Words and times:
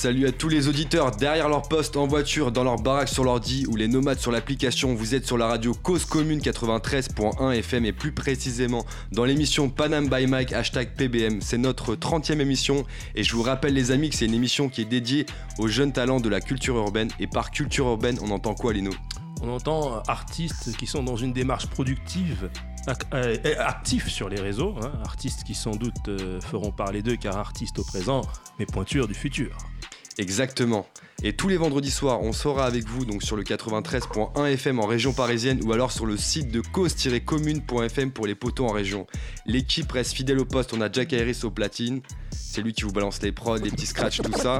Salut 0.00 0.26
à 0.26 0.32
tous 0.32 0.48
les 0.48 0.66
auditeurs 0.66 1.10
derrière 1.10 1.50
leur 1.50 1.60
poste, 1.60 1.94
en 1.98 2.06
voiture, 2.06 2.52
dans 2.52 2.64
leur 2.64 2.76
baraque, 2.76 3.10
sur 3.10 3.22
l'ordi 3.22 3.66
ou 3.68 3.76
les 3.76 3.86
nomades 3.86 4.18
sur 4.18 4.32
l'application. 4.32 4.94
Vous 4.94 5.14
êtes 5.14 5.26
sur 5.26 5.36
la 5.36 5.46
radio 5.46 5.74
Cause 5.74 6.06
Commune 6.06 6.38
93.1 6.38 7.52
FM 7.58 7.84
et 7.84 7.92
plus 7.92 8.10
précisément 8.10 8.86
dans 9.12 9.26
l'émission 9.26 9.68
Panam 9.68 10.08
by 10.08 10.26
Mike 10.26 10.54
hashtag 10.54 10.94
PBM. 10.96 11.42
C'est 11.42 11.58
notre 11.58 11.96
30e 11.96 12.40
émission 12.40 12.86
et 13.14 13.22
je 13.22 13.36
vous 13.36 13.42
rappelle 13.42 13.74
les 13.74 13.90
amis 13.90 14.08
que 14.08 14.16
c'est 14.16 14.24
une 14.24 14.32
émission 14.32 14.70
qui 14.70 14.80
est 14.80 14.86
dédiée 14.86 15.26
aux 15.58 15.68
jeunes 15.68 15.92
talents 15.92 16.20
de 16.20 16.30
la 16.30 16.40
culture 16.40 16.76
urbaine. 16.76 17.10
Et 17.20 17.26
par 17.26 17.50
culture 17.50 17.86
urbaine, 17.86 18.18
on 18.22 18.30
entend 18.30 18.54
quoi 18.54 18.72
Lino? 18.72 18.92
On 19.42 19.50
entend 19.50 20.02
artistes 20.08 20.74
qui 20.78 20.86
sont 20.86 21.02
dans 21.02 21.16
une 21.16 21.34
démarche 21.34 21.66
productive 21.66 22.44
euh, 22.44 22.69
actifs 23.58 24.08
sur 24.08 24.28
les 24.28 24.40
réseaux, 24.40 24.74
hein. 24.82 24.92
artistes 25.04 25.44
qui 25.44 25.54
sans 25.54 25.76
doute 25.76 26.08
euh, 26.08 26.40
feront 26.40 26.72
parler 26.72 27.02
d'eux 27.02 27.16
car 27.16 27.36
artistes 27.36 27.78
au 27.78 27.84
présent, 27.84 28.22
mais 28.58 28.66
pointures 28.66 29.08
du 29.08 29.14
futur. 29.14 29.56
Exactement. 30.20 30.86
Et 31.22 31.32
tous 31.32 31.48
les 31.48 31.56
vendredis 31.56 31.90
soirs, 31.90 32.20
on 32.20 32.32
sera 32.32 32.66
avec 32.66 32.86
vous 32.86 33.06
donc 33.06 33.22
sur 33.22 33.36
le 33.36 33.42
93.1 33.42 34.52
FM 34.52 34.78
en 34.78 34.86
région 34.86 35.14
parisienne 35.14 35.60
ou 35.64 35.72
alors 35.72 35.92
sur 35.92 36.04
le 36.04 36.18
site 36.18 36.50
de 36.50 36.60
cause-commune.fm 36.60 38.10
pour 38.10 38.26
les 38.26 38.34
poteaux 38.34 38.66
en 38.66 38.72
région. 38.72 39.06
L'équipe 39.46 39.90
reste 39.90 40.12
fidèle 40.12 40.38
au 40.38 40.44
poste, 40.44 40.74
on 40.74 40.80
a 40.82 40.92
Jack 40.92 41.14
Harris 41.14 41.40
au 41.44 41.50
platine, 41.50 42.02
c'est 42.30 42.60
lui 42.60 42.74
qui 42.74 42.82
vous 42.82 42.92
balance 42.92 43.22
les 43.22 43.32
prods, 43.32 43.56
les 43.56 43.70
petits 43.70 43.86
scratchs, 43.86 44.20
tout 44.20 44.32
ça. 44.32 44.58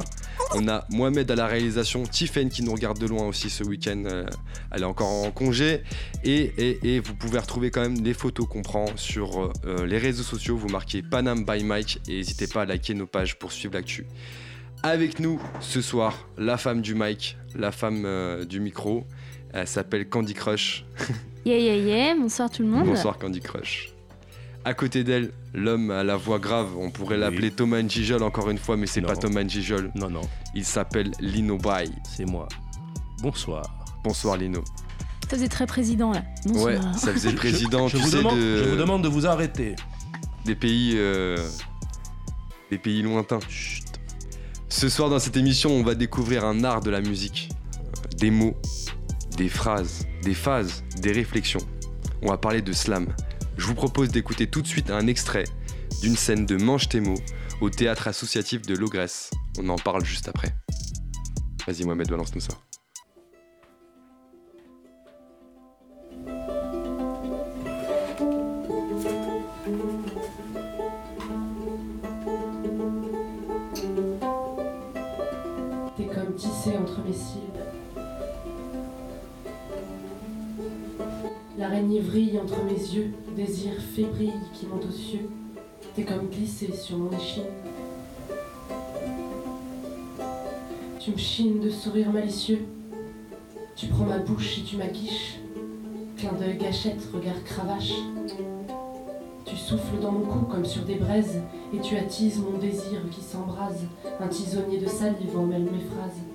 On 0.55 0.67
a 0.67 0.85
Mohamed 0.89 1.29
à 1.29 1.35
la 1.35 1.45
réalisation, 1.45 2.03
Tiffen 2.03 2.49
qui 2.49 2.63
nous 2.63 2.73
regarde 2.73 2.97
de 2.97 3.05
loin 3.05 3.27
aussi 3.27 3.51
ce 3.51 3.63
week-end, 3.63 4.01
euh, 4.07 4.25
elle 4.71 4.81
est 4.81 4.85
encore 4.85 5.09
en 5.09 5.29
congé. 5.29 5.83
Et, 6.23 6.99
vous 7.05 7.13
pouvez 7.13 7.37
retrouver 7.37 7.69
quand 7.69 7.81
même 7.81 8.03
les 8.03 8.15
photos 8.15 8.47
qu'on 8.47 8.63
prend 8.63 8.85
sur 8.95 9.51
euh, 9.65 9.85
les 9.85 9.99
réseaux 9.99 10.23
sociaux, 10.23 10.57
vous 10.57 10.69
marquez 10.69 11.03
Panam 11.03 11.45
by 11.45 11.63
Mike 11.63 12.01
et 12.07 12.17
n'hésitez 12.17 12.47
pas 12.47 12.63
à 12.63 12.65
liker 12.65 12.95
nos 12.95 13.07
pages 13.07 13.37
pour 13.37 13.51
suivre 13.51 13.75
l'actu. 13.75 14.07
Avec 14.83 15.19
nous 15.19 15.39
ce 15.59 15.79
soir, 15.79 16.27
la 16.39 16.57
femme 16.57 16.81
du 16.81 16.95
mic, 16.95 17.37
la 17.55 17.71
femme 17.71 18.03
euh, 18.05 18.45
du 18.45 18.59
micro. 18.59 19.05
Elle 19.53 19.67
s'appelle 19.67 20.07
Candy 20.09 20.33
Crush. 20.33 20.85
Yeah, 21.43 21.57
yeah, 21.57 21.75
yeah. 21.75 22.15
Bonsoir 22.15 22.51
tout 22.51 22.61
le 22.61 22.67
monde. 22.67 22.85
Bonsoir 22.85 23.17
Candy 23.17 23.39
Crush. 23.39 23.93
À 24.63 24.75
côté 24.75 25.03
d'elle, 25.03 25.31
l'homme 25.55 25.89
à 25.89 26.03
la 26.03 26.15
voix 26.15 26.37
grave, 26.37 26.77
on 26.77 26.91
pourrait 26.91 27.17
l'appeler 27.17 27.49
Thomas 27.49 27.81
Njijol 27.81 28.21
encore 28.21 28.51
une 28.51 28.59
fois, 28.59 28.77
mais 28.77 28.85
c'est 28.85 29.01
pas 29.01 29.15
Thomas 29.15 29.41
Njijol. 29.41 29.91
Non, 29.95 30.11
non. 30.11 30.21
Il 30.53 30.63
s'appelle 30.63 31.09
Lino 31.19 31.57
Bay. 31.57 31.89
C'est 32.07 32.25
moi. 32.25 32.47
Bonsoir. 33.23 33.63
Bonsoir 34.03 34.37
Lino. 34.37 34.63
Ça 35.23 35.35
faisait 35.35 35.47
très 35.47 35.65
président 35.65 36.11
là. 36.11 36.21
Bonsoir. 36.45 36.65
Ouais, 36.65 36.79
ça 36.95 37.11
faisait 37.11 37.31
président. 37.35 37.87
je, 37.87 37.97
vous 37.97 38.11
demande, 38.11 38.37
je, 38.37 38.69
vous 38.69 38.75
demande, 38.75 39.01
de... 39.01 39.07
vous 39.07 39.25
arrêter. 39.25 39.75
Des 40.45 40.53
pays, 40.53 40.93
euh, 40.95 41.37
des 42.69 42.77
pays 42.77 43.01
lointains. 43.01 43.39
Chut. 43.49 43.90
Ce 44.71 44.87
soir 44.87 45.09
dans 45.09 45.19
cette 45.19 45.35
émission, 45.35 45.69
on 45.69 45.83
va 45.83 45.95
découvrir 45.95 46.45
un 46.45 46.63
art 46.63 46.79
de 46.79 46.89
la 46.89 47.01
musique. 47.01 47.49
Des 48.17 48.31
mots, 48.31 48.55
des 49.35 49.49
phrases, 49.49 50.07
des 50.23 50.33
phases, 50.33 50.85
des 51.01 51.11
réflexions. 51.11 51.59
On 52.21 52.29
va 52.29 52.37
parler 52.37 52.61
de 52.61 52.71
slam. 52.71 53.13
Je 53.57 53.67
vous 53.67 53.75
propose 53.75 54.09
d'écouter 54.09 54.47
tout 54.47 54.61
de 54.61 54.67
suite 54.67 54.89
un 54.89 55.07
extrait 55.07 55.43
d'une 56.01 56.15
scène 56.15 56.45
de 56.45 56.55
Mange 56.55 56.87
tes 56.87 57.01
mots 57.01 57.19
au 57.59 57.69
théâtre 57.69 58.07
associatif 58.07 58.61
de 58.61 58.73
Logresse. 58.73 59.29
On 59.59 59.67
en 59.67 59.75
parle 59.75 60.05
juste 60.05 60.29
après. 60.29 60.55
Vas-y 61.67 61.83
Mohamed, 61.83 62.09
balance-nous 62.09 62.41
ça. 62.41 62.53
L'araignée 81.57 81.99
vrille 81.99 82.39
entre 82.39 82.63
mes 82.63 82.73
yeux, 82.73 83.11
désir 83.35 83.71
fébrile 83.95 84.33
qui 84.53 84.65
monte 84.65 84.85
aux 84.85 84.91
cieux. 84.91 85.29
T'es 85.95 86.03
comme 86.03 86.27
glissé 86.29 86.71
sur 86.73 86.97
mon 86.97 87.11
échine. 87.11 87.43
Tu 90.99 91.11
me 91.11 91.17
chines 91.17 91.59
de 91.59 91.69
sourire 91.69 92.11
malicieux. 92.11 92.65
Tu 93.75 93.87
prends 93.87 94.05
ma 94.05 94.19
bouche 94.19 94.59
et 94.59 94.63
tu 94.63 94.77
m'aquiches. 94.77 95.39
Clin 96.17 96.33
d'œil 96.33 96.57
gâchette, 96.57 97.01
regard 97.13 97.43
cravache. 97.43 97.93
Tu 99.45 99.55
souffles 99.55 99.99
dans 100.01 100.11
mon 100.11 100.25
cou 100.25 100.45
comme 100.45 100.65
sur 100.65 100.83
des 100.83 100.95
braises 100.95 101.41
et 101.73 101.79
tu 101.79 101.97
attises 101.97 102.39
mon 102.39 102.57
désir 102.57 103.01
qui 103.11 103.21
s'embrase. 103.21 103.85
Un 104.19 104.27
tisonnier 104.27 104.77
de 104.77 104.87
salive 104.87 105.37
emmêle 105.37 105.63
mes 105.63 105.79
phrases. 105.79 106.30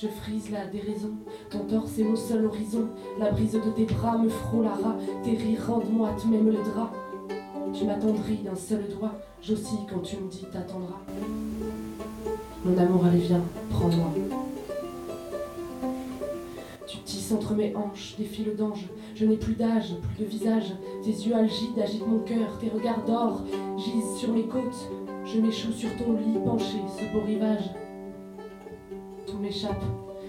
Je 0.00 0.06
frise 0.06 0.52
la 0.52 0.64
déraison, 0.66 1.10
ton 1.50 1.64
torse 1.64 1.98
est 1.98 2.04
mon 2.04 2.14
seul 2.14 2.46
horizon. 2.46 2.86
La 3.18 3.32
brise 3.32 3.54
de 3.54 3.70
tes 3.74 3.84
bras 3.84 4.16
me 4.16 4.28
frôlera, 4.28 4.96
tes 5.24 5.36
rires 5.36 5.66
rendent 5.66 5.90
moite 5.90 6.24
même 6.26 6.46
le 6.46 6.58
drap. 6.72 6.92
Tu 7.74 7.84
m'attendris 7.84 8.36
d'un 8.44 8.54
seul 8.54 8.84
doigt, 8.96 9.14
j'oscille 9.42 9.86
quand 9.92 9.98
tu 9.98 10.18
me 10.18 10.30
dis 10.30 10.46
t'attendras. 10.52 11.00
Mon 12.64 12.78
amour, 12.78 13.06
allez 13.06 13.18
viens, 13.18 13.42
prends-moi. 13.70 14.14
Tu 16.86 16.98
tisses 16.98 17.32
entre 17.32 17.54
mes 17.54 17.74
hanches 17.74 18.14
des 18.18 18.24
fils 18.24 18.56
d'ange. 18.56 18.86
Je 19.16 19.24
n'ai 19.24 19.36
plus 19.36 19.54
d'âge, 19.54 19.96
plus 20.14 20.26
de 20.26 20.30
visage. 20.30 20.74
Tes 21.02 21.10
yeux 21.10 21.34
algides 21.34 21.76
agitent 21.82 22.06
mon 22.06 22.20
cœur, 22.20 22.56
tes 22.60 22.68
regards 22.68 23.04
d'or 23.04 23.42
gisent 23.76 24.16
sur 24.16 24.32
mes 24.32 24.44
côtes. 24.44 24.90
Je 25.24 25.40
m'échoue 25.40 25.72
sur 25.72 25.90
ton 25.96 26.12
lit 26.12 26.38
penché, 26.44 26.78
ce 26.96 27.12
beau 27.12 27.24
rivage 27.26 27.68
m'échappe. 29.40 29.82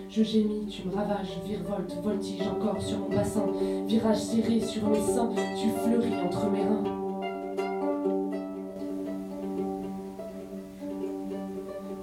Je 0.09 0.23
gémis, 0.23 0.65
tu 0.67 0.87
me 0.87 0.95
ravages, 0.95 1.39
virevolte, 1.45 1.95
voltige 2.03 2.41
encore 2.47 2.81
sur 2.81 2.97
mon 2.99 3.09
bassin, 3.09 3.45
virage 3.87 4.17
serré 4.17 4.59
sur 4.59 4.89
mes 4.89 5.01
seins, 5.01 5.29
tu 5.55 5.69
fleuris 5.83 6.19
entre 6.25 6.49
mes 6.49 6.63
reins. 6.63 6.83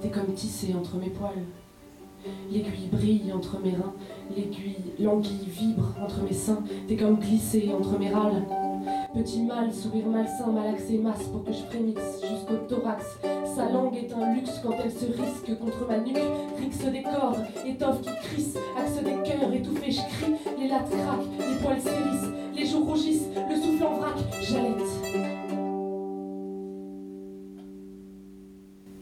T'es 0.01 0.09
comme 0.09 0.33
tissé 0.33 0.73
entre 0.73 0.97
mes 0.97 1.09
poils. 1.09 1.43
L'aiguille 2.49 2.87
brille 2.91 3.33
entre 3.33 3.59
mes 3.59 3.71
reins, 3.71 3.93
l'aiguille, 4.35 4.75
l'anguille 4.99 5.47
vibre 5.47 5.93
entre 6.01 6.23
mes 6.23 6.33
seins, 6.33 6.63
t'es 6.87 6.95
comme 6.95 7.19
glissé 7.19 7.71
entre 7.77 7.99
mes 7.99 8.09
râles. 8.09 8.43
Petit 9.13 9.41
mal, 9.43 9.73
sourire 9.73 10.07
malsain, 10.07 10.51
malaxé, 10.51 10.97
masse 10.97 11.23
pour 11.23 11.43
que 11.43 11.51
je 11.51 11.63
frémisse 11.63 12.21
jusqu'au 12.21 12.57
thorax. 12.67 13.17
Sa 13.55 13.69
langue 13.69 13.95
est 13.95 14.13
un 14.13 14.33
luxe 14.33 14.59
quand 14.61 14.73
elle 14.83 14.91
se 14.91 15.05
risque 15.05 15.57
contre 15.59 15.87
ma 15.87 15.97
nuque. 15.97 16.17
Rixe 16.59 16.83
des 16.85 17.03
cordes, 17.03 17.39
étoffe 17.65 18.01
qui 18.01 18.09
crisse, 18.21 18.57
axe 18.77 19.01
des 19.03 19.15
cœurs 19.23 19.53
étouffés, 19.53 19.91
je 19.91 20.01
crie. 20.01 20.35
Les 20.59 20.67
lattes 20.67 20.89
craquent, 20.89 21.25
les 21.39 21.63
poils 21.63 21.81
s'hérissent, 21.81 22.31
les 22.55 22.65
joues 22.65 22.83
rougissent, 22.83 23.27
le 23.49 23.55
souffle 23.55 23.85
en 23.85 23.97
vrac, 23.97 24.17
j'allaite. 24.41 25.37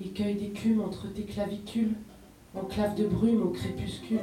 Écueil 0.05 0.35
d'écume 0.35 0.81
entre 0.81 1.11
tes 1.11 1.23
clavicules, 1.23 1.95
enclave 2.55 2.95
de 2.95 3.05
brume 3.05 3.41
au 3.41 3.49
crépuscule. 3.49 4.19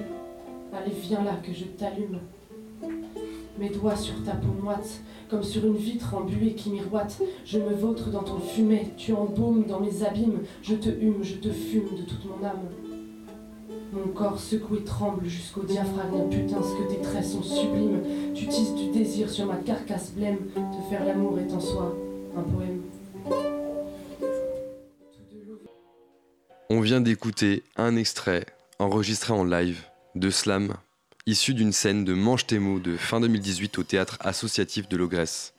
Allez, 0.72 0.94
viens 1.02 1.22
là 1.22 1.34
que 1.42 1.52
je 1.52 1.64
t'allume. 1.64 2.20
Mes 3.58 3.68
doigts 3.68 3.96
sur 3.96 4.22
ta 4.24 4.32
peau 4.32 4.52
moite, 4.62 5.02
comme 5.28 5.42
sur 5.42 5.66
une 5.66 5.76
vitre 5.76 6.14
embuée 6.14 6.54
qui 6.54 6.70
miroite. 6.70 7.20
Je 7.44 7.58
me 7.58 7.74
vautre 7.74 8.10
dans 8.10 8.22
ton 8.22 8.38
fumet, 8.38 8.90
tu 8.96 9.12
embaumes 9.12 9.64
dans 9.64 9.80
mes 9.80 10.04
abîmes. 10.04 10.40
Je 10.62 10.74
te 10.74 10.88
hume, 10.88 11.22
je 11.22 11.34
te 11.34 11.50
fume 11.50 11.96
de 11.96 12.02
toute 12.02 12.24
mon 12.24 12.44
âme. 12.46 12.68
Mon 13.92 14.10
corps 14.12 14.40
secoué 14.40 14.84
tremble 14.84 15.26
jusqu'au 15.26 15.64
diaphragme. 15.64 16.30
Putain, 16.30 16.62
ce 16.62 16.74
que 16.82 16.94
tes 16.94 17.02
traits 17.02 17.26
sont 17.26 17.42
sublimes. 17.42 18.00
Tu 18.34 18.46
tisses 18.48 18.74
du 18.74 18.90
désir 18.90 19.28
sur 19.28 19.44
ma 19.44 19.56
carcasse 19.56 20.12
blême. 20.12 20.38
Te 20.54 20.90
faire 20.90 21.04
l'amour 21.04 21.38
est 21.38 21.52
en 21.52 21.60
soi 21.60 21.94
un 22.34 22.42
poème. 22.42 22.80
On 26.70 26.80
vient 26.80 27.02
d'écouter 27.02 27.64
un 27.76 27.96
extrait 27.96 28.46
enregistré 28.78 29.34
en 29.34 29.44
live 29.44 29.84
de 30.14 30.30
Slam 30.30 30.72
issu 31.26 31.54
d'une 31.54 31.72
scène 31.72 32.04
de 32.04 32.14
Mange 32.14 32.46
tes 32.46 32.58
mots 32.58 32.80
de 32.80 32.96
fin 32.96 33.20
2018 33.20 33.78
au 33.78 33.84
théâtre 33.84 34.16
associatif 34.20 34.88
de 34.88 34.96
Logresse. 34.96 35.54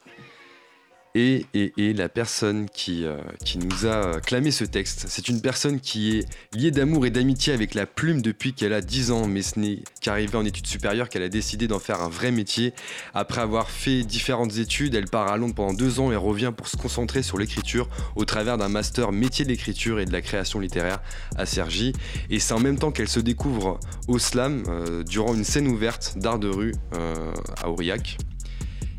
Et, 1.15 1.45
la 1.93 2.09
personne 2.09 2.67
qui, 2.67 3.05
euh, 3.05 3.17
nous 3.55 3.85
a 3.85 4.19
clamé 4.19 4.49
ce 4.49 4.63
texte, 4.63 5.05
c'est 5.09 5.29
une 5.29 5.41
personne 5.41 5.79
qui 5.79 6.17
est 6.17 6.25
liée 6.55 6.71
d'amour 6.71 7.05
et 7.05 7.11
d'amitié 7.11 7.53
avec 7.53 7.75
la 7.75 7.85
plume 7.85 8.23
depuis 8.23 8.53
qu'elle 8.53 8.73
a 8.73 8.81
10 8.81 9.11
ans, 9.11 9.27
mais 9.27 9.43
ce 9.43 9.59
n'est 9.59 9.83
qu'arrivée 10.01 10.35
en 10.37 10.43
études 10.43 10.65
supérieures 10.65 11.09
qu'elle 11.09 11.21
a 11.21 11.29
décidé 11.29 11.67
d'en 11.67 11.77
faire 11.77 12.01
un 12.01 12.09
vrai 12.09 12.31
métier. 12.31 12.73
Après 13.13 13.41
avoir 13.41 13.69
fait 13.69 14.03
différentes 14.03 14.57
études, 14.57 14.95
elle 14.95 15.05
part 15.05 15.31
à 15.31 15.37
Londres 15.37 15.53
pendant 15.53 15.73
deux 15.73 15.99
ans 15.99 16.11
et 16.11 16.15
revient 16.15 16.51
pour 16.55 16.67
se 16.67 16.77
concentrer 16.77 17.21
sur 17.21 17.37
l'écriture 17.37 17.87
au 18.15 18.25
travers 18.25 18.57
d'un 18.57 18.69
master 18.69 19.11
métier 19.11 19.45
d'écriture 19.45 19.99
et 19.99 20.05
de 20.05 20.11
la 20.11 20.21
création 20.21 20.59
littéraire 20.59 20.99
à 21.35 21.45
Sergi. 21.45 21.93
Et 22.31 22.39
c'est 22.39 22.55
en 22.55 22.59
même 22.59 22.79
temps 22.79 22.91
qu'elle 22.91 23.07
se 23.07 23.19
découvre 23.19 23.79
au 24.07 24.17
slam 24.17 24.63
euh, 24.67 25.03
durant 25.03 25.35
une 25.35 25.43
scène 25.43 25.67
ouverte 25.67 26.17
d'art 26.17 26.39
de 26.39 26.47
rue 26.47 26.73
euh, 26.95 27.31
à 27.61 27.69
Aurillac. 27.69 28.17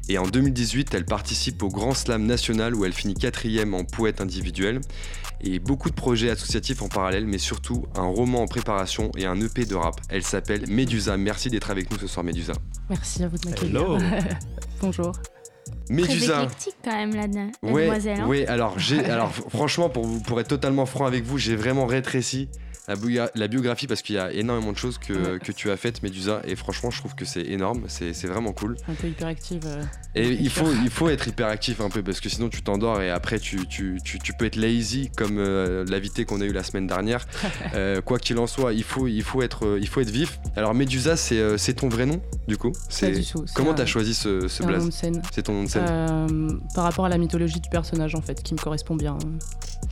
Et 0.09 0.19
en 0.19 0.27
2018, 0.27 0.93
elle 0.95 1.06
participe 1.06 1.62
au 1.62 1.69
Grand 1.69 1.95
Slam 1.95 2.27
national 2.27 2.75
où 2.75 2.85
elle 2.85 2.93
finit 2.93 3.15
quatrième 3.15 3.73
en 3.75 3.85
poète 3.85 4.21
individuel. 4.21 4.81
Et 5.41 5.59
beaucoup 5.59 5.89
de 5.91 5.95
projets 5.95 6.31
associatifs 6.31 6.81
en 6.83 6.89
parallèle, 6.89 7.27
mais 7.27 7.39
surtout 7.39 7.85
un 7.97 8.03
roman 8.06 8.43
en 8.43 8.47
préparation 8.47 9.11
et 9.17 9.27
un 9.27 9.39
EP 9.41 9.65
de 9.65 9.75
rap. 9.75 10.01
Elle 10.09 10.23
s'appelle 10.23 10.67
Médusa. 10.69 11.17
Merci 11.17 11.51
d'être 11.51 11.71
avec 11.71 11.91
nous 11.91 11.99
ce 11.99 12.06
soir, 12.06 12.25
Médusa. 12.25 12.53
Merci 12.89 13.25
à 13.25 13.29
vous 13.29 13.37
de 13.39 13.49
m'accueillir. 13.49 13.81
Hello. 13.81 13.99
Bonjour. 14.81 15.12
Très 15.87 15.95
Médusa. 15.95 16.43
éclectique 16.45 16.77
quand 16.85 16.93
même, 16.97 17.15
la, 17.15 17.27
la 17.27 17.47
Ouais, 17.73 17.85
demoiselle. 17.85 18.21
hein. 18.21 18.27
ouais, 18.27 18.47
alors, 18.47 18.77
alors 19.06 19.33
franchement, 19.51 19.89
pour, 19.91 20.05
vous- 20.06 20.21
pour 20.21 20.41
être 20.41 20.49
totalement 20.49 20.87
franc 20.87 21.05
avec 21.06 21.25
vous, 21.25 21.37
j'ai 21.39 21.56
vraiment 21.56 21.85
rétréci 21.87 22.49
la, 22.88 22.94
biogra- 22.96 23.31
la 23.34 23.48
biographie 23.48 23.86
parce 23.86 24.02
qu'il 24.02 24.16
y 24.16 24.19
a 24.19 24.32
énormément 24.32 24.72
de 24.72 24.76
choses 24.76 24.98
que, 24.98 25.12
Ouais. 25.12 25.38
que 25.38 25.52
tu 25.52 25.70
as 25.70 25.76
faites, 25.76 26.02
Médusa, 26.02 26.42
et 26.46 26.56
franchement, 26.56 26.90
je 26.90 26.98
trouve 26.98 27.14
que 27.14 27.25
c'est 27.25 27.42
énorme, 27.42 27.84
c'est, 27.88 28.12
vraiment 28.26 28.52
cool. 28.52 28.76
Un 28.88 28.94
peu 28.94 29.08
hyperactive. 29.08 29.62
euh, 29.66 29.82
Et 30.14 30.28
il 30.28 30.50
faut, 30.50 30.69
il 30.82 30.90
faut 30.90 31.08
être 31.08 31.28
hyperactif 31.28 31.81
un 31.81 31.88
peu 31.90 32.02
parce 32.02 32.20
que 32.20 32.28
sinon 32.28 32.48
tu 32.48 32.62
t'endors 32.62 33.00
et 33.00 33.10
après 33.10 33.38
tu, 33.38 33.66
tu, 33.66 33.98
tu, 34.04 34.19
tu 34.19 34.32
peux 34.32 34.44
être 34.44 34.56
lazy 34.56 35.10
comme 35.16 35.38
euh, 35.38 35.84
l'invité 35.88 36.25
qu'on 36.25 36.40
a 36.40 36.44
eu 36.44 36.52
la 36.52 36.62
semaine 36.62 36.86
dernière. 36.86 37.26
Euh, 37.75 38.00
quoi 38.02 38.19
qu'il 38.19 38.38
en 38.38 38.46
soit, 38.46 38.72
il 38.72 38.84
faut, 38.84 39.08
il 39.08 39.22
faut, 39.22 39.42
être, 39.42 39.78
il 39.81 39.88
faut 39.88 40.00
être 40.00 40.10
vif. 40.10 40.38
Alors 40.54 40.75
Médusa, 40.75 41.16
c'est, 41.16 41.75
ton 41.75 41.88
vrai 41.88 42.06
nom 42.06 42.20
du 42.46 42.56
coup? 42.56 42.72
C'est... 42.88 43.12
Comment 43.54 43.75
t'as 43.75 43.86
choisi 43.86 44.14
ce, 44.14 44.46
ce 44.48 44.62
blaze? 44.62 44.88
C'est 45.32 45.42
ton 45.42 45.54
nom 45.54 45.64
de 45.64 45.69
scène 45.69 46.60
par 46.75 46.84
rapport 46.84 47.04
à 47.06 47.08
la 47.08 47.19
mythologie 47.19 47.60
du 47.60 47.69
personnage 47.70 48.14
en 48.14 48.20
fait, 48.22 48.42
qui 48.42 48.54
me 48.54 48.58
correspond 48.60 48.94
bien. 48.96 49.19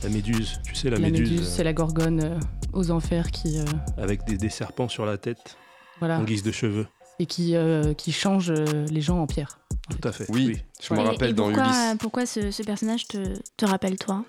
La 0.01 0.09
méduse, 0.09 0.59
tu 0.65 0.75
sais, 0.75 0.89
la, 0.89 0.97
La, 0.97 1.09
méduse, 1.09 1.29
méduse, 1.31 1.47
c'est 1.47 1.63
la 1.63 1.73
gorgone 1.73 2.21
euh, 2.23 2.39
aux 2.73 2.91
enfers 2.91 3.31
qui, 3.31 3.59
euh, 3.59 3.63
euh, 3.97 4.03
avec 4.03 4.25
des, 4.25 4.37
des 4.37 4.49
serpents 4.49 4.89
sur 4.89 5.05
la 5.05 5.17
tête 5.17 5.57
voilà, 5.99 6.19
en 6.19 6.23
guise 6.23 6.43
de 6.43 6.51
cheveux. 6.51 6.87
et 7.19 7.25
qui, 7.25 7.55
euh, 7.55 7.93
qui 7.93 8.11
change 8.11 8.49
euh, 8.51 8.85
les 8.89 9.01
gens 9.01 9.19
en 9.19 9.27
pierre. 9.27 9.59
Tout 9.89 10.07
à 10.07 10.11
fait. 10.11 10.25
Oui, 10.29 10.61
je 10.81 10.93
me 10.93 10.99
rappelle 10.99 11.29
et 11.29 11.33
dans 11.33 11.45
pourquoi, 11.47 11.63
Ulysse. 11.65 11.95
Pourquoi 11.99 12.25
ce, 12.25 12.51
ce 12.51 12.63
personnage 12.63 13.07
te, 13.07 13.33
te 13.57 13.65
rappelle 13.65 13.97
toi? 13.97 14.25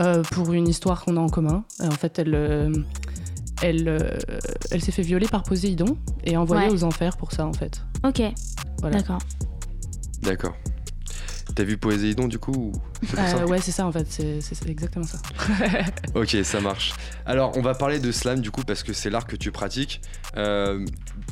Euh, 0.00 0.22
pour 0.32 0.52
une 0.52 0.66
histoire 0.68 1.04
qu'on 1.04 1.16
a 1.16 1.20
en 1.20 1.28
commun. 1.28 1.64
Euh, 1.80 1.86
en 1.86 1.90
fait, 1.92 2.18
elle, 2.18 2.34
euh, 2.34 2.72
elle, 3.62 3.88
euh, 3.88 4.18
elle 4.72 4.82
s'est 4.82 4.90
fait 4.92 5.02
violer 5.02 5.28
par 5.28 5.44
Poséidon 5.44 5.96
et 6.24 6.36
envoyée 6.36 6.66
Ouais. 6.68 6.72
aux 6.72 6.82
enfers 6.84 7.16
pour 7.16 7.30
ça 7.32 7.46
en 7.46 7.52
fait. 7.52 7.80
Ok, 8.04 8.20
Voilà. 8.80 8.98
d'accord. 8.98 9.18
D'accord. 10.22 10.54
T'as 11.54 11.62
vu 11.62 11.78
Poséidon 11.78 12.26
du 12.26 12.38
coup 12.38 12.72
Euh, 13.16 13.46
ouais, 13.46 13.60
c'est 13.60 13.70
ça 13.70 13.86
en 13.86 13.92
fait, 13.92 14.06
c'est 14.10 14.68
exactement 14.68 15.04
ça. 15.04 15.18
Ok, 16.14 16.36
ça 16.42 16.60
marche. 16.60 16.94
Alors, 17.26 17.56
on 17.56 17.62
va 17.62 17.74
parler 17.74 18.00
de 18.00 18.10
slam 18.10 18.40
du 18.40 18.50
coup 18.50 18.62
parce 18.62 18.82
que 18.82 18.92
c'est 18.92 19.10
l'art 19.10 19.26
que 19.26 19.36
tu 19.36 19.52
pratiques. 19.52 20.00
Euh, 20.36 20.84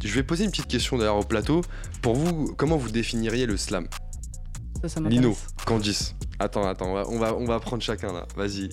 je 0.05 0.15
vais 0.15 0.23
poser 0.23 0.45
une 0.45 0.51
petite 0.51 0.69
question 0.69 0.97
d'ailleurs 0.97 1.17
au 1.17 1.25
plateau. 1.25 1.63
Pour 2.03 2.15
vous, 2.15 2.55
comment 2.57 2.77
vous 2.77 2.91
définiriez 2.91 3.47
le 3.47 3.57
slam? 3.57 3.89
Ça, 4.83 4.89
ça. 4.89 5.01
Lino, 5.01 5.37
Candice. 5.67 6.15
Attends, 6.39 6.67
attends, 6.69 6.91
on 6.91 6.95
va, 6.95 7.09
on 7.09 7.19
va, 7.19 7.35
on 7.35 7.45
va 7.45 7.61
prendre 7.61 7.83
chacun 7.83 8.13
là. 8.13 8.27
Vas-y. 8.37 8.71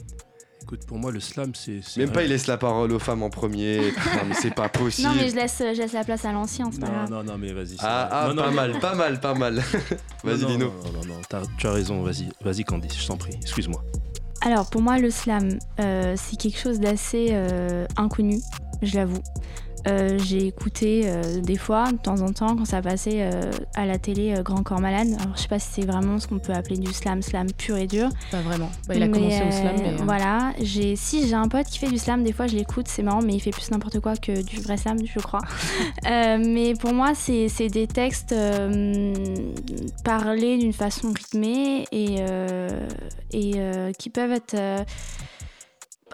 Écoute, 0.70 0.86
pour 0.86 1.00
moi, 1.00 1.12
le 1.12 1.20
slam, 1.20 1.54
c'est. 1.56 1.82
Même 1.98 2.12
pas, 2.12 2.22
il 2.22 2.30
laisse 2.30 2.46
la 2.46 2.58
parole 2.58 2.92
aux 2.92 3.00
femmes 3.00 3.24
en 3.24 3.32
premier. 3.32 3.78
non, 4.16 4.26
mais 4.28 4.36
c'est 4.36 4.54
pas 4.54 4.70
possible. 4.70 5.08
Non, 5.08 5.16
mais 5.16 5.28
je 5.28 5.36
laisse, 5.36 5.58
je 5.58 5.82
laisse 5.82 5.94
la 5.94 6.04
place 6.04 6.26
à 6.26 6.32
l'ancien, 6.32 6.70
c'est 6.72 6.80
pas 6.80 6.86
Non, 6.86 6.94
grave. 6.94 7.10
non, 7.10 7.24
non, 7.24 7.38
mais 7.40 7.54
vas-y. 7.54 7.76
Ah, 7.80 8.08
ah, 8.12 8.28
Non, 8.28 8.36
non, 8.36 8.44
pas 8.44 8.52
mal, 8.52 8.80
pas 8.80 8.94
mal, 8.94 9.20
pas 9.20 9.34
mal. 9.34 9.56
Vas-y, 10.24 10.46
Lino. 10.46 10.72
Non, 10.86 10.92
non, 10.94 11.16
non, 11.16 11.46
tu 11.58 11.66
as 11.66 11.72
raison, 11.72 12.04
vas-y, 12.04 12.30
vas-y, 12.44 12.64
Candice, 12.66 13.02
je 13.02 13.08
t'en 13.08 13.18
prie, 13.18 13.34
excuse-moi. 13.42 13.84
Alors, 14.42 14.70
pour 14.70 14.84
moi, 14.84 15.00
le 15.00 15.10
slam, 15.10 15.58
euh, 15.80 16.14
c'est 16.16 16.38
quelque 16.38 16.60
chose 16.60 16.80
d'assez 16.80 17.30
euh, 17.32 17.88
inconnu, 17.98 18.40
je 18.84 18.94
l'avoue. 18.94 19.24
Euh, 19.88 20.18
j'ai 20.20 20.48
écouté 20.48 21.04
euh, 21.06 21.42
des 21.42 21.58
fois, 21.58 21.92
de 21.92 21.98
temps 21.98 22.22
en 22.22 22.32
temps, 22.32 22.56
quand 22.56 22.66
ça 22.66 22.82
passait 22.82 23.20
euh, 23.22 23.52
à 23.76 23.86
la 23.86 23.98
télé 23.98 24.36
Grand 24.44 24.64
Corps 24.64 24.80
Malade. 24.80 25.08
Alors, 25.20 25.36
je 25.36 25.42
sais 25.42 25.48
pas 25.48 25.60
si 25.60 25.70
c'est 25.72 25.86
vraiment 25.86 26.20
ce 26.20 26.28
qu'on 26.28 26.40
peut 26.40 26.54
appeler 26.54 26.78
du 26.78 26.92
slam, 26.92 27.22
slam 27.22 27.48
pur 27.52 27.78
et 27.78 27.88
dur. 27.88 28.10
Pas 28.32 28.42
vraiment. 28.42 28.70
Bah, 28.88 28.96
il 28.96 29.04
a 29.04 29.08
Mais, 29.08 29.12
commencé 29.12 29.42
au 29.48 29.52
slam, 29.52 29.76
mais. 29.78 29.96
Voilà, 30.04 30.54
j'ai 30.62 30.96
si 30.96 31.28
j'ai 31.28 31.36
un 31.36 31.48
pote 31.48 31.68
qui 31.68 31.80
fait 31.80 31.90
du 31.90 31.98
slam, 31.98 32.24
des 32.24 32.34
fois 32.34 32.48
je 32.48 32.56
l'écoute, 32.56 32.88
c'est 32.88 33.04
marrant, 33.04 33.22
mais 33.22 33.34
il 33.34 33.40
fait 33.40 33.52
plus 33.52 33.72
n'importe 33.72 34.00
quoi 34.00 34.16
que 34.16 34.44
du 34.44 34.60
vrai 34.60 34.78
slam, 34.78 34.98
je 35.06 35.20
crois. 35.20 35.42
Mais 36.06 36.74
pour 36.74 36.94
moi, 36.94 37.14
c'est 37.16 37.48
c'est 37.50 37.68
des 37.68 37.88
textes 37.88 38.34
parlés 40.04 40.58
d'une 40.58 40.74
façon 40.74 41.12
rythmée 41.12 41.86
et, 41.92 42.18
et 43.32 43.54
qui 43.98 44.10
peuvent 44.10 44.32
être. 44.32 44.56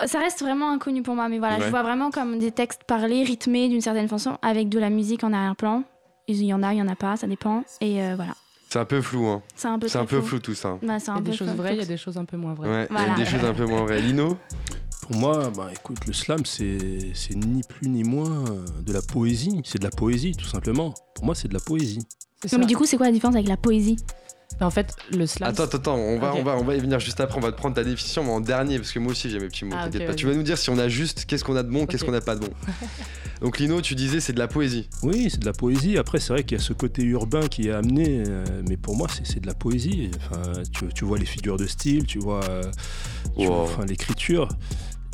Euh, 0.02 0.08
ça 0.08 0.20
reste 0.20 0.42
vraiment 0.42 0.72
inconnu 0.72 1.02
pour 1.04 1.16
moi, 1.16 1.28
mais 1.30 1.40
voilà, 1.40 1.58
Ouais. 1.58 1.66
je 1.66 1.70
vois 1.70 1.84
vraiment 1.84 2.12
comme 2.12 2.40
des 2.40 2.52
textes 2.52 2.84
parlés, 2.86 3.24
rythmés 3.24 3.70
d'une 3.70 3.82
certaine 3.82 4.08
façon, 4.08 4.38
avec 4.42 4.70
de 4.70 4.80
la 4.80 4.90
musique 4.90 5.24
en 5.24 5.34
arrière-plan. 5.34 5.84
Il 6.28 6.44
y 6.44 6.54
en 6.54 6.64
a, 6.64 6.74
il 6.74 6.78
y 6.78 6.82
en 6.82 6.88
a 6.88 6.96
pas, 6.96 7.16
ça 7.18 7.28
dépend. 7.28 7.64
Et 7.82 8.02
euh, 8.02 8.14
voilà, 8.16 8.34
C'est 8.70 8.80
un 8.80 8.86
peu 8.86 9.02
flou, 9.02 9.28
hein. 9.28 9.42
c'est 9.56 9.68
un 9.68 9.78
peu. 9.80 9.88
C'est 9.88 9.98
un 10.00 10.06
peu 10.06 10.22
flou 10.22 10.40
tout 10.40 10.56
ça. 10.56 10.78
Bah, 10.82 11.00
c'est 11.00 11.06
Il 11.06 11.10
y 11.10 11.12
un 11.12 11.16
a 11.18 11.22
des 11.22 11.32
peu 11.32 11.38
choses 11.38 11.50
vraies, 11.50 11.74
il 11.76 11.80
y 11.80 11.84
a 11.84 11.86
des 11.86 11.98
choses 11.98 12.18
un 12.18 12.26
peu 12.26 12.38
moins 12.38 12.54
vraies. 12.56 12.68
Ouais, 12.70 12.88
il 12.90 12.96
y 12.96 13.12
a 13.12 13.16
des 13.16 13.26
choses 13.26 13.46
un 13.46 13.54
peu 13.54 13.66
moins 13.66 13.84
vraies. 13.84 14.02
Lino 14.02 14.38
Pour 15.02 15.16
moi, 15.18 15.52
bah, 15.56 15.70
écoute, 15.72 16.00
le 16.08 16.14
slam, 16.14 16.46
c'est 16.46 17.12
c'est 17.14 17.36
ni 17.36 17.62
plus 17.62 17.88
ni 17.90 18.04
moins 18.04 18.44
de 18.86 18.92
la 18.94 19.02
poésie. 19.04 19.62
C'est 19.64 19.78
de 19.80 19.84
la 19.84 19.92
poésie, 19.92 20.36
tout 20.36 20.46
simplement. 20.48 20.94
Pour 21.14 21.26
moi, 21.26 21.36
c'est 21.36 21.48
de 21.48 21.54
la 21.54 21.60
poésie. 21.60 22.00
Non, 22.52 22.60
mais 22.60 22.66
du 22.66 22.76
coup, 22.76 22.86
c'est 22.86 22.98
quoi 22.98 23.06
la 23.06 23.12
différence 23.12 23.36
avec 23.36 23.48
la 23.48 23.58
poésie? 23.58 23.98
En 24.62 24.70
fait, 24.70 24.96
le 25.12 25.26
slam. 25.28 25.50
Attends, 25.50 25.64
attends, 25.64 25.78
attends, 25.78 25.96
on 25.98 26.18
va, 26.18 26.34
on, 26.34 26.44
va, 26.44 26.56
on 26.56 26.64
va 26.64 26.76
y 26.76 26.80
venir 26.80 27.00
juste 27.00 27.20
après, 27.20 27.38
on 27.38 27.42
va 27.42 27.52
te 27.52 27.58
prendre 27.58 27.76
ta 27.76 27.84
définition, 27.84 28.24
mais 28.24 28.30
en 28.32 28.40
dernier, 28.40 28.78
parce 28.78 28.92
que 28.94 29.00
moi 29.00 29.12
aussi 29.12 29.30
j'ai 29.30 29.40
mes 29.40 29.48
petits 29.48 29.66
mots, 29.66 29.76
Ah, 29.78 29.86
t'inquiète 29.86 30.02
ok, 30.04 30.08
pas. 30.08 30.14
Tu 30.16 30.26
vas 30.28 30.34
nous 30.34 30.44
dire 30.44 30.58
si 30.58 30.70
on 30.70 30.78
a 30.78 30.88
juste, 30.88 31.26
qu'est-ce 31.26 31.44
qu'on 31.44 31.58
a 31.58 31.64
de 31.64 31.70
bon, 31.70 31.86
qu'est-ce 31.86 32.06
qu'on 32.06 32.14
a 32.14 32.22
pas 32.22 32.36
de 32.36 32.42
bon. 32.42 32.50
Donc 33.42 33.60
Lino, 33.60 33.82
tu 33.82 33.96
disais 33.96 34.22
c'est 34.22 34.32
de 34.32 34.40
la 34.40 34.48
poésie. 34.48 34.88
Oui, 35.04 35.28
c'est 35.30 35.40
de 35.42 35.46
la 35.46 35.52
poésie. 35.52 35.98
Après, 35.98 36.20
c'est 36.22 36.32
vrai 36.32 36.44
qu'il 36.46 36.58
y 36.58 36.62
a 36.62 36.64
ce 36.64 36.72
côté 36.72 37.04
urbain 37.04 37.48
qui 37.48 37.68
est 37.68 37.72
amené, 37.72 38.24
euh, 38.28 38.46
mais 38.70 38.78
pour 38.78 38.96
moi, 38.96 39.08
c'est 39.14 39.28
c'est 39.28 39.42
de 39.42 39.48
la 39.48 39.54
poésie. 39.54 40.10
Enfin, 40.18 40.42
tu, 40.72 40.86
tu 40.94 41.04
vois 41.04 41.18
les 41.18 41.26
figures 41.26 41.58
de 41.58 41.66
style, 41.68 42.06
tu 42.06 42.20
vois, 42.20 42.42
euh, 42.46 42.62
tu 43.38 43.46
vois, 43.48 43.64
enfin, 43.64 43.86
l'écriture. 43.86 44.48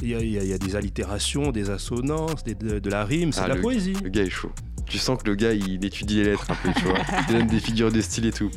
Il 0.03 0.09
y, 0.09 0.15
a, 0.15 0.19
il 0.19 0.31
y 0.31 0.39
a- 0.39 0.43
il 0.43 0.49
y 0.49 0.53
a 0.53 0.57
des 0.57 0.75
allitérations, 0.75 1.51
des 1.51 1.69
assonances, 1.69 2.43
des- 2.43 2.55
de, 2.55 2.79
de 2.79 2.89
la 2.89 3.05
rime, 3.05 3.31
c'est 3.31 3.41
Ah, 3.41 3.43
de 3.43 3.49
la 3.49 3.55
le- 3.55 3.61
poésie. 3.61 3.93
Le 4.03 4.09
gars 4.09 4.23
est 4.23 4.29
chaud. 4.31 4.51
Tu 4.91 4.97
sens 4.97 5.17
que 5.21 5.27
le 5.29 5.35
gars 5.35 5.53
il 5.53 5.83
étudie 5.85 6.17
les 6.17 6.31
lettres 6.31 6.45
un 6.49 6.55
peu, 6.55 6.69
tu 6.77 6.83
vois. 6.85 6.99
Il 7.29 7.33
donne 7.33 7.47
des 7.47 7.59
figures 7.61 7.91
de 7.91 8.01
style 8.01 8.25
et 8.25 8.31
tout. 8.33 8.51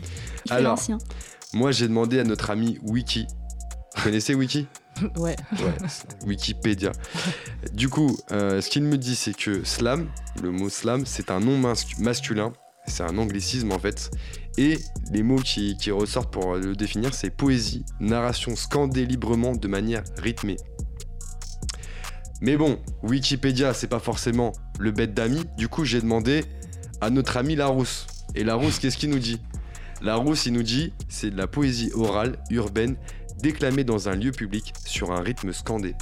Alors, 0.51 0.79
moi 1.53 1.71
j'ai 1.71 1.87
demandé 1.87 2.19
à 2.19 2.25
notre 2.25 2.51
ami 2.51 2.79
Wiki. 2.83 3.27
Vous 3.97 4.03
connaissez 4.03 4.35
Wiki? 4.35 4.67
Ouais. 5.17 5.35
Wikipédia. 6.25 6.93
Du 7.73 7.89
coup, 7.89 8.17
euh, 8.31 8.61
ce 8.61 8.71
qu'il 8.71 8.85
me 8.85 8.97
dit, 8.97 9.17
c'est 9.17 9.35
que 9.37 9.65
slam, 9.65 10.09
le 10.43 10.51
mot 10.53 10.69
slam, 10.69 11.05
c'est 11.05 11.31
un 11.33 11.41
nom 11.41 11.59
mascu- 11.61 12.01
masculin, 12.01 12.53
c'est 12.87 13.03
un 13.03 13.19
anglicisme 13.19 13.73
en 13.73 13.79
fait. 13.79 14.11
Et 14.57 14.79
les 15.11 15.23
mots 15.25 15.41
qui, 15.41 15.77
qui 15.79 15.91
ressortent 15.91 16.33
pour 16.33 16.55
le 16.55 16.77
définir, 16.77 17.13
c'est 17.13 17.31
poésie, 17.31 17.85
narration 17.99 18.55
scandée 18.55 19.05
librement 19.05 19.57
de 19.57 19.67
manière 19.67 20.05
rythmée. 20.19 20.57
Mais 22.45 22.59
bon, 22.59 22.79
Wikipédia, 23.03 23.73
c'est 23.73 23.87
pas 23.87 24.01
forcément 24.01 24.53
le 24.79 24.91
bête 24.91 25.15
d'amis. 25.15 25.45
Du 25.57 25.69
coup, 25.69 25.87
j'ai 25.87 26.03
demandé 26.03 26.45
à 27.01 27.09
notre 27.09 27.39
ami 27.39 27.57
Larousse. 27.57 28.07
Et 28.35 28.45
Larousse, 28.45 28.79
qu'est-ce 28.79 28.99
qu'il 28.99 29.09
nous 29.09 29.19
dit? 29.19 29.41
Larousse, 30.03 30.45
il 30.45 30.53
nous 30.53 30.63
dit 30.63 30.93
c'est 31.09 31.31
de 31.31 31.39
la 31.39 31.47
poésie 31.47 31.91
orale, 31.95 32.37
urbaine, 32.51 32.97
déclamée 33.41 33.83
dans 33.83 34.11
un 34.11 34.15
lieu 34.15 34.31
public 34.31 34.75
sur 34.85 35.11
un 35.11 35.23
rythme 35.23 35.55
scandé. 35.55 35.95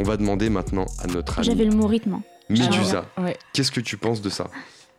On 0.00 0.02
va 0.02 0.16
demander 0.16 0.50
maintenant 0.50 0.86
à 0.98 1.06
notre 1.06 1.44
J'avais 1.44 1.62
ami 1.62 1.70
le 1.70 1.76
mot 1.76 1.86
rythme. 1.86 2.14
hein. 2.14 2.22
Medusa. 2.48 3.06
Ouais. 3.18 3.36
Qu'est-ce 3.52 3.70
que 3.70 3.80
tu 3.80 3.96
penses 3.96 4.20
de 4.20 4.30
ça? 4.30 4.50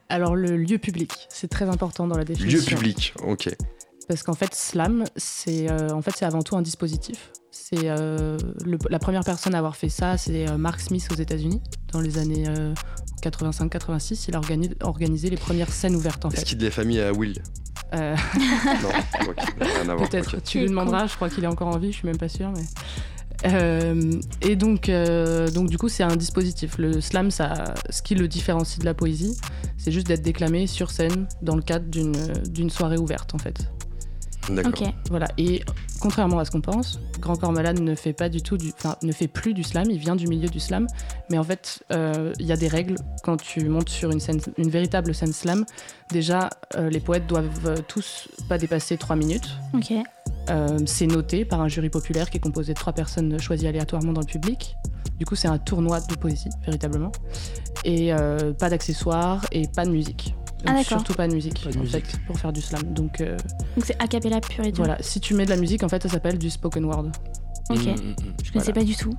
Alors, 0.08 0.38
le 0.38 0.56
lieu 0.56 0.78
public, 0.78 1.12
c'est 1.28 1.50
très 1.50 1.68
important 1.68 2.08
dans 2.08 2.18
la 2.18 2.24
définition. 2.24 2.58
Lieu 2.58 2.66
public, 2.66 3.14
ok. 3.26 3.50
Parce 4.08 4.24
qu'en 4.24 4.34
fait, 4.34 4.56
slam, 4.56 5.04
c'est 5.18 5.70
euh, 5.70 5.90
en 5.90 6.02
fait, 6.02 6.12
c'est 6.16 6.26
avant 6.26 6.42
tout 6.42 6.56
un 6.56 6.62
dispositif. 6.62 7.32
C'est 7.56 7.88
euh, 7.88 8.36
le- 8.66 8.80
la 8.90 8.98
première 8.98 9.24
personne 9.24 9.54
à 9.54 9.60
avoir 9.60 9.76
fait 9.76 9.88
ça, 9.90 10.18
c'est 10.18 10.50
euh, 10.50 10.58
Mark 10.58 10.80
Smith 10.80 11.08
aux 11.12 11.16
États-Unis 11.16 11.62
dans 11.92 12.02
les 12.02 12.18
années 12.18 12.46
85-86. 13.22 14.26
Il 14.28 14.36
a 14.36 14.40
organi- 14.40 14.74
organisé 14.82 15.30
les 15.30 15.38
premières 15.38 15.72
scènes 15.72 15.96
ouvertes 15.96 16.26
en 16.26 16.30
Est-ce 16.30 16.40
fait. 16.40 16.46
qu'il 16.48 16.56
est 16.56 16.62
de 16.62 16.66
la 16.66 16.72
famille 16.72 17.00
à 17.00 17.14
Will? 17.14 17.42
Euh, 17.94 18.16
Non, 18.82 18.90
ok, 19.30 19.38
rien 19.60 19.90
à 19.90 19.96
voir. 19.96 20.10
Peut-être. 20.10 20.42
Tu 20.44 20.62
lui 20.62 20.68
demanderas. 20.68 21.06
Je 21.06 21.16
crois 21.16 21.30
qu'il 21.30 21.44
est 21.44 21.48
encore 21.48 21.68
en 21.68 21.78
vie. 21.78 21.92
Je 21.92 21.98
suis 21.98 22.08
même 22.08 22.18
pas 22.18 22.28
sûre, 22.30 22.52
mais. 22.56 22.64
Euh, 23.46 24.20
et 24.42 24.56
donc, 24.56 24.90
euh, 24.90 25.50
donc 25.52 25.70
du 25.70 25.78
coup, 25.78 25.90
c'est 25.90 26.04
un 26.04 26.16
dispositif. 26.16 26.78
Le 26.80 27.02
slam, 27.02 27.30
ça, 27.30 27.74
ce 27.90 28.02
qui 28.02 28.16
le 28.16 28.28
différencie 28.28 28.80
de 28.80 28.86
la 28.86 28.94
poésie, 28.96 29.38
c'est 29.78 29.92
juste 29.92 30.08
d'être 30.08 30.22
déclamé 30.24 30.66
sur 30.66 30.90
scène 30.92 31.28
dans 31.44 31.56
le 31.56 31.62
cadre 31.62 31.86
d'une 31.86 32.14
d'une 32.50 32.70
soirée 32.72 32.98
ouverte, 32.98 33.36
en 33.36 33.38
fait. 33.38 33.70
D'accord. 34.50 34.88
Ok. 34.88 34.94
Voilà. 35.10 35.28
Et 35.38 35.64
contrairement 36.00 36.40
à 36.40 36.46
ce 36.46 36.52
qu'on 36.52 36.62
pense, 36.62 37.00
Grand 37.20 37.36
Corps 37.36 37.52
Malade 37.52 37.80
ne 37.80 37.96
fait 37.96 38.14
pas 38.14 38.30
du 38.30 38.42
tout 38.42 38.58
du, 38.58 38.74
enfin, 38.78 38.96
ne 39.02 39.12
fait 39.12 39.28
plus 39.28 39.54
du 39.54 39.64
slam. 39.64 39.90
Il 39.90 39.98
vient 39.98 40.16
du 40.16 40.28
milieu 40.28 40.50
du 40.50 40.60
slam, 40.60 40.88
mais 41.30 41.38
en 41.38 41.44
fait, 41.44 41.84
euh, 41.92 42.34
il 42.40 42.46
y 42.46 42.52
a 42.52 42.58
des 42.58 42.68
règles 42.68 42.96
quand 43.24 43.38
tu 43.38 43.68
montes 43.70 43.90
sur 43.90 44.12
une 44.12 44.20
scène, 44.20 44.40
une 44.58 44.70
véritable 44.70 45.14
scène 45.14 45.34
slam. 45.34 45.66
Déjà, 46.12 46.50
euh, 46.76 46.90
les 46.90 47.00
poètes 47.00 47.28
doivent 47.28 47.82
tous 47.88 48.28
pas 48.50 48.58
dépasser 48.58 48.98
3 48.98 49.16
minutes. 49.16 49.50
Ok. 49.74 49.94
Euh, 50.50 50.78
c'est 50.86 51.08
noté 51.08 51.46
par 51.46 51.62
un 51.62 51.68
jury 51.68 51.90
populaire 51.90 52.30
qui 52.30 52.38
est 52.38 52.42
composé 52.42 52.74
de 52.74 52.80
trois 52.80 52.94
personnes 52.94 53.40
choisies 53.40 53.68
aléatoirement 53.68 54.12
dans 54.12 54.22
le 54.22 54.28
public. 54.28 54.76
Du 55.20 55.26
coup, 55.26 55.36
c'est 55.36 55.48
un 55.48 55.58
tournoi 55.58 56.02
de 56.02 56.16
poésie, 56.16 56.50
véritablement. 56.66 57.12
Et 57.86 58.14
euh, 58.14 58.54
pas 58.54 58.70
d'accessoires 58.70 59.46
et 59.52 59.68
pas 59.68 59.86
de 59.86 59.92
musique. 59.92 60.36
Ah, 60.66 60.74
d'accord. 60.74 60.86
Surtout 61.00 61.14
pas 61.14 61.28
de 61.28 61.34
musique, 61.34 61.62
Pas 61.64 61.72
de 61.72 61.78
en 61.78 61.82
musique. 61.82 62.06
fait, 62.08 62.20
pour 62.26 62.40
faire 62.40 62.54
du 62.54 62.62
slam. 62.62 62.82
Donc 62.94 63.20
euh, 63.22 63.38
Donc 63.76 63.86
c'est 63.86 64.02
a 64.02 64.08
cappella 64.08 64.40
pur 64.42 64.64
et 64.64 64.72
dur. 64.72 64.86
voilà, 64.86 64.98
si 65.02 65.20
tu 65.20 65.34
mets 65.34 65.46
de 65.46 65.50
la 65.50 65.58
musique, 65.58 65.84
en 65.84 65.90
fait, 65.90 66.02
ça 66.04 66.10
s'appelle 66.10 66.38
du 66.38 66.50
spoken 66.50 66.86
word. 66.86 67.08
Ok. 67.70 67.78
Mm, 67.80 67.90
mm, 67.90 67.92
mm. 67.92 68.16
Je 68.44 68.52
connaissais 68.52 68.52
Voilà. 68.54 68.74
pas 68.74 68.84
du 68.84 68.96
tout. 68.96 69.12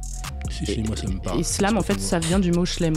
Si, 0.51 0.67
si, 0.67 0.83
moi 0.83 0.97
ça 0.97 1.09
me 1.09 1.19
parle. 1.21 1.41
Et 1.41 1.43
slam, 1.43 1.77
en 1.79 1.83
fait, 1.83 1.99
ça 2.01 2.19
vient 2.19 2.39
du 2.39 2.53
mot 2.53 2.65
chelem. 2.65 2.95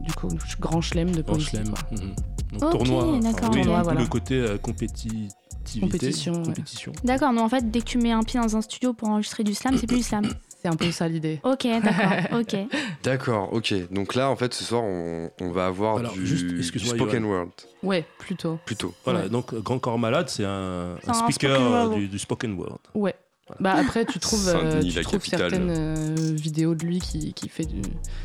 Du 0.00 0.12
coup, 0.14 0.28
grand 0.60 0.80
chelem 0.80 1.10
de 1.10 1.22
Grand 1.22 1.38
chelem. 1.38 1.68
quoi. 1.68 1.78
Mhm. 1.92 2.14
Donc 2.60 2.74
Ok, 2.74 2.84
tournoi. 2.86 3.18
d'accord, 3.20 3.50
oui, 3.52 3.62
Voilà. 3.64 4.00
le 4.00 4.06
côté 4.06 4.34
euh, 4.34 4.56
compétitivité. 4.58 5.80
Compétition, 5.80 6.32
ouais. 6.34 6.42
compétition. 6.44 6.92
D'accord, 7.04 7.32
donc 7.32 7.40
en 7.42 7.48
fait, 7.48 7.70
dès 7.70 7.80
que 7.80 7.84
tu 7.86 7.98
mets 7.98 8.12
un 8.12 8.22
pied 8.22 8.40
dans 8.40 8.56
un 8.56 8.60
studio 8.62 8.92
pour 8.94 9.08
enregistrer 9.08 9.42
du 9.44 9.52
slam, 9.54 9.76
c'est 9.78 9.86
plus 9.86 9.98
du 9.98 10.02
slam. 10.02 10.24
C'est 10.62 10.68
un 10.68 10.76
peu 10.76 10.90
ça 10.90 11.06
l'idée. 11.08 11.40
Ok, 11.44 11.66
d'accord, 11.82 12.12
ok. 12.40 12.56
D'accord, 13.02 13.52
ok. 13.52 13.74
Donc 13.92 14.14
là, 14.14 14.30
en 14.30 14.36
fait, 14.36 14.54
ce 14.54 14.64
soir, 14.64 14.82
on, 14.82 15.30
on 15.40 15.50
va 15.50 15.66
avoir 15.66 15.98
Alors, 15.98 16.12
du, 16.12 16.26
juste, 16.26 16.46
du 16.46 16.58
excuse-moi, 16.58 16.94
spoken 16.96 17.24
word, 17.24 17.50
Ouais, 17.82 18.04
plutôt. 18.18 18.58
plutôt. 18.64 18.94
Voilà, 19.04 19.20
Ouais. 19.20 19.28
donc 19.28 19.54
Grand 19.54 19.78
Corps 19.78 19.98
Malade, 19.98 20.28
c'est 20.28 20.44
un, 20.44 20.96
speaker 21.12 21.56
spoken 21.56 21.72
euh, 21.74 21.94
du, 21.94 22.08
du 22.08 22.18
spoken 22.18 22.54
word. 22.58 22.80
Ouais. 22.94 23.14
Bah 23.60 23.74
après, 23.76 24.04
tu 24.04 24.18
trouves, 24.18 24.48
euh, 24.48 24.82
tu 24.82 25.00
trouves 25.02 25.24
certaines 25.24 25.70
euh, 25.70 26.14
vidéos 26.34 26.74
de 26.74 26.84
lui 26.84 26.98
qui, 26.98 27.32
qui, 27.32 27.48
fait 27.48 27.64
du, 27.64 27.80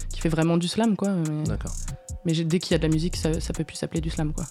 qui 0.09 0.19
fait 0.19 0.29
vraiment 0.29 0.57
du 0.57 0.67
slam, 0.67 0.95
quoi. 0.95 1.09
Mais, 1.11 1.43
D'accord. 1.43 1.71
mais 2.25 2.33
dès 2.33 2.57
qu'il 2.57 2.71
y 2.71 2.75
a 2.75 2.77
de 2.79 2.83
la 2.83 2.89
musique, 2.89 3.15
ça, 3.17 3.39
ça 3.39 3.53
peut 3.53 3.63
plus 3.63 3.75
s'appeler 3.77 4.01
du 4.01 4.09
slam, 4.09 4.33
quoi. 4.33 4.45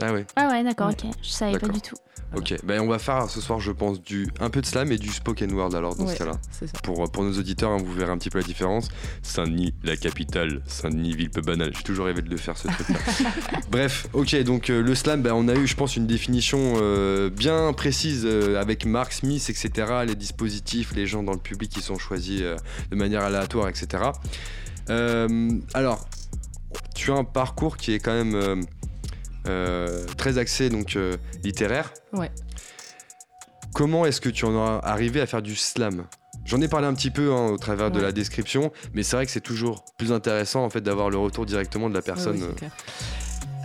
Ah 0.00 0.12
ouais, 0.12 0.24
Ah 0.36 0.46
ouais, 0.48 0.62
d'accord, 0.62 0.90
ok. 0.90 1.10
Je 1.20 1.28
savais 1.28 1.58
pas 1.58 1.66
du 1.66 1.80
tout. 1.80 1.96
ok. 2.36 2.54
Ben, 2.62 2.80
on 2.80 2.86
va 2.86 3.00
faire 3.00 3.28
ce 3.28 3.40
soir, 3.40 3.58
je 3.58 3.72
pense, 3.72 4.00
du, 4.00 4.28
un 4.38 4.48
peu 4.48 4.60
de 4.60 4.66
slam 4.66 4.92
et 4.92 4.96
du 4.96 5.08
spoken 5.10 5.52
word 5.52 5.74
alors 5.74 5.96
dans 5.96 6.04
Ouais. 6.06 6.12
ce 6.12 6.18
cas-là. 6.18 6.38
Pour, 6.84 7.10
pour 7.10 7.24
nos 7.24 7.36
auditeurs, 7.36 7.72
hein, 7.72 7.78
vous 7.84 7.92
verrez 7.94 8.12
un 8.12 8.16
petit 8.16 8.30
peu 8.30 8.38
la 8.38 8.44
différence. 8.44 8.90
Saint-Denis, 9.22 9.74
la 9.82 9.96
capitale. 9.96 10.62
Saint-Denis, 10.68 11.16
ville 11.16 11.30
peu 11.30 11.40
banale. 11.40 11.72
J'ai 11.76 11.82
toujours 11.82 12.06
rêvé 12.06 12.22
de 12.22 12.30
le 12.30 12.36
faire 12.36 12.56
ce 12.56 12.68
truc-là. 12.68 12.94
Bref, 13.72 14.06
ok, 14.12 14.40
donc 14.44 14.70
euh, 14.70 14.80
le 14.84 14.94
slam, 14.94 15.20
ben, 15.20 15.32
on 15.34 15.48
a 15.48 15.56
eu, 15.56 15.66
je 15.66 15.74
pense, 15.74 15.96
une 15.96 16.06
définition 16.06 16.74
euh, 16.76 17.28
bien 17.28 17.72
précise 17.72 18.22
euh, 18.24 18.60
avec 18.60 18.86
Mark 18.86 19.12
Smith, 19.12 19.50
etc. 19.50 20.04
Les 20.06 20.14
dispositifs, 20.14 20.94
les 20.94 21.08
gens 21.08 21.24
dans 21.24 21.32
le 21.32 21.38
public 21.40 21.72
qui 21.72 21.80
sont 21.80 21.98
choisis 21.98 22.42
de 22.42 22.94
manière 22.96 23.22
aléatoire, 23.24 23.68
etc. 23.68 24.04
Alors, 25.74 26.08
tu 26.94 27.10
as 27.10 27.14
un 27.16 27.24
parcours 27.24 27.76
qui 27.76 27.94
est 27.94 27.98
quand 27.98 28.12
même 28.14 28.64
très 30.16 30.38
axé 30.38 30.68
donc 30.70 30.96
euh, 30.96 31.16
littéraire. 31.44 31.92
Ouais. 32.12 32.30
Comment 33.74 34.06
est-ce 34.06 34.20
que 34.20 34.28
tu 34.28 34.44
en 34.44 34.56
as 34.58 34.80
arrivé 34.82 35.20
à 35.20 35.26
faire 35.26 35.42
du 35.42 35.54
slam? 35.54 36.04
J'en 36.44 36.60
ai 36.60 36.68
parlé 36.68 36.86
un 36.86 36.94
petit 36.94 37.10
peu 37.10 37.32
hein, 37.32 37.48
au 37.48 37.58
travers 37.58 37.90
de 37.90 38.00
la 38.00 38.10
description, 38.10 38.72
mais 38.94 39.02
c'est 39.02 39.16
vrai 39.16 39.26
que 39.26 39.32
c'est 39.32 39.40
toujours 39.40 39.84
plus 39.98 40.12
intéressant 40.12 40.64
en 40.64 40.70
fait 40.70 40.80
d'avoir 40.80 41.10
le 41.10 41.18
retour 41.18 41.44
directement 41.44 41.90
de 41.90 41.94
la 41.94 42.02
personne. 42.02 42.38
Ouais, 42.38 42.62
ouais. 42.62 42.70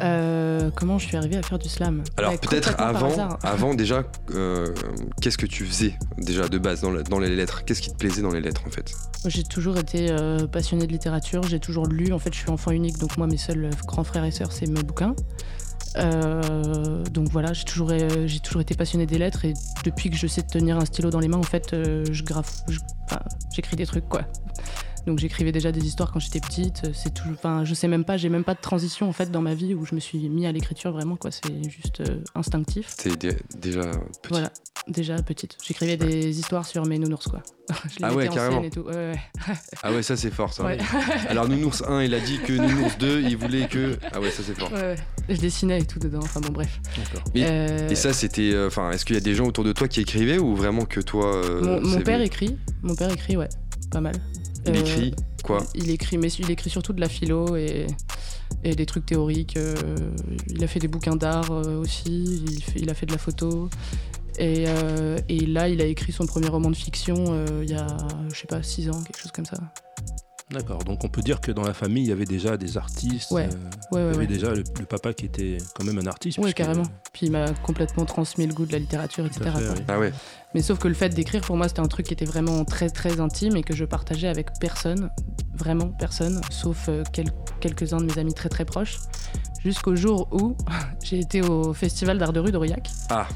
Euh, 0.02 0.72
comment 0.76 0.98
je 0.98 1.06
suis 1.06 1.16
arrivée 1.16 1.38
à 1.38 1.44
faire 1.44 1.60
du 1.60 1.70
slam? 1.70 2.04
Alors 2.18 2.32
Bah, 2.32 2.38
peut-être 2.42 2.74
avant, 2.80 3.38
avant 3.44 3.74
déjà, 3.76 4.04
euh, 4.34 4.74
qu'est-ce 5.22 5.38
que 5.38 5.46
tu 5.46 5.66
faisais 5.66 5.94
déjà 6.18 6.50
de 6.50 6.58
base 6.58 6.82
dans, 6.82 6.92
dans 6.92 7.20
les 7.20 7.34
lettres? 7.34 7.64
Qu'est-ce 7.64 7.82
qui 7.82 7.92
te 7.92 7.98
plaisait 7.98 8.22
dans 8.22 8.32
les 8.32 8.42
lettres 8.42 8.64
en 8.68 8.72
fait? 8.72 8.94
J'ai 9.26 9.44
toujours 9.44 9.78
été 9.78 10.08
euh, 10.10 10.48
passionnée 10.48 10.88
de 10.88 10.92
littérature, 10.92 11.44
j'ai 11.44 11.60
toujours 11.60 11.88
lu. 11.88 12.12
En 12.12 12.20
fait, 12.20 12.34
je 12.34 12.40
suis 12.40 12.50
enfant 12.50 12.72
unique, 12.72 12.98
donc 12.98 13.18
moi, 13.18 13.28
mes 13.28 13.38
seuls 13.38 13.66
euh, 13.66 13.70
grands 13.86 14.04
frères 14.04 14.26
et 14.26 14.32
sœurs, 14.32 14.52
c'est 14.52 14.68
mes 14.68 14.84
bouquins. 14.84 15.16
Euh, 15.98 17.04
donc 17.12 17.30
voilà, 17.30 17.54
j'ai 17.54 17.66
toujours, 17.66 17.90
euh, 17.92 18.28
j'ai 18.28 18.40
toujours 18.40 18.62
été 18.62 18.76
passionnée 18.76 19.06
des 19.06 19.18
lettres 19.18 19.46
et 19.46 19.54
depuis 19.84 20.10
que 20.10 20.16
je 20.16 20.28
sais 20.28 20.42
tenir 20.42 20.78
un 20.78 20.86
stylo 20.86 21.10
dans 21.10 21.20
les 21.20 21.28
mains, 21.28 21.38
en 21.38 21.44
fait, 21.44 21.74
euh, 21.74 22.04
je 22.12 22.24
grave, 22.24 22.50
j'écris 23.54 23.76
des 23.76 23.86
trucs 23.86 24.08
quoi. 24.08 24.22
Donc 25.06 25.20
j'écrivais 25.20 25.52
déjà 25.52 25.72
des 25.72 25.86
histoires 25.86 26.12
quand 26.12 26.20
j'étais 26.20 26.40
petite. 26.40 26.84
C'est 26.94 27.14
toujours, 27.14 27.34
enfin, 27.34 27.66
je 27.66 27.74
sais 27.74 27.88
même 27.88 28.06
pas, 28.06 28.16
j'ai 28.18 28.30
même 28.30 28.44
pas 28.46 28.54
de 28.54 28.62
transition 28.62 29.08
en 29.10 29.12
fait 29.12 29.30
dans 29.32 29.42
ma 29.42 29.54
vie 29.54 29.74
où 29.74 29.86
je 29.86 29.96
me 29.96 30.00
suis 30.00 30.30
mis 30.30 30.46
à 30.46 30.52
l'écriture 30.52 30.92
vraiment 30.94 31.16
quoi. 31.18 31.30
C'est 31.32 31.70
juste 31.70 32.02
euh, 32.02 32.20
instinctif. 32.36 32.96
T'es 32.98 33.16
dé- 33.16 33.38
déjà 33.60 33.82
petit. 33.82 34.30
Voilà, 34.30 34.50
déjà 34.88 35.16
petite. 35.22 35.58
J'écrivais 35.66 35.98
des 35.98 36.40
histoires 36.40 36.66
sur 36.66 36.86
mes 36.86 37.00
nounours 37.00 37.28
quoi. 37.28 37.42
je 37.90 38.00
les 38.00 38.04
Ah 38.04 38.14
ouais, 38.14 38.30
en 38.30 38.34
carrément. 38.34 38.56
scène 38.58 38.66
et 38.66 38.70
tout. 38.70 38.82
Ouais, 38.82 38.94
ouais. 39.12 39.20
Ah 39.84 39.92
ouais, 39.92 40.04
ça 40.04 40.16
c'est 40.16 40.32
fort 40.32 40.54
ça. 40.54 40.66
Alors 41.30 41.50
Nounours 41.50 41.84
1, 41.86 42.04
il 42.04 42.14
a 42.14 42.20
dit 42.22 42.40
que 42.40 42.54
Nounours 42.54 42.98
2, 42.98 43.22
il 43.24 43.36
voulait 43.38 43.68
que. 43.68 43.98
Ah 44.14 44.22
ouais, 44.22 44.32
ça 44.32 44.42
c'est 44.46 44.58
fort. 44.58 44.72
Je 45.30 45.36
dessinais 45.38 45.80
et 45.80 45.86
tout 45.86 46.00
dedans, 46.00 46.20
enfin 46.24 46.40
bon 46.40 46.52
bref. 46.54 46.80
D'accord. 46.98 47.24
Et- 47.36 47.44
Euh, 47.46 47.90
Et 47.90 47.96
ça 47.96 48.14
c'était. 48.14 48.52
euh, 48.54 48.68
Enfin, 48.68 48.92
est-ce 48.92 49.04
qu'il 49.06 49.16
y 49.16 49.18
a 49.18 49.22
des 49.22 49.36
gens 49.36 49.46
autour 49.46 49.64
de 49.66 49.74
toi 49.74 49.88
qui 49.90 50.00
écrivaient 50.00 50.38
ou 50.40 50.56
vraiment 50.56 50.86
que 50.86 51.02
toi 51.02 51.36
euh, 51.36 51.80
mon, 51.82 52.00
père 52.02 52.22
écrit, 52.22 52.58
mon 52.82 52.96
père 52.96 53.12
écrit, 53.12 53.36
ouais, 53.38 53.50
pas 53.92 54.00
mal. 54.02 54.16
Il 54.66 54.76
Euh, 54.76 54.80
écrit 54.80 55.14
quoi 55.44 55.64
Il 55.76 55.90
écrit, 55.90 56.18
mais 56.18 56.32
il 56.34 56.50
écrit 56.52 56.70
surtout 56.70 56.94
de 56.94 57.02
la 57.02 57.10
philo 57.10 57.56
et, 57.56 57.88
et 58.64 58.76
des 58.76 58.86
trucs 58.86 59.06
théoriques. 59.06 59.58
euh, 59.58 59.76
il 60.50 60.64
a 60.64 60.68
fait 60.68 60.80
des 60.80 60.88
bouquins 60.88 61.16
d'art 61.16 61.52
euh, 61.52 61.78
aussi, 61.82 62.44
il, 62.48 62.64
fait- 62.64 62.80
il 62.80 62.90
a 62.90 62.94
fait 62.94 63.06
de 63.06 63.12
la 63.12 63.18
photo. 63.18 63.70
Et, 64.40 64.66
euh, 64.68 65.20
et 65.30 65.46
là, 65.46 65.70
il 65.70 65.80
a 65.82 65.86
écrit 65.86 66.12
son 66.12 66.26
premier 66.26 66.48
roman 66.48 66.72
de 66.72 66.76
fiction 66.76 67.16
euh, 67.30 67.46
il 67.64 67.70
y 67.70 67.76
a, 67.76 67.86
je 68.32 68.36
sais 68.40 68.48
pas, 68.48 68.64
6 68.64 68.90
ans, 68.90 69.04
quelque 69.04 69.20
chose 69.20 69.32
comme 69.32 69.46
ça. 69.46 69.58
D'accord. 70.52 70.84
Donc 70.84 71.04
on 71.04 71.08
peut 71.10 71.22
dire 71.22 71.42
que 71.42 71.52
dans 71.52 71.64
la 71.64 71.74
famille, 71.74 72.04
il 72.04 72.10
y 72.10 72.12
avait 72.12 72.26
déjà 72.26 72.58
des 72.58 72.78
artistes. 72.78 73.32
Ouais. 73.32 73.48
euh, 73.52 73.96
Ouais, 73.96 74.02
il 74.02 74.06
y 74.06 74.08
avait 74.10 74.18
ouais. 74.18 74.28
déjà 74.28 74.52
le, 74.54 74.64
le 74.80 74.86
papa 74.86 75.14
qui 75.14 75.26
était 75.26 75.58
quand 75.76 75.84
même 75.84 75.98
un 75.98 76.06
artiste. 76.08 76.38
Ouais, 76.38 76.44
puisque- 76.46 76.58
carrément. 76.58 76.84
Puis 77.14 77.28
il 77.28 77.32
m'a 77.32 77.52
complètement 77.64 78.06
transmis 78.06 78.46
le 78.46 78.54
goût 78.54 78.66
de 78.66 78.72
la 78.72 78.80
littérature, 78.80 79.26
etc. 79.26 79.42
fait, 79.56 79.70
oui. 79.70 79.84
Ah 79.88 80.00
ouais. 80.00 80.12
Mais 80.54 80.62
sauf 80.62 80.78
que 80.80 80.88
le 80.88 80.94
fait 80.94 81.10
d'écrire, 81.10 81.42
pour 81.42 81.58
moi, 81.58 81.68
c'était 81.68 81.80
un 81.80 81.88
truc 81.88 82.06
qui 82.08 82.14
était 82.14 82.26
vraiment 82.26 82.64
très 82.66 82.90
très 82.90 83.20
intime 83.20 83.56
et 83.56 83.64
que 83.64 83.74
je 83.76 83.86
partageais 83.86 84.28
avec 84.28 84.50
personne, 84.60 85.10
vraiment 85.56 85.88
personne, 85.88 86.42
sauf 86.52 86.86
euh, 86.90 87.04
quel- 87.12 87.32
quelques-uns 87.60 87.98
de 87.98 88.06
mes 88.06 88.20
amis 88.20 88.34
très 88.34 88.50
très 88.50 88.66
proches. 88.66 89.00
Jusqu'au 89.64 89.96
jour 89.96 90.28
où 90.32 90.56
j'ai 91.04 91.20
été 91.20 91.42
au 91.42 91.74
festival 91.74 92.18
d'art 92.18 92.34
de 92.34 92.40
rue 92.40 92.52
d'Aurillac. 92.52 92.90
Ah. 93.10 93.28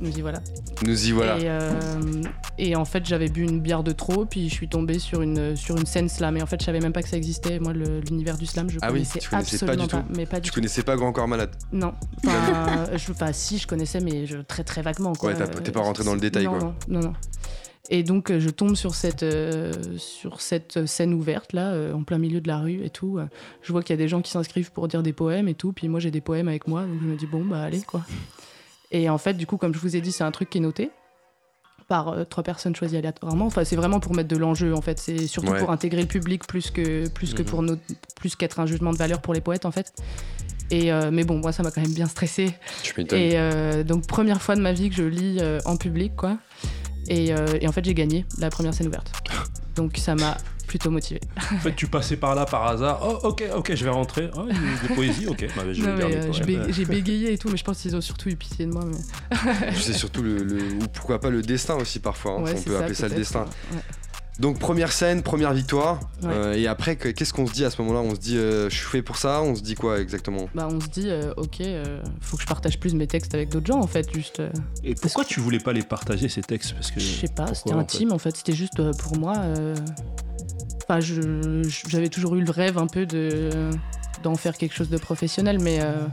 Nous 0.00 0.16
y 0.16 0.20
voilà. 0.20 0.40
Nous 0.86 1.06
y 1.08 1.12
voilà. 1.12 1.38
Et, 1.38 1.48
euh, 1.48 2.22
et 2.58 2.76
en 2.76 2.84
fait, 2.84 3.04
j'avais 3.06 3.28
bu 3.28 3.42
une 3.42 3.60
bière 3.60 3.82
de 3.82 3.92
trop, 3.92 4.24
puis 4.24 4.48
je 4.48 4.54
suis 4.54 4.68
tombée 4.68 4.98
sur 4.98 5.22
une, 5.22 5.56
sur 5.56 5.76
une 5.76 5.86
scène 5.86 6.08
slam. 6.08 6.36
Et 6.36 6.42
en 6.42 6.46
fait, 6.46 6.60
je 6.60 6.66
savais 6.66 6.80
même 6.80 6.92
pas 6.92 7.02
que 7.02 7.08
ça 7.08 7.16
existait. 7.16 7.58
Moi, 7.58 7.72
l'univers 7.72 8.36
du 8.38 8.46
slam, 8.46 8.70
je 8.70 8.78
Ah 8.82 8.88
oui, 8.88 8.92
connaissais 8.94 9.18
tu 9.18 9.28
connaissais 9.28 9.58
pas 9.66 9.72
absolument 9.72 10.00
du 10.02 10.08
tout. 10.08 10.16
Mais 10.16 10.26
pas 10.26 10.36
du 10.40 10.42
Tu 10.42 10.50
tout. 10.50 10.54
connaissais 10.56 10.82
pas 10.82 10.96
Grand 10.96 11.12
Corps 11.12 11.28
Malade 11.28 11.50
Non. 11.72 11.94
Enfin, 12.26 12.86
si, 13.32 13.58
je 13.58 13.66
connaissais, 13.66 14.00
mais 14.00 14.26
je, 14.26 14.38
très 14.38 14.64
très 14.64 14.82
vaguement. 14.82 15.12
Quoi. 15.14 15.32
Ouais, 15.32 15.46
t'es 15.62 15.72
pas 15.72 15.80
rentré 15.80 16.04
dans 16.04 16.14
le 16.14 16.20
détail, 16.20 16.44
non, 16.44 16.50
quoi. 16.50 16.58
Non, 16.60 16.74
non, 16.88 17.00
non. 17.08 17.12
Et 17.90 18.02
donc, 18.02 18.30
euh, 18.30 18.40
je 18.40 18.48
tombe 18.48 18.76
sur 18.76 18.94
cette, 18.94 19.22
euh, 19.22 19.70
sur 19.98 20.40
cette 20.40 20.86
scène 20.86 21.12
ouverte, 21.12 21.52
là, 21.52 21.72
euh, 21.72 21.92
en 21.92 22.02
plein 22.02 22.16
milieu 22.16 22.40
de 22.40 22.48
la 22.48 22.58
rue 22.58 22.82
et 22.82 22.88
tout. 22.88 23.18
Je 23.60 23.72
vois 23.72 23.82
qu'il 23.82 23.92
y 23.94 23.98
a 23.98 24.02
des 24.02 24.08
gens 24.08 24.22
qui 24.22 24.30
s'inscrivent 24.30 24.72
pour 24.72 24.88
dire 24.88 25.02
des 25.02 25.12
poèmes 25.12 25.48
et 25.48 25.54
tout. 25.54 25.72
Puis 25.74 25.88
moi, 25.88 26.00
j'ai 26.00 26.10
des 26.10 26.22
poèmes 26.22 26.48
avec 26.48 26.66
moi. 26.66 26.82
Donc, 26.84 26.98
je 27.02 27.06
me 27.06 27.16
dis, 27.16 27.26
bon, 27.26 27.44
bah, 27.44 27.62
allez, 27.62 27.82
quoi. 27.82 28.00
Et 28.96 29.10
en 29.10 29.18
fait, 29.18 29.34
du 29.34 29.44
coup, 29.46 29.56
comme 29.56 29.74
je 29.74 29.78
vous 29.80 29.96
ai 29.96 30.00
dit, 30.00 30.12
c'est 30.12 30.22
un 30.24 30.30
truc 30.30 30.48
qui 30.50 30.58
est 30.58 30.60
noté 30.60 30.90
par 31.88 32.08
euh, 32.10 32.24
trois 32.24 32.44
personnes 32.44 32.74
choisies 32.76 32.96
aléatoirement. 32.96 33.44
Enfin, 33.46 33.64
c'est 33.64 33.74
vraiment 33.76 33.98
pour 33.98 34.14
mettre 34.14 34.28
de 34.28 34.36
l'enjeu, 34.36 34.72
en 34.72 34.80
fait. 34.80 34.98
C'est 35.00 35.26
surtout 35.26 35.50
Ouais. 35.50 35.58
pour 35.58 35.70
intégrer 35.72 36.00
le 36.00 36.06
public 36.08 36.46
plus 36.46 36.70
que, 36.70 37.08
plus 37.08 37.34
que 37.34 37.42
Mhm. 37.42 37.48
pour 37.48 37.64
plus 38.14 38.36
qu'être 38.36 38.60
un 38.60 38.66
jugement 38.66 38.92
de 38.92 38.96
valeur 38.96 39.20
pour 39.20 39.34
les 39.34 39.40
poètes, 39.40 39.66
en 39.66 39.72
fait. 39.72 39.92
Et 40.70 40.92
euh, 40.92 41.10
mais 41.12 41.24
bon, 41.24 41.38
moi, 41.38 41.50
ça 41.52 41.62
m'a 41.64 41.72
quand 41.72 41.82
même 41.82 41.92
bien 41.92 42.06
stressé. 42.06 42.54
Et 43.10 43.32
euh, 43.34 43.82
donc, 43.82 44.06
première 44.06 44.40
fois 44.40 44.54
de 44.54 44.60
ma 44.62 44.72
vie 44.72 44.88
que 44.90 44.94
je 44.96 45.02
lis 45.02 45.40
en 45.66 45.76
public, 45.76 46.14
quoi. 46.16 46.38
Et, 47.08 47.32
et 47.60 47.68
en 47.68 47.72
fait, 47.72 47.84
j'ai 47.84 47.94
gagné 47.94 48.24
la 48.38 48.48
première 48.48 48.72
scène 48.72 48.86
ouverte. 48.86 49.12
Donc, 49.74 49.96
ça 49.98 50.14
m'a 50.14 50.36
plutôt 50.74 50.90
motivée. 50.90 51.20
En 51.52 51.58
fait, 51.58 51.76
tu 51.76 51.86
passais 51.86 52.16
par 52.16 52.34
là 52.34 52.46
par 52.46 52.64
hasard. 52.66 53.00
Oh, 53.06 53.28
ok, 53.28 53.44
ok, 53.56 53.74
je 53.76 53.84
vais 53.84 53.90
rentrer. 53.90 54.28
Oh, 54.36 54.46
il 54.50 54.56
y 54.56 54.58
a 54.84 54.88
des 54.88 54.94
poésies, 54.94 55.26
ok. 55.28 55.46
Bah, 55.56 55.62
je 55.72 55.80
vais 55.80 55.88
Non, 55.88 55.96
lire 55.96 56.08
mais, 56.08 56.14
des 56.16 56.56
euh, 56.56 56.72
j'ai 56.72 56.84
bégayé 56.84 57.32
et 57.32 57.38
tout, 57.38 57.48
mais 57.48 57.56
je 57.56 57.62
pense 57.62 57.78
qu'ils 57.80 57.94
ont 57.94 58.00
surtout 58.00 58.28
eu 58.28 58.34
pitié 58.34 58.66
de 58.66 58.72
moi. 58.72 58.82
mais- 58.84 59.72
sais 59.76 59.92
surtout 59.92 60.22
le, 60.22 60.38
le- 60.38 60.72
ou 60.74 60.88
pourquoi 60.92 61.20
pas 61.20 61.30
le 61.30 61.42
destin 61.42 61.76
aussi 61.76 62.00
parfois. 62.00 62.32
hein, 62.32 62.42
Ouais, 62.42 62.52
on 62.54 62.56
c'est 62.56 62.64
peut 62.64 62.76
appeler 62.76 62.94
ça 62.94 63.06
le 63.06 63.14
destin. 63.14 63.44
ouais. 63.72 63.78
Donc 64.40 64.58
première 64.58 64.90
scène, 64.90 65.22
première 65.22 65.52
victoire. 65.52 66.00
Ouais. 66.24 66.28
Euh, 66.32 66.54
et 66.54 66.66
après, 66.66 66.96
que- 66.96 67.08
qu'est-ce 67.10 67.32
qu'on 67.32 67.46
se 67.46 67.52
dit 67.52 67.64
à 67.64 67.70
ce 67.70 67.80
moment-là? 67.82 68.00
On 68.00 68.16
se 68.16 68.20
dit, 68.20 68.36
euh, 68.36 68.68
je 68.68 68.74
suis 68.74 68.86
fait 68.88 69.00
pour 69.02 69.16
ça? 69.16 69.40
On 69.42 69.54
se 69.54 69.62
dit 69.62 69.76
quoi 69.76 70.00
exactement? 70.00 70.48
Bah, 70.56 70.66
on 70.68 70.80
se 70.80 70.88
dit, 70.88 71.08
euh, 71.08 71.32
ok, 71.36 71.60
euh, 71.60 72.02
faut 72.20 72.36
que 72.36 72.42
je 72.42 72.48
partage 72.48 72.80
plus 72.80 72.94
mes 72.96 73.06
textes 73.06 73.32
avec 73.32 73.50
d'autres 73.50 73.66
gens, 73.66 73.78
en 73.78 73.86
fait. 73.86 74.12
Juste, 74.12 74.40
euh, 74.40 74.50
Et 74.82 74.96
pourquoi 74.96 75.24
tu 75.24 75.38
voulais 75.38 75.60
pas 75.60 75.72
les 75.72 75.84
partager 75.84 76.28
ces 76.28 76.42
textes? 76.42 76.72
Parce 76.74 76.90
que 76.90 76.98
je 76.98 77.06
sais 77.06 77.28
pas, 77.28 77.44
pourquoi, 77.44 77.54
c'était 77.54 77.74
en 77.74 77.78
intime, 77.78 78.10
en 78.12 78.18
fait. 78.18 78.36
C'était 78.36 78.54
juste 78.54 78.80
euh, 78.80 78.90
pour 78.98 79.16
moi. 79.16 79.34
Enfin, 80.86 81.00
j'avais 81.00 82.08
toujours 82.08 82.34
eu 82.36 82.42
le 82.42 82.50
rêve 82.50 82.78
un 82.78 82.86
peu 82.86 83.06
de 83.06 83.70
d'en 84.22 84.36
faire 84.36 84.56
quelque 84.56 84.74
chose 84.74 84.88
de 84.88 84.96
professionnel, 84.96 85.58
mais 85.60 85.80
euh, 85.80 86.06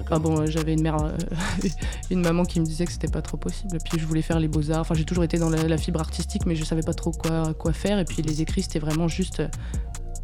Enfin 0.00 0.18
bon, 0.18 0.46
j'avais 0.46 0.74
une 0.74 0.82
mère, 0.82 1.02
euh, 1.02 1.16
une 2.10 2.20
maman 2.20 2.44
qui 2.44 2.60
me 2.60 2.64
disait 2.64 2.84
que 2.84 2.92
c'était 2.92 3.08
pas 3.08 3.22
trop 3.22 3.36
possible. 3.36 3.78
Puis 3.84 3.98
je 3.98 4.06
voulais 4.06 4.22
faire 4.22 4.40
les 4.40 4.48
beaux-arts. 4.48 4.80
Enfin, 4.80 4.94
j'ai 4.94 5.04
toujours 5.04 5.24
été 5.24 5.38
dans 5.38 5.50
la, 5.50 5.62
la 5.62 5.78
fibre 5.78 6.00
artistique, 6.00 6.46
mais 6.46 6.56
je 6.56 6.64
savais 6.64 6.82
pas 6.82 6.94
trop 6.94 7.12
quoi, 7.12 7.54
quoi 7.54 7.72
faire. 7.72 7.98
Et 7.98 8.04
puis 8.04 8.22
les 8.22 8.42
écrits, 8.42 8.62
c'était 8.62 8.78
vraiment 8.78 9.08
juste 9.08 9.42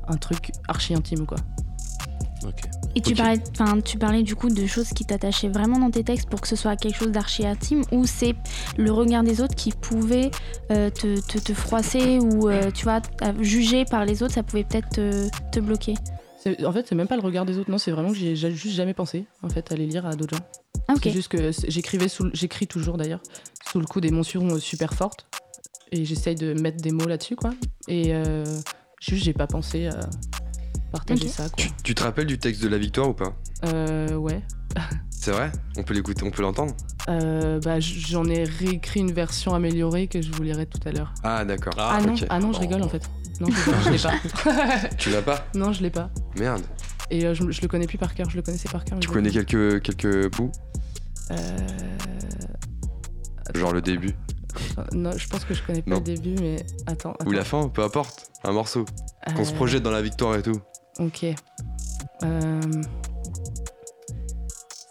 un 0.08 0.16
truc 0.16 0.52
archi 0.68 0.94
intime, 0.94 1.26
quoi. 1.26 1.38
Et 2.96 3.00
tu, 3.00 3.14
parlais, 3.14 3.40
enfin, 3.58 3.80
tu 3.80 3.98
parlais 3.98 4.22
du 4.22 4.34
coup 4.34 4.48
de 4.48 4.66
choses 4.66 4.88
qui 4.90 5.04
t'attachaient 5.04 5.48
vraiment 5.48 5.78
dans 5.78 5.90
tes 5.90 6.02
textes 6.02 6.28
pour 6.28 6.40
que 6.40 6.48
ce 6.48 6.56
soit 6.56 6.74
quelque 6.76 6.96
chose 6.96 7.12
d'archi 7.12 7.46
intime 7.46 7.82
ou 7.92 8.04
c'est 8.06 8.34
le 8.76 8.90
regard 8.90 9.22
des 9.22 9.40
autres 9.40 9.54
qui 9.54 9.70
pouvait 9.70 10.30
euh, 10.72 10.90
te, 10.90 11.20
te- 11.20 11.38
te 11.38 11.54
froisser 11.54 12.18
ou 12.18 12.48
euh, 12.48 12.70
tu 12.72 12.84
vois, 12.84 13.00
à- 13.20 13.32
juger 13.42 13.84
par 13.84 14.04
les 14.04 14.22
autres, 14.22 14.34
ça 14.34 14.42
pouvait 14.42 14.64
peut-être 14.64 14.88
te, 14.90 15.28
te 15.52 15.60
bloquer. 15.60 15.94
En 16.64 16.72
fait, 16.72 16.86
c'est 16.88 16.94
même 16.94 17.06
pas 17.06 17.16
le 17.16 17.22
regard 17.22 17.44
des 17.44 17.58
autres, 17.58 17.70
non, 17.70 17.76
c'est 17.78 17.90
vraiment 17.90 18.08
que 18.08 18.16
j'ai 18.16 18.34
juste 18.34 18.74
jamais 18.74 18.94
pensé 18.94 19.26
en 19.42 19.48
fait 19.50 19.70
à 19.70 19.76
les 19.76 19.86
lire 19.86 20.06
à 20.06 20.16
d'autres 20.16 20.36
gens. 20.36 20.44
Ah. 20.88 20.94
C'est 21.02 21.10
juste 21.10 21.28
que 21.28 21.50
j'écrivais 21.68 22.08
sous, 22.08 22.24
le- 22.24 22.30
j'écris 22.34 22.66
toujours 22.66 22.96
d'ailleurs 22.96 23.20
sous 23.70 23.78
le 23.78 23.86
coup 23.86 24.00
d'émotions 24.00 24.54
euh, 24.54 24.58
super 24.58 24.94
fortes 24.94 25.26
et 25.92 26.04
j'essaye 26.04 26.34
de 26.34 26.54
mettre 26.54 26.78
des 26.78 26.90
mots 26.92 27.06
là-dessus 27.06 27.36
quoi. 27.36 27.50
Et 27.88 28.14
euh, 28.14 28.44
juste 29.00 29.22
j'ai 29.24 29.32
pas 29.34 29.46
pensé 29.46 29.86
à 29.88 30.00
partager 30.90 31.24
Ok. 31.26 31.30
ça 31.30 31.44
quoi. 31.44 31.52
Tu, 31.56 31.70
tu 31.82 31.94
te 31.94 32.02
rappelles 32.02 32.26
du 32.26 32.38
texte 32.38 32.62
de 32.62 32.68
la 32.68 32.78
victoire 32.78 33.08
ou 33.08 33.14
pas 33.14 33.34
Euh, 33.66 34.14
ouais. 34.16 34.42
C'est 35.10 35.32
vrai 35.32 35.50
On 35.76 35.82
peut 35.82 35.94
l'écouter, 35.94 36.22
on 36.24 36.30
peut 36.30 36.42
l'entendre 36.42 36.74
Euh, 37.08 37.58
bah, 37.60 37.80
j'en 37.80 38.24
ai 38.26 38.44
réécrit 38.44 39.00
une 39.00 39.12
version 39.12 39.54
améliorée 39.54 40.06
que 40.06 40.22
je 40.22 40.30
vous 40.32 40.42
lirai 40.42 40.66
tout 40.66 40.78
à 40.86 40.92
l'heure. 40.92 41.12
Ah 41.24 41.44
d'accord. 41.44 41.74
Ah, 41.76 42.00
non, 42.04 42.14
ok. 42.14 42.24
ah 42.30 42.38
non, 42.38 42.52
je 42.52 42.60
rigole 42.60 42.82
en 42.82 42.88
fait. 42.88 43.02
Non, 43.40 43.48
je, 43.48 43.90
l'ai 43.90 43.98
pas. 43.98 44.88
Tu 44.98 45.10
l'as 45.10 45.22
pas 45.22 45.46
non, 45.54 45.72
je 45.72 45.82
l'ai 45.82 45.90
pas. 45.90 46.10
Merde. 46.38 46.62
Et 47.10 47.24
euh, 47.26 47.34
je, 47.34 47.50
je 47.50 47.60
le 47.62 47.68
connais 47.68 47.86
plus 47.86 47.98
par 47.98 48.14
cœur, 48.14 48.28
je 48.30 48.36
le 48.36 48.42
connaissais 48.42 48.68
par 48.68 48.84
cœur. 48.84 48.98
Tu 49.00 49.08
connais 49.08 49.30
quelques, 49.30 49.82
quelques 49.82 50.30
bouts 50.36 50.52
Euh, 51.32 51.36
Genre 53.54 53.72
le 53.72 53.82
début 53.82 54.14
Non, 54.92 55.10
je 55.16 55.26
pense 55.28 55.44
que 55.44 55.54
je 55.54 55.62
connais 55.62 55.82
pas 55.82 55.90
Non. 55.90 55.96
le 55.96 56.02
début, 56.04 56.34
mais 56.40 56.56
attends. 56.86 57.14
ou 57.26 57.32
la 57.32 57.44
fin, 57.44 57.68
peu 57.68 57.82
importe. 57.82 58.30
Un 58.44 58.52
morceau. 58.52 58.84
Qu'on 59.36 59.44
se 59.44 59.52
Euh, 59.52 59.56
projette 59.56 59.82
dans 59.82 59.90
la 59.90 60.02
victoire 60.02 60.34
et 60.36 60.42
tout. 60.42 60.60
Ok. 60.98 61.24
Euh... 62.24 62.60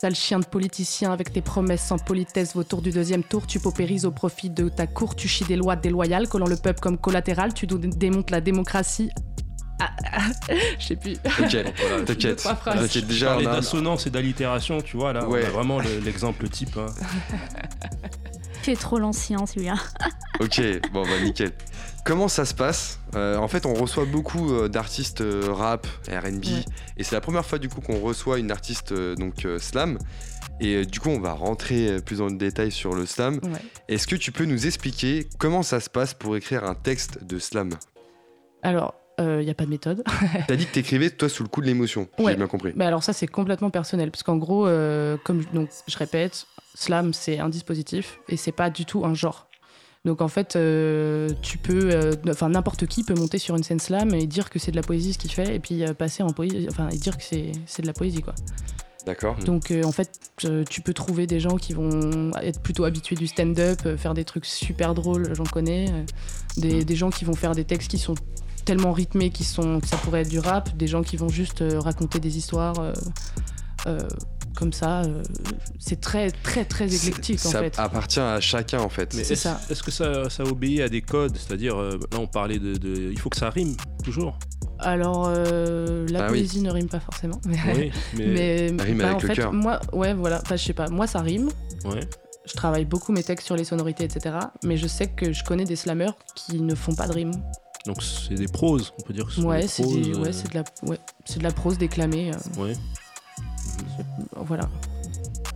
Sale 0.02 0.16
chien 0.16 0.40
de 0.40 0.46
politicien 0.46 1.12
avec 1.12 1.34
tes 1.34 1.42
promesses 1.42 1.84
sans 1.86 1.98
politesse, 1.98 2.56
vautour 2.56 2.82
du 2.82 2.92
deuxième 2.92 3.22
tour, 3.24 3.46
tu 3.46 3.60
paupérises 3.60 4.06
au 4.06 4.12
profit 4.12 4.50
de 4.50 4.70
ta 4.70 4.88
cour, 4.88 5.14
tu 5.14 5.28
chies 5.28 5.44
des 5.44 5.58
lois 5.58 5.76
déloyales, 5.76 6.30
collant 6.30 6.48
le 6.48 6.56
peuple 6.56 6.80
comme 6.80 6.98
collatéral, 6.98 7.54
tu 7.54 7.68
démontes 7.68 8.32
la 8.32 8.40
démocratie. 8.40 9.10
Ah, 9.82 9.90
ah, 10.14 10.20
je 10.80 10.86
sais 10.88 10.96
plus. 10.96 11.14
Ok, 11.42 11.50
t'inquiète. 12.06 12.44
T'inquiète, 12.66 12.92
Je 12.94 13.00
déjà, 13.02 13.36
on 13.36 13.40
a 13.46 13.56
d'assonance 13.56 14.08
et 14.08 14.10
d'allitération, 14.10 14.82
tu 14.82 14.96
vois, 14.98 15.12
là, 15.14 15.28
Ouais. 15.28 15.42
on 15.44 15.48
a 15.48 15.50
vraiment 15.52 15.80
le- 15.80 16.00
l'exemple 16.00 16.48
type. 16.48 16.78
hein. 16.78 16.88
Tu 18.62 18.72
es 18.72 18.76
trop 18.76 19.00
l'ancien, 19.00 19.46
celui-là. 19.46 19.76
Ok, 20.42 20.62
bon 20.92 21.04
bah 21.04 21.20
nickel. 21.24 21.52
Comment 22.10 22.28
ça 22.28 22.44
se 22.44 22.56
passe 22.56 23.00
Euh, 23.16 23.38
En 23.38 23.48
fait, 23.48 23.68
on 23.68 23.76
reçoit 23.76 24.06
beaucoup 24.06 24.52
euh, 24.52 24.68
d'artistes 24.68 25.22
euh, 25.22 25.54
rap, 25.54 25.86
R&B, 26.08 26.44
Ouais. 26.44 26.66
et 26.98 27.04
c'est 27.04 27.14
la 27.14 27.22
première 27.22 27.46
fois 27.46 27.60
du 27.60 27.70
coup 27.70 27.82
qu'on 27.82 28.00
reçoit 28.00 28.40
une 28.40 28.50
artiste 28.50 28.92
donc 28.92 29.46
slam. 29.60 30.00
Et 30.60 30.88
du 30.88 31.00
coup, 31.00 31.10
on 31.10 31.20
va 31.20 31.34
rentrer 31.34 32.02
plus 32.04 32.18
dans 32.18 32.26
le 32.26 32.36
détail 32.36 32.72
sur 32.72 32.96
le 32.96 33.06
slam. 33.06 33.36
Ouais. 33.44 33.62
Est-ce 33.90 34.08
que 34.08 34.16
tu 34.16 34.32
peux 34.32 34.46
nous 34.46 34.66
expliquer 34.66 35.28
comment 35.38 35.62
ça 35.62 35.80
se 35.80 35.88
passe 35.92 36.16
pour 36.16 36.36
écrire 36.36 36.64
un 36.64 36.74
texte 36.74 37.24
de 37.24 37.38
slam? 37.38 37.70
Alors, 38.64 38.96
il 39.20 39.40
n'y 39.46 39.52
a 39.52 39.54
pas 39.54 39.66
de 39.66 39.70
méthode. 39.70 40.04
T'as 40.48 40.56
dit 40.56 40.66
que 40.66 40.72
t'écrivais 40.74 41.12
toi 41.12 41.30
sous 41.30 41.44
le 41.44 41.50
coup 41.50 41.62
de 41.62 41.68
l'émotion, 41.68 42.08
Ouais. 42.18 42.32
j'ai 42.32 42.38
bien 42.38 42.48
compris. 42.48 42.74
Mais 42.76 42.86
alors 42.86 43.04
ça 43.04 43.14
c'est 43.14 43.28
complètement 43.28 43.70
personnel 43.70 44.10
parce 44.10 44.24
qu'en 44.24 44.38
gros, 44.38 44.66
euh, 44.66 45.16
comme 45.24 45.44
donc 45.54 45.70
je 45.88 45.96
répète, 45.98 46.48
slam 46.74 47.14
c'est 47.14 47.38
un 47.38 47.50
dispositif 47.50 48.20
et 48.30 48.36
c'est 48.36 48.52
pas 48.52 48.72
du 48.72 48.86
tout 48.86 49.06
un 49.06 49.14
genre. 49.14 49.46
Donc 50.06 50.22
en 50.22 50.30
fait, 50.30 50.56
euh, 50.56 51.30
tu 51.42 51.58
peux, 51.58 51.92
euh, 51.92 52.14
enfin 52.30 52.50
n'importe 52.50 52.86
qui 52.86 53.04
peut 53.04 53.16
monter 53.16 53.38
sur 53.38 53.56
une 53.56 53.64
scène 53.64 53.80
slam 53.80 54.14
et 54.14 54.28
dire 54.28 54.50
que 54.50 54.58
c'est 54.58 54.72
de 54.72 54.78
la 54.78 54.82
poésie 54.82 55.14
ce 55.14 55.18
qu'il 55.18 55.32
fait 55.32 55.56
et 55.56 55.60
puis 55.60 55.84
euh, 55.84 55.94
passer 55.94 56.24
en 56.24 56.30
poésie, 56.30 56.68
enfin 56.70 56.88
et 56.90 56.98
dire 56.98 57.18
que 57.18 57.24
c'est 57.24 57.82
de 57.82 57.88
la 57.88 57.94
poésie 57.94 58.22
quoi. 58.22 58.34
D'accord. 59.06 59.36
Donc 59.40 59.74
en 59.84 59.92
fait, 59.92 60.20
tu 60.70 60.82
peux 60.82 60.94
trouver 60.94 61.26
des 61.26 61.40
gens 61.40 61.58
qui 61.58 61.74
vont 61.74 62.32
être 62.42 62.62
plutôt 62.62 62.84
habitués 62.84 63.16
du 63.16 63.28
stand-up, 63.28 63.98
faire 63.98 64.14
des 64.14 64.24
trucs 64.24 64.46
super 64.46 64.94
drôles, 64.94 65.34
j'en 65.34 65.46
connais, 65.46 65.90
euh, 65.90 66.04
des, 66.58 66.86
des 66.86 66.96
gens 66.96 67.10
qui 67.10 67.26
vont 67.26 67.34
faire 67.34 67.56
des 67.56 67.64
textes 67.64 67.90
qui 67.90 67.98
sont 67.98 68.16
tellement 68.66 68.92
rythmés 68.92 69.32
qui 69.32 69.44
sont 69.44 69.80
que 69.80 69.88
ça 69.88 69.98
pourrait 69.98 70.22
être 70.22 70.30
du 70.30 70.40
rap, 70.40 70.78
des 70.78 70.86
gens 70.88 71.02
qui 71.02 71.18
vont 71.18 71.30
juste 71.30 71.64
raconter 71.80 72.20
des 72.20 72.38
histoires 72.38 72.94
comme 74.56 74.74
ça. 74.74 75.02
euh, 75.02 75.22
c'est 75.80 76.00
très 76.02 76.32
très 76.32 76.66
très 76.66 76.94
éclectique 76.94 77.40
en 77.46 77.50
ça 77.50 77.60
fait. 77.60 77.78
appartient 77.80 78.20
à 78.20 78.40
chacun 78.40 78.80
en 78.82 78.90
fait. 78.90 79.14
Mais 79.16 79.24
C'est 79.24 79.34
est-ce 79.34 79.44
ça. 79.44 79.60
est-ce 79.70 79.84
que 79.84 79.92
ça, 79.92 80.30
ça 80.30 80.44
obéit 80.44 80.82
à 80.82 80.90
des 80.90 81.02
codes 81.02 81.36
C'est-à-dire, 81.38 81.78
euh, 81.78 82.00
là, 82.12 82.20
on 82.20 82.28
parlait 82.28 82.60
de, 82.60 82.76
de- 82.76 83.10
Il 83.12 83.20
faut 83.20 83.30
que 83.30 83.38
ça 83.38 83.50
rime, 83.50 83.76
toujours. 84.04 84.38
Alors 84.80 85.26
euh, 85.30 86.08
la 86.10 86.26
Ah 86.26 86.32
oui. 86.32 86.40
poésie 86.40 86.62
ne 86.62 86.72
rime 86.72 86.88
pas 86.88 87.00
forcément. 87.00 87.40
Mais, 87.46 87.58
Oui, 87.76 87.92
mais. 88.18 88.72
mais, 88.72 88.84
rime 88.84 88.98
bah, 89.00 89.06
avec 89.12 89.18
en 89.18 89.20
le 89.22 89.28
fait, 89.28 89.36
cœur. 89.36 89.54
moi, 89.54 89.80
ouais, 89.94 90.14
voilà, 90.14 90.40
Enfin, 90.42 90.56
je 90.56 90.64
sais 90.64 90.74
pas, 90.74 90.88
moi 90.90 91.06
ça 91.08 91.20
rime. 91.22 91.50
Ouais. 91.86 92.02
Je 92.46 92.54
travaille 92.54 92.86
beaucoup 92.86 93.12
mes 93.12 93.22
textes 93.24 93.46
sur 93.46 93.56
les 93.56 93.64
sonorités, 93.64 94.06
etc. 94.06 94.36
Mais 94.64 94.76
je 94.78 94.88
sais 94.88 95.08
que 95.08 95.34
je 95.34 95.44
connais 95.44 95.66
des 95.66 95.76
slammers 95.76 96.12
qui 96.36 96.60
ne 96.62 96.74
font 96.74 96.96
pas 96.96 97.08
de 97.08 97.14
rime. 97.14 97.32
Donc, 97.86 98.02
c'est 98.04 98.34
des 98.36 98.48
proses, 98.48 98.92
on 99.00 99.04
peut 99.04 99.14
dire 99.14 99.26
que 99.26 99.32
ce 99.32 99.42
sont 99.42 99.48
Ouais, 99.48 99.62
des 99.62 99.68
c'est 99.68 99.86
ouais, 99.86 100.16
euh, 100.16 100.32
c'est 100.34 100.50
de 100.52 100.56
la, 100.56 100.64
ouais, 100.90 100.98
c'est 101.26 101.40
de 101.40 101.44
la 101.44 101.52
prose 101.52 101.78
déclamée. 101.78 102.32
euh, 102.34 102.62
ouais. 102.62 102.74
Voilà. 104.36 104.70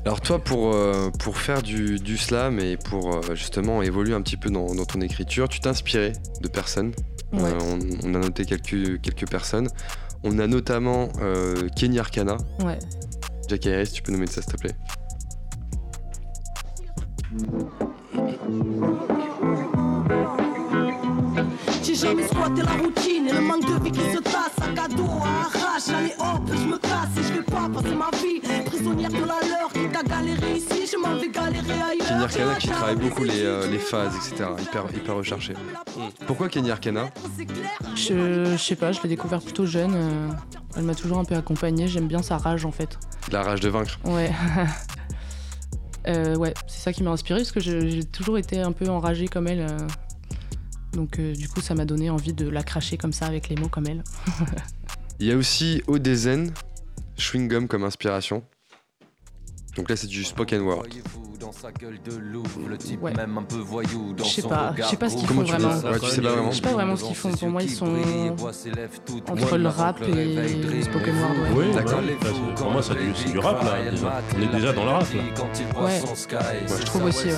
Alors 0.05 0.19
toi, 0.19 0.37
pour, 0.43 0.73
euh, 0.73 1.09
pour 1.19 1.37
faire 1.37 1.61
du, 1.61 1.97
du 1.97 2.17
slam 2.17 2.59
et 2.59 2.75
pour 2.75 3.15
euh, 3.15 3.35
justement 3.35 3.81
évoluer 3.81 4.13
un 4.13 4.21
petit 4.21 4.35
peu 4.35 4.49
dans, 4.49 4.75
dans 4.75 4.85
ton 4.85 4.99
écriture, 4.99 5.47
tu 5.47 5.61
t'es 5.61 5.69
inspiré 5.69 6.11
de 6.41 6.47
personnes. 6.49 6.91
Ouais. 7.31 7.43
Euh, 7.43 7.57
on, 8.03 8.09
on 8.09 8.15
a 8.15 8.19
noté 8.19 8.45
quelques, 8.45 8.99
quelques 9.01 9.29
personnes. 9.29 9.69
On 10.23 10.39
a 10.39 10.47
notamment 10.47 11.07
euh, 11.21 11.69
Kenny 11.77 11.99
Arcana. 11.99 12.37
Ouais. 12.63 12.79
Jack 13.47 13.65
Harris, 13.67 13.91
tu 13.93 14.01
peux 14.01 14.11
nous 14.11 14.19
mettre 14.19 14.33
ça 14.33 14.41
s'il 14.41 14.53
te 14.53 14.57
plaît 14.57 14.75
J'ai 21.93 21.99
jamais 22.07 22.27
squatté 22.27 22.63
la 22.63 22.71
routine 22.71 23.27
et 23.27 23.33
le 23.33 23.41
manque 23.41 23.65
de 23.67 23.83
vie 23.83 23.91
qui 23.91 23.99
se 23.99 24.17
tasse 24.17 24.57
à 24.61 24.67
cadeau, 24.73 25.05
à 25.21 25.45
arrache, 25.45 25.89
allez 25.89 26.13
hop, 26.17 26.41
je 26.51 26.65
me 26.67 26.77
casse 26.79 27.17
et 27.19 27.23
je 27.23 27.33
vais 27.33 27.43
pas 27.43 27.69
passer 27.69 27.95
ma 27.95 28.09
vie 28.17 28.63
prisonnière 28.65 29.09
de 29.11 29.17
la 29.19 29.25
leur 29.47 29.71
qui 29.71 29.87
t'a 29.91 30.01
galéré 30.01 30.53
ici, 30.57 30.89
je 30.91 30.97
m'en 30.97 31.15
vais 31.15 31.29
galérer 31.29 31.71
ailleurs. 31.91 32.07
Kenny 32.07 32.23
Arcana 32.23 32.55
qui 32.55 32.67
travaille 32.69 32.95
beaucoup 32.95 33.23
les, 33.23 33.43
euh, 33.43 33.69
les 33.69 33.77
phases, 33.77 34.15
etc. 34.15 34.49
Hyper, 34.59 34.85
hyper 34.95 35.15
recherché. 35.15 35.53
Pourquoi 36.25 36.49
Kenny 36.49 36.71
Arcana? 36.71 37.09
Je, 37.95 38.45
je 38.53 38.57
sais 38.57 38.75
pas, 38.75 38.91
je 38.91 38.99
l'ai 39.03 39.09
découvert 39.09 39.39
plutôt 39.41 39.67
jeune. 39.67 39.93
euh, 39.95 40.29
elle 40.75 40.83
m'a 40.83 40.95
toujours 40.95 41.19
un 41.19 41.25
peu 41.25 41.35
accompagnée. 41.35 41.87
J'aime 41.87 42.07
bien 42.07 42.23
sa 42.23 42.37
rage 42.37 42.65
en 42.65 42.71
fait. 42.71 42.97
La 43.31 43.43
rage 43.43 43.59
de 43.59 43.69
vaincre. 43.69 43.99
Ouais. 44.05 44.31
Euh, 46.05 46.35
ouais, 46.35 46.53
c'est 46.67 46.81
ça 46.81 46.91
qui 46.91 47.01
m'a 47.01 47.11
inspiré 47.11 47.39
parce 47.39 47.53
que 47.53 47.61
j'ai 47.61 48.03
toujours 48.03 48.37
été 48.37 48.59
un 48.59 48.73
peu 48.73 48.89
enragée 48.89 49.29
comme 49.29 49.47
elle. 49.47 49.61
euh. 49.61 49.77
Donc 50.93 51.19
euh, 51.19 51.33
du 51.33 51.49
coup, 51.49 51.61
ça 51.61 51.75
m'a 51.75 51.85
donné 51.85 52.09
envie 52.09 52.33
de 52.33 52.47
la 52.47 52.63
cracher 52.63 52.97
comme 52.97 53.13
ça 53.13 53.25
avec 53.25 53.49
les 53.49 53.55
mots 53.55 53.69
comme 53.69 53.87
elle. 53.87 54.03
Il 55.19 55.27
y 55.27 55.31
a 55.31 55.37
aussi 55.37 55.81
Odezen, 55.87 56.51
Chewing 57.17 57.47
Gum 57.47 57.67
comme 57.67 57.83
inspiration. 57.83 58.43
Donc 59.75 59.89
là, 59.89 59.95
c'est 59.95 60.07
du 60.07 60.23
spoken 60.23 60.61
word. 60.61 60.83
Ouais. 63.01 63.13
Même 63.13 63.37
un 63.37 63.43
peu 63.43 63.57
voyou 63.57 64.13
dans 64.13 64.23
Je 64.23 64.29
sais 64.29 64.41
son 64.41 64.49
pas, 64.49 64.69
regard 64.69 64.85
je 64.87 64.91
sais 64.91 64.97
pas 64.97 65.09
ce 65.09 65.15
qu'ils 65.17 65.27
font 65.27 65.43
tu 65.43 65.51
vraiment. 65.51 65.75
ça 65.79 65.91
Ouais, 65.91 65.99
tu 65.99 66.05
sais 66.07 66.21
pas 66.21 66.29
vraiment. 66.31 66.51
Je 66.51 66.55
sais 66.55 66.61
pas 66.61 66.71
vraiment 66.71 66.95
ce 66.95 67.03
qu'ils 67.03 67.15
font. 67.15 67.31
Pour 67.31 67.49
moi, 67.49 67.61
ils 67.63 67.69
sont 67.69 67.85
entre 69.29 69.57
le 69.57 69.67
rap 69.67 70.01
et 70.03 70.13
le 70.13 70.81
spoken 70.81 71.15
word. 71.19 71.31
Ouais. 71.57 71.65
Oui, 71.67 71.73
D'accord. 71.75 71.99
pour 72.55 72.71
moi, 72.71 72.81
c'est 72.81 73.31
du, 73.31 73.39
rap, 73.39 73.63
là. 73.63 73.91
déjà. 73.91 74.21
On 74.37 74.41
est 74.41 74.47
déjà 74.55 74.73
dans 74.73 74.85
le 74.85 74.91
rap, 74.91 75.05
là. 75.13 75.81
Ouais. 75.81 76.01
Je 76.79 76.85
trouve 76.85 77.03
aussi, 77.05 77.27
ouais. 77.27 77.33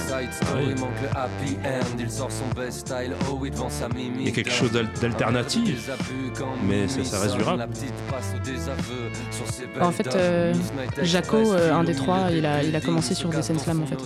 Il 4.17 4.25
y 4.25 4.27
a 4.27 4.31
quelque 4.31 4.51
chose 4.51 4.71
d'al- 4.71 4.89
d'alternatif, 5.01 5.89
mais 6.67 6.87
ça- 6.87 7.03
ça 7.03 7.19
reste 7.21 7.37
du 7.37 7.43
rap. 7.43 7.59
En 9.81 9.91
fait, 9.91 10.15
euh, 10.15 10.53
Jaco, 11.01 11.37
euh, 11.53 11.73
un 11.73 11.83
des 11.83 11.95
trois, 11.95 12.24
il 12.31 12.45
a, 12.45 12.63
il 12.63 12.75
a 12.75 12.81
commencé 12.81 13.13
sur 13.13 13.29
des 13.29 13.41
scènes 13.41 13.59
slam 13.59 13.81
en 13.83 13.85
fait. 13.85 13.97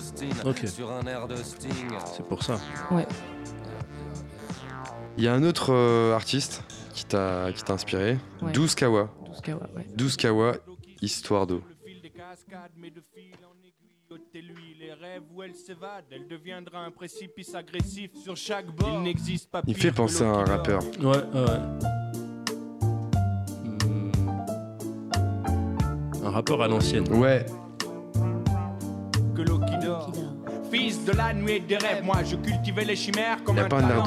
Ok. 0.45 0.63
C'est 0.65 2.25
pour 2.27 2.43
ça. 2.43 2.59
Il 5.17 5.23
y 5.23 5.27
a 5.27 5.33
un 5.33 5.43
autre 5.43 5.73
euh, 5.73 6.15
artiste 6.15 6.63
qui 6.93 7.05
t'a 7.05 7.51
qui 7.53 7.63
t'a 7.63 7.73
inspiré, 7.73 8.17
Ouais. 8.41 8.51
12 8.53 8.75
Kawa. 8.75 9.09
12 9.27 9.41
Kawa, 9.41 9.61
ouais. 9.75 9.85
12 9.95 10.17
Kawa, 10.17 10.55
Histoire 11.01 11.47
d'eau. 11.47 11.61
Il 19.67 19.75
fait 19.75 19.91
penser 19.91 20.23
à 20.23 20.27
un 20.29 20.45
rappeur. 20.45 20.81
Ouais, 20.99 21.05
ouais. 21.07 21.59
Hmm. 23.63 24.11
Un 26.23 26.29
rappeur 26.31 26.61
à 26.61 26.67
l'ancienne. 26.67 27.11
Ouais, 27.13 27.45
de 31.11 31.17
la 31.17 31.33
nuit 31.33 31.61
des 31.61 31.77
rêves. 31.77 32.03
Moi, 32.03 32.17
je 32.25 32.35
cultivais 32.35 32.85
les 32.85 32.95
chimères 32.95 33.43
comme 33.43 33.57
Y 33.57 33.59
a 33.59 33.65
un 33.65 33.67
pas 33.67 33.77
un 33.77 33.83
un 33.85 34.01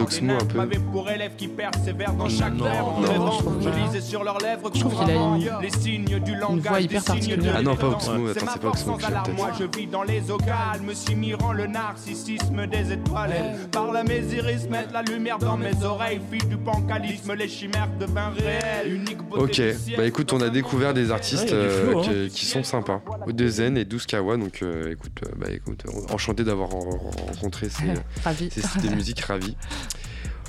peu 0.45 0.57
m'avaient 0.57 0.79
pour 0.79 1.09
élèves 1.11 1.33
qui 1.37 1.49
persévèrent 1.49 2.13
dans 2.15 2.29
chaque 2.29 2.55
Non, 2.55 2.65
verbe. 2.65 2.87
non, 3.01 3.09
Rêvant, 3.13 3.31
je 3.33 3.39
trouve 3.39 3.63
je 3.63 3.69
pas. 3.69 3.77
lisais 3.77 4.01
sur 4.01 4.25
leurs 4.25 4.39
lèvres 4.39 4.71
Je 4.75 4.81
trouve 4.81 4.95
qu'il 4.99 5.11
a 5.11 5.15
une- 5.15 5.49
les 5.63 5.71
signes 5.71 6.19
du 6.21 6.35
langage, 6.37 6.67
voix 6.69 6.81
hyper 6.81 7.01
des 7.03 7.07
signes 7.07 7.37
de 7.37 7.43
particulière. 7.47 7.55
Ah 7.59 7.63
non, 7.63 7.77
pas. 7.77 7.89
Oxmo, 7.89 8.29
C'est 8.33 8.37
attends, 8.39 8.47
ma 8.47 8.53
c'est 8.53 8.59
pas 8.61 8.67
force 8.69 8.81
Oxmo 8.87 8.97
que. 8.97 9.31
Moi, 9.37 9.51
je 9.59 9.79
vis 9.79 9.87
dans 9.87 10.03
les 10.03 10.31
eaux 10.31 10.37
calmes, 10.39 10.91
si 10.95 11.15
mirant 11.15 11.53
le 11.53 11.67
narcissisme 11.67 12.67
des 12.67 12.93
étoiles. 12.93 13.33
Elles 13.35 13.69
parlent 13.71 13.97
à 13.97 14.05
mes 14.05 14.21
iris, 14.35 14.69
mettent 14.69 14.93
la 14.93 15.03
lumière 15.03 15.39
dans 15.39 15.57
mes 15.57 15.85
oreilles. 15.85 16.21
Fille 16.31 16.49
du 16.49 16.57
pancalisme, 16.57 17.35
les 17.35 17.49
chimères 17.49 17.89
devinrent 17.99 18.35
réelles. 18.35 18.93
Unique 18.95 19.19
beauté 19.23 19.73
Ok, 19.75 19.97
bah 19.97 20.07
écoute, 20.07 20.33
on 20.33 20.41
a 20.41 20.49
découvert 20.49 20.95
des 20.95 21.11
artistes 21.11 21.51
Ouais, 21.51 21.55
euh, 21.55 21.95
hein. 21.97 22.03
qui, 22.29 22.29
qui 22.35 22.47
sont 22.47 22.63
sympas. 22.63 23.01
Odezen 23.27 23.77
et 23.77 23.85
12 23.85 24.07
Kawa, 24.07 24.37
donc 24.37 24.63
euh, 24.63 24.91
écoute, 24.93 25.13
euh, 25.25 25.31
bah 25.39 25.47
écoute, 25.51 25.83
enchanté 26.13 26.45
d'avoir 26.45 26.71
ren- 26.97 27.11
rencontré 27.33 27.69
ces, 27.69 27.85
Ravi. 28.25 28.51
ces 28.51 28.63
styles 28.63 28.91
de 28.91 28.95
musique 28.95 29.21
ravis. 29.21 29.57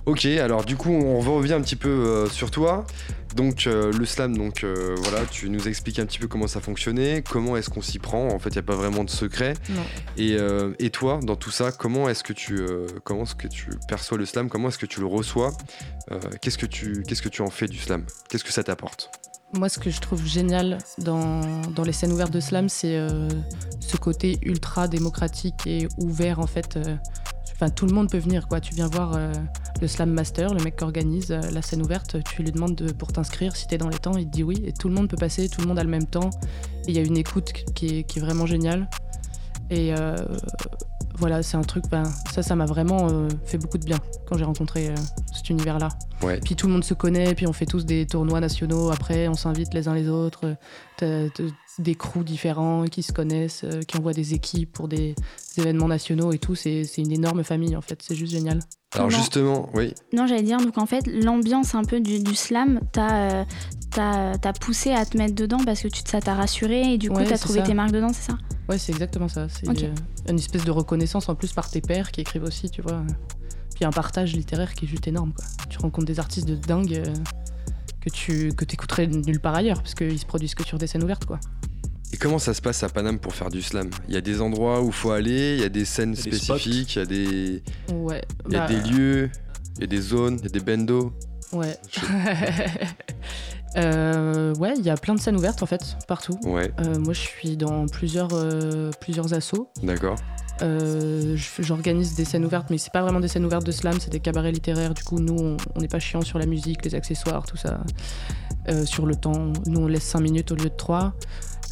Ok, 0.06 0.25
alors 0.25 0.65
du 0.65 0.75
coup, 0.75 0.91
on 0.91 1.19
revient 1.21 1.53
un 1.53 1.62
petit 1.62 1.77
peu 1.77 1.88
euh, 1.89 2.27
sur 2.29 2.51
toi. 2.51 2.86
Donc 3.38 3.65
euh, 3.67 3.91
le 3.93 4.06
slam, 4.06 4.38
donc 4.38 4.63
euh, 4.63 4.95
voilà, 4.99 5.25
tu 5.25 5.49
nous 5.49 5.67
expliques 5.67 5.97
un 5.97 6.06
petit 6.06 6.19
peu 6.19 6.27
comment 6.27 6.45
ça 6.45 6.60
fonctionnait, 6.60 7.23
comment 7.27 7.56
est-ce 7.58 7.69
qu'on 7.69 7.82
s'y 7.82 7.99
prend. 7.99 8.27
En 8.27 8.38
fait, 8.38 8.49
il 8.49 8.53
n'y 8.53 8.60
a 8.60 8.63
pas 8.63 8.75
vraiment 8.75 9.03
de 9.06 9.10
secret. 9.10 9.53
Et, 10.17 10.38
et 10.79 10.89
toi, 10.89 11.19
dans 11.23 11.36
tout 11.38 11.51
ça, 11.51 11.71
comment 11.71 12.10
est-ce 12.10 12.23
que 12.23 12.34
tu, 12.34 12.60
comment 13.06 13.23
est-ce 13.23 13.34
que 13.36 13.47
tu 13.47 13.69
perçois 13.88 14.17
le 14.17 14.25
slam? 14.25 14.49
Comment 14.49 14.67
est-ce 14.67 14.77
que 14.77 14.86
tu 14.86 14.99
le 14.99 15.06
reçois? 15.08 15.53
Qu'est-ce 16.41 16.58
que 16.58 16.65
tu, 16.67 17.03
qu'est-ce 17.08 17.21
que 17.21 17.29
tu 17.29 17.41
en 17.41 17.49
fais 17.49 17.67
du 17.67 17.77
slam? 17.79 18.06
Qu'est-ce 18.29 18.43
que 18.43 18.51
ça 18.51 18.63
t'apporte? 18.63 19.10
Moi, 19.56 19.70
ce 19.70 19.78
que 19.78 19.89
je 19.92 20.02
trouve 20.02 20.26
génial 20.26 20.80
dans, 21.00 21.42
dans 21.76 21.84
les 21.84 21.92
scènes 21.92 22.12
ouvertes 22.12 22.34
de 22.34 22.39
slam, 22.39 22.70
c'est 22.70 22.96
euh, 22.98 23.30
ce 23.80 23.98
côté 23.98 24.39
ultra 24.42 24.88
démocratique 24.88 25.68
et 25.68 25.88
ouvert 25.98 26.39
en 26.39 26.48
fait. 26.48 26.78
euh, 26.78 26.96
Enfin, 27.56 27.70
tout 27.70 27.86
le 27.86 27.94
monde 27.94 28.10
peut 28.10 28.18
venir, 28.18 28.48
quoi. 28.48 28.60
Tu 28.60 28.74
viens 28.74 28.88
voir 28.88 29.13
euh, 29.16 29.32
le 29.80 29.88
slam 29.88 30.10
master, 30.10 30.56
le 30.56 30.63
mec 30.63 30.76
qui 30.78 30.84
organise 30.84 31.30
la 31.30 31.62
scène 31.62 31.84
ouverte. 31.84 32.18
Tu 32.24 32.42
lui 32.42 32.52
demandes 32.52 32.74
de- 32.76 32.92
pour 32.92 33.13
t'inscrire, 33.13 33.56
si 33.56 33.68
t'es 33.68 33.78
dans 33.78 33.89
les 33.89 34.00
temps, 34.00 34.18
il 34.18 34.26
te 34.26 34.32
dit 34.32 34.44
oui. 34.44 34.63
Et 34.66 34.74
tout 34.74 34.89
le 34.89 34.96
monde 34.96 35.08
peut 35.08 35.18
passer, 35.18 35.48
tout 35.48 35.62
le 35.62 35.68
monde 35.68 35.78
a 35.78 35.84
le 35.84 35.89
même 35.89 36.08
temps. 36.08 36.32
Il 36.88 36.96
y 36.96 37.00
a 37.00 37.04
une 37.04 37.16
écoute 37.16 37.54
qui 37.76 38.00
est, 38.00 38.04
qui 38.06 38.18
est 38.18 38.22
vraiment 38.24 38.48
géniale. 38.48 38.89
Et 39.70 39.94
voilà, 41.17 41.43
c'est 41.43 41.58
un 41.58 41.62
truc, 41.62 41.86
ben, 41.89 42.04
ça, 42.32 42.41
ça 42.43 42.56
m'a 42.56 42.65
vraiment 42.65 43.08
euh, 43.10 43.28
fait 43.45 43.58
beaucoup 43.58 43.78
de 43.78 43.86
bien 43.86 43.97
quand 44.28 44.38
j'ai 44.38 44.45
rencontré 44.45 44.89
euh, 44.89 44.95
cet 45.34 45.49
univers-là. 45.49 45.89
Ouais. 46.21 46.39
Puis 46.43 46.56
tout 46.56 46.67
le 46.67 46.73
monde 46.73 46.84
se 46.84 46.93
connaît, 46.93 47.36
puis 47.36 47.47
on 47.47 47.54
fait 47.54 47.65
tous 47.65 47.86
des 47.86 48.06
tournois 48.06 48.39
nationaux. 48.39 48.91
Après, 48.91 49.28
on 49.28 49.34
s'invite 49.36 49.73
les 49.73 49.88
uns 49.88 49.93
les 49.93 50.10
autres. 50.10 50.56
T'as- 50.97 51.30
t'as 51.30 51.43
des 51.79 51.95
crews 51.95 52.23
différents 52.23 52.86
qui 52.86 53.01
se 53.03 53.12
connaissent, 53.12 53.63
euh, 53.63 53.81
qui 53.81 53.97
envoient 53.97 54.13
des 54.13 54.33
équipes 54.33 54.71
pour 54.71 54.88
des 54.88 55.15
événements 55.57 55.88
nationaux 55.88 56.31
et 56.31 56.38
tout. 56.39 56.55
C'est 56.55 56.83
c'est 56.83 57.01
une 57.01 57.12
énorme 57.12 57.43
famille 57.43 57.75
en 57.75 57.81
fait. 57.81 58.01
C'est 58.01 58.15
juste 58.15 58.31
génial. 58.31 58.59
Alors 58.95 59.09
Non. 59.09 59.17
justement, 59.17 59.69
oui, 59.73 59.93
Non, 60.13 60.27
j'allais 60.27 60.43
dire, 60.43 60.59
donc 60.59 60.77
en 60.77 60.86
fait, 60.86 61.07
l'ambiance 61.07 61.73
un 61.73 61.83
peu 61.83 61.99
du, 61.99 62.19
du 62.19 62.36
slam, 62.36 62.79
t'as 62.91 63.31
euh, 63.41 63.45
t'as- 63.89 64.38
t'as 64.38 64.53
poussé 64.53 64.91
à 64.91 65.03
te 65.05 65.17
mettre 65.17 65.33
dedans 65.33 65.57
parce 65.65 65.81
que 65.81 65.88
tu, 65.88 66.01
ça 66.07 66.21
t'a 66.21 66.36
rassuré 66.36 66.93
et 66.93 66.97
du 66.99 67.09
coup, 67.09 67.17
Ouais, 67.17 67.25
t'as 67.25 67.39
trouvé 67.39 67.59
ça. 67.62 67.65
tes 67.65 67.73
marques 67.73 67.91
dedans, 67.91 68.12
c'est 68.13 68.31
ça? 68.31 68.38
Ouais, 68.69 68.77
c'est 68.77 68.91
exactement 68.91 69.27
ça. 69.27 69.47
C'est 69.49 69.67
euh, 69.67 69.93
une 70.29 70.38
espèce 70.38 70.63
de 70.63 70.71
reconnaissance 70.71 71.27
en 71.27 71.33
plus 71.36 71.53
par 71.53 71.69
tes 71.69 71.81
pairs 71.81 72.12
qui 72.12 72.21
écrivent 72.21 72.43
aussi, 72.43 72.69
tu 72.69 72.81
vois. 72.83 73.01
Puis 73.75 73.83
un 73.86 73.89
partage 73.91 74.33
littéraire 74.36 74.75
qui 74.75 74.86
est 74.86 74.88
juste 74.88 75.07
énorme. 75.07 75.33
Quoi. 75.33 75.45
Tu 75.69 75.79
rencontres 75.79 76.05
des 76.05 76.19
artistes 76.19 76.47
de 76.47 76.53
dingue 76.55 76.93
euh, 76.93 77.13
que 77.99 78.09
tu 78.12 78.53
que 78.53 78.63
écouterais 78.71 79.07
nulle 79.07 79.39
part 79.39 79.55
ailleurs 79.55 79.77
parce 79.81 79.95
qu'ils 79.95 80.19
se 80.19 80.25
produisent 80.27 80.53
que 80.53 80.63
sur 80.63 80.77
des 80.77 80.86
scènes 80.86 81.03
ouvertes, 81.03 81.25
quoi. 81.25 81.39
Et 82.13 82.17
comment 82.17 82.38
ça 82.39 82.54
se 82.54 82.62
passe 82.62 82.84
à 82.84 82.89
Paname 82.89 83.17
pour 83.19 83.34
faire 83.34 83.49
du 83.49 83.62
slam? 83.62 83.89
Il 84.08 84.13
y 84.13 84.17
a 84.17 84.21
des 84.21 84.39
endroits 84.39 84.82
où 84.82 84.88
il 84.88 84.93
faut 84.93 85.12
aller, 85.12 85.56
il 85.56 85.62
y 85.62 85.65
a 85.65 85.69
des 85.69 85.84
scènes 85.84 86.13
Il 86.13 86.19
y 86.26 86.28
a 86.28 86.32
des 86.32 86.38
spécifiques, 86.38 86.95
il 86.95 86.99
y 86.99 87.02
a 87.02 87.06
des, 87.06 87.63
Ouais. 87.91 88.21
il 88.47 88.54
y 88.54 88.56
a 88.56 88.60
bah, 88.60 88.67
des 88.67 88.82
lieux, 88.89 89.30
il 89.78 89.82
y 89.82 89.84
a 89.84 89.88
des 89.88 89.99
zones, 90.02 90.36
il 90.39 90.43
y 90.43 90.47
a 90.47 90.49
des 90.52 90.60
bendos. 90.60 91.12
Ouais. 91.52 91.76
Euh, 93.76 94.54
ouais, 94.60 94.76
il 94.78 94.86
y 94.86 94.91
a 94.91 94.95
plein 94.97 95.15
de 95.15 95.19
scènes 95.19 95.36
ouvertes 95.36 95.63
en 95.63 95.65
fait, 95.65 95.97
partout. 96.08 96.38
Ouais, 96.43 96.71
Euh, 96.80 96.99
moi, 96.99 97.13
je 97.13 97.21
suis 97.21 97.58
dans 97.58 97.88
plusieurs, 97.88 98.28
euh, 98.34 98.91
plusieurs 99.02 99.34
assos. 99.34 99.67
d'accord. 99.82 100.15
Euh, 100.62 101.36
J'organise 101.58 102.13
des 102.13 102.23
scènes 102.23 102.45
ouvertes, 102.45 102.69
mais 102.69 102.78
c'est 102.78 102.93
pas 102.93 103.02
vraiment 103.02 103.19
des 103.19 103.28
scènes 103.28 103.45
ouvertes 103.45 103.65
de 103.65 103.71
slam, 103.71 103.95
c'est 103.99 104.12
des 104.12 104.19
cabarets 104.19 104.52
littéraires. 104.52 104.93
Du 104.93 105.04
coup, 105.04 105.17
nous, 105.17 105.58
on- 105.76 105.80
n'est 105.82 105.88
pas 105.88 105.97
chiant 105.97 106.21
sur 106.21 106.38
la 106.38 106.45
musique, 106.45 106.86
les 106.86 106.93
accessoires, 106.93 107.47
tout 107.47 107.58
ça. 107.58 107.82
Euh, 108.69 108.86
sur 108.86 109.08
le 109.08 109.15
temps, 109.15 109.52
nous, 109.65 109.80
on 109.82 109.88
laisse 109.88 110.04
5 110.04 110.19
minutes 110.19 110.52
au 110.52 110.56
lieu 110.56 110.65
de 110.69 110.76
3. 110.78 111.15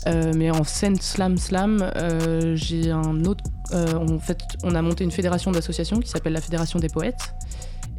Euh, 0.08 0.34
mais 0.36 0.50
en 0.50 0.64
scène 0.64 1.00
slam 1.00 1.38
slam, 1.38 1.92
euh, 1.96 2.56
j'ai 2.56 2.92
un 2.92 3.24
autre. 3.26 3.44
euh, 3.74 3.94
en 3.94 4.20
fait, 4.20 4.40
on 4.64 4.74
a 4.76 4.82
monté 4.82 5.04
une 5.04 5.12
fédération 5.12 5.52
d'associations 5.52 6.00
qui 6.00 6.10
s'appelle 6.10 6.34
la 6.34 6.42
Fédération 6.42 6.80
des 6.80 6.90
poètes. 6.90 7.34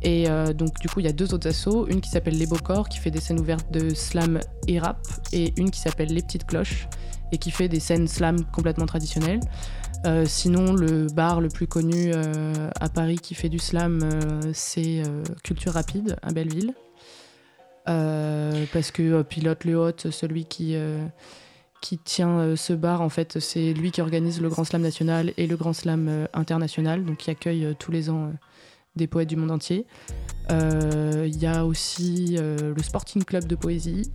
Et 0.03 0.29
euh, 0.29 0.53
donc, 0.53 0.81
du 0.81 0.89
coup, 0.89 0.99
il 0.99 1.07
y 1.07 1.09
a 1.09 1.13
deux 1.13 1.33
autres 1.33 1.49
assos. 1.49 1.87
Une 1.87 2.01
qui 2.01 2.11
s'appelle 2.11 2.37
Les 2.37 2.47
Beaux 2.47 2.57
Corps, 2.57 2.89
qui 2.89 2.99
fait 2.99 3.13
des 3.13 3.21
scènes 3.21 3.39
ouvertes 3.39 3.71
de 3.71 3.95
slam 3.95 4.41
et 4.67 4.81
rap. 4.81 4.99
Et 5.33 5.53
une 5.57 5.71
qui 5.71 5.79
s'appelle 5.79 6.13
Les 6.13 6.23
Petites 6.23 6.45
Cloches, 6.45 6.89
et 7.31 7.39
qui 7.39 7.53
fait 7.53 7.69
des 7.69 7.79
scènes 7.79 8.09
slam 8.09 8.45
complètement 8.47 8.87
traditionnelles. 8.87 9.41
Euh, 10.05 10.25
sinon, 10.27 10.73
le 10.75 11.07
bar 11.07 11.41
le 11.41 11.49
plus 11.49 11.69
connu 11.69 12.11
euh, 12.13 12.69
à 12.81 12.89
Paris 12.89 13.21
qui 13.23 13.37
fait 13.37 13.49
du 13.49 13.61
slam, 13.61 14.01
euh, 14.03 14.51
c'est 14.53 15.05
euh, 15.07 15.23
Culture 15.45 15.75
Rapide 15.75 16.17
à 16.23 16.33
Belleville. 16.33 16.75
Euh, 17.89 18.65
parce 18.73 18.91
que 18.91 19.03
euh, 19.03 19.23
Pilote 19.23 19.65
Le 19.65 19.77
Hôte, 19.77 20.11
celui 20.11 20.45
qui, 20.45 20.75
euh, 20.75 21.05
qui 21.83 21.99
tient 21.99 22.39
euh, 22.39 22.57
ce 22.57 22.73
bar, 22.73 23.03
en 23.03 23.11
fait, 23.11 23.39
c'est 23.41 23.75
lui 23.75 23.91
qui 23.91 24.01
organise 24.01 24.41
le 24.41 24.49
Grand 24.49 24.65
Slam 24.65 24.81
national 24.81 25.35
et 25.37 25.47
le 25.47 25.57
Grand 25.57 25.75
Slam 25.75 26.07
euh, 26.09 26.27
international, 26.33 27.05
donc 27.05 27.19
qui 27.19 27.31
accueille 27.31 27.67
euh, 27.67 27.75
tous 27.79 27.91
les 27.93 28.09
ans 28.09 28.33
des 28.97 29.07
poètes 29.07 29.29
du 29.29 29.37
monde 29.37 29.51
entier. 29.51 29.85
Il 30.49 31.39
y 31.39 31.47
a 31.47 31.65
aussi 31.67 32.37
le 32.39 32.83
Sporting 32.83 33.25
Club 33.25 33.47
de 33.47 33.55
Poésie. 33.55 34.11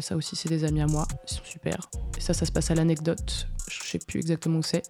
Ça 0.00 0.16
aussi, 0.16 0.34
c'est 0.34 0.48
des 0.48 0.64
amis 0.64 0.80
à 0.80 0.86
moi. 0.86 1.06
Ils 1.30 1.34
sont 1.34 1.44
super. 1.44 1.88
Et 2.18 2.20
ça, 2.20 2.34
ça 2.34 2.44
se 2.44 2.50
passe 2.50 2.72
à 2.72 2.74
l'anecdote. 2.74 3.46
Je 3.70 3.88
sais 3.88 4.00
plus 4.04 4.18
exactement 4.18 4.58
où 4.58 4.62
c'est. 4.64 4.82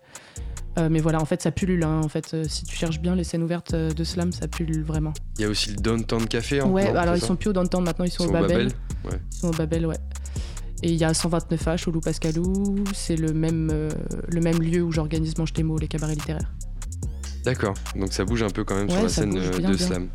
Euh, 0.79 0.89
mais 0.91 1.01
voilà, 1.01 1.21
en 1.21 1.25
fait, 1.25 1.43
ça 1.43 1.51
pullule. 1.51 1.83
hein. 1.83 2.01
En 2.03 2.09
fait, 2.09 2.33
euh, 2.33 2.45
si 2.49 2.65
tu 2.65 2.77
cherches 2.77 3.01
bien 3.01 3.15
les 3.15 3.25
scènes 3.25 3.43
ouvertes 3.43 3.75
euh, 3.75 3.91
de 3.91 4.05
slam, 4.05 4.33
ça 4.33 4.49
pullule 4.49 4.85
vraiment. 4.85 5.13
Il 5.39 5.43
y 5.43 5.45
a 5.45 5.49
aussi 5.49 5.71
le 5.71 5.77
Downtown 5.77 6.27
Café. 6.27 6.61
hein, 6.61 6.67
ouais, 6.67 6.93
non, 6.93 6.99
alors 7.01 7.17
ils 7.17 7.21
sont 7.21 7.37
plus 7.37 7.51
au 7.51 7.53
downtown 7.53 7.85
maintenant, 7.85 8.05
ils 8.05 8.11
sont, 8.11 8.25
Ils 8.25 8.29
au 8.29 8.33
sont 8.33 8.39
au 8.39 8.41
Babel. 8.41 8.69
Babel, 8.69 8.73
ouais. 9.13 9.21
Ils 9.33 9.37
sont 9.37 9.49
au 9.49 9.53
Babel, 9.53 9.87
ouais. 9.87 9.97
Et 10.83 10.89
il 10.91 10.97
y 10.97 11.05
a 11.05 11.13
129H 11.13 11.89
au 11.89 11.93
Loup 11.93 12.01
Pascalou. 12.01 12.85
C'est 12.95 13.17
le 13.17 13.33
même, 13.33 13.71
euh, 13.73 13.91
le 14.29 14.41
même 14.41 14.61
lieu 14.61 14.83
où 14.83 14.93
j'organise 14.93 15.37
Mange 15.39 15.53
tes 15.53 15.63
mots, 15.63 15.79
les 15.79 15.89
cabarets 15.89 16.15
littéraires. 16.15 16.51
D'accord, 17.45 17.75
donc 17.97 18.13
ça 18.13 18.25
bouge 18.25 18.43
un 18.43 18.51
peu 18.51 18.65
quand 18.65 18.75
même 18.75 18.89
sur 18.89 18.99
Ouais, 18.99 19.05
la 19.05 19.09
scène 19.09 19.31
bouge 19.31 19.47
euh, 19.55 19.59
bien, 19.59 19.71
de 19.71 19.77
bien. 19.77 19.87
slam. 19.87 20.09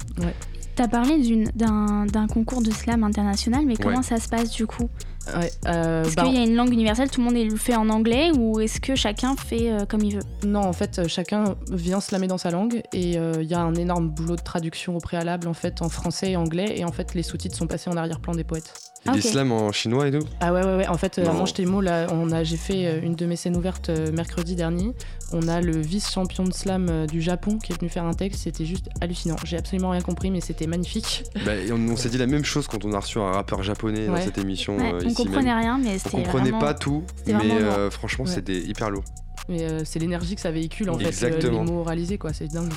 T'as 0.76 0.88
parlé 0.90 1.18
d'une- 1.20 1.50
d'un 1.56 2.06
d'un 2.06 2.28
concours 2.28 2.62
de 2.62 2.70
slam 2.70 3.04
international, 3.06 3.64
mais 3.66 3.78
comment 3.78 3.98
Ouais. 3.98 4.04
ça 4.04 4.20
se 4.20 4.28
passe 4.28 4.52
du 4.52 4.68
coup? 4.68 4.90
Ouais, 5.36 5.50
euh, 5.68 6.04
Est-ce 6.04 6.16
bah, 6.16 6.24
qu'il 6.26 6.36
y 6.36 6.38
a 6.38 6.44
une 6.44 6.54
langue 6.56 6.72
universelle, 6.74 7.10
tout 7.10 7.22
le 7.22 7.26
monde 7.32 7.36
le 7.50 7.56
fait 7.56 7.76
en 7.76 7.90
anglais, 7.90 8.30
ou 8.38 8.60
est-ce 8.60 8.80
que 8.82 8.94
chacun 8.96 9.36
fait 9.38 9.72
euh, 9.72 9.86
comme 9.86 10.02
il 10.02 10.18
veut? 10.18 10.22
Non, 10.46 10.60
en 10.60 10.74
fait, 10.74 11.00
euh, 11.00 11.08
chacun 11.08 11.56
vient 11.72 12.00
slammer 12.02 12.28
dans 12.28 12.38
sa 12.38 12.52
langue 12.52 12.84
et 12.94 13.18
euh, 13.18 13.42
il 13.42 13.48
y 13.48 13.54
a 13.54 13.62
un 13.62 13.74
énorme 13.76 14.10
boulot 14.10 14.36
de 14.36 14.42
traduction 14.42 14.96
au 14.98 15.00
préalable 15.00 15.48
en 15.48 15.54
fait 15.54 15.82
en 15.82 15.90
français 15.90 16.32
et 16.32 16.36
anglais 16.36 16.76
et 16.78 16.84
en 16.86 16.92
fait 16.92 17.16
les 17.16 17.24
sous-titres 17.24 17.56
sont 17.56 17.68
passés 17.68 17.90
en 17.90 17.96
arrière-plan 17.98 18.36
des 18.36 18.44
poètes. 18.44 18.74
Ah, 19.08 19.12
des 19.14 19.20
ok. 19.20 19.26
slams 19.26 19.52
en 19.52 19.72
chinois 19.72 20.08
et 20.08 20.12
tout? 20.12 20.26
Ah 20.40 20.52
ouais 20.54 20.64
ouais 20.66 20.76
ouais. 20.78 20.88
En 20.88 20.98
fait, 20.98 21.20
euh, 21.20 21.24
à 21.24 21.26
Non. 21.32 21.40
Mange 21.40 21.54
tes 21.54 21.66
mots 21.66 21.82
là, 21.82 22.08
on 22.12 22.32
a 22.32 22.44
j'ai 22.44 22.58
fait 22.58 22.86
euh, 22.88 23.00
une 23.04 23.16
de 23.16 23.26
mes 23.26 23.36
scènes 23.36 23.56
ouvertes 23.56 23.90
euh, 23.90 24.12
mercredi 24.12 24.56
dernier. 24.56 24.92
On 25.32 25.48
a 25.48 25.62
le 25.62 25.78
vice-champion 25.80 26.44
de 26.46 26.54
slam 26.54 26.88
euh, 26.90 27.06
du 27.08 27.22
Japon 27.22 27.58
qui 27.60 27.72
est 27.72 27.80
venu 27.80 27.90
faire 27.90 28.06
un 28.06 28.14
texte. 28.14 28.42
C'était 28.44 28.66
juste 28.66 28.90
hallucinant. 29.02 29.36
J'ai 29.44 29.58
absolument 29.58 29.92
rien 29.92 30.02
compris, 30.02 30.32
mais 30.32 30.42
c'était 30.42 30.68
magnifique. 30.68 31.24
Bah, 31.46 31.56
et 31.56 31.72
on, 31.72 31.76
on 31.76 31.96
s'est 31.96 32.10
dit 32.10 32.18
la 32.18 32.26
même 32.28 32.44
chose 32.46 32.68
quand 32.68 32.84
on 32.86 32.94
a 32.94 33.00
reçu 33.00 33.20
un 33.20 33.32
rappeur 33.32 33.62
japonais 33.62 34.08
dans 34.08 34.18
cette 34.18 34.38
émission 34.40 34.78
Ouais, 34.78 34.94
euh, 34.94 35.00
On 35.04 35.08
ici 35.08 35.16
comprenait 35.16 35.44
même. 35.54 35.58
rien, 35.60 35.78
mais 35.78 35.96
On 35.96 35.98
c'était 36.00 36.10
comprenait 36.10 36.44
vraiment... 36.50 36.60
pas 36.60 36.74
tout, 36.74 37.04
mais 37.28 37.34
euh, 37.52 37.92
franchement 37.92 38.26
Ouais. 38.26 38.32
c'était 38.32 38.58
hyper 38.58 38.90
lourd. 38.90 39.04
Mais 39.50 39.64
euh, 39.64 39.82
c'est 39.86 40.00
l'énergie 40.00 40.36
que 40.36 40.42
ça 40.42 40.52
véhicule 40.52 40.90
en 40.90 40.98
fait, 40.98 41.06
Exactement. 41.08 41.62
euh, 41.62 41.66
les 41.66 41.72
mots 41.72 41.80
oralisés 41.82 42.18
quoi. 42.18 42.34
C'est 42.34 42.48
dingue. 42.48 42.74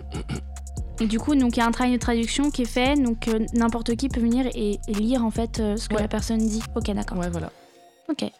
Et 1.00 1.06
du 1.06 1.18
coup, 1.18 1.34
donc 1.36 1.56
il 1.56 1.60
y 1.60 1.62
a 1.62 1.66
un 1.66 1.70
travail 1.70 1.92
de 1.92 1.98
traduction 1.98 2.50
qui 2.50 2.62
est 2.62 2.68
fait, 2.68 3.00
donc 3.00 3.28
euh, 3.28 3.46
n'importe 3.54 3.94
qui 3.94 4.08
peut 4.08 4.20
venir 4.20 4.46
et, 4.54 4.80
et 4.88 4.92
lire 4.94 5.24
en 5.24 5.30
fait 5.30 5.60
euh, 5.60 5.76
ce 5.76 5.88
que 5.88 5.94
Ouais. 5.94 6.02
la 6.02 6.08
personne 6.08 6.38
dit. 6.38 6.62
Ok, 6.74 6.90
d'accord. 6.92 7.18
Ouais 7.18 7.30
voilà. 7.30 7.52
Ok. 8.08 8.30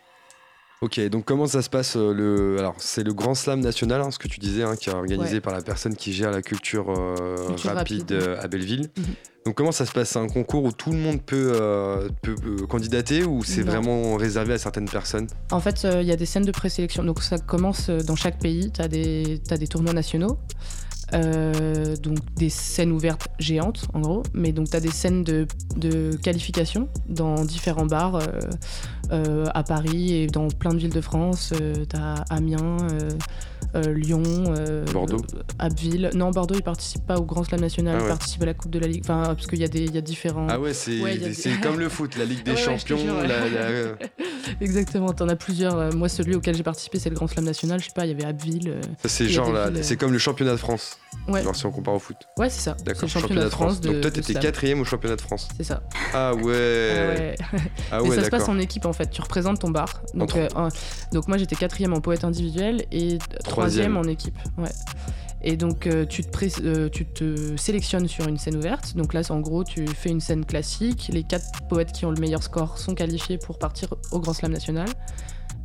Ok, 0.81 1.01
donc 1.09 1.25
comment 1.25 1.47
ça 1.47 1.61
se 1.61 1.69
passe 1.69 1.97
euh, 1.97 2.15
le 2.15 2.59
Alors 2.61 2.77
c'est 2.79 3.03
le 3.03 3.13
Grand 3.13 3.35
Slam 3.35 3.59
national, 3.61 4.01
hein, 4.01 4.13
ce 4.13 4.19
que 4.19 4.29
tu 4.29 4.39
disais, 4.39 4.63
hein, 4.63 4.77
qui 4.77 4.91
est 4.91 4.95
organisé 4.95 5.35
Ouais. 5.35 5.41
par 5.41 5.53
la 5.53 5.61
personne 5.61 5.97
qui 5.97 6.13
gère 6.13 6.31
la 6.31 6.41
culture, 6.41 6.91
euh, 6.97 7.35
Culture 7.49 7.73
rapide, 7.75 7.99
rapide, 8.03 8.13
euh, 8.13 8.41
à 8.41 8.47
Belleville. 8.47 8.89
Mhm. 8.97 9.05
Donc 9.47 9.57
comment 9.57 9.73
ça 9.73 9.87
se 9.87 9.93
passe? 9.93 10.11
C'est 10.11 10.19
un 10.21 10.29
concours 10.29 10.63
où 10.63 10.71
tout 10.71 10.93
le 10.93 10.99
monde 10.99 11.21
peut, 11.21 11.53
euh, 11.57 12.09
peut 12.23 12.37
candidater 12.69 13.25
ou 13.25 13.43
c'est 13.43 13.63
vraiment 13.63 14.15
réservé 14.17 14.53
à 14.53 14.59
certaines 14.59 14.89
personnes? 14.89 15.27
En 15.51 15.59
fait, 15.59 15.85
il 16.01 16.07
y 16.07 16.13
a 16.13 16.17
des 16.17 16.27
scènes 16.27 16.45
de 16.45 16.53
présélection. 16.53 17.03
Donc 17.03 17.23
ça 17.23 17.39
commence 17.39 17.89
dans 17.89 18.15
chaque 18.17 18.39
pays. 18.39 18.71
Tu 18.71 18.81
as, 18.83 18.89
des 18.89 19.41
t'as 19.49 19.57
des 19.57 19.67
tournois 19.67 19.95
nationaux. 19.95 20.39
Euh, 21.15 21.97
donc 21.97 22.19
des 22.37 22.51
scènes 22.51 22.93
ouvertes 22.93 23.29
géantes 23.39 23.87
en 23.95 24.01
gros, 24.01 24.23
mais 24.35 24.53
donc 24.53 24.69
tu 24.69 24.77
as 24.77 24.81
des 24.81 24.91
scènes 24.91 25.25
de, 25.25 25.47
de 25.77 26.15
qualification 26.17 26.91
dans 27.09 27.47
différents 27.47 27.87
bars 27.87 28.17
euh, 28.17 28.27
euh, 29.13 29.45
à 29.55 29.63
Paris 29.63 30.15
et 30.15 30.27
dans 30.27 30.49
plein 30.49 30.73
de 30.75 30.79
villes 30.79 30.93
de 30.93 31.01
France. 31.01 31.53
tu 31.57 31.97
as 31.97 32.25
Amiens, 32.31 32.77
euh, 32.93 33.09
euh, 33.75 33.93
Lyon, 33.93 34.23
euh, 34.57 34.85
Bordeaux 34.93 35.21
Abbeville. 35.59 36.11
Non, 36.15 36.31
Bordeaux 36.31 36.55
il 36.55 36.63
participe 36.63 37.07
pas 37.07 37.17
au 37.19 37.23
Grand 37.25 37.45
Slam 37.45 37.61
national, 37.61 37.95
Ah 37.97 37.99
ouais. 37.99 38.05
il 38.07 38.09
participe 38.09 38.43
à 38.43 38.47
la 38.47 38.55
Coupe 38.55 38.71
de 38.71 38.79
la 38.79 38.87
Ligue. 38.87 39.03
Enfin, 39.05 39.23
parce 39.35 39.47
qu'il 39.47 39.59
y, 39.59 39.65
a 39.65 39.69
des- 39.69 39.85
il 39.85 39.95
y 39.95 39.99
a 39.99 40.01
différents. 40.01 40.47
Ah 40.49 40.59
ouais, 40.59 40.73
c'est 40.73 41.01
Ouais, 41.01 41.19
des- 41.19 41.35
comme 41.63 41.79
le 41.79 41.89
foot, 41.89 42.17
la 42.17 42.25
Ligue 42.25 42.43
des 42.45 42.53
Ouais, 42.53 42.57
Champions. 42.57 42.97
jure, 42.99 43.15
la- 43.23 43.49
la- 43.49 43.95
Exactement, 44.61 45.13
t'en 45.13 45.29
as 45.29 45.37
plusieurs. 45.37 45.77
Euh, 45.79 45.91
Moi, 45.93 46.09
celui 46.09 46.35
auquel 46.35 46.55
j'ai 46.55 46.63
participé, 46.63 46.99
c'est 46.99 47.11
le 47.11 47.17
Grand 47.17 47.27
Slam 47.27 47.45
national. 47.45 47.81
Je 47.81 47.87
sais 47.87 47.91
pas, 47.95 48.07
il 48.07 48.11
y 48.11 48.13
avait 48.15 48.25
Abbeville. 48.25 48.69
euh, 48.71 48.81
Ça, 49.03 49.09
c'est 49.09 49.29
genre 49.29 49.47
villes, 49.47 49.57
euh, 49.57 49.83
c'est 49.83 49.97
comme 49.97 50.13
le 50.13 50.19
championnat 50.19 50.53
de 50.53 50.57
France. 50.57 50.99
Ouais, 51.27 51.43
Genre 51.43 51.55
si 51.57 51.67
on 51.67 51.71
compare 51.71 51.95
au 51.95 51.99
foot. 51.99 52.17
ouais 52.39 52.49
c'est 52.51 52.61
ça. 52.63 52.77
D'accord, 52.85 53.09
championnat 53.09 53.45
de 53.45 53.49
France. 53.51 53.81
de- 53.81 53.93
Donc 53.93 54.01
toi, 54.03 54.11
t'étais 54.11 54.35
quatrième 54.35 54.81
au 54.81 54.85
championnat 54.85 55.17
de 55.17 55.21
France. 55.21 55.49
C'est 55.57 55.65
ça. 55.65 55.83
Ah 56.15 56.35
ouais. 56.35 57.35
Ah 57.91 58.03
ouais. 58.03 58.09
Ah 58.11 58.15
ça 58.15 58.25
se 58.25 58.31
passe 58.31 58.49
en 58.49 58.59
équipe 58.59 58.85
en 58.87 58.93
fait. 58.99 59.11
Tu 59.11 59.23
représentes 59.23 59.61
ton 59.61 59.71
bar. 59.71 60.03
Donc, 60.15 60.37
euh, 60.37 60.49
un- 60.57 60.69
donc 61.13 61.27
moi 61.29 61.39
j'étais 61.39 61.57
quatrième 61.57 61.95
en 61.95 62.01
poète 62.01 62.25
individuel 62.25 62.85
et 62.93 63.19
troisième 63.45 63.97
en 63.97 64.03
équipe. 64.05 64.37
Ouais. 64.59 64.69
Et 65.41 65.57
donc 65.57 65.87
euh, 65.87 66.05
tu, 66.05 66.25
te 66.25 66.31
pré- 66.31 66.51
euh, 66.65 66.89
tu 66.89 67.07
te 67.07 67.57
sélectionnes 67.57 68.09
sur 68.09 68.27
une 68.27 68.39
scène 68.39 68.57
ouverte. 68.57 68.97
Donc 68.97 69.15
là, 69.15 69.23
en 69.31 69.39
gros, 69.41 69.63
tu 69.65 69.87
fais 69.87 70.11
une 70.11 70.21
scène 70.21 70.45
classique. 70.45 71.11
Les 71.13 71.23
quatre 71.23 71.47
poètes 71.69 71.93
qui 71.93 72.05
ont 72.07 72.11
le 72.11 72.21
meilleur 72.21 72.43
score 72.43 72.77
sont 72.77 72.95
qualifiés 72.97 73.39
pour 73.39 73.59
partir 73.59 73.89
au 74.11 74.19
Grand 74.19 74.33
Slam 74.33 74.53
national. 74.53 74.89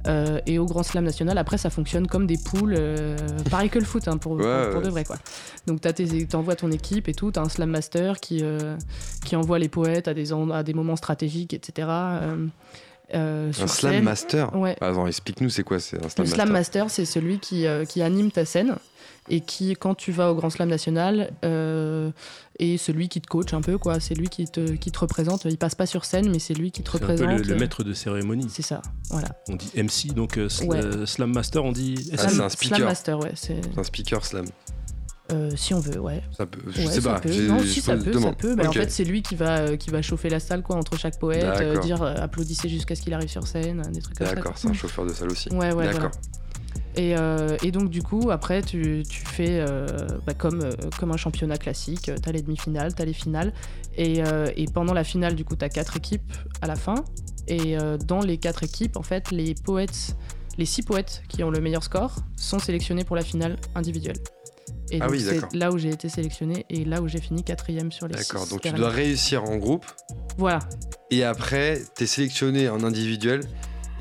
Euh, 0.06 0.40
et 0.46 0.60
au 0.60 0.66
Grand 0.66 0.84
Slam 0.84 1.06
national, 1.06 1.38
après, 1.38 1.58
ça 1.58 1.70
fonctionne 1.70 2.08
comme 2.08 2.28
des 2.28 2.38
poules, 2.38 2.78
pareil 3.50 3.70
que 3.70 3.80
le 3.80 3.86
foot, 3.86 4.06
hein, 4.10 4.18
pour, 4.18 4.34
Ouais, 4.34 4.68
pour 4.70 4.80
ouais. 4.82 4.86
de 4.86 4.90
vrai. 4.90 5.06
quoi. 5.06 5.16
Donc 5.66 5.80
tu 5.82 6.36
envoies 6.36 6.58
ton 6.58 6.70
équipe 6.72 7.08
et 7.08 7.14
tout, 7.14 7.32
tu 7.32 7.40
as 7.40 7.42
un 7.42 7.48
Slam 7.48 7.70
Master 7.70 8.20
qui, 8.20 8.44
qui 9.26 9.36
envoie 9.38 9.60
les 9.60 9.70
poètes 9.70 10.08
à 10.10 10.14
des, 10.14 10.34
à 10.34 10.62
des 10.64 10.74
moments 10.74 10.98
stratégiques, 10.98 11.54
etc. 11.54 11.88
euh, 13.14 13.50
Un 13.50 13.54
sur 13.54 13.70
slam 13.70 13.94
scène. 13.94 14.04
master. 14.04 14.56
Ouais. 14.56 14.76
Attends, 14.82 15.08
explique-nous 15.08 15.50
c'est 15.50 15.64
quoi 15.64 15.80
c'est 15.80 15.98
un 15.98 16.10
slam 16.10 16.26
Le 16.26 16.32
Slam 16.32 16.50
master. 16.50 16.86
Master, 16.86 16.90
c'est 16.90 17.06
celui 17.06 17.40
qui, 17.40 17.66
euh, 17.68 17.86
qui 17.86 18.02
anime 18.02 18.32
ta 18.32 18.46
scène 18.46 18.76
et 19.30 19.40
qui, 19.42 19.74
quand 19.76 19.96
tu 19.96 20.12
vas 20.12 20.32
au 20.32 20.36
Grand 20.36 20.50
Slam 20.50 20.68
national, 20.68 21.32
euh, 21.46 22.12
est 22.60 22.76
celui 22.78 23.08
qui 23.08 23.22
te 23.22 23.28
coach 23.28 23.54
un 23.54 23.62
peu. 23.62 23.78
quoi. 23.78 24.00
C'est 24.02 24.16
lui 24.16 24.28
qui 24.28 24.46
te, 24.46 24.72
qui 24.74 24.92
te 24.92 25.00
représente. 25.00 25.46
Il 25.46 25.58
passe 25.58 25.76
pas 25.76 25.86
sur 25.86 26.04
scène, 26.06 26.30
mais 26.30 26.40
c'est 26.40 26.54
lui 26.54 26.72
qui 26.72 26.84
te 26.84 26.90
C'est 26.92 26.98
un 26.98 27.00
peu 27.08 27.14
représente. 27.14 27.40
le, 27.46 27.54
le 27.54 27.60
maître 27.60 27.84
de 27.84 27.94
cérémonie. 27.94 28.48
C'est 28.50 28.62
ça, 28.64 28.82
voilà. 29.10 29.30
On 29.50 29.56
dit 29.56 29.72
MC, 29.76 30.14
donc 30.14 30.38
euh, 30.38 30.48
sl- 30.50 30.68
Ouais. 30.68 30.78
euh, 30.84 31.06
Slam 31.06 31.32
Master, 31.34 31.64
on 31.64 31.72
dit 31.72 31.96
Ah, 32.18 32.28
c'est 32.28 32.42
un 32.42 32.50
speaker. 32.50 32.78
Slam 32.78 32.88
Master, 32.90 33.20
ouais. 33.20 33.32
c'est- 33.36 33.62
C'est 33.74 33.80
un 33.80 33.84
speaker 33.84 34.26
slam. 34.26 34.46
Euh, 35.32 35.50
si 35.56 35.74
on 35.74 35.80
veut, 35.80 36.00
ouais. 36.00 36.22
Ça 36.38 36.46
peut, 36.46 36.60
je 36.68 36.82
Ouais, 36.82 36.88
sais 36.88 37.02
ça 37.02 37.14
pas. 37.14 37.20
peut. 37.22 37.48
Non, 37.48 37.60
si 37.60 37.80
ça 37.82 37.96
peut, 37.96 38.20
ça 38.20 38.34
peut. 38.34 38.56
Mais 38.56 38.68
en 38.68 38.74
fait, 38.74 38.92
c'est 38.92 39.06
lui 39.06 39.22
qui 39.22 39.36
va, 39.36 39.60
euh, 39.60 39.78
qui 39.78 39.90
va 39.90 40.02
chauffer 40.02 40.30
la 40.30 40.40
salle 40.42 40.62
quoi, 40.64 40.76
entre 40.76 40.98
chaque 40.98 41.18
poète, 41.18 41.44
euh, 41.62 41.80
dire 41.80 42.04
euh, 42.04 42.14
applaudissez 42.18 42.68
jusqu'à 42.68 42.94
ce 42.96 43.02
qu'il 43.02 43.14
arrive 43.14 43.30
sur 43.30 43.48
scène, 43.48 43.82
des 43.94 44.02
trucs 44.02 44.18
comme 44.18 44.28
ça. 44.28 44.36
D'accord, 44.36 44.58
c'est 44.58 44.68
un 44.68 44.74
chauffeur 44.74 45.06
de 45.06 45.14
salle 45.14 45.32
aussi. 45.32 45.50
Ouais, 45.50 45.72
ouais, 45.74 45.86
D'accord. 45.86 46.12
voilà. 46.12 46.12
Et, 46.96 47.16
et 47.68 47.72
donc, 47.72 47.90
du 47.90 48.04
coup, 48.04 48.30
après, 48.30 48.62
tu, 48.62 49.04
tu 49.10 49.26
fais 49.26 49.66
bah, 50.28 50.34
comme, 50.36 50.60
comme 51.00 51.12
un 51.12 51.18
championnat 51.18 51.58
classique. 51.58 52.12
Tu 52.22 52.30
as 52.30 52.32
les 52.32 52.42
demi-finales, 52.44 52.94
tu 52.94 53.02
as 53.02 53.06
les 53.06 53.14
finales. 53.14 53.52
Et, 53.98 54.22
et 54.56 54.66
pendant 54.72 54.94
la 54.94 55.04
finale, 55.04 55.34
du 55.34 55.44
coup, 55.44 55.56
tu 55.56 55.66
as 55.66 55.70
quatre 55.70 55.98
équipes 55.98 56.32
à 56.62 56.68
la 56.68 56.76
fin. 56.76 56.96
Et 57.48 57.78
dans 58.06 58.20
les 58.20 58.38
quatre 58.38 58.62
équipes, 58.64 58.96
en 58.96 59.02
fait, 59.02 59.32
les 59.32 59.56
poètes, 59.56 60.16
les 60.60 60.66
six 60.66 60.84
poètes 60.84 61.24
qui 61.30 61.44
ont 61.44 61.50
le 61.50 61.62
meilleur 61.62 61.84
score 61.84 62.16
sont 62.38 62.60
sélectionnés 62.60 63.06
pour 63.06 63.16
la 63.16 63.24
finale 63.24 63.58
individuelle. 63.74 64.18
Et 64.92 64.98
Ah 65.02 65.06
donc, 65.06 65.12
oui, 65.12 65.22
c'est 65.28 65.54
là 65.54 65.72
où 65.72 65.78
j'ai 65.78 65.90
été 65.90 66.10
sélectionné 66.10 66.66
et 66.70 66.86
là 66.86 67.02
où 67.02 67.08
j'ai 67.08 67.20
fini 67.20 67.44
quatrième 67.44 67.92
sur 67.92 68.08
les 68.08 68.16
D'accord, 68.16 68.48
donc 68.48 68.62
tu 68.62 68.72
dois 68.72 68.90
réussir 68.90 69.44
en 69.44 69.58
groupe. 69.58 69.86
Voilà, 70.38 70.60
et 71.12 71.24
après 71.24 71.82
t'es 71.96 72.06
sélectionné 72.08 72.70
en 72.70 72.84
individuel 72.84 73.42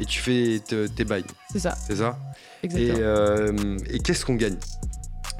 et 0.00 0.04
tu 0.06 0.20
fais 0.20 0.60
te- 0.66 0.86
tes 0.86 1.04
bails, 1.04 1.24
c'est 1.50 1.58
ça, 1.60 1.74
c'est 1.86 1.96
ça? 1.96 2.18
Et, 2.62 2.66
exactement. 2.66 2.98
euh, 3.02 3.76
et 3.90 3.98
qu'est-ce 3.98 4.24
qu'on 4.24 4.34
gagne? 4.34 4.56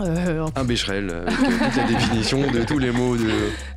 Euh, 0.01 0.47
Un 0.57 0.65
bécherel, 0.65 1.11
avec 1.11 1.29
euh, 1.39 1.67
toute 1.67 1.77
la 1.77 1.85
définition 1.87 2.51
de 2.51 2.65
tous 2.65 2.79
les 2.79 2.91
mots. 2.91 3.17
De... 3.17 3.29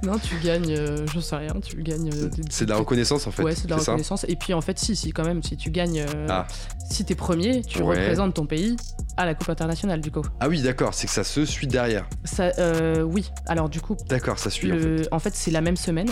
non, 0.04 0.18
tu 0.18 0.36
gagnes, 0.44 0.72
euh, 0.76 1.06
je 1.14 1.20
sais 1.20 1.36
rien, 1.36 1.54
tu 1.64 1.76
gagnes. 1.84 2.10
euh, 2.14 2.30
C'est 2.50 2.66
de 2.66 2.70
la 2.72 2.78
reconnaissance 2.78 3.28
en 3.28 3.32
fait. 3.32 3.44
Ouais, 3.44 3.54
c'est 3.54 3.66
de 3.68 3.72
la 3.72 3.78
ça 3.80 3.92
reconnaissance. 3.92 4.26
Et 4.30 4.36
puis 4.36 4.54
en 4.54 4.62
fait, 4.62 4.80
si, 4.80 4.96
si, 4.96 5.12
quand 5.12 5.26
même, 5.26 5.44
si 5.44 5.58
tu 5.58 5.70
gagnes, 5.72 6.00
euh, 6.08 6.28
Ah. 6.30 6.48
si 6.90 7.04
t'es 7.06 7.16
premier, 7.16 7.62
tu 7.64 7.82
Ouais. 7.84 8.00
représentes 8.00 8.34
ton 8.36 8.46
pays 8.46 8.76
à 9.18 9.26
la 9.26 9.36
Coupe 9.36 9.50
internationale, 9.50 10.02
du 10.02 10.10
coup. 10.10 10.24
Ah 10.40 10.48
oui, 10.48 10.62
d'accord, 10.62 10.94
c'est 10.94 11.08
que 11.08 11.14
ça 11.14 11.24
se 11.24 11.46
suit 11.46 11.68
derrière. 11.68 12.06
Ça, 12.24 12.52
euh, 12.60 13.02
oui. 13.04 13.30
Alors 13.48 13.70
du 13.70 13.82
coup, 13.82 13.96
D'accord, 14.10 14.40
ça 14.40 14.50
suit 14.50 14.72
en 14.72 14.76
fait. 14.76 14.82
le- 14.82 15.08
en 15.12 15.20
fait, 15.20 15.36
c'est 15.36 15.52
la 15.52 15.62
même 15.62 15.78
semaine. 15.78 16.10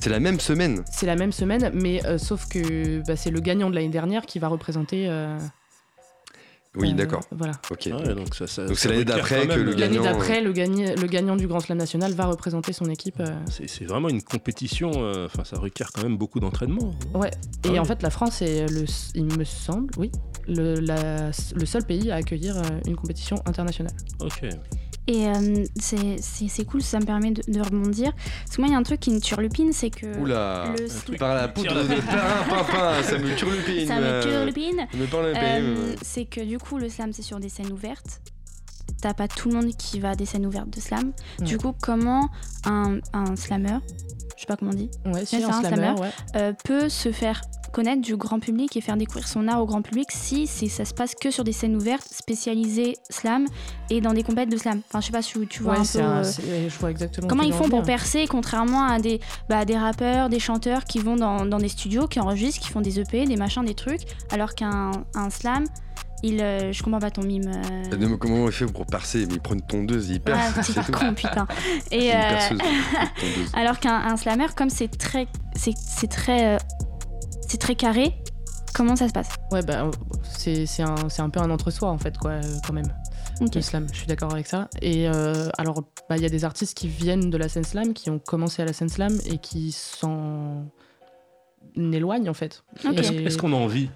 C'est 0.00 0.10
la 0.10 0.20
même 0.20 0.38
semaine. 0.40 0.82
C'est 0.90 1.06
la 1.06 1.16
même 1.16 1.32
semaine, 1.32 1.70
mais 1.74 2.04
euh, 2.06 2.18
sauf 2.18 2.46
que 2.48 3.04
bah, 3.06 3.16
c'est 3.16 3.30
le 3.30 3.40
gagnant 3.40 3.68
de 3.70 3.74
l'année 3.74 3.88
dernière 3.88 4.26
qui 4.26 4.38
va 4.38 4.46
représenter. 4.48 5.06
euh, 5.08 5.36
Oui, 6.78 6.90
euh, 6.90 6.94
d'accord. 6.94 7.20
Voilà. 7.32 7.52
Ok. 7.70 7.88
Ah 7.92 7.96
ouais, 7.96 8.14
donc 8.14 8.34
ça, 8.34 8.46
ça- 8.46 8.66
Donc 8.66 8.78
c'est 8.78 8.88
l'année 8.88 9.04
d'après 9.04 9.46
que 9.46 9.52
le 9.54 9.72
euh, 9.72 9.76
L'année 9.76 9.96
gagnant, 9.96 10.02
d'après, 10.02 10.40
le, 10.40 10.52
gagné- 10.52 10.94
le 10.94 11.06
gagnant 11.06 11.36
du 11.36 11.46
Grand 11.46 11.60
Slam 11.60 11.78
national 11.78 12.12
va 12.12 12.26
représenter 12.26 12.72
son 12.72 12.86
équipe. 12.88 13.20
euh, 13.20 13.26
C'est 13.48 13.84
vraiment 13.84 14.08
une 14.08 14.22
compétition, 14.22 14.90
euh, 14.96 15.26
enfin 15.26 15.44
ça 15.44 15.58
requiert 15.58 15.90
quand 15.92 16.02
même 16.02 16.16
beaucoup 16.16 16.40
d'entraînement. 16.40 16.94
Ouais. 17.14 17.28
Et 17.64 17.68
Ah 17.68 17.72
oui. 17.72 17.78
en 17.78 17.84
fait, 17.84 18.02
la 18.02 18.10
France 18.10 18.42
est, 18.42 18.66
le, 18.70 18.84
il 19.14 19.24
me 19.24 19.44
semble, 19.44 19.92
oui, 19.98 20.10
le, 20.46 20.74
la- 20.80 21.30
le 21.54 21.66
seul 21.66 21.84
pays 21.84 22.10
à 22.10 22.16
accueillir 22.16 22.56
euh, 22.56 22.62
une 22.86 22.96
compétition 22.96 23.36
internationale. 23.46 23.92
Ok. 24.20 24.42
Et 25.10 25.26
euh, 25.26 25.64
c'est- 25.80 26.64
cool, 26.66 26.82
ça 26.82 27.00
me 27.00 27.06
permet 27.06 27.30
de, 27.30 27.42
de 27.48 27.60
rebondir. 27.60 28.12
Parce 28.44 28.56
que 28.56 28.60
moi, 28.60 28.68
il 28.68 28.72
y 28.72 28.74
a 28.74 28.78
un 28.78 28.82
truc 28.82 29.00
qui 29.00 29.10
me 29.10 29.20
turlupine, 29.20 29.72
c'est 29.72 29.88
que. 29.90 30.18
Oula 30.18 30.72
le 30.78 31.16
Par 31.16 31.34
la 31.34 31.48
poudre 31.48 31.82
de 31.82 31.94
pain, 31.94 32.44
pain, 32.48 32.64
pain, 32.64 33.02
ça 33.02 33.16
me 33.18 33.34
turlupine. 33.34 33.86
ça 33.88 33.98
me 34.00 34.20
turlupine. 34.22 34.86
Euh, 35.34 35.94
c'est 36.02 36.26
que 36.26 36.42
du 36.42 36.58
coup, 36.58 36.76
le 36.78 36.88
slam, 36.90 37.12
c'est 37.14 37.22
sur 37.22 37.40
des 37.40 37.48
scènes 37.48 37.72
ouvertes. 37.72 38.20
T'as 39.00 39.14
pas 39.14 39.28
tout 39.28 39.48
le 39.48 39.54
monde 39.54 39.76
qui 39.76 39.98
va 40.00 40.10
à 40.10 40.14
des 40.14 40.26
scènes 40.26 40.44
ouvertes 40.44 40.70
de 40.70 40.80
slam. 40.80 41.12
Ouais. 41.38 41.44
Du 41.46 41.56
coup, 41.56 41.72
comment 41.80 42.28
un, 42.66 42.98
un 43.14 43.36
slammer, 43.36 43.78
je 44.36 44.40
sais 44.40 44.46
pas 44.46 44.56
comment 44.56 44.72
on 44.72 44.74
dit, 44.74 44.90
Ouais, 45.06 45.24
si, 45.24 45.36
c'est 45.38 45.44
un 45.44 45.48
un 45.50 45.60
slammer, 45.60 45.76
slammer. 45.76 46.00
ouais. 46.00 46.10
euh, 46.36 46.52
peut 46.64 46.88
se 46.88 47.12
faire 47.12 47.40
connaître 47.72 48.02
du 48.02 48.16
grand 48.16 48.40
public 48.40 48.76
et 48.76 48.80
faire 48.80 48.96
découvrir 48.96 49.28
son 49.28 49.46
art 49.48 49.60
au 49.62 49.66
grand 49.66 49.82
public 49.82 50.08
si 50.10 50.46
c'est- 50.46 50.68
ça 50.68 50.84
se 50.84 50.94
passe 50.94 51.14
que 51.14 51.30
sur 51.30 51.44
des 51.44 51.52
scènes 51.52 51.76
ouvertes 51.76 52.06
spécialisées 52.10 52.96
slam 53.10 53.46
et 53.90 54.00
dans 54.00 54.12
des 54.12 54.22
compètes 54.22 54.48
de 54.50 54.56
slam. 54.56 54.80
Enfin, 54.88 55.00
je 55.00 55.06
sais 55.06 55.12
pas 55.12 55.22
si 55.22 55.34
tu 55.48 55.62
vois 55.62 55.74
Ouais, 55.74 55.78
un 55.80 55.84
peu. 55.84 56.00
un- 56.00 56.16
euh, 56.20 56.24
c'est- 56.24 56.42
ouais, 56.42 56.66
je 56.68 56.78
vois 56.78 56.90
exactement. 56.90 57.28
Comment 57.28 57.42
ils 57.42 57.52
font 57.52 57.68
pour 57.68 57.80
venir. 57.80 57.84
percer, 57.84 58.26
contrairement 58.28 58.84
à 58.84 58.98
des, 58.98 59.20
bah, 59.48 59.64
des 59.64 59.76
rappeurs, 59.76 60.28
des 60.28 60.40
chanteurs 60.40 60.84
qui 60.84 60.98
vont 60.98 61.16
dans, 61.16 61.44
dans 61.46 61.58
des 61.58 61.68
studios, 61.68 62.06
qui 62.08 62.20
enregistrent, 62.20 62.60
qui 62.62 62.70
font 62.70 62.80
des 62.80 62.98
EP, 63.00 63.24
des 63.26 63.36
machins, 63.36 63.64
des 63.64 63.74
trucs, 63.74 64.02
alors 64.30 64.54
qu'un 64.54 64.90
un 65.14 65.30
slam, 65.30 65.64
il, 66.24 66.40
euh, 66.40 66.72
je 66.72 66.82
comprends 66.82 66.98
pas 66.98 67.10
ton 67.12 67.22
mime. 67.22 67.48
euh, 67.92 68.16
Comment 68.18 68.36
on 68.44 68.50
fait 68.50 68.66
pour 68.66 68.86
percer? 68.86 69.24
Mais 69.26 69.34
ils 69.34 69.40
prennent 69.40 69.58
une 69.60 69.66
tondeuse, 69.66 70.08
ils 70.10 70.20
percent, 70.20 70.54
Ah, 70.58 70.62
c'est 70.62 70.90
con, 70.90 71.14
putain. 71.14 71.46
Une 71.92 72.00
euh, 72.00 72.28
perceuse, 72.28 72.58
une 72.58 72.58
tondeuse. 73.34 73.52
alors 73.54 73.78
qu'un 73.78 73.94
un 73.94 74.16
slammer, 74.16 74.46
comme 74.56 74.68
c'est 74.70 74.88
très, 74.88 75.28
c'est 75.54 75.74
c'est 75.76 76.08
très, 76.08 76.56
euh, 76.56 76.58
c'est 77.48 77.58
très 77.58 77.74
carré, 77.74 78.12
comment 78.74 78.94
ça 78.96 79.08
se 79.08 79.12
passe 79.12 79.30
Ouais, 79.50 79.62
bah, 79.62 79.90
c'est 80.22 80.66
c'est 80.66 80.82
un, 80.82 81.08
c'est 81.08 81.22
un 81.22 81.30
peu 81.30 81.40
un 81.40 81.50
entre-soi, 81.50 81.88
en 81.90 81.98
fait, 81.98 82.16
quoi, 82.18 82.32
euh, 82.32 82.42
quand 82.66 82.72
même. 82.72 82.92
Ok. 83.40 83.54
Le 83.54 83.62
slam, 83.62 83.86
je 83.92 83.98
suis 83.98 84.06
d'accord 84.06 84.32
avec 84.32 84.46
ça. 84.46 84.68
Et 84.82 85.08
euh, 85.08 85.48
alors, 85.58 85.82
bah, 86.08 86.16
il 86.16 86.22
y 86.22 86.26
a 86.26 86.28
des 86.28 86.44
artistes 86.44 86.76
qui 86.76 86.88
viennent 86.88 87.30
de 87.30 87.36
la 87.36 87.48
scène 87.48 87.64
slam, 87.64 87.94
qui 87.94 88.10
ont 88.10 88.18
commencé 88.18 88.62
à 88.62 88.64
la 88.64 88.72
scène 88.72 88.88
slam 88.88 89.16
et 89.26 89.38
qui 89.38 89.70
s'en 89.72 90.64
éloignent, 91.76 92.28
en 92.28 92.34
fait. 92.34 92.64
Ok. 92.84 92.98
Est-ce 92.98 93.38
qu'on 93.38 93.52
a 93.52 93.56
envie 93.56 93.88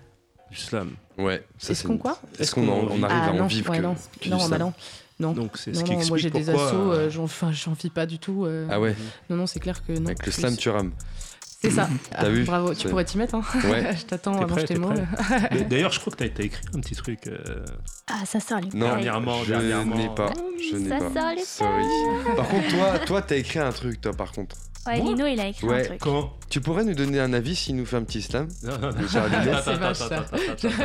du 0.51 0.57
slam? 0.57 0.93
Ouais, 1.19 1.45
Est-ce 1.69 1.85
qu'on 1.85 1.99
quoi 1.99 2.19
Est-ce 2.39 2.55
qu'on 2.55 2.69
en- 2.69 2.87
on 2.91 3.03
arrive 3.03 3.07
Ah 3.21 3.29
à 3.29 3.33
en 3.33 3.37
non, 3.39 3.47
vivre 3.47 3.71
ouais, 3.71 3.79
que, 3.79 3.83
non, 3.83 3.95
que 3.95 4.25
du 4.25 4.31
non, 4.31 4.49
bah 4.49 4.59
non. 4.59 4.73
Non. 5.21 5.33
Donc 5.33 5.57
c'est 5.59 5.75
ce 5.75 5.81
Non, 5.81 5.85
qui 5.85 5.97
non, 5.97 6.07
moi 6.09 6.19
j'ai 6.19 6.31
des 6.31 6.49
assos, 6.51 6.61
euh, 6.93 7.09
euh, 7.09 7.11
j'en 7.11 7.73
vis 7.73 7.91
pas 7.91 8.07
du 8.07 8.19
tout. 8.19 8.45
euh. 8.47 8.67
Ah 8.71 8.81
ouais, 8.81 8.97
Non, 9.29 9.37
non, 9.37 9.47
c'est 9.47 9.61
clair 9.61 9.85
que 9.85 9.93
non. 9.93 10.07
avec 10.07 10.25
le 10.25 10.33
slam 10.33 10.57
tu 10.57 10.69
rames. 10.71 10.93
C'est 11.63 11.71
ça. 11.71 11.89
T'as 12.11 12.29
vu 12.29 12.43
Bravo, 12.45 12.75
tu 12.75 12.89
pourrais 12.89 13.05
t'y 13.05 13.19
mettre. 13.19 13.37
Hein. 13.37 13.43
Ouais. 13.65 13.95
je 13.97 14.05
t'attends 14.05 14.35
avant 14.37 14.47
prêt, 14.57 14.65
tes 14.65 14.75
mots. 14.75 14.93
D'ailleurs, 15.71 15.93
je 15.93 16.01
crois 16.01 16.13
que 16.13 16.25
t'as 16.25 16.43
as 16.43 16.45
écrit 16.45 16.65
un 16.75 16.81
petit 16.81 16.97
truc. 16.97 17.27
euh, 17.29 17.65
Ah, 18.09 18.25
ça 18.27 18.41
sort 18.41 18.59
les 18.61 18.69
Non. 18.77 18.87
Dernièrement, 18.89 19.43
je 19.45 19.51
dernièrement. 19.51 19.97
n'ai 19.97 20.09
pas. 20.15 20.33
Je 20.71 20.77
n'ai 20.77 20.89
Ça 20.89 20.99
pas. 20.99 21.21
sort 21.21 21.33
les 21.37 21.45
Sorry. 21.45 21.85
Par 22.37 22.49
contre, 22.49 22.69
toi, 22.69 22.99
toi, 23.07 23.23
t'as 23.23 23.37
écrit 23.37 23.61
un 23.61 23.71
truc, 23.71 24.01
toi, 24.01 24.13
par 24.13 24.33
contre. 24.33 24.57
Ouais, 24.85 24.99
Moi 25.01 25.13
Lino, 25.13 25.27
il 25.27 25.39
a 25.39 25.47
écrit 25.47 25.67
Ouais. 25.67 25.83
un 25.83 25.85
truc. 25.85 26.01
Quand 26.01 26.33
Tu 26.51 26.61
pourrais 26.61 26.83
nous 26.85 26.95
donner 26.95 27.21
un 27.21 27.33
avis 27.33 27.55
s'il 27.55 27.77
nous 27.77 27.87
fait 27.87 27.97
un 27.97 28.03
petit 28.03 28.21
slam 28.21 28.49
Non, 28.65 28.73
non, 28.79 28.89
non. 28.91 28.97
Lino. 28.97 29.57
C'est 29.65 29.75
vache, 29.77 29.97
ça. 29.97 30.27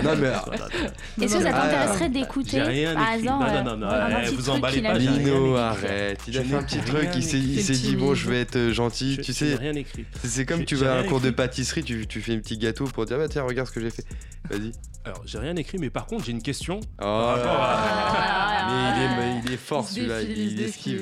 Non, 0.03 0.15
mais- 0.15 1.23
Est-ce 1.25 1.35
que 1.37 1.41
ça 1.41 1.49
Ah, 1.53 1.61
t'intéresserait 1.67 1.97
J'ai 2.05 2.09
d'écouter 2.09 2.61
rien 2.61 2.93
par 2.93 3.03
écrit. 3.03 3.17
exemple 3.17 3.43
Non, 3.45 3.49
euh, 3.55 3.61
non, 3.63 3.77
non, 3.77 3.87
un 3.87 4.09
eh, 4.09 4.25
petit 4.25 4.35
vous 4.35 4.41
truc 4.43 4.55
emballez 4.55 4.75
qu'il 4.77 4.85
a 4.85 4.91
pas, 4.91 4.99
j'ai 4.99 5.09
rien 5.09 5.17
Lino, 5.17 5.47
écrit. 5.47 5.59
arrête. 5.59 6.19
Il 6.27 6.37
a 6.37 6.41
Je 6.43 6.47
fait 6.47 6.55
un 6.55 6.59
n'ai 6.59 6.65
petit 6.65 6.75
rien 6.79 6.85
truc, 6.85 7.09
il 7.15 7.23
s'est, 7.23 7.37
il 7.39 7.51
écrit. 7.59 7.63
s'est 7.63 7.73
dit 7.73 7.95
bon, 7.95 8.13
je 8.13 8.29
vais 8.29 8.41
être 8.41 8.55
euh, 8.55 8.71
gentil. 8.71 9.17
Tu 9.23 9.33
sais, 9.33 9.55
rien 9.55 9.73
écrit. 9.73 10.05
c'est 10.23 10.45
comme 10.45 10.59
j'ai- 10.59 10.65
tu 10.65 10.77
j'ai 10.77 10.85
vas 10.85 10.91
à 10.91 10.97
un 10.97 11.01
rien 11.01 11.09
cours 11.09 11.19
de 11.19 11.25
écrit. 11.29 11.35
pâtisserie, 11.35 11.83
tu, 11.83 12.05
tu 12.07 12.21
fais 12.21 12.33
un 12.35 12.39
petit 12.39 12.57
gâteau 12.59 12.85
pour 12.85 13.05
dire 13.07 13.17
bah 13.17 13.27
tiens, 13.27 13.43
regarde 13.43 13.67
ce 13.67 13.73
que 13.73 13.81
j'ai 13.81 13.89
fait. 13.89 14.05
Vas-y. 14.49 14.71
Alors, 15.05 15.21
j'ai 15.25 15.39
rien 15.39 15.55
écrit, 15.55 15.77
mais 15.79 15.89
par 15.89 16.05
contre, 16.05 16.23
j'ai 16.25 16.31
une 16.33 16.41
question. 16.43 16.79
Oh 17.01 17.03
là. 17.03 18.67
Mais 18.67 19.01
il 19.01 19.03
est, 19.03 19.17
mais 19.17 19.41
il 19.45 19.51
est 19.53 19.57
fort 19.57 19.85
Il 19.89 19.89
se 19.89 19.95
celui-là, 19.95 20.21
il, 20.21 20.61
esquive. 20.61 21.01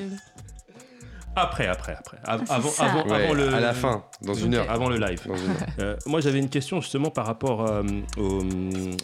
Après, 1.36 1.68
après, 1.68 1.96
après. 2.00 2.18
Av- 2.24 2.44
Ah, 2.50 2.56
avant, 2.56 2.70
avant, 2.80 3.06
Ouais, 3.10 3.24
avant 3.26 3.34
le. 3.34 3.54
à 3.54 3.60
la 3.60 3.74
fin, 3.74 4.04
dans 4.22 4.34
une 4.34 4.54
heure. 4.56 4.70
Avant 4.72 4.90
le 4.90 4.98
live. 4.98 5.22
Dans 5.28 5.36
une 5.36 5.50
heure. 5.52 5.58
Euh, 5.80 5.96
moi, 6.06 6.22
j'avais 6.22 6.40
une 6.40 6.50
question 6.50 6.80
justement 6.82 7.10
par 7.10 7.26
rapport 7.26 7.66
euh, 7.66 7.84
au- 8.18 8.42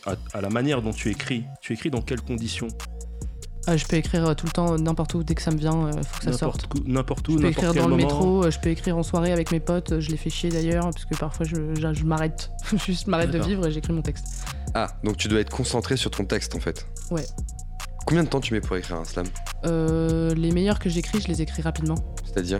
à, 0.06 0.16
à 0.38 0.42
la 0.42 0.50
manière 0.50 0.82
dont 0.82 0.92
tu 0.94 1.10
écris. 1.10 1.44
Tu 1.62 1.74
écris 1.74 1.90
dans 1.90 2.02
quelles 2.02 2.22
conditions? 2.22 2.68
Ah, 3.68 3.78
je 3.78 3.86
peux 3.86 3.96
écrire 3.98 4.28
euh, 4.28 4.34
tout 4.34 4.48
le 4.48 4.52
temps, 4.52 4.74
euh, 4.74 4.78
n'importe 4.78 5.14
où, 5.14 5.24
dès 5.24 5.36
que 5.36 5.42
ça 5.42 5.52
me 5.52 5.58
vient, 5.58 5.86
euh, 5.88 5.92
faut 6.04 6.18
que 6.20 6.24
ça 6.32 6.34
sorte. 6.34 6.64
N'importe 6.64 6.80
où, 6.80 6.90
n'importe 6.90 7.28
où, 7.30 7.32
Je 7.34 7.38
peux 7.38 7.44
n'importe 7.44 7.66
écrire 7.68 7.84
dans 7.84 7.90
le 7.90 7.96
moment. 7.96 8.08
métro, 8.08 8.44
euh, 8.46 8.50
je 8.52 8.60
peux 8.60 8.70
écrire 8.70 8.98
en 8.98 9.04
soirée 9.04 9.32
avec 9.32 9.52
mes 9.52 9.60
potes, 9.60 9.92
euh, 9.92 10.00
je 10.02 10.10
les 10.10 10.18
fais 10.18 10.32
chier 10.32 10.50
d'ailleurs, 10.50 10.86
parce 10.86 11.06
que 11.06 11.16
parfois 11.16 11.46
je, 11.46 11.56
je- 11.76 11.94
je 11.94 12.04
m'arrête, 12.06 12.50
juste 12.88 13.06
m'arrête 13.08 13.30
de 13.30 13.38
vivre 13.40 13.68
et 13.68 13.72
j'écris 13.72 13.94
mon 13.94 14.02
texte. 14.02 14.26
Ah, 14.74 14.88
donc 15.04 15.18
tu 15.18 15.28
dois 15.28 15.42
être 15.42 15.52
concentré 15.52 15.96
sur 15.96 16.10
ton 16.10 16.26
texte 16.26 16.56
en 16.56 16.60
fait. 16.60 16.88
Ouais. 17.12 17.26
Combien 18.08 18.24
de 18.24 18.30
temps 18.30 18.40
tu 18.42 18.56
mets 18.56 18.62
pour 18.62 18.76
écrire 18.78 18.98
un 18.98 19.06
slam? 19.06 19.28
Euh, 19.66 20.34
les 20.34 20.52
meilleurs 20.52 20.80
que 20.80 20.90
j'écris, 20.90 21.22
je 21.22 21.28
les 21.28 21.44
écris 21.44 21.62
rapidement. 21.62 21.96
C'est-à-dire 22.34 22.60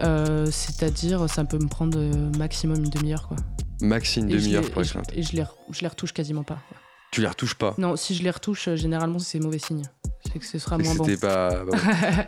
Euh, 0.00 0.46
C'est-à-dire, 0.50 1.28
ça 1.30 1.44
peut 1.44 1.58
me 1.58 1.68
prendre 1.68 1.98
euh, 1.98 2.30
maximum 2.38 2.76
une 2.84 2.90
demi-heure 2.90 3.28
quoi. 3.28 3.36
max 3.80 4.16
une 4.16 4.26
demi-heure 4.26 4.62
les- 4.62 4.70
pour 4.70 4.82
texte. 4.82 5.02
Et 5.14 5.22
je 5.22 5.36
les, 5.36 5.44
je 5.70 5.80
les 5.82 5.88
retouche 5.88 6.12
quasiment 6.12 6.42
pas. 6.42 6.58
quoi. 6.68 6.76
Tu 7.12 7.20
les 7.20 7.28
retouches 7.28 7.54
pas? 7.54 7.74
Non, 7.78 7.94
si 7.96 8.14
je 8.16 8.22
les 8.24 8.30
retouche, 8.30 8.66
euh, 8.68 8.74
généralement 8.76 9.20
c'est 9.20 9.38
mauvais 9.38 9.60
signe. 9.60 9.82
C'est 10.26 10.38
que 10.40 10.46
ce 10.46 10.58
sera 10.58 10.78
moins 10.78 10.94
bon. 10.96 11.04
C'était 11.04 11.16
pas. 11.26 11.64
bah. 11.70 11.78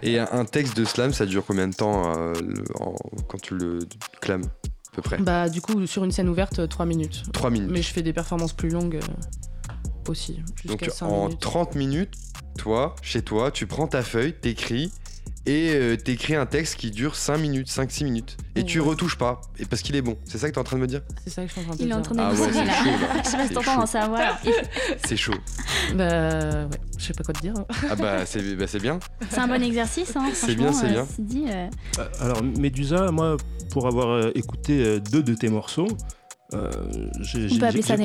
Et 0.02 0.18
un 0.20 0.28
un 0.30 0.44
texte 0.44 0.76
de 0.76 0.84
slam, 0.84 1.12
ça 1.12 1.26
dure 1.26 1.44
combien 1.44 1.66
de 1.66 1.74
temps 1.74 2.14
euh, 2.16 2.32
le- 2.40 2.62
en- 2.80 2.94
quand 3.28 3.40
tu 3.40 3.54
le 3.56 3.80
clames 4.20 4.44
à 4.44 4.94
peu 4.94 5.02
près? 5.02 5.18
Bah 5.18 5.48
du 5.48 5.60
coup, 5.60 5.84
sur 5.88 6.04
une 6.04 6.12
scène 6.12 6.28
ouverte, 6.28 6.68
3 6.68 6.86
minutes. 6.86 7.24
3 7.32 7.50
minutes. 7.50 7.70
Mais 7.72 7.82
je 7.82 7.92
fais 7.92 8.02
des 8.02 8.12
performances 8.12 8.52
plus 8.52 8.68
longues 8.70 8.96
euh, 9.02 10.08
aussi, 10.08 10.34
Donc 10.64 10.78
jusqu'à 10.78 10.90
5 10.90 11.06
en 11.06 11.24
minutes. 11.24 11.40
30 11.40 11.74
minutes, 11.74 12.14
toi, 12.58 12.94
chez 13.02 13.22
toi, 13.22 13.50
tu 13.50 13.66
prends 13.66 13.88
ta 13.88 14.02
feuille, 14.02 14.34
t'écris 14.34 14.92
et 15.46 15.70
euh, 15.74 15.96
t'écris 15.96 16.34
un 16.34 16.44
texte 16.46 16.76
qui 16.76 16.90
dure 16.90 17.14
5 17.16 17.38
minutes, 17.38 17.68
5-6 17.68 18.04
minutes. 18.04 18.36
Et 18.56 18.64
tu 18.64 18.80
Ouais. 18.80 18.86
retouches 18.88 19.16
pas, 19.16 19.40
et 19.58 19.64
parce 19.64 19.82
qu'il 19.82 19.94
est 19.96 20.02
bon. 20.02 20.16
C'est 20.24 20.38
ça 20.38 20.48
que 20.48 20.54
t'es 20.54 20.58
en 20.58 20.64
train 20.64 20.76
de 20.76 20.82
me 20.82 20.86
dire 20.86 21.02
C'est 21.24 21.30
ça 21.30 21.42
que 21.42 21.48
je 21.48 21.52
suis 21.52 21.60
en 21.62 21.64
train 21.64 21.76
de 21.76 21.80
Il 21.80 21.84
est 21.84 21.86
dire. 21.88 21.96
en 21.98 22.02
train 22.02 22.14
de 22.14 22.20
Ah 22.20 22.30
ouais, 22.32 22.36
chaud, 22.36 22.64
là. 22.64 23.22
Je 23.24 23.28
sais 23.30 23.36
pas 23.36 23.46
si 23.48 23.54
t'entends 23.54 23.72
chaud. 23.74 23.80
dans 23.80 23.86
sa 23.86 24.08
voix. 24.08 24.18
là. 24.18 24.38
C'est 25.06 25.16
chaud. 25.16 25.34
Bah 25.94 26.04
ouais, 26.64 26.66
je 26.98 27.04
sais 27.04 27.12
pas 27.14 27.22
quoi 27.24 27.34
te 27.34 27.40
dire. 27.40 27.54
Ah 27.90 27.94
bah 27.96 28.26
c'est 28.26 28.56
bah, 28.56 28.66
c'est 28.66 28.80
bien. 28.80 28.98
C'est 29.30 29.38
un 29.38 29.46
bon 29.48 29.62
exercice, 29.62 30.14
hein, 30.16 30.24
C'est 30.34 30.54
bien, 30.54 30.72
c'est 30.72 30.86
euh, 30.86 30.90
bien. 30.90 31.06
c'est 31.14 31.24
dit, 31.24 31.44
euh, 31.48 31.68
Euh, 31.98 32.08
Alors, 32.20 32.42
Médusa, 32.42 33.10
moi, 33.12 33.36
pour 33.70 33.86
avoir 33.86 34.08
euh, 34.08 34.30
écouté 34.34 34.82
euh, 34.84 34.98
deux 35.00 35.22
de 35.22 35.34
tes 35.34 35.48
morceaux, 35.48 35.88
euh, 36.54 36.70
j'ai 37.20 37.48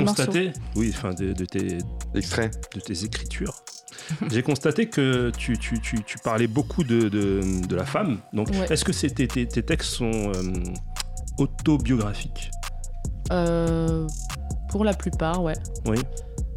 constaté, 0.03 0.51
oui, 0.75 0.91
enfin, 0.95 1.13
de, 1.13 1.31
de 1.33 1.45
tes, 1.45 1.77
Extrait. 2.15 2.51
de 2.75 2.79
tes 2.79 3.03
écritures. 3.05 3.63
J'ai 4.31 4.43
constaté 4.43 4.87
que 4.87 5.31
tu, 5.37 5.57
tu, 5.57 5.79
tu, 5.79 6.03
tu 6.03 6.17
parlais 6.19 6.47
beaucoup 6.47 6.83
de, 6.83 7.09
de, 7.09 7.41
de 7.67 7.75
la 7.75 7.85
femme. 7.85 8.19
Donc, 8.33 8.49
Ouais. 8.49 8.71
est-ce 8.71 8.83
que 8.85 8.91
tes, 9.27 9.45
tes 9.47 9.63
textes 9.63 9.91
sont 9.91 10.11
euh, 10.35 10.53
autobiographiques? 11.37 12.51
Euh, 13.31 14.07
pour 14.69 14.83
la 14.83 14.93
plupart, 14.93 15.41
ouais. 15.43 15.55
Oui. 15.85 15.97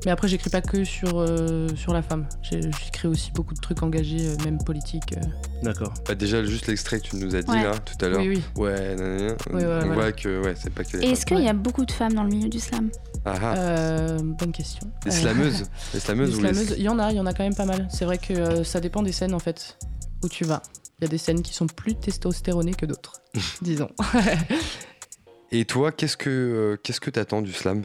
Mais 0.05 0.11
après, 0.11 0.29
j'écris 0.29 0.51
pas 0.51 0.61
que 0.61 0.85
sur, 0.85 1.19
euh, 1.19 1.67
sur 1.77 1.93
la 1.95 2.03
femme. 2.03 2.27
J'écris 2.43 3.09
aussi 3.09 3.31
beaucoup 3.33 3.55
de 3.55 3.61
trucs 3.61 3.83
engagés, 3.83 4.29
euh, 4.29 4.37
même 4.45 4.59
politiques. 4.63 5.15
euh. 5.17 5.21
D'accord. 5.63 5.95
Bah, 6.07 6.15
déjà 6.15 6.45
juste 6.45 6.67
l'extrait 6.67 6.99
que 7.01 7.05
tu 7.09 7.17
nous 7.17 7.35
as 7.35 7.43
dit 7.43 7.51
Ouais. 7.51 7.63
là 7.65 7.79
tout 7.79 8.05
à 8.05 8.09
l'heure. 8.09 8.21
Oui, 8.21 8.29
oui. 8.37 8.43
Ouais, 8.63 8.71
ouais, 8.97 9.37
on 9.51 9.59
voilà. 9.59 9.85
voit 9.95 10.13
que 10.13 10.43
ouais, 10.45 10.55
c'est 10.57 10.73
pas 10.73 10.85
que 10.85 10.99
Et 10.99 11.11
est-ce 11.11 11.27
femmes. 11.27 11.39
qu'il 11.39 11.47
y 11.47 11.49
a 11.49 11.55
beaucoup 11.55 11.87
de 11.87 11.93
femmes 11.93 12.13
dans 12.13 12.23
le 12.25 12.29
milieu 12.29 12.49
du 12.51 12.61
slam? 12.61 12.91
Ah 13.25 13.35
ah. 13.41 13.55
Euh, 13.57 14.19
bonne 14.23 14.53
question. 14.53 14.87
Les 15.07 15.11
Euh, 15.13 15.21
slameuses, 15.21 15.65
les 15.95 16.01
slameuses 16.01 16.31
les 16.31 16.37
ou 16.37 16.43
les 16.43 16.53
slameuses, 16.53 16.75
il 16.77 16.83
y 16.85 16.89
en 16.91 16.99
a, 16.99 17.11
il 17.11 17.17
y 17.17 17.21
en 17.21 17.27
a 17.27 17.33
quand 17.33 17.45
même 17.45 17.55
pas 17.55 17.65
mal. 17.65 17.89
C'est 17.91 18.05
vrai 18.05 18.19
que 18.19 18.35
euh, 18.35 18.65
ça 18.65 18.81
dépend 18.81 19.03
des 19.03 19.13
scènes 19.13 19.33
en 19.35 19.39
fait 19.39 19.79
où 20.23 20.29
tu 20.29 20.45
vas. 20.45 20.63
Il 21.01 21.05
y 21.05 21.07
a 21.07 21.09
des 21.09 21.19
scènes 21.19 21.41
qui 21.43 21.55
sont 21.55 21.67
plus 21.67 21.95
testostéronées 21.95 22.75
que 22.75 22.85
d'autres, 22.87 23.23
disons. 23.63 23.89
Et 25.51 25.65
toi, 25.65 25.93
qu'est-ce 25.93 26.17
que 26.17 26.31
euh, 26.31 26.77
qu'est-ce 26.83 27.01
que 27.01 27.11
t'attends 27.11 27.43
du 27.43 27.53
slam? 27.53 27.85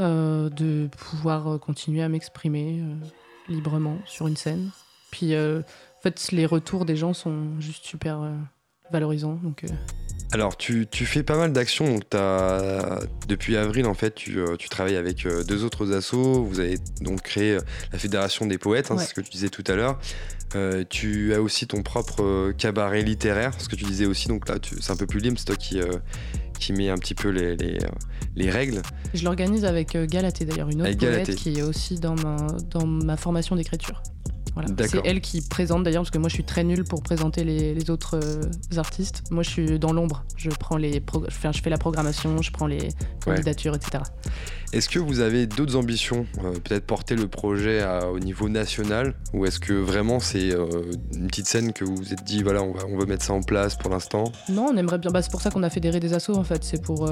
Euh, 0.00 0.48
de 0.48 0.88
pouvoir 0.96 1.46
euh, 1.48 1.58
continuer 1.58 2.02
à 2.02 2.08
m'exprimer 2.08 2.80
euh, 2.80 2.94
librement 3.52 3.98
sur 4.06 4.26
une 4.26 4.36
scène. 4.36 4.70
Puis 5.10 5.36
en 5.36 5.62
fait, 6.02 6.32
les 6.32 6.46
retours 6.46 6.86
des 6.86 6.96
gens 6.96 7.12
sont 7.12 7.60
juste 7.60 7.84
super 7.84 8.20
valorisants. 8.90 9.38
Donc, 9.42 9.66
Alors, 10.32 10.56
tu, 10.56 10.86
tu 10.90 11.04
fais 11.04 11.22
pas 11.22 11.36
mal 11.36 11.52
d'actions. 11.52 11.84
Donc, 11.84 12.04
depuis 13.28 13.58
avril, 13.58 13.84
en 13.84 13.92
fait, 13.92 14.14
tu, 14.14 14.38
tu 14.58 14.70
travailles 14.70 14.96
avec 14.96 15.26
deux 15.46 15.64
autres 15.64 15.92
assos. 15.92 16.44
Vous 16.44 16.60
avez 16.60 16.78
donc 17.02 17.20
créé 17.20 17.58
la 17.92 17.98
Fédération 17.98 18.46
des 18.46 18.56
poètes, 18.56 18.90
hein, 18.90 18.94
Ouais. 18.96 19.02
c'est 19.02 19.10
ce 19.10 19.14
que 19.14 19.20
tu 19.20 19.30
disais 19.32 19.50
tout 19.50 19.64
à 19.66 19.74
l'heure. 19.74 19.98
Euh, 20.54 20.84
tu 20.88 21.34
as 21.34 21.40
aussi 21.40 21.66
ton 21.66 21.82
propre 21.82 22.52
cabaret 22.52 23.02
littéraire, 23.02 23.52
ce 23.58 23.68
que 23.68 23.76
tu 23.76 23.84
disais 23.84 24.06
aussi. 24.06 24.28
Donc 24.28 24.48
là, 24.48 24.56
c'est 24.80 24.92
un 24.92 24.96
peu 24.96 25.06
plus 25.06 25.20
libre, 25.20 25.38
c'est 25.38 25.46
toi 25.46 25.56
qui, 25.56 25.80
euh, 25.80 25.96
qui 26.62 26.72
met 26.72 26.88
un 26.90 26.96
petit 26.96 27.14
peu 27.14 27.28
les, 27.30 27.56
les, 27.56 27.78
les 28.36 28.50
règles. 28.50 28.82
je 29.14 29.24
l'organise 29.24 29.64
avec 29.64 29.96
euh, 29.96 30.06
Galatée 30.06 30.44
d'ailleurs, 30.44 30.68
une 30.68 30.82
autre 30.82 30.96
poète 30.96 31.34
qui 31.34 31.58
est 31.58 31.62
aussi 31.62 31.98
dans 31.98 32.14
ma, 32.14 32.36
dans 32.70 32.86
ma 32.86 33.16
formation 33.16 33.56
d'écriture. 33.56 34.00
Voilà. 34.54 34.68
C'est 34.86 35.00
elle 35.06 35.20
qui 35.20 35.40
présente 35.40 35.82
d'ailleurs, 35.82 36.02
parce 36.02 36.10
que 36.10 36.18
moi 36.18 36.28
je 36.28 36.34
suis 36.34 36.44
très 36.44 36.62
nulle 36.64 36.84
pour 36.84 37.02
présenter 37.02 37.42
les, 37.44 37.74
les 37.74 37.90
autres 37.90 38.20
euh, 38.22 38.78
artistes. 38.78 39.22
Moi 39.30 39.42
je 39.42 39.48
suis 39.50 39.78
dans 39.78 39.92
l'ombre. 39.92 40.24
Je 40.36 40.50
prends 40.50 40.76
les, 40.76 41.00
pro- 41.00 41.24
enfin, 41.26 41.52
je 41.52 41.62
fais 41.62 41.70
la 41.70 41.78
programmation, 41.78 42.42
je 42.42 42.50
prends 42.50 42.66
les 42.66 42.88
candidatures, 43.24 43.74
etc. 43.74 44.02
Est-ce 44.72 44.88
que 44.88 44.98
vous 44.98 45.20
avez 45.20 45.46
d'autres 45.46 45.76
ambitions 45.76 46.26
euh, 46.44 46.52
Peut-être 46.52 46.86
porter 46.86 47.14
le 47.14 47.28
projet 47.28 47.80
à- 47.82 48.10
au 48.10 48.18
niveau 48.18 48.48
national 48.48 49.14
Ou 49.34 49.44
est-ce 49.46 49.60
que 49.60 49.72
vraiment 49.74 50.18
c'est 50.20 50.50
euh, 50.54 50.66
une 51.14 51.26
petite 51.28 51.46
scène 51.46 51.72
que 51.72 51.84
vous 51.84 51.94
vous 51.96 52.12
êtes 52.12 52.24
dit, 52.24 52.42
voilà, 52.42 52.62
on, 52.62 52.72
va, 52.72 52.80
on 52.88 52.98
veut 52.98 53.06
mettre 53.06 53.24
ça 53.24 53.32
en 53.34 53.42
place 53.42 53.76
pour 53.76 53.90
l'instant? 53.90 54.24
Non, 54.48 54.68
on 54.72 54.76
aimerait 54.76 54.98
bien. 54.98 55.10
Bah, 55.10 55.20
c'est 55.22 55.30
pour 55.30 55.42
ça 55.42 55.50
qu'on 55.50 55.62
a 55.62 55.70
fédéré 55.70 56.00
des 56.00 56.14
assos 56.14 56.36
en 56.36 56.44
fait. 56.44 56.62
C'est 56.64 56.82
pour 56.82 57.08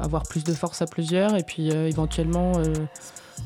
avoir 0.00 0.22
plus 0.24 0.44
de 0.44 0.52
force 0.54 0.80
à 0.82 0.86
plusieurs 0.86 1.36
et 1.36 1.42
puis 1.42 1.68
éventuellement, 1.68 2.52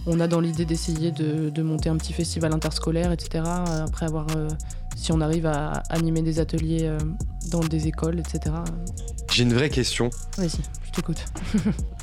on 0.07 0.21
a 0.21 0.27
dans 0.27 0.41
l'idée 0.41 0.65
d'essayer 0.65 1.11
de, 1.11 1.51
de 1.51 1.63
monter 1.63 1.89
un 1.89 1.97
petit 1.97 2.13
festival 2.13 2.53
interscolaire, 2.53 3.13
etc. 3.13 3.45
euh, 3.47 3.85
Après 3.85 4.07
avoir, 4.07 4.27
euh, 4.37 4.49
si 4.97 5.13
on 5.13 5.21
arrive 5.21 5.47
à 5.47 5.83
animer 5.91 6.23
des 6.23 6.41
ateliers 6.41 6.85
euh, 6.85 6.99
dans 7.51 7.61
des 7.61 7.87
écoles, 7.87 8.19
etc. 8.19 8.57
J'ai 9.31 9.43
une 9.43 9.55
vraie 9.55 9.71
question. 9.71 10.11
Vas-y, 10.37 10.61
je 10.85 10.91
t'écoute. 10.93 11.25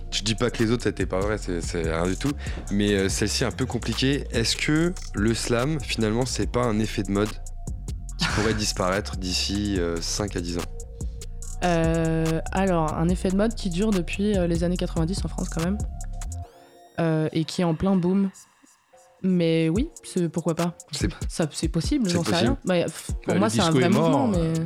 Je 0.10 0.24
dis 0.24 0.36
pas 0.36 0.50
que 0.50 0.64
les 0.64 0.72
autres 0.72 0.84
c'était 0.84 1.06
pas 1.06 1.20
vrai, 1.20 1.38
c'est 1.38 1.82
rien 1.82 2.08
du 2.08 2.16
tout, 2.16 2.32
mais 2.72 3.10
celle-ci 3.10 3.44
est 3.44 3.46
un 3.46 3.52
peu 3.52 3.66
compliquée. 3.66 4.24
Est-ce 4.32 4.56
que 4.56 4.94
le 5.14 5.34
slam 5.34 5.82
finalement 5.82 6.26
c'est 6.26 6.50
pas 6.50 6.64
un 6.64 6.80
effet 6.80 7.04
de 7.04 7.12
mode 7.12 7.30
qui 8.18 8.26
pourrait 8.34 8.54
disparaître 8.58 9.18
d'ici 9.18 9.76
euh, 9.78 9.98
5 10.00 10.38
à 10.38 10.40
10 10.40 10.60
ans? 10.60 10.62
Euh, 11.66 12.40
alors, 12.54 12.94
un 12.94 13.10
effet 13.10 13.30
de 13.30 13.36
mode 13.36 13.54
qui 13.54 13.70
dure 13.70 13.92
depuis 13.92 14.34
les 14.48 14.64
années 14.64 14.78
90 14.78 15.26
en 15.26 15.28
France 15.28 15.50
quand 15.50 15.64
même. 15.64 15.78
Euh, 17.00 17.30
et 17.32 17.46
qui 17.46 17.62
est 17.62 17.66
en 17.66 17.76
plein 17.76 17.96
boom. 17.96 18.30
Mais 19.24 19.70
oui, 19.70 19.90
pourquoi 20.32 20.56
pas 20.56 20.78
C'est 21.28 21.68
possible, 21.70 22.08
j'en 22.10 22.24
sais 22.24 22.36
rien. 22.36 22.58
Bah, 22.66 22.76
pour 22.86 23.16
Bah, 23.28 23.36
moi, 23.40 23.50
c'est 23.50 23.62
un 23.62 23.72
vrai 23.72 23.90
mort, 23.90 24.28
mouvement, 24.28 24.30
mais, 24.30 24.60
euh, 24.60 24.66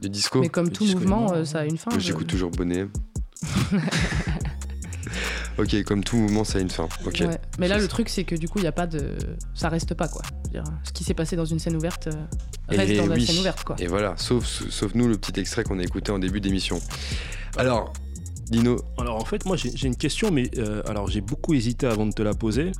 du 0.00 0.08
disco 0.08 0.40
mais 0.40 0.48
comme 0.48 0.66
le 0.66 0.72
tout 0.72 0.84
mouvement, 0.86 1.32
euh, 1.32 1.44
ça 1.44 1.60
a 1.60 1.64
une 1.64 1.78
fin. 1.78 1.90
Moi, 1.90 1.98
je- 1.98 2.06
J'écoute 2.06 2.28
toujours 2.28 2.50
Bonnet. 2.50 2.86
ok, 5.58 5.82
comme 5.84 6.04
tout 6.04 6.16
mouvement 6.16 6.44
ça 6.44 6.58
a 6.58 6.60
une 6.60 6.70
fin. 6.70 6.88
Ok. 7.04 7.20
Ouais. 7.20 7.38
Mais 7.58 7.68
là, 7.68 7.78
le 7.78 7.88
truc, 7.88 8.08
c'est 8.08 8.24
que 8.24 8.34
du 8.34 8.48
coup, 8.48 8.58
il 8.58 8.64
y 8.64 8.68
a 8.68 8.72
pas 8.72 8.86
de. 8.86 9.16
Ça 9.54 9.68
reste 9.68 9.94
pas, 9.94 10.08
quoi. 10.08 10.22
Dire, 10.50 10.64
ce 10.84 10.92
qui 10.92 11.04
s'est 11.04 11.14
passé 11.14 11.36
dans 11.36 11.44
une 11.44 11.58
scène 11.58 11.76
ouverte 11.76 12.06
euh, 12.06 12.12
reste 12.68 12.90
Et 12.92 12.96
dans 12.98 13.06
la 13.06 13.18
scène 13.20 13.38
ouverte, 13.38 13.64
quoi. 13.64 13.76
Et 13.78 13.86
voilà, 13.86 14.14
sauf, 14.16 14.44
sauf 14.46 14.94
nous 14.94 15.08
le 15.08 15.16
petit 15.18 15.38
extrait 15.40 15.64
qu'on 15.64 15.78
a 15.78 15.82
écouté 15.82 16.12
en 16.12 16.18
début 16.18 16.40
d'émission. 16.40 16.80
Alors, 17.56 17.92
Dino, 18.52 18.76
Alors 18.98 19.16
en 19.16 19.24
fait, 19.24 19.44
moi 19.46 19.56
j'ai 19.56 19.86
une 19.88 19.96
question, 19.96 20.30
mais 20.30 20.50
euh, 20.58 20.82
alors 20.86 21.08
j'ai 21.08 21.20
beaucoup 21.20 21.54
hésité 21.54 21.86
avant 21.86 22.06
de 22.06 22.12
te 22.12 22.22
la 22.22 22.34
poser. 22.34 22.70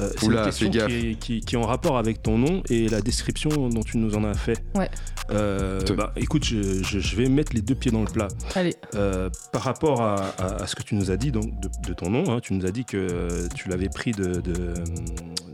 Euh, 0.00 0.10
c'est 0.18 0.24
Oula, 0.26 0.38
une 0.40 0.46
question 0.46 0.72
fais 0.72 0.78
gaffe. 0.78 0.88
qui 0.88 0.94
est, 1.10 1.14
qui- 1.16 1.40
qui 1.42 1.54
est 1.54 1.58
en 1.58 1.66
rapport 1.66 1.98
avec 1.98 2.22
ton 2.22 2.38
nom 2.38 2.62
et 2.70 2.88
la 2.88 3.02
description 3.02 3.50
dont 3.68 3.82
tu 3.82 3.98
nous 3.98 4.14
en 4.16 4.24
as 4.24 4.32
fait. 4.32 4.64
Ouais. 4.74 4.88
Euh, 5.30 5.82
Te- 5.82 5.92
bah, 5.92 6.12
écoute, 6.16 6.44
je, 6.44 6.82
je- 6.82 6.98
je 6.98 7.16
vais 7.16 7.28
mettre 7.28 7.52
les 7.54 7.60
deux 7.60 7.74
pieds 7.74 7.90
dans 7.90 8.00
le 8.00 8.10
plat. 8.10 8.28
Allez, 8.54 8.74
Euh, 8.94 9.28
par 9.52 9.60
rapport 9.62 10.00
à, 10.00 10.14
à- 10.38 10.62
à 10.62 10.66
ce 10.66 10.74
que 10.76 10.82
tu 10.82 10.94
nous 10.94 11.10
as 11.10 11.18
dit 11.18 11.30
donc, 11.30 11.60
de, 11.60 11.68
de 11.86 11.92
ton 11.92 12.08
nom, 12.08 12.24
hein, 12.32 12.40
tu 12.40 12.54
nous 12.54 12.64
as 12.64 12.70
dit 12.70 12.86
que 12.86 12.96
euh, 12.96 13.48
tu 13.54 13.68
l'avais 13.68 13.90
pris 13.90 14.12
de, 14.12 14.40
de, 14.40 14.52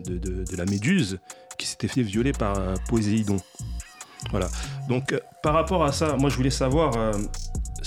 de- 0.06 0.18
de- 0.18 0.44
de 0.44 0.56
la 0.56 0.64
méduse 0.66 1.18
qui 1.58 1.66
s'était 1.66 1.88
fait 1.88 2.02
violer 2.02 2.30
par 2.32 2.54
Poséidon. 2.88 3.38
Voilà. 4.30 4.48
Donc 4.88 5.12
euh, 5.12 5.18
par 5.42 5.54
rapport 5.54 5.84
à 5.84 5.90
ça, 5.90 6.16
moi 6.16 6.30
je 6.30 6.36
voulais 6.36 6.50
savoir 6.50 6.96
euh, 6.96 7.12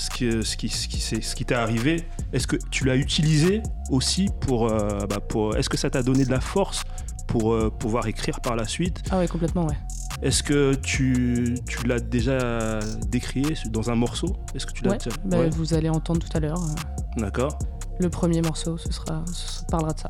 ce 0.02 0.10
qui, 0.10 0.44
ce 0.44 0.56
qui, 0.56 0.68
ce 0.68 0.88
qui, 0.88 1.00
ce 1.22 1.34
qui 1.34 1.44
t'est 1.44 1.54
arrivé, 1.54 2.04
est-ce 2.32 2.46
que 2.46 2.56
tu 2.70 2.84
l'as 2.84 2.96
utilisé 2.96 3.62
aussi 3.90 4.28
pour, 4.40 4.68
euh, 4.68 5.06
bah, 5.08 5.20
pour 5.20 5.56
est-ce 5.56 5.68
que 5.68 5.76
ça 5.76 5.90
t'a 5.90 6.02
donné 6.02 6.24
de 6.24 6.30
la 6.30 6.40
force 6.40 6.82
pour 7.28 7.52
euh, 7.54 7.70
pouvoir 7.70 8.06
écrire 8.06 8.40
par 8.40 8.56
la 8.56 8.64
suite? 8.66 9.02
Ah 9.10 9.18
ouais, 9.18 9.28
complètement, 9.28 9.66
ouais. 9.66 9.76
Est-ce 10.22 10.42
que 10.42 10.74
tu, 10.74 11.54
tu 11.66 11.86
l'as 11.86 11.98
déjà 12.00 12.78
décrié 13.08 13.54
dans 13.70 13.90
un 13.90 13.94
morceau? 13.96 14.36
Est-ce 14.54 14.66
que 14.66 14.72
tu 14.72 14.84
l'as 14.84 14.92
Ouais, 14.92 14.98
bah, 15.24 15.38
Ouais, 15.38 15.50
Vous 15.50 15.74
allez 15.74 15.88
entendre 15.88 16.20
tout 16.20 16.36
à 16.36 16.40
l'heure. 16.40 16.60
euh, 16.62 17.20
D'accord. 17.20 17.58
Le 17.98 18.08
premier 18.08 18.40
morceau, 18.42 18.76
ce 18.78 18.92
sera, 18.92 19.24
ce 19.32 19.64
parlera 19.66 19.92
de 19.92 20.00
ça. 20.00 20.08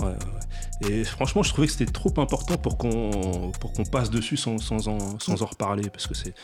Ouais, 0.00 0.06
ouais, 0.06 0.12
ouais. 0.12 0.40
Et 0.80 1.02
franchement, 1.04 1.42
je 1.42 1.50
trouvais 1.52 1.66
que 1.66 1.72
c'était 1.72 1.90
trop 1.90 2.12
important 2.18 2.56
pour 2.56 2.78
qu'on 2.78 3.50
pour 3.60 3.72
qu'on 3.72 3.84
passe 3.84 4.10
dessus 4.10 4.36
sans, 4.36 4.58
sans, 4.58 4.86
en, 4.88 5.18
sans 5.18 5.42
en 5.42 5.46
reparler 5.46 5.90
parce 5.90 6.06
que 6.06 6.14
c'est 6.14 6.34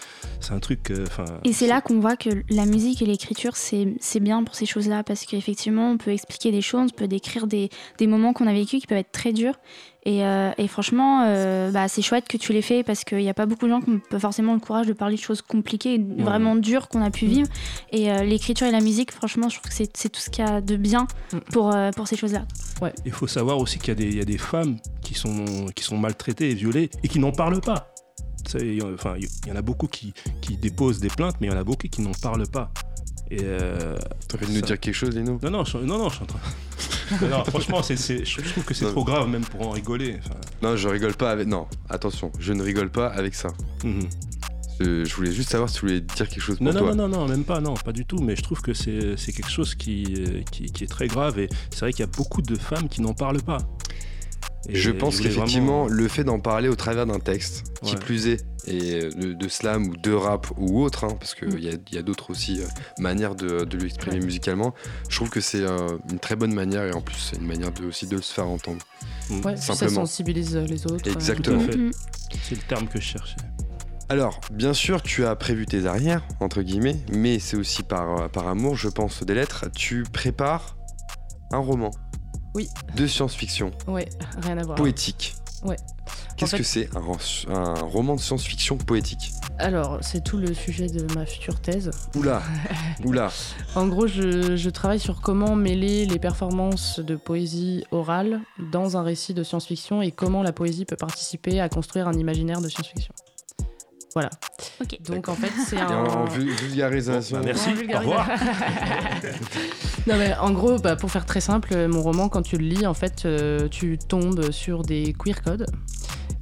c'est 0.41 0.53
un 0.53 0.59
truc. 0.59 0.91
euh. 0.91 1.05
Et 1.45 1.53
c'est 1.53 1.68
là 1.68 1.80
qu'on 1.80 2.01
voit 2.01 2.16
que 2.16 2.30
la 2.51 2.66
musique 2.66 3.01
et 3.01 3.07
l'écriture, 3.07 3.57
c'est 3.57 3.95
c'est 4.01 4.20
bien 4.20 4.43
pour 4.43 4.55
ces 4.57 4.66
choses-là, 4.66 5.05
parce 5.05 5.24
qu'effectivement, 5.24 5.91
on 5.91 5.99
peut 5.99 6.11
expliquer 6.11 6.51
des 6.51 6.62
choses, 6.62 6.91
on 6.93 6.97
peut 6.97 7.09
décrire 7.09 7.47
des, 7.47 7.70
des 7.99 8.07
moments 8.07 8.32
qu'on 8.32 8.47
a 8.49 8.53
vécu 8.53 8.78
qui 8.78 8.87
peuvent 8.87 8.99
être 8.99 9.12
très 9.12 9.32
durs. 9.32 9.55
Et, 10.07 10.25
euh, 10.25 10.51
et 10.59 10.69
franchement, 10.69 11.25
euh, 11.27 11.71
bah, 11.71 11.89
c'est 11.89 12.03
chouette 12.03 12.29
que 12.29 12.37
tu 12.37 12.53
l'aies 12.53 12.61
fait, 12.63 12.83
parce 12.83 13.05
qu'il 13.05 13.19
n'y 13.19 13.29
a 13.31 13.35
pas 13.35 13.47
beaucoup 13.47 13.65
de 13.65 13.71
gens 13.71 13.81
qui 13.81 13.91
ont 13.91 14.19
forcément 14.19 14.53
le 14.55 14.61
courage 14.61 14.87
de 14.87 14.93
parler 14.93 15.17
de 15.17 15.21
choses 15.21 15.41
compliquées, 15.41 15.99
vraiment 16.19 16.57
dures 16.57 16.89
qu'on 16.89 17.01
a 17.03 17.11
pu 17.11 17.27
vivre. 17.27 17.49
Et 17.91 18.11
euh, 18.13 18.23
l'écriture 18.23 18.67
et 18.67 18.71
la 18.71 18.81
musique, 18.81 19.13
franchement, 19.13 19.49
je 19.49 19.59
trouve 19.59 19.71
que 19.71 19.75
c'est 19.77 20.09
tout 20.11 20.21
ce 20.21 20.29
qu'il 20.29 20.45
y 20.45 20.49
a 20.49 20.61
de 20.61 20.77
bien 20.77 21.07
Mm. 21.33 21.39
pour, 21.53 21.75
euh, 21.75 21.91
pour 21.93 22.07
ces 22.07 22.17
choses-là. 22.17 22.45
Il 23.07 23.13
faut 23.13 23.27
savoir 23.27 23.59
aussi 23.59 23.79
qu'il 23.79 23.89
y, 23.89 23.93
a 23.93 23.95
des- 23.95 24.05
il 24.09 24.17
y 24.17 24.21
a 24.21 24.25
des 24.27 24.37
femmes 24.39 24.77
qui 25.03 25.15
sont, 25.15 25.67
qui 25.75 25.83
sont 25.85 25.97
maltraitées 25.97 26.51
et 26.51 26.55
violées 26.55 26.91
et 27.03 27.09
qui 27.09 27.19
n'en 27.19 27.33
parlent 27.33 27.61
pas. 27.63 27.89
Enfin, 28.47 29.15
il 29.19 29.49
y 29.49 29.53
en 29.53 29.57
a 29.57 29.63
beaucoup 29.63 29.87
qui, 29.87 30.13
qui 30.43 30.59
déposent 30.59 31.01
des 31.01 31.09
plaintes, 31.09 31.37
mais 31.41 31.47
il 31.47 31.51
y 31.51 31.55
en 31.55 31.59
a 31.59 31.65
beaucoup 31.65 31.89
qui 31.89 32.03
n'en 32.03 32.13
parlent 32.13 32.47
pas. 32.47 32.71
Et 33.35 33.45
euh, 33.45 33.97
envie 34.35 34.47
de 34.47 34.53
nous 34.53 34.61
ça- 34.61 34.66
dire 34.66 34.80
quelque 34.80 34.95
chose, 34.95 35.14
Lino 35.16 35.39
non, 35.43 35.51
non, 35.51 35.64
je, 35.64 35.78
non, 35.78 35.99
non, 35.99 36.09
je 36.09 36.14
suis 36.16 36.22
en 36.22 36.26
train. 36.26 36.41
Non, 37.30 37.45
franchement, 37.45 37.82
c'est, 37.82 37.97
c'est- 37.97 38.24
je 38.24 38.41
trouve 38.41 38.64
que 38.64 38.72
c'est 38.74 38.87
Non. 38.87 38.93
trop 38.93 39.05
grave 39.05 39.28
même 39.28 39.45
pour 39.45 39.66
en 39.66 39.70
rigoler. 39.70 40.16
Enfin, 40.20 40.35
Non, 40.62 40.76
je 40.76 40.89
rigole 40.89 41.14
pas 41.14 41.30
avec. 41.30 41.47
Non, 41.47 41.66
attention, 41.91 42.32
je 42.39 42.53
ne 42.53 42.62
rigole 42.62 42.91
pas 42.91 43.09
avec 43.09 43.35
ça. 43.35 43.49
mhm. 43.85 44.09
Je, 44.80 45.05
je 45.05 45.14
voulais 45.14 45.30
juste 45.30 45.51
savoir 45.51 45.68
si 45.70 45.76
tu 45.76 45.82
voulais 45.82 46.01
dire 46.01 46.28
quelque 46.28 46.41
chose 46.41 46.57
pour 46.57 46.66
Non, 46.66 46.72
non, 46.72 46.80
toi. 46.80 46.95
non, 46.97 47.09
non, 47.09 47.18
non, 47.20 47.28
même 47.28 47.45
pas, 47.45 47.61
non, 47.61 47.74
pas 47.74 47.93
du 47.93 48.05
tout. 48.07 48.18
Mais 48.18 48.35
je 48.35 48.43
trouve 48.43 48.61
que 48.61 48.74
c'est, 48.74 49.16
c'est 49.16 49.30
quelque 49.30 49.51
chose 49.51 49.76
qui, 49.76 50.03
euh, 50.18 50.41
qui, 50.51 50.64
qui 50.72 50.82
est 50.82 50.89
très 50.89 51.07
grave. 51.07 51.39
Et 51.39 51.49
c'est 51.70 51.80
vrai 51.80 51.93
qu'il 51.93 52.01
y 52.01 52.09
a 52.09 52.11
beaucoup 52.16 52.43
de 52.43 52.57
femmes 52.57 52.89
qui 52.89 53.01
n'en 53.01 53.14
parlent 53.14 53.41
pas. 53.43 53.59
Et 54.69 54.77
je 54.77 54.91
pense 54.91 55.21
qu'effectivement, 55.21 55.85
vraiment- 55.85 55.89
le 56.03 56.09
fait 56.09 56.25
d'en 56.25 56.41
parler 56.41 56.69
au 56.69 56.75
travers 56.77 57.07
d'un 57.07 57.19
texte, 57.19 57.65
qui 57.83 57.97
plus 57.97 58.29
est, 58.29 58.45
et 58.67 58.95
euh, 59.05 59.11
de, 59.11 59.33
de 59.35 59.49
slam 59.49 59.89
ou 59.89 59.97
de 59.97 60.12
rap 60.12 60.47
ou 60.57 60.83
autre, 60.83 61.05
hein, 61.05 61.17
parce 61.21 61.35
qu'il 61.35 61.49
Mm. 61.49 61.59
y 61.59 61.69
a, 61.69 61.73
il 61.91 61.95
y 61.95 61.99
a 61.99 62.03
d'autres 62.03 62.31
aussi 62.31 62.61
euh, 62.62 62.67
manières 62.99 63.35
de, 63.35 63.65
de 63.65 63.77
l'exprimer 63.79 64.19
Ouais. 64.21 64.25
musicalement, 64.25 64.73
je 65.11 65.17
trouve 65.17 65.29
que 65.29 65.43
c'est 65.43 65.61
euh, 65.61 65.99
une 66.11 66.19
très 66.19 66.35
bonne 66.37 66.55
manière 66.55 66.85
et 66.85 66.93
en 66.93 67.03
plus 67.03 67.17
c'est 67.17 67.37
une 67.37 67.47
manière 67.47 67.73
de, 67.73 67.85
aussi 67.85 68.07
de 68.07 68.19
se 68.23 68.33
faire 68.33 68.49
entendre. 68.49 68.79
Ouais, 69.31 69.53
puis 69.55 69.62
ça 69.62 69.75
Simplement. 69.75 70.07
sensibilise 70.07 70.57
les 70.57 70.87
autres. 70.87 71.09
euh, 71.09 71.12
Exactement. 71.12 71.62
Mm. 71.62 71.91
C'est 72.43 72.55
le 72.55 72.62
terme 72.67 72.89
que 72.89 72.99
je 73.01 73.05
cherchais. 73.05 73.37
Alors, 74.09 74.41
bien 74.53 74.75
sûr, 74.75 75.03
tu 75.03 75.25
as 75.25 75.35
prévu 75.37 75.65
tes 75.67 75.87
arrières, 75.87 76.23
entre 76.41 76.62
guillemets, 76.62 76.97
mais 77.12 77.39
c'est 77.39 77.57
aussi 77.57 77.83
par, 77.83 78.23
euh, 78.23 78.29
par 78.29 78.49
amour, 78.49 78.77
je 78.77 78.89
pense, 78.89 79.23
des 79.23 79.35
lettres. 79.35 79.67
Tu 79.75 80.03
prépares 80.11 80.77
un 81.53 81.59
roman. 81.59 81.91
Oui. 82.55 82.69
De 82.97 83.07
science-fiction, 83.07 83.71
Ouais, 83.89 84.09
rien 84.43 84.59
à 84.59 84.63
voir. 84.63 84.77
poétique. 84.77 85.35
Ouais. 85.65 85.77
Qu'est-ce 86.37 86.55
En 86.55 86.57
fait- 86.57 86.63
que 86.63 86.63
c'est 86.69 86.97
un, 86.97 87.01
ro- 87.01 87.17
un 87.49 87.75
roman 87.75 88.17
de 88.17 88.21
science-fiction 88.21 88.77
poétique? 88.77 89.33
Alors, 89.59 89.99
c'est 90.03 90.23
tout 90.23 90.37
le 90.37 90.53
sujet 90.53 90.89
de 90.89 91.07
ma 91.15 91.25
future 91.27 91.61
thèse. 91.61 91.91
Oula, 92.17 92.43
oula. 93.05 93.31
En 93.77 93.87
gros, 93.87 94.07
je, 94.09 94.57
je 94.57 94.71
travaille 94.71 94.99
sur 94.99 95.21
comment 95.21 95.55
mêler 95.55 96.07
les 96.07 96.19
performances 96.19 96.99
de 96.99 97.15
poésie 97.17 97.85
orale 97.93 98.41
dans 98.73 98.97
un 98.97 99.03
récit 99.03 99.33
de 99.33 99.43
science-fiction 99.45 100.03
et 100.03 100.11
comment 100.11 100.43
la 100.43 100.53
poésie 100.53 100.85
peut 100.85 100.97
participer 100.97 101.61
à 101.61 101.69
construire 101.69 102.09
un 102.09 102.15
imaginaire 102.15 102.61
de 102.61 102.69
science-fiction. 102.69 103.15
Voilà. 104.15 104.31
Donc 105.09 105.29
en 105.29 105.35
fait, 105.35 105.51
c'est 105.67 105.77
un. 105.79 105.89
en, 106.05 106.23
en 106.23 106.25
vul- 106.27 106.51
vulgarisation. 106.55 107.41
Merci. 107.45 107.71
En 107.71 107.73
Au 107.73 107.77
vulgarisation. 107.77 108.11
revoir. 108.21 108.39
Non 110.07 110.17
mais 110.19 110.35
en 110.37 110.51
gros, 110.51 110.79
bah, 110.79 110.97
pour 110.97 111.11
faire 111.11 111.25
très 111.25 111.41
simple, 111.41 111.87
mon 111.89 112.03
roman, 112.03 112.29
quand 112.29 112.43
tu 112.43 112.59
le 112.59 112.65
lis, 112.67 112.87
en 112.87 112.93
fait, 112.93 113.23
euh, 113.25 113.69
tu 113.69 113.97
tombes 113.99 114.51
sur 114.51 114.83
des 114.83 115.15
queer 115.19 115.41
codes 115.43 115.67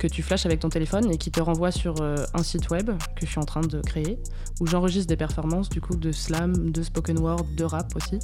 que 0.02 0.08
tu 0.08 0.20
flashes 0.22 0.46
avec 0.46 0.58
ton 0.58 0.68
téléphone 0.68 1.12
et 1.12 1.16
qui 1.16 1.30
te 1.30 1.40
renvoient 1.40 1.70
sur 1.70 1.94
euh, 2.02 2.16
un 2.34 2.42
site 2.42 2.70
web 2.70 2.90
que 3.14 3.24
je 3.24 3.30
suis 3.30 3.38
en 3.38 3.44
train 3.44 3.60
de 3.60 3.80
créer, 3.80 4.18
où 4.58 4.66
j'enregistre 4.66 5.06
des 5.06 5.16
performances 5.16 5.68
du 5.68 5.80
coup 5.80 5.94
de 5.94 6.10
slam, 6.10 6.70
de 6.72 6.82
spoken 6.82 7.20
word, 7.20 7.46
de 7.56 7.62
rap 7.62 7.94
aussi, 7.94 8.18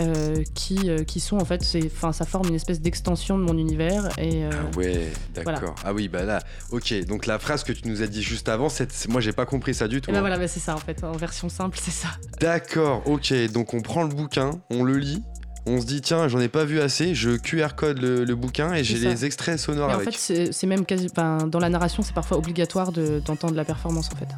euh, 0.00 0.42
qui, 0.54 0.88
euh, 0.88 1.04
qui 1.04 1.20
sont 1.20 1.36
en 1.36 1.44
fait, 1.44 1.62
c'est- 1.62 1.90
'fin, 1.90 2.12
ça 2.12 2.24
forme 2.24 2.48
une 2.48 2.54
espèce 2.54 2.80
d'extension 2.80 3.36
de 3.38 3.44
mon 3.44 3.58
univers 3.58 4.08
et 4.18 4.46
euh, 4.46 4.50
Ah 4.54 4.76
ouais, 4.78 5.12
d'accord. 5.34 5.52
Voilà. 5.60 5.74
Ah 5.84 5.92
oui, 5.92 6.08
bah 6.08 6.22
là, 6.24 6.38
ok. 6.70 7.04
Donc 7.06 7.26
la 7.26 7.38
phrase 7.38 7.62
que 7.62 7.72
tu 7.74 7.86
nous 7.88 8.00
as 8.00 8.06
dit 8.06 8.22
juste 8.22 8.48
avant, 8.48 8.70
c'est- 8.70 9.06
moi 9.08 9.20
j'ai 9.20 9.32
pas 9.32 9.44
compris 9.44 9.74
ça 9.74 9.88
du 9.88 10.00
tout. 10.00 10.08
et 10.08 10.12
ben 10.14 10.18
hein. 10.18 10.20
voilà, 10.22 10.38
bah, 10.38 10.48
c'est 10.48 10.60
ça 10.60 10.74
en 10.74 10.78
fait, 10.78 11.04
en 11.04 11.12
version 11.12 11.50
simple, 11.50 11.78
c'est 11.82 11.90
ça. 11.90 12.08
D'accord, 12.40 13.02
ok. 13.06 13.34
Donc 13.52 13.74
on 13.74 13.82
prend 13.82 14.02
le 14.04 14.08
bouquin, 14.14 14.52
on 14.70 14.82
le 14.82 14.96
lit, 14.96 15.22
on 15.66 15.80
se 15.80 15.86
dit 15.86 16.00
tiens, 16.00 16.28
j'en 16.28 16.40
ai 16.40 16.48
pas 16.48 16.64
vu 16.64 16.80
assez, 16.80 17.14
je 17.14 17.30
QR 17.36 17.74
code 17.76 17.98
le, 17.98 18.24
le 18.24 18.34
bouquin 18.34 18.72
et 18.74 18.82
j'ai 18.84 18.98
les 18.98 19.24
extraits 19.24 19.58
sonores 19.58 19.90
Et 19.90 19.94
en 19.94 19.98
avec. 19.98 20.14
fait, 20.16 20.50
c'est 20.52 20.66
même 20.66 20.84
quasi, 20.84 21.08
dans 21.16 21.58
la 21.60 21.68
narration, 21.68 22.02
c'est 22.02 22.14
parfois 22.14 22.36
obligatoire 22.38 22.92
de- 22.92 23.20
d'entendre 23.24 23.54
la 23.54 23.64
performance 23.64 24.10
en 24.12 24.16
fait. 24.16 24.28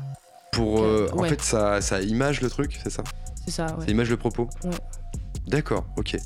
Pour, 0.53 0.83
euh, 0.83 1.09
en 1.13 1.19
Ouais. 1.23 1.29
fait, 1.31 1.43
ça, 1.43 1.81
ça 1.81 2.01
image 2.01 2.41
le 2.41 2.49
truc, 2.51 2.79
c'est 2.83 2.91
ça 2.91 3.03
C'est 3.45 3.51
ça, 3.51 3.67
ouais. 3.77 3.87
Ça 3.87 3.91
image 3.91 4.11
le 4.11 4.17
propos 4.17 4.49
Ouais. 4.65 4.71
D'accord, 5.47 5.85
ok. 5.97 6.17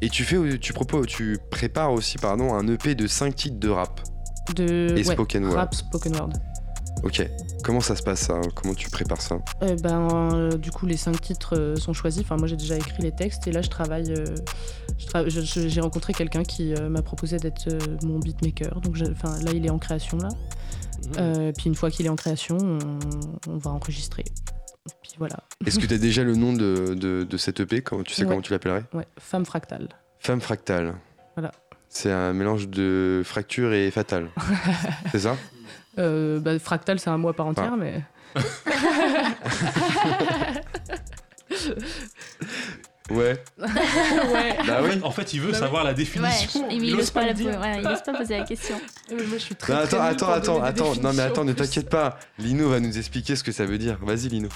Et 0.00 0.08
tu 0.08 0.24
fais, 0.24 0.58
tu 0.58 0.72
proposes, 0.72 1.06
tu 1.06 1.38
prépares 1.50 1.92
aussi, 1.92 2.18
pardon, 2.18 2.54
un 2.54 2.66
EP 2.66 2.94
de 2.96 3.06
5 3.06 3.34
titres 3.36 3.60
de 3.60 3.68
rap 3.68 4.00
De 4.56 4.94
et 4.96 5.04
spoken 5.04 5.44
word. 5.44 5.54
rap, 5.56 5.74
spoken 5.74 6.16
word. 6.16 6.30
Ok. 7.02 7.26
Comment 7.64 7.80
ça 7.80 7.96
se 7.96 8.02
passe 8.02 8.20
ça? 8.20 8.40
Comment 8.54 8.74
tu 8.74 8.88
prépares 8.90 9.20
ça? 9.20 9.38
Euh, 9.62 9.76
ben, 9.76 10.08
euh, 10.34 10.56
du 10.56 10.70
coup, 10.70 10.86
les 10.86 10.96
cinq 10.96 11.20
titres 11.20 11.56
euh, 11.58 11.76
sont 11.76 11.92
choisis. 11.92 12.22
Enfin, 12.22 12.36
moi, 12.36 12.46
j'ai 12.46 12.56
déjà 12.56 12.76
écrit 12.76 13.02
les 13.02 13.12
textes 13.12 13.46
et 13.48 13.52
là, 13.52 13.62
je 13.62 13.68
travaille. 13.70 14.12
euh, 14.12 14.24
tra- 15.08 15.28
j'ai 15.68 15.80
rencontré 15.80 16.12
quelqu'un 16.12 16.42
qui 16.44 16.74
euh, 16.74 16.88
m'a 16.88 17.02
proposé 17.02 17.38
d'être 17.38 17.68
euh, 17.68 17.78
mon 18.04 18.18
beatmaker. 18.18 18.80
Donc, 18.80 18.96
enfin, 19.12 19.36
là, 19.42 19.52
il 19.52 19.64
est 19.66 19.70
en 19.70 19.78
création 19.78 20.18
là. 20.18 20.28
Euh, 21.18 21.52
puis 21.56 21.66
une 21.66 21.74
fois 21.74 21.90
qu'il 21.90 22.06
est 22.06 22.08
en 22.10 22.16
création, 22.16 22.56
on, 22.58 22.78
on 23.50 23.56
va 23.58 23.70
enregistrer. 23.72 24.24
Puis 25.02 25.12
voilà. 25.18 25.36
Est-ce 25.66 25.78
que 25.78 25.86
tu 25.86 25.94
as 25.94 25.98
déjà 25.98 26.22
le 26.22 26.34
nom 26.36 26.52
de, 26.52 26.94
de, 26.94 27.24
de 27.24 27.36
cet 27.36 27.60
EP 27.60 27.82
comment, 27.82 28.02
Tu 28.04 28.14
sais 28.14 28.22
Ouais. 28.22 28.28
comment 28.28 28.40
tu 28.42 28.52
l'appellerais? 28.52 28.84
Ouais, 28.92 29.06
femme 29.18 29.44
fractale. 29.44 29.88
Femme 30.20 30.40
fractale. 30.40 30.94
Voilà. 31.36 31.50
C'est 31.88 32.10
un 32.12 32.32
mélange 32.32 32.68
de 32.68 33.22
fracture 33.24 33.72
et 33.72 33.90
fatal. 33.90 34.28
c'est 35.12 35.18
ça? 35.20 35.36
Euh, 35.98 36.40
bah, 36.40 36.58
fractale, 36.58 36.98
c'est 36.98 37.10
un 37.10 37.18
mot 37.18 37.28
à 37.28 37.34
part 37.34 37.46
entière, 37.46 37.72
Ah. 37.74 37.76
mais. 37.76 38.02
Ouais. 43.10 43.42
ouais. 43.60 44.56
Bah 44.66 44.80
En 44.80 44.84
oui. 44.84 44.90
fait- 44.92 45.02
En 45.04 45.10
fait, 45.10 45.34
il 45.34 45.40
veut 45.40 45.48
Bah 45.50 45.54
oui. 45.54 45.60
savoir 45.60 45.84
la 45.84 45.90
Ouais, 45.90 45.96
définition. 45.96 46.66
il, 46.70 46.82
il 46.84 46.94
ose 46.94 47.00
ose 47.00 47.10
pas, 47.10 47.20
pas 47.20 47.26
la 47.26 47.32
le 47.32 47.38
dire. 47.38 47.60
ouais, 47.60 47.80
il 47.80 47.86
ose 47.86 48.02
pas 48.02 48.12
poser 48.14 48.38
la 48.38 48.44
question. 48.44 48.80
Mais 49.10 49.16
moi, 49.24 49.36
je 49.38 49.38
suis 49.38 49.54
très. 49.54 49.72
Non, 49.74 49.80
très 49.80 49.96
attends, 49.98 50.02
attends, 50.02 50.32
attends, 50.32 50.62
attends. 50.62 50.94
Non, 51.02 51.12
mais 51.12 51.22
attends, 51.22 51.44
ne 51.44 51.52
t'inquiète 51.52 51.90
pas. 51.90 52.18
Lino 52.38 52.68
va 52.70 52.80
nous 52.80 52.96
expliquer 52.96 53.36
ce 53.36 53.44
que 53.44 53.52
ça 53.52 53.66
veut 53.66 53.76
dire. 53.76 53.98
Vas-y, 54.00 54.28
Lino. 54.28 54.48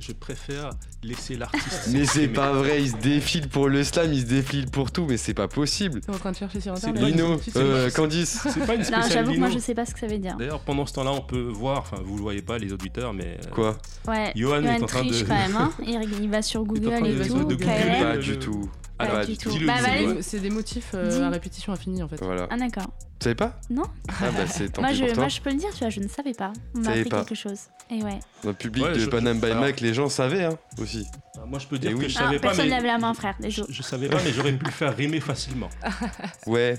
Je 0.00 0.12
préfère 0.12 0.70
laisser 1.02 1.36
l'artiste. 1.36 1.88
Mais 1.92 2.04
c'est 2.06 2.28
pas 2.28 2.52
vrai. 2.52 2.82
Il 2.82 2.90
se 2.90 2.96
défile 2.96 3.48
pour 3.48 3.68
le 3.68 3.82
slam, 3.82 4.12
il 4.12 4.20
se 4.20 4.26
défile 4.26 4.66
pour 4.70 4.90
tout, 4.92 5.06
mais 5.08 5.16
c'est 5.16 5.34
pas 5.34 5.48
possible. 5.48 6.00
T'es 6.00 6.10
en 6.10 6.18
train 6.18 6.30
de 6.32 6.36
chercher 6.36 6.60
sur 6.60 6.72
internet. 6.72 7.02
Lino. 7.02 7.40
Euh, 7.56 7.90
Candice. 7.90 8.40
C'est 8.44 8.64
pas 8.66 8.74
une 8.74 8.80
Non, 8.80 8.84
spéciale 8.86 9.10
j'avoue 9.12 9.32
que 9.34 9.38
moi, 9.38 9.50
je 9.50 9.58
sais 9.58 9.74
pas 9.74 9.84
ce 9.86 9.92
que 9.94 10.00
ça 10.00 10.06
veut 10.06 10.18
dire. 10.18 10.36
D'ailleurs, 10.36 10.60
pendant 10.60 10.86
ce 10.86 10.92
temps-là, 10.94 11.12
on 11.12 11.20
peut 11.20 11.40
voir, 11.52 11.78
enfin, 11.78 11.96
vous 12.04 12.16
le 12.16 12.22
voyez 12.22 12.42
pas, 12.42 12.58
les 12.58 12.72
auditeurs, 12.72 13.12
mais. 13.12 13.38
euh, 13.44 13.50
Quoi? 13.52 13.76
Ouais, 14.06 14.32
Johan 14.36 14.62
est 14.62 14.82
en 14.82 14.86
train 14.86 15.00
triche 15.00 15.20
de- 15.22 15.24
quand 15.26 15.34
même, 15.34 15.56
hein. 15.56 15.72
il, 15.86 16.28
va 16.30 16.42
sur 16.42 16.60
Il 16.60 16.82
est 16.84 16.86
en 16.86 16.90
Google 16.90 16.96
train 16.96 17.04
et 17.04 17.14
de- 17.14 17.24
tout. 17.24 17.44
de 17.44 17.54
KLM. 17.56 17.68
googler. 17.68 18.02
Pas 18.04 18.16
du 18.18 18.38
tout. 18.38 18.70
Pas 18.98 19.24
du 19.26 19.36
tout. 19.36 19.50
Dis-le, 19.50 19.66
Bah, 19.66 19.74
vas-y. 19.80 20.22
C'est- 20.22 20.40
des 20.40 20.50
motifs 20.50 20.90
euh, 20.94 21.22
à 21.24 21.30
répétition 21.30 21.72
infinie 21.72 22.02
en 22.02 22.08
fait. 22.08 22.16
Voilà. 22.22 22.46
Ah, 22.50 22.56
d'accord. 22.56 22.86
Tu 23.20 23.24
savais 23.24 23.34
pas? 23.34 23.58
Non. 23.70 23.84
Ah 24.08 24.30
bah 24.30 24.46
c'est 24.46 24.72
tant 24.72 24.82
Moi 24.82 24.90
pis 24.90 24.96
je, 24.96 25.04
pour 25.04 25.12
toi. 25.14 25.22
moi, 25.24 25.28
je 25.28 25.40
peux 25.40 25.50
le 25.50 25.56
dire, 25.56 25.70
tu 25.72 25.78
vois, 25.80 25.90
je 25.90 26.00
ne 26.00 26.08
savais 26.08 26.34
pas. 26.34 26.52
On 26.74 26.78
m'a 26.78 26.84
Savais 26.84 26.98
appris 27.00 27.10
pas. 27.10 27.24
quelque 27.24 27.34
chose. 27.34 27.58
Et 27.90 28.02
ouais. 28.02 28.18
Dans 28.44 28.50
le 28.50 28.54
public 28.54 28.84
Ouais, 28.84 28.92
de 28.92 28.98
je- 29.00 29.06
Panam 29.10 29.36
je- 29.36 29.40
by 29.44 29.50
alors- 29.50 29.62
Mac, 29.62 29.80
les 29.80 29.94
gens 29.94 30.08
savaient 30.08 30.44
hein, 30.44 30.58
aussi. 30.80 31.04
bah, 31.36 31.44
Moi, 31.46 31.58
je 31.58 31.66
peux 31.66 31.78
dire 31.78 31.90
Eh 31.92 31.94
que 31.94 31.98
oui. 32.00 32.08
je 32.08 32.18
Ah, 32.18 32.22
savais 32.24 32.36
pas, 32.38 32.48
personne 32.48 32.68
lève 32.68 32.84
la 32.84 32.98
main, 32.98 33.14
frère. 33.14 33.34
Je, 33.42 33.62
je 33.68 33.82
savais 33.82 34.08
pas, 34.08 34.18
mais 34.24 34.32
j'aurais 34.32 34.52
pu 34.52 34.64
le 34.66 34.70
faire 34.70 34.96
rimer 34.96 35.20
facilement. 35.20 35.68
Ouais. 36.46 36.78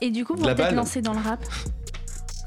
Et 0.00 0.10
du 0.10 0.24
coup, 0.24 0.34
pourquoi 0.34 0.54
t'être 0.54 0.74
lancé 0.74 1.00
dans 1.02 1.12
le 1.14 1.20
rap 1.20 1.44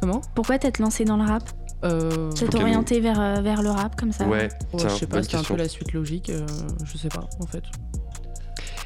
Comment? 0.02 0.22
Pourquoi 0.36 0.58
t'être 0.60 0.80
lancé 0.80 1.04
dans 1.06 1.18
le 1.18 1.26
rap? 1.26 1.44
Euh... 1.84 2.32
T'es 2.34 2.46
Pokémon. 2.46 2.64
orienté 2.64 3.00
vers, 3.00 3.20
euh, 3.20 3.42
vers 3.42 3.62
le 3.62 3.70
rap 3.70 3.96
comme 3.96 4.12
ça 4.12 4.26
Ouais. 4.28 4.50
ouais, 4.74 4.80
Je 4.84 4.88
sais 4.90 5.08
pas, 5.08 5.24
c'était 5.24 5.38
un 5.38 5.44
peu 5.44 5.56
la 5.56 5.68
suite 5.70 5.94
logique. 5.94 6.30
euh, 6.30 6.46
je 6.84 6.98
sais 6.98 7.08
pas 7.10 7.28
en 7.40 7.46
fait. 7.48 7.64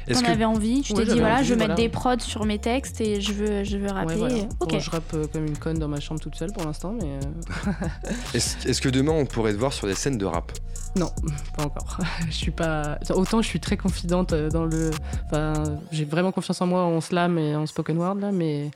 Est-ce 0.06 0.20
T'en 0.20 0.26
que 0.26 0.30
avais 0.32 0.44
envie, 0.44 0.82
tu 0.82 0.92
Ouais, 0.92 1.04
t'es 1.04 1.12
dit 1.14 1.18
voilà, 1.20 1.36
envie, 1.36 1.44
je 1.44 1.50
veux 1.50 1.56
mettre 1.58 1.70
voilà. 1.74 1.82
des 1.82 1.88
prods 1.88 2.18
sur 2.20 2.44
mes 2.44 2.58
textes 2.58 3.00
et 3.00 3.20
je 3.20 3.32
veux, 3.32 3.64
je 3.64 3.76
veux 3.78 3.90
rapper. 3.90 4.14
Ouais, 4.14 4.16
voilà. 4.16 4.34
Ok. 4.60 4.70
Bon, 4.72 4.78
je 4.78 4.90
rappe 4.90 5.14
euh, 5.14 5.26
comme 5.32 5.46
une 5.46 5.56
conne 5.58 5.78
dans 5.78 5.88
ma 5.88 6.00
chambre 6.00 6.20
toute 6.20 6.34
seule 6.36 6.52
pour 6.52 6.64
l'instant, 6.64 6.94
mais. 7.00 7.08
euh, 7.08 7.70
est-ce 8.34 8.68
est-ce 8.68 8.80
que 8.80 8.88
demain 8.88 9.12
on 9.12 9.26
pourrait 9.26 9.52
te 9.52 9.58
voir 9.58 9.72
sur 9.72 9.86
des 9.86 9.94
scènes 9.94 10.18
de 10.18 10.24
rap? 10.26 10.52
Non, 10.96 11.10
pas 11.56 11.64
encore. 11.64 11.98
je 12.28 12.32
suis 12.32 12.50
pas. 12.52 12.98
Autant 13.10 13.42
je 13.42 13.48
suis 13.48 13.58
très 13.60 13.76
confidente 13.76 14.32
euh, 14.32 14.48
dans 14.48 14.64
le. 14.64 14.90
Enfin, 15.26 15.54
j'ai 15.90 16.04
vraiment 16.04 16.30
confiance 16.30 16.60
en 16.60 16.66
moi 16.66 16.82
en 16.84 17.00
slam 17.00 17.36
et 17.38 17.56
en 17.56 17.66
spoken 17.66 17.98
word 17.98 18.16
là, 18.20 18.30
mais 18.30 18.70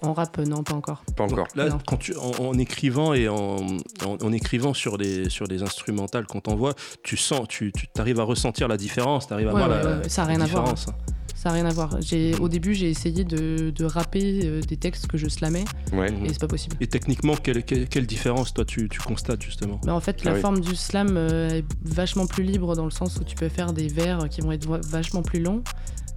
en 0.00 0.12
rap, 0.14 0.38
non, 0.38 0.62
pas 0.62 0.74
encore. 0.74 1.02
Pas 1.16 1.24
encore. 1.24 1.46
Là, 1.54 1.68
Non. 1.68 1.78
quand 1.86 1.96
tu, 1.98 2.14
en, 2.16 2.30
en 2.42 2.54
écrivant 2.58 3.12
et 3.12 3.28
en, 3.28 3.56
en, 4.06 4.16
en 4.22 4.32
écrivant 4.32 4.72
sur 4.72 4.96
des, 4.96 5.28
sur 5.28 5.46
des 5.46 5.62
instrumentales 5.62 6.26
qu'on 6.26 6.40
t'envoie, 6.40 6.74
tu 7.02 7.16
sens, 7.16 7.46
tu, 7.48 7.70
tu 7.72 7.86
arrives 7.98 8.20
à 8.20 8.24
ressentir 8.24 8.68
la 8.68 8.76
différence, 8.78 9.26
tu 9.26 9.34
arrives 9.34 9.48
à 9.48 9.52
Ouais, 9.54 9.64
voir 9.66 9.70
ouais, 9.78 9.84
la, 9.84 9.96
ouais, 9.98 10.08
ça 10.08 10.22
a 10.22 10.24
rien 10.26 10.40
à 10.40 10.46
voir. 10.46 10.67
Différence. 10.74 10.94
Ça 11.34 11.50
n'a 11.50 11.54
rien 11.54 11.66
à 11.66 11.70
voir. 11.72 11.96
J'ai, 12.00 12.34
au 12.40 12.48
début, 12.48 12.74
j'ai 12.74 12.90
essayé 12.90 13.22
de, 13.22 13.70
de 13.70 13.84
rapper 13.84 14.40
euh, 14.44 14.60
des 14.60 14.76
textes 14.76 15.06
que 15.06 15.16
je 15.16 15.28
slamais 15.28 15.64
Ouais. 15.92 16.12
Et 16.24 16.30
c'est 16.30 16.40
pas 16.40 16.48
possible. 16.48 16.76
Et 16.80 16.88
techniquement, 16.88 17.36
quelle, 17.36 17.62
quelle, 17.62 17.88
quelle 17.88 18.06
différence 18.08 18.52
toi 18.52 18.64
tu, 18.64 18.88
tu 18.88 18.98
constates 18.98 19.40
justement? 19.42 19.80
Mais 19.84 19.92
en 19.92 20.00
fait, 20.00 20.16
Ah 20.22 20.30
la 20.30 20.34
oui. 20.34 20.40
forme 20.40 20.60
du 20.60 20.74
slam 20.74 21.16
euh, 21.16 21.48
est 21.60 21.64
vachement 21.84 22.26
plus 22.26 22.42
libre 22.42 22.74
dans 22.74 22.84
le 22.84 22.90
sens 22.90 23.16
où 23.20 23.24
tu 23.24 23.36
peux 23.36 23.48
faire 23.48 23.72
des 23.72 23.86
vers 23.86 24.28
qui 24.28 24.40
vont 24.40 24.50
être 24.50 24.66
va- 24.66 24.80
vachement 24.88 25.22
plus 25.22 25.40
longs 25.40 25.62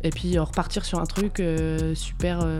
et 0.03 0.09
puis 0.09 0.39
euh, 0.39 0.43
repartir 0.43 0.83
sur 0.85 0.99
un 0.99 1.05
truc 1.05 1.39
euh, 1.39 1.93
super 1.93 2.41
euh, 2.41 2.59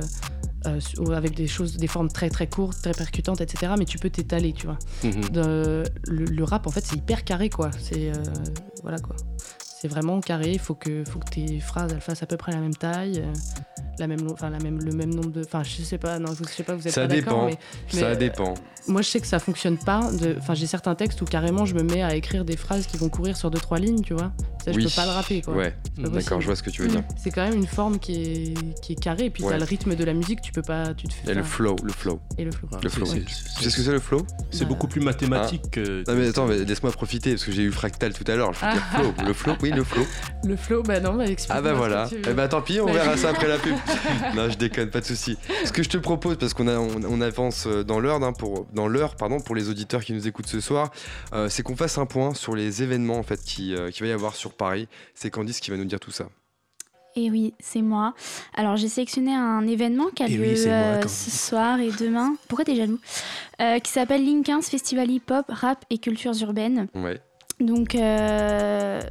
euh, 0.68 0.80
su- 0.80 0.98
avec 1.12 1.34
des 1.36 1.48
choses, 1.48 1.78
des 1.78 1.88
formes 1.88 2.10
très 2.10 2.30
très 2.30 2.46
courtes, 2.46 2.80
très 2.80 2.92
percutantes, 2.92 3.42
etc. 3.42 3.74
Mais 3.80 3.86
tu 3.86 3.98
peux 3.98 4.12
t'étaler, 4.12 4.54
tu 4.54 4.68
vois. 4.68 4.78
Mhm. 5.04 5.30
De- 5.32 5.84
le, 6.08 6.26
le 6.26 6.44
rap, 6.44 6.68
en 6.68 6.70
fait, 6.70 6.86
c'est 6.86 6.96
hyper 6.98 7.24
carré, 7.24 7.50
quoi. 7.50 7.72
C'est 7.80 8.12
euh, 8.12 8.24
voilà 8.84 9.00
quoi. 9.00 9.16
C'est 9.82 9.88
vraiment 9.88 10.22
carré. 10.22 10.52
Il 10.52 10.60
faut 10.60 10.76
que, 10.76 11.04
tes 11.32 11.60
phrases 11.60 11.98
fassent 11.98 12.22
à 12.22 12.28
peu 12.28 12.38
près 12.38 12.52
la 12.52 12.60
même 12.60 12.76
taille, 12.76 13.26
la 14.00 14.08
même, 14.08 14.28
enfin 14.32 14.50
la 14.50 14.60
même, 14.60 14.80
le 14.84 14.92
même 14.92 15.14
nombre 15.14 15.32
de. 15.32 15.42
Enfin, 15.44 15.64
je 15.64 15.82
sais 15.84 15.98
pas. 15.98 16.18
Non, 16.20 16.32
je 16.38 16.44
sais 16.50 16.64
pas. 16.64 16.76
Vous 16.76 16.88
êtes 16.88 16.94
Ça 16.94 17.02
pas 17.02 17.08
d'accord, 17.08 17.48
dépend. 17.48 17.58
mais 17.94 18.00
Ça 18.00 18.10
mais, 18.10 18.16
dépend. 18.18 18.54
moi, 18.88 19.02
je 19.02 19.08
sais 19.10 19.20
que 19.20 19.28
ça 19.28 19.40
fonctionne 19.40 19.78
pas. 19.78 20.10
de- 20.12 20.36
Enfin, 20.40 20.54
j'ai 20.54 20.66
certains 20.68 20.96
textes 20.96 21.22
où 21.22 21.26
carrément 21.26 21.66
je 21.66 21.76
me 21.76 21.84
mets 21.84 22.02
à 22.04 22.16
écrire 22.16 22.46
des 22.46 22.58
phrases 22.58 22.88
qui 22.88 22.98
vont 22.98 23.10
courir 23.10 23.38
sur 23.38 23.52
deux 23.52 23.60
trois 23.60 23.80
lignes, 23.80 24.02
tu 24.02 24.14
vois. 24.14 24.32
Ça, 24.66 24.72
je 24.72 24.78
Oui. 24.78 24.84
peux 24.86 24.92
pas 24.96 25.06
le 25.06 25.12
rapper, 25.12 25.42
quoi. 25.42 25.56
Ouais, 25.56 25.76
d'accord, 25.98 26.40
je 26.40 26.46
vois 26.46 26.56
ce 26.56 26.62
que 26.64 26.70
tu 26.70 26.84
veux 26.84 26.88
dire. 26.88 27.04
C'est 27.18 27.32
quand 27.32 27.44
même 27.44 27.58
une 27.58 27.66
forme 27.68 27.98
qui 28.00 28.14
est, 28.22 28.80
qui 28.82 28.94
est 28.94 29.00
carrée. 29.00 29.26
Et 29.26 29.30
puis 29.30 29.44
Ouais. 29.44 29.50
t'as 29.52 29.58
le 29.58 29.64
rythme 29.66 29.96
de 29.96 30.04
la 30.04 30.14
musique, 30.14 30.42
tu 30.42 30.52
peux 30.52 30.62
pas, 30.62 30.94
tu 30.94 31.08
te 31.08 31.14
fais. 31.14 31.32
Et 31.32 31.34
le 31.34 31.44
flow, 31.44 31.76
le 31.84 31.92
flow. 31.92 32.20
et 32.38 32.44
le 32.44 32.52
flow. 32.52 32.70
Le 32.82 32.90
c'est- 32.90 32.96
flow. 32.96 33.06
c'est- 33.06 33.22
Tu 33.26 33.64
sais 33.64 33.70
ce 33.70 33.76
que 33.78 33.82
c'est 33.82 33.92
le 33.92 34.00
flow? 34.00 34.26
C'est 34.52 34.62
Bah, 34.64 34.70
beaucoup 34.70 34.88
plus 34.88 35.02
mathématique 35.02 35.72
que. 35.72 36.04
Non 36.08 36.16
mais 36.16 36.28
attends, 36.30 36.46
mais 36.46 36.60
laisse-moi 36.60 36.92
profiter 36.92 37.32
parce 37.32 37.44
que 37.46 37.52
j'ai 37.52 37.64
eu 37.64 37.72
fractal 37.72 38.14
tout 38.14 38.24
à 38.32 38.36
l'heure. 38.36 38.54
Je 38.54 38.66
veux 38.66 38.72
dire 38.72 38.82
flow. 39.18 39.26
Le 39.28 39.34
flow, 39.34 39.54
oui, 39.64 39.72
le 39.72 39.84
flow. 39.84 40.06
Le 40.44 40.56
flow, 40.56 40.84
bah 40.84 41.00
non, 41.00 41.14
bah 41.16 41.26
explique. 41.26 41.56
Ah 41.58 41.62
bah 41.62 41.74
voilà. 41.74 42.08
Eh 42.30 42.34
bah 42.34 42.48
tant 42.48 42.62
pis, 42.62 42.80
on 42.80 42.86
Bah, 42.86 42.94
verra 42.94 43.16
je- 43.16 43.22
ça 43.22 43.30
après 43.30 43.48
la 43.48 43.58
pub. 43.58 43.76
non, 44.36 44.50
je 44.50 44.58
déconne, 44.58 44.90
pas 44.90 45.00
de 45.02 45.06
souci. 45.06 45.38
Ce 45.66 45.72
que 45.72 45.84
je 45.84 45.90
te 45.90 45.98
propose, 45.98 46.38
parce 46.38 46.54
qu'on 46.54 46.68
a, 46.68 46.78
on, 46.78 47.04
on 47.04 47.22
avance 47.22 47.66
euh, 47.68 47.84
dans 47.84 48.00
l'heure, 48.00 48.22
hein, 48.24 48.34
pour 48.34 48.66
dans 48.74 48.88
l'heure, 48.88 49.16
pardon, 49.16 49.40
pour 49.40 49.56
les 49.56 49.70
auditeurs 49.70 50.04
qui 50.04 50.14
nous 50.14 50.28
écoutent 50.28 50.48
ce 50.48 50.60
soir, 50.60 50.92
euh, 51.34 51.50
c'est 51.50 51.64
qu'on 51.64 51.76
fasse 51.76 51.98
un 51.98 52.06
point 52.06 52.34
sur 52.34 52.56
les 52.56 52.84
événements 52.84 53.18
en 53.18 53.24
fait 53.24 53.42
qui, 53.44 53.76
euh, 53.76 53.92
qui 53.92 54.02
va 54.02 54.08
y 54.08 54.12
avoir 54.12 54.36
sur 54.36 54.54
Paris. 54.54 54.88
C'est 55.14 55.30
Candice 55.30 55.60
qui 55.60 55.72
va 55.72 55.78
nous 55.78 55.86
dire 55.86 56.00
tout 56.00 56.12
ça. 56.12 56.26
Et 57.18 57.30
oui, 57.30 57.54
c'est 57.60 57.82
moi. 57.82 58.14
Alors 58.56 58.78
j'ai 58.78 58.88
sélectionné 58.88 59.34
un 59.36 59.68
événement 59.68 60.08
qui 60.16 60.24
a 60.24 60.28
Eh 60.30 60.38
lieu 60.38 60.54
oui, 60.54 60.64
euh, 60.68 61.02
ce 61.08 61.30
soir 61.30 61.78
et 61.82 61.92
demain. 62.00 62.36
Pourquoi 62.48 62.64
t'es 62.64 62.76
jaloux? 62.76 63.00
Euh, 63.62 63.80
Qui 63.80 63.92
s'appelle 63.92 64.24
Link 64.24 64.46
15 64.46 64.68
Festival 64.68 65.12
Hip 65.12 65.24
Hop, 65.30 65.46
Rap 65.50 65.84
et 65.90 65.98
Cultures 65.98 66.42
Urbaines. 66.42 66.88
Ouais. 66.96 67.20
Donc 67.60 67.96
euh, 67.96 69.02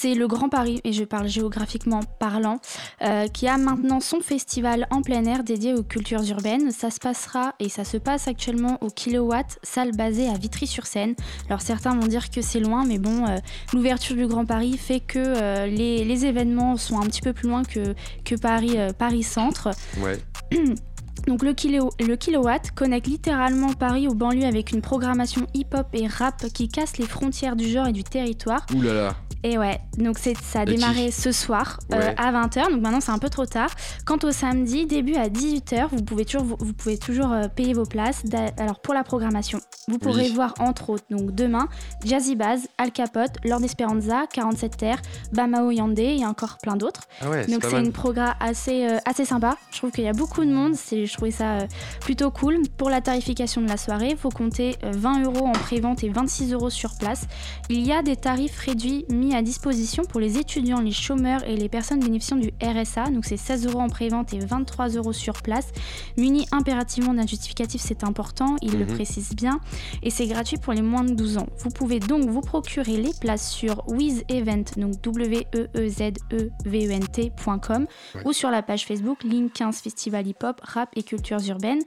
c'est 0.00 0.14
le 0.14 0.26
Grand 0.26 0.48
Paris, 0.48 0.80
et 0.84 0.94
je 0.94 1.04
parle 1.04 1.28
géographiquement 1.28 2.00
parlant, 2.18 2.58
euh, 3.02 3.26
qui 3.28 3.46
a 3.46 3.58
maintenant 3.58 4.00
son 4.00 4.20
festival 4.20 4.86
en 4.90 5.02
plein 5.02 5.26
air 5.26 5.44
dédié 5.44 5.74
aux 5.74 5.82
cultures 5.82 6.22
urbaines. 6.24 6.70
Ça 6.70 6.90
se 6.90 6.98
passera 6.98 7.54
et 7.60 7.68
ça 7.68 7.84
se 7.84 7.98
passe 7.98 8.26
actuellement 8.26 8.78
au 8.80 8.88
Kilowatt, 8.88 9.58
salle 9.62 9.94
basée 9.94 10.26
à 10.26 10.38
Vitry-sur-Seine. 10.38 11.14
Alors 11.48 11.60
certains 11.60 11.94
vont 11.94 12.06
dire 12.06 12.30
que 12.30 12.40
c'est 12.40 12.60
loin, 12.60 12.86
mais 12.86 12.98
bon, 12.98 13.26
euh, 13.26 13.36
l'ouverture 13.74 14.16
du 14.16 14.26
Grand 14.26 14.46
Paris 14.46 14.78
fait 14.78 15.00
que 15.00 15.18
euh, 15.18 15.66
les, 15.66 16.02
les 16.02 16.24
événements 16.24 16.78
sont 16.78 16.98
un 16.98 17.04
petit 17.04 17.20
peu 17.20 17.34
plus 17.34 17.50
loin 17.50 17.62
que, 17.62 17.94
que 18.24 18.36
Paris, 18.36 18.78
Paris 18.96 19.22
Centre. 19.22 19.68
Ouais. 19.98 20.18
Donc 21.30 21.44
le, 21.44 21.52
kilo- 21.52 21.92
le 22.00 22.16
kilowatt 22.16 22.72
connecte 22.72 23.06
littéralement 23.06 23.72
Paris 23.72 24.08
aux 24.08 24.14
banlieues 24.14 24.46
avec 24.46 24.72
une 24.72 24.82
programmation 24.82 25.46
hip-hop 25.54 25.86
et 25.92 26.08
rap 26.08 26.44
qui 26.52 26.66
casse 26.66 26.98
les 26.98 27.06
frontières 27.06 27.54
du 27.54 27.68
genre 27.68 27.86
et 27.86 27.92
du 27.92 28.02
territoire. 28.02 28.66
Ouh 28.74 28.82
là 28.82 28.92
là. 28.92 29.14
Et 29.42 29.56
ouais, 29.56 29.80
donc 29.96 30.18
ça 30.18 30.60
a 30.60 30.64
démarré 30.66 31.10
ce 31.10 31.32
soir 31.32 31.78
euh, 31.94 32.12
à 32.18 32.30
20h, 32.30 32.70
donc 32.72 32.82
maintenant 32.82 33.00
c'est 33.00 33.10
un 33.12 33.18
peu 33.18 33.30
trop 33.30 33.46
tard. 33.46 33.70
Quant 34.04 34.18
au 34.24 34.32
samedi, 34.32 34.84
début 34.84 35.14
à 35.14 35.28
18h, 35.30 35.86
vous 35.92 36.02
pouvez 36.02 36.26
toujours, 36.26 36.44
vous, 36.44 36.56
vous 36.58 36.74
pouvez 36.74 36.98
toujours 36.98 37.32
euh, 37.32 37.48
payer 37.48 37.72
vos 37.72 37.86
places. 37.86 38.22
Alors 38.58 38.80
pour 38.80 38.92
la 38.92 39.02
programmation, 39.02 39.58
vous 39.88 39.96
pourrez 39.98 40.24
Oui. 40.28 40.34
voir 40.34 40.52
entre 40.58 40.90
autres, 40.90 41.04
donc 41.10 41.34
demain, 41.34 41.68
Jazzy 42.04 42.36
Baz, 42.36 42.68
Al 42.76 42.92
Capote, 42.92 43.30
Lord 43.44 43.64
Esperanza, 43.64 44.24
47 44.30 44.76
Terre, 44.76 45.00
Bamao 45.32 45.70
Yandé 45.70 46.18
et 46.20 46.26
encore 46.26 46.58
plein 46.62 46.76
d'autres. 46.76 47.04
Ah 47.22 47.30
ouais, 47.30 47.46
Donc 47.46 47.64
c'est 47.64 47.80
une 47.80 47.92
programme 47.92 48.34
assez, 48.40 48.86
euh, 48.86 48.98
assez 49.06 49.24
sympa. 49.24 49.56
Je 49.72 49.78
trouve 49.78 49.90
qu'il 49.90 50.04
y 50.04 50.08
a 50.08 50.12
beaucoup 50.12 50.44
de 50.44 50.52
monde. 50.52 50.74
Je 50.74 51.16
trouvais 51.20 51.30
ça 51.30 51.58
euh, 51.60 51.66
plutôt 52.00 52.30
cool. 52.30 52.62
Pour 52.78 52.88
la 52.88 53.02
tarification 53.02 53.60
de 53.60 53.68
la 53.68 53.76
soirée, 53.76 54.10
il 54.12 54.16
faut 54.16 54.30
compter 54.30 54.76
euh, 54.84 54.90
20 54.94 55.24
euros 55.24 55.46
en 55.46 55.52
prévente 55.52 56.02
et 56.02 56.08
26 56.08 56.54
euros 56.54 56.70
sur 56.70 56.94
place. 56.96 57.26
Il 57.68 57.86
y 57.86 57.92
a 57.92 58.02
des 58.02 58.16
tarifs 58.16 58.58
réduits 58.58 59.04
mis 59.10 59.34
à 59.34 59.42
disposition 59.42 60.04
pour 60.04 60.18
les 60.20 60.38
étudiants, 60.38 60.80
les 60.80 60.92
chômeurs 60.92 61.46
et 61.46 61.56
les 61.56 61.68
personnes 61.68 62.00
bénéficiant 62.00 62.36
du 62.38 62.50
RSA. 62.62 63.10
Donc 63.10 63.26
c'est 63.26 63.36
16 63.36 63.66
euros 63.66 63.80
en 63.80 63.88
prévente 63.88 64.32
et 64.32 64.38
23 64.38 64.88
euros 64.90 65.12
sur 65.12 65.34
place. 65.42 65.68
Muni 66.16 66.46
impérativement 66.52 67.12
d'un 67.12 67.26
justificatif, 67.26 67.82
c'est 67.82 68.02
important. 68.02 68.56
Il 68.62 68.78
le 68.78 68.86
Mhm. 68.86 68.94
précise 68.94 69.34
bien. 69.34 69.60
Et 70.02 70.08
c'est 70.10 70.26
gratuit 70.26 70.56
pour 70.56 70.72
les 70.72 70.82
moins 70.82 71.04
de 71.04 71.12
12 71.12 71.36
ans. 71.36 71.48
Vous 71.58 71.70
pouvez 71.70 72.00
donc 72.00 72.24
vous 72.30 72.40
procurer 72.40 72.96
les 72.96 73.12
places 73.20 73.50
sur 73.50 73.86
Wiz 73.88 74.24
Event, 74.30 74.64
donc 74.78 74.94
E 74.94 74.98
W-E-E-Z-E-V-E-N-T.com 75.02 77.86
Ouais. 78.14 78.22
ou 78.24 78.32
sur 78.32 78.50
la 78.50 78.62
page 78.62 78.86
Facebook 78.86 79.22
Link 79.24 79.52
15 79.52 79.80
Festival 79.80 80.26
Hip 80.26 80.36
Hop, 80.42 80.60
Rap 80.62 80.88
et 80.96 80.99
Cultures 81.02 81.40
Urbaines. 81.48 81.82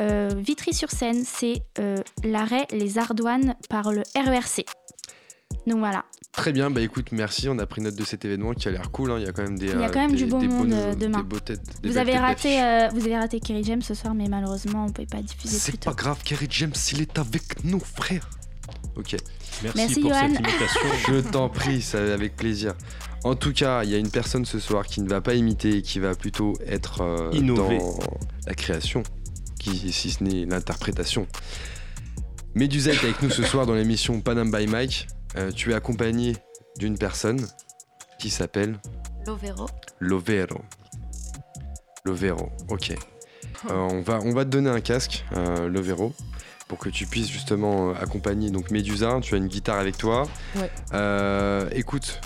Euh, 0.00 0.30
Vitry-sur-Seine, 0.36 1.22
c'est 1.24 1.62
euh, 1.78 1.96
l'arrêt 2.24 2.66
Les 2.72 2.98
Ardoines 2.98 3.54
par 3.68 3.92
le 3.92 4.02
RERC. 4.14 4.64
Donc 5.66 5.78
voilà, 5.78 6.04
Très 6.32 6.52
bien, 6.52 6.70
bah 6.70 6.80
écoute, 6.82 7.12
merci. 7.12 7.48
On 7.48 7.58
a 7.58 7.66
pris 7.66 7.80
note 7.80 7.94
de 7.96 8.04
cet 8.04 8.24
événement 8.26 8.52
qui 8.52 8.68
a 8.68 8.70
l'air 8.70 8.90
cool. 8.92 9.10
hein. 9.10 9.16
Il 9.18 9.24
y 9.24 9.28
a 9.28 9.32
quand 9.32 9.42
même 9.42 9.58
des. 9.58 9.66
Il 9.68 9.80
y 9.80 9.82
a 9.82 9.86
euh, 9.86 9.90
quand 9.90 10.00
même 10.00 10.10
des- 10.10 10.16
du 10.18 10.26
beau 10.26 10.38
monde, 10.38 10.68
bonnes- 10.68 10.94
demain. 10.98 11.18
Des 11.18 11.24
beaux 11.24 11.40
têtes, 11.40 11.62
des 11.82 11.88
vous 11.88 11.96
avez, 11.96 12.16
raté, 12.18 12.62
euh, 12.62 12.88
vous 12.92 13.00
avez 13.06 13.16
raté 13.16 13.40
Kerry 13.40 13.64
James 13.64 13.80
ce 13.82 13.94
soir, 13.94 14.14
mais 14.14 14.28
malheureusement, 14.28 14.84
on 14.84 14.88
ne 14.88 14.92
pouvait 14.92 15.06
pas 15.06 15.22
diffuser 15.22 15.56
C'est 15.58 15.72
tôt. 15.72 15.90
pas 15.90 15.94
grave, 15.96 16.18
Kerry 16.24 16.46
James, 16.50 16.74
il 16.92 17.00
est 17.00 17.18
avec 17.18 17.64
nous, 17.64 17.80
frère. 17.80 18.28
Ok. 18.96 19.16
Merci, 19.62 19.78
Merci, 19.78 20.00
pour 20.00 20.10
Johan. 20.10 20.28
cette 20.34 20.46
invitation. 20.46 20.80
Je 21.08 21.20
t'en 21.30 21.48
prie, 21.48 21.80
c'est 21.80 22.12
avec 22.12 22.36
plaisir. 22.36 22.74
En 23.24 23.34
tout 23.34 23.52
cas, 23.52 23.82
il 23.84 23.90
y 23.90 23.94
a 23.94 23.98
une 23.98 24.10
personne 24.10 24.44
ce 24.44 24.58
soir 24.58 24.86
qui 24.86 25.00
ne 25.00 25.08
va 25.08 25.20
pas 25.20 25.34
imiter 25.34 25.78
et 25.78 25.82
qui 25.82 25.98
va 25.98 26.14
plutôt 26.14 26.54
être 26.66 27.00
euh, 27.00 27.30
Innover. 27.32 27.78
dans 27.78 27.98
la 28.46 28.54
création, 28.54 29.02
qui, 29.58 29.92
si 29.92 30.10
ce 30.10 30.22
n'est 30.22 30.44
l'interprétation. 30.44 31.26
Médusa 32.54 32.92
est 32.92 33.04
avec 33.04 33.20
nous 33.22 33.30
ce 33.30 33.42
soir 33.42 33.66
dans 33.66 33.74
l'émission 33.74 34.20
Panam 34.20 34.50
by 34.50 34.66
Mike. 34.66 35.08
Euh, 35.36 35.50
tu 35.50 35.72
es 35.72 35.74
accompagné 35.74 36.36
d'une 36.78 36.96
personne 36.96 37.46
qui 38.18 38.30
s'appelle 38.30 38.78
Lovero. 39.26 39.66
Lovero. 40.00 40.60
Lovero, 42.04 42.50
ok. 42.68 42.92
Euh, 43.70 43.72
on, 43.72 44.00
va, 44.02 44.20
on 44.22 44.32
va 44.32 44.44
te 44.44 44.50
donner 44.50 44.70
un 44.70 44.80
casque, 44.80 45.24
euh, 45.36 45.68
Lovero, 45.68 46.14
pour 46.68 46.78
que 46.78 46.88
tu 46.88 47.06
puisses 47.06 47.28
justement 47.28 47.92
accompagner 47.94 48.50
donc 48.50 48.70
Médusa. 48.70 49.18
Tu 49.20 49.34
as 49.34 49.38
une 49.38 49.48
guitare 49.48 49.78
avec 49.78 49.96
toi. 49.98 50.22
Ouais. 50.54 50.70
Euh, 50.94 51.68
écoute, 51.72 52.20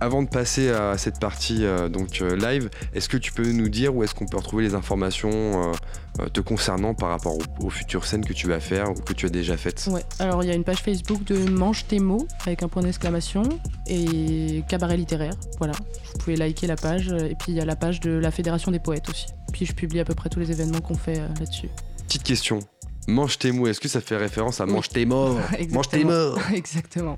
avant 0.00 0.22
de 0.22 0.28
passer 0.28 0.70
à 0.70 0.96
cette 0.98 1.20
partie 1.20 1.64
euh, 1.64 1.88
donc 1.88 2.20
euh, 2.20 2.34
live, 2.36 2.70
est-ce 2.94 3.08
que 3.08 3.16
tu 3.16 3.32
peux 3.32 3.50
nous 3.52 3.68
dire 3.68 3.94
où 3.94 4.02
est-ce 4.02 4.14
qu'on 4.14 4.26
peut 4.26 4.38
retrouver 4.38 4.64
les 4.64 4.74
informations 4.74 5.72
euh, 6.18 6.26
te 6.28 6.40
concernant 6.40 6.94
par 6.94 7.10
rapport 7.10 7.36
aux, 7.36 7.66
aux 7.66 7.70
futures 7.70 8.06
scènes 8.06 8.24
que 8.24 8.32
tu 8.32 8.48
vas 8.48 8.60
faire 8.60 8.90
ou 8.90 8.94
que 8.94 9.12
tu 9.12 9.26
as 9.26 9.28
déjà 9.28 9.56
faites? 9.56 9.88
Ouais, 9.90 10.04
alors 10.18 10.42
il 10.42 10.48
y 10.48 10.50
a 10.50 10.54
une 10.54 10.64
page 10.64 10.78
Facebook 10.78 11.22
de 11.24 11.50
Mange 11.50 11.86
tes 11.86 11.98
mots 11.98 12.26
avec 12.46 12.62
un 12.62 12.68
point 12.68 12.82
d'exclamation 12.82 13.42
et 13.86 14.64
cabaret 14.68 14.96
littéraire. 14.96 15.34
Voilà, 15.58 15.74
vous 15.74 16.18
pouvez 16.18 16.36
liker 16.36 16.66
la 16.66 16.76
page 16.76 17.08
et 17.08 17.36
puis 17.38 17.52
il 17.52 17.54
y 17.54 17.60
a 17.60 17.64
la 17.64 17.76
page 17.76 18.00
de 18.00 18.10
la 18.10 18.30
Fédération 18.30 18.72
des 18.72 18.80
poètes 18.80 19.08
aussi. 19.08 19.26
Puis 19.52 19.66
je 19.66 19.74
publie 19.74 20.00
à 20.00 20.04
peu 20.04 20.14
près 20.14 20.30
tous 20.30 20.40
les 20.40 20.50
événements 20.50 20.80
qu'on 20.80 20.94
fait 20.94 21.18
là-dessus. 21.38 21.68
Petite 22.06 22.22
question. 22.22 22.60
Mange 23.06 23.38
tes 23.38 23.52
mots, 23.52 23.66
est-ce 23.66 23.80
que 23.80 23.88
ça 23.88 24.00
fait 24.00 24.16
référence 24.16 24.60
à 24.60 24.66
mange 24.66 24.88
tes 24.88 25.04
morts 25.04 25.38
Mange 25.70 25.88
tes 25.88 26.04
morts 26.04 26.38
Exactement. 26.54 27.16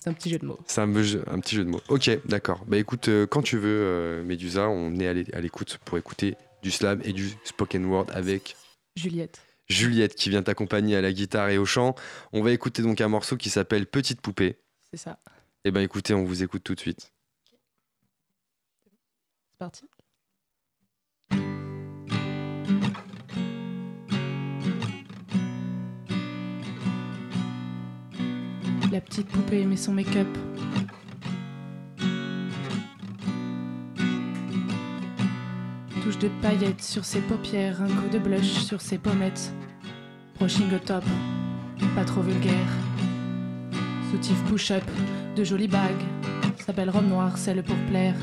C'est 0.00 0.08
un 0.08 0.14
petit 0.14 0.30
jeu 0.30 0.38
de 0.38 0.46
mots. 0.46 0.58
C'est 0.66 0.80
un, 0.80 0.90
petit 0.90 1.54
jeu 1.54 1.64
de 1.64 1.68
mots. 1.68 1.82
Ok, 1.90 2.10
d'accord. 2.24 2.64
Bah 2.66 2.78
écoute, 2.78 3.08
euh, 3.08 3.26
quand 3.26 3.42
tu 3.42 3.58
veux, 3.58 3.68
euh, 3.68 4.24
Médusa, 4.24 4.68
on 4.68 4.98
est 4.98 5.06
à 5.06 5.12
l'é- 5.12 5.34
à 5.34 5.40
l'écoute 5.40 5.78
pour 5.84 5.98
écouter 5.98 6.36
du 6.62 6.70
slam 6.70 7.02
et 7.04 7.12
du 7.12 7.28
spoken 7.44 7.84
word 7.84 8.06
avec 8.14 8.56
Juliette. 8.96 9.42
Juliette 9.68 10.14
qui 10.14 10.30
vient 10.30 10.42
t'accompagner 10.42 10.96
à 10.96 11.02
la 11.02 11.12
guitare 11.12 11.50
et 11.50 11.58
au 11.58 11.66
chant. 11.66 11.94
On 12.32 12.42
va 12.42 12.50
écouter 12.50 12.82
donc 12.82 13.00
un 13.02 13.08
morceau 13.08 13.36
qui 13.36 13.50
s'appelle 13.50 13.86
Petite 13.86 14.20
poupée. 14.22 14.58
C'est 14.90 14.96
ça. 14.98 15.18
Et 15.64 15.70
ben 15.70 15.82
écoutez, 15.82 16.14
on 16.14 16.24
vous 16.24 16.42
écoute 16.42 16.64
tout 16.64 16.74
de 16.74 16.80
suite. 16.80 17.12
C'est 19.52 19.58
parti. 19.58 19.84
La 28.92 29.00
petite 29.00 29.28
poupée 29.28 29.64
met 29.66 29.76
son 29.76 29.92
make-up. 29.92 30.26
Touche 36.02 36.18
de 36.18 36.28
paillettes 36.42 36.82
sur 36.82 37.04
ses 37.04 37.20
paupières, 37.20 37.80
un 37.82 37.86
coup 37.86 38.08
de 38.12 38.18
blush 38.18 38.64
sur 38.64 38.80
ses 38.80 38.98
pommettes. 38.98 39.52
Brushing 40.40 40.74
au 40.74 40.78
top, 40.78 41.04
pas 41.94 42.04
trop 42.04 42.20
vulgaire. 42.20 42.66
Soutif 44.10 44.42
push-up, 44.46 44.82
de 45.36 45.44
jolies 45.44 45.68
bagues. 45.68 46.02
Sa 46.66 46.72
belle 46.72 46.90
robe 46.90 47.08
noire, 47.08 47.38
celle 47.38 47.62
pour 47.62 47.76
plaire. 47.88 48.16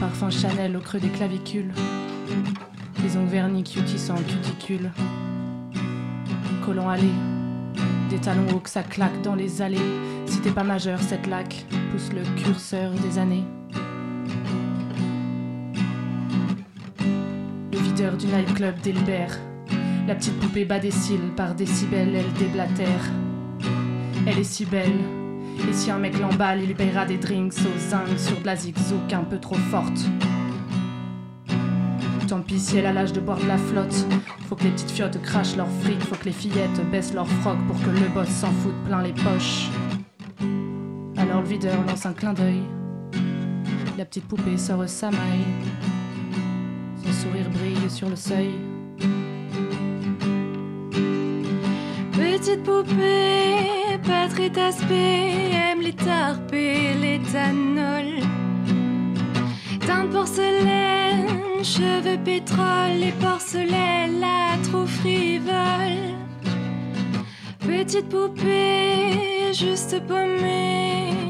Parfum 0.00 0.30
Chanel 0.30 0.74
au 0.74 0.80
creux 0.80 1.00
des 1.00 1.10
clavicules. 1.10 1.72
Les 3.02 3.16
ongles 3.18 3.28
vernis 3.28 3.64
cutie 3.64 3.98
sans 3.98 4.16
cuticule. 4.16 4.90
Des 8.08 8.18
talons 8.18 8.54
hauts 8.54 8.60
que 8.60 8.70
ça 8.70 8.82
claque 8.82 9.20
dans 9.22 9.34
les 9.34 9.60
allées. 9.60 9.76
Si 10.24 10.40
t'es 10.40 10.50
pas 10.50 10.64
majeur, 10.64 10.98
cette 11.00 11.26
laque 11.26 11.66
pousse 11.90 12.10
le 12.14 12.22
curseur 12.40 12.90
des 12.92 13.18
années. 13.18 13.44
Le 17.70 17.78
videur 17.78 18.16
du 18.16 18.26
nightclub 18.26 18.80
délibère. 18.80 19.38
La 20.08 20.14
petite 20.14 20.40
poupée 20.40 20.64
bat 20.64 20.78
des 20.78 20.90
cils 20.90 21.32
par 21.36 21.54
décibels, 21.54 22.14
elle 22.14 22.32
déblatère. 22.38 23.10
Elle 24.26 24.38
est 24.38 24.44
si 24.44 24.64
belle. 24.64 25.00
Et 25.68 25.72
si 25.74 25.90
un 25.90 25.98
mec 25.98 26.18
l'emballe, 26.18 26.60
il 26.62 26.68
lui 26.68 26.74
paiera 26.74 27.04
des 27.04 27.18
drinks 27.18 27.58
au 27.58 27.78
zinc 27.78 28.18
sur 28.18 28.40
de 28.40 28.46
la 28.46 28.56
zigzouk 28.56 29.12
un 29.12 29.24
peu 29.24 29.38
trop 29.38 29.54
forte. 29.70 30.00
Tant 32.28 32.40
pis 32.40 32.58
si 32.58 32.78
elle 32.78 32.86
a 32.86 32.92
l'âge 32.92 33.12
de 33.12 33.20
boire 33.20 33.38
de 33.38 33.46
la 33.46 33.58
flotte. 33.58 34.06
Faut 34.48 34.56
que 34.56 34.64
les 34.64 34.70
petites 34.70 34.90
fiottes 34.90 35.20
crachent 35.22 35.56
leur 35.56 35.68
fric, 35.82 36.00
faut 36.00 36.14
que 36.14 36.24
les 36.24 36.32
fillettes 36.32 36.80
baissent 36.90 37.12
leur 37.12 37.28
froc 37.28 37.58
pour 37.66 37.78
que 37.80 37.90
le 37.90 38.08
boss 38.14 38.28
s'en 38.28 38.50
foute 38.50 38.74
plein 38.86 39.02
les 39.02 39.12
poches. 39.12 39.68
Alors 41.16 41.42
le 41.42 41.48
videur 41.48 41.76
lance 41.86 42.06
un 42.06 42.14
clin 42.14 42.32
d'œil. 42.32 42.62
La 43.98 44.04
petite 44.04 44.24
poupée 44.24 44.56
sort 44.56 44.88
sa 44.88 45.10
maille. 45.10 45.44
Son 47.04 47.12
sourire 47.12 47.50
brille 47.50 47.90
sur 47.90 48.08
le 48.08 48.16
seuil. 48.16 48.50
Petite 52.12 52.62
poupée, 52.62 53.98
pas 54.02 54.28
très 54.28 54.50
taspée, 54.50 55.50
aime 55.52 55.82
les 55.82 55.92
tarpes 55.92 56.52
et 56.52 56.94
l'éthanol. 56.94 58.23
Teinte 59.86 60.10
porcelaine, 60.10 61.62
cheveux 61.62 62.18
pétrole 62.24 63.02
et 63.02 63.12
porcelaine, 63.20 64.20
la 64.20 64.56
trop 64.62 64.86
frivole. 64.86 66.14
Petite 67.60 68.08
poupée, 68.08 69.52
juste 69.52 70.00
paumée. 70.06 71.23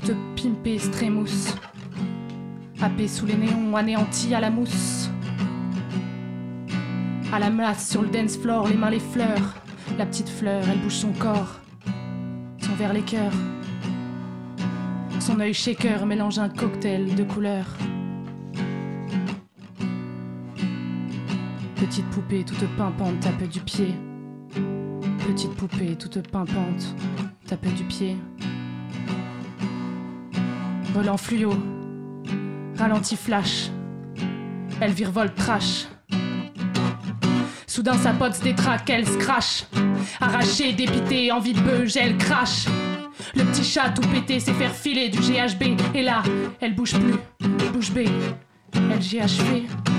Toute 0.00 0.14
pimpée, 0.36 0.78
strémousse. 0.78 1.54
Happée 2.80 3.08
sous 3.08 3.26
les 3.26 3.36
néons, 3.36 3.74
anéantie 3.76 4.34
à 4.34 4.40
la 4.40 4.50
mousse. 4.50 5.10
À 7.32 7.38
la 7.38 7.50
masse 7.50 7.90
sur 7.90 8.02
le 8.02 8.08
dance 8.08 8.36
floor, 8.36 8.68
les 8.68 8.76
mains 8.76 8.90
les 8.90 9.00
fleurs. 9.00 9.54
La 9.98 10.06
petite 10.06 10.28
fleur, 10.28 10.62
elle 10.68 10.80
bouge 10.80 10.96
son 10.96 11.12
corps. 11.12 11.60
Son 12.58 12.74
verre 12.74 12.92
les 12.92 13.02
cœurs. 13.02 13.32
Son 15.18 15.40
œil 15.40 15.54
shaker 15.54 16.04
mélange 16.04 16.38
un 16.38 16.48
cocktail 16.48 17.14
de 17.14 17.24
couleurs. 17.24 17.76
Petite 21.76 22.06
poupée 22.10 22.44
toute 22.44 22.66
pimpante 22.76 23.20
tape 23.20 23.48
du 23.48 23.60
pied. 23.60 23.94
Petite 25.26 25.54
poupée 25.54 25.96
toute 25.96 26.28
pimpante 26.30 26.94
tape 27.46 27.66
du 27.74 27.84
pied. 27.84 28.16
Volant 30.96 31.18
fluo, 31.18 31.52
ralenti 32.78 33.16
flash, 33.16 33.68
elle 34.80 34.92
virevolte 34.92 35.34
trash. 35.34 35.88
Soudain 37.66 37.98
sa 37.98 38.14
pote 38.14 38.32
se 38.32 38.42
détraque, 38.42 38.88
elle 38.88 39.04
crache. 39.18 39.64
Arrachée, 40.22 40.72
dépitée, 40.72 41.30
envie 41.30 41.52
de 41.52 41.60
beuge, 41.60 41.98
elle 41.98 42.16
crache. 42.16 42.64
Le 43.34 43.44
petit 43.44 43.62
chat 43.62 43.90
tout 43.90 44.08
pété 44.08 44.40
s'est 44.40 44.54
faire 44.54 44.74
filer 44.74 45.10
du 45.10 45.18
GHB. 45.18 45.78
Et 45.94 46.02
là, 46.02 46.22
elle 46.62 46.74
bouge 46.74 46.94
plus, 46.98 47.16
bouge 47.74 47.92
B, 47.92 47.98
elle 48.72 48.98
GHB. 48.98 49.95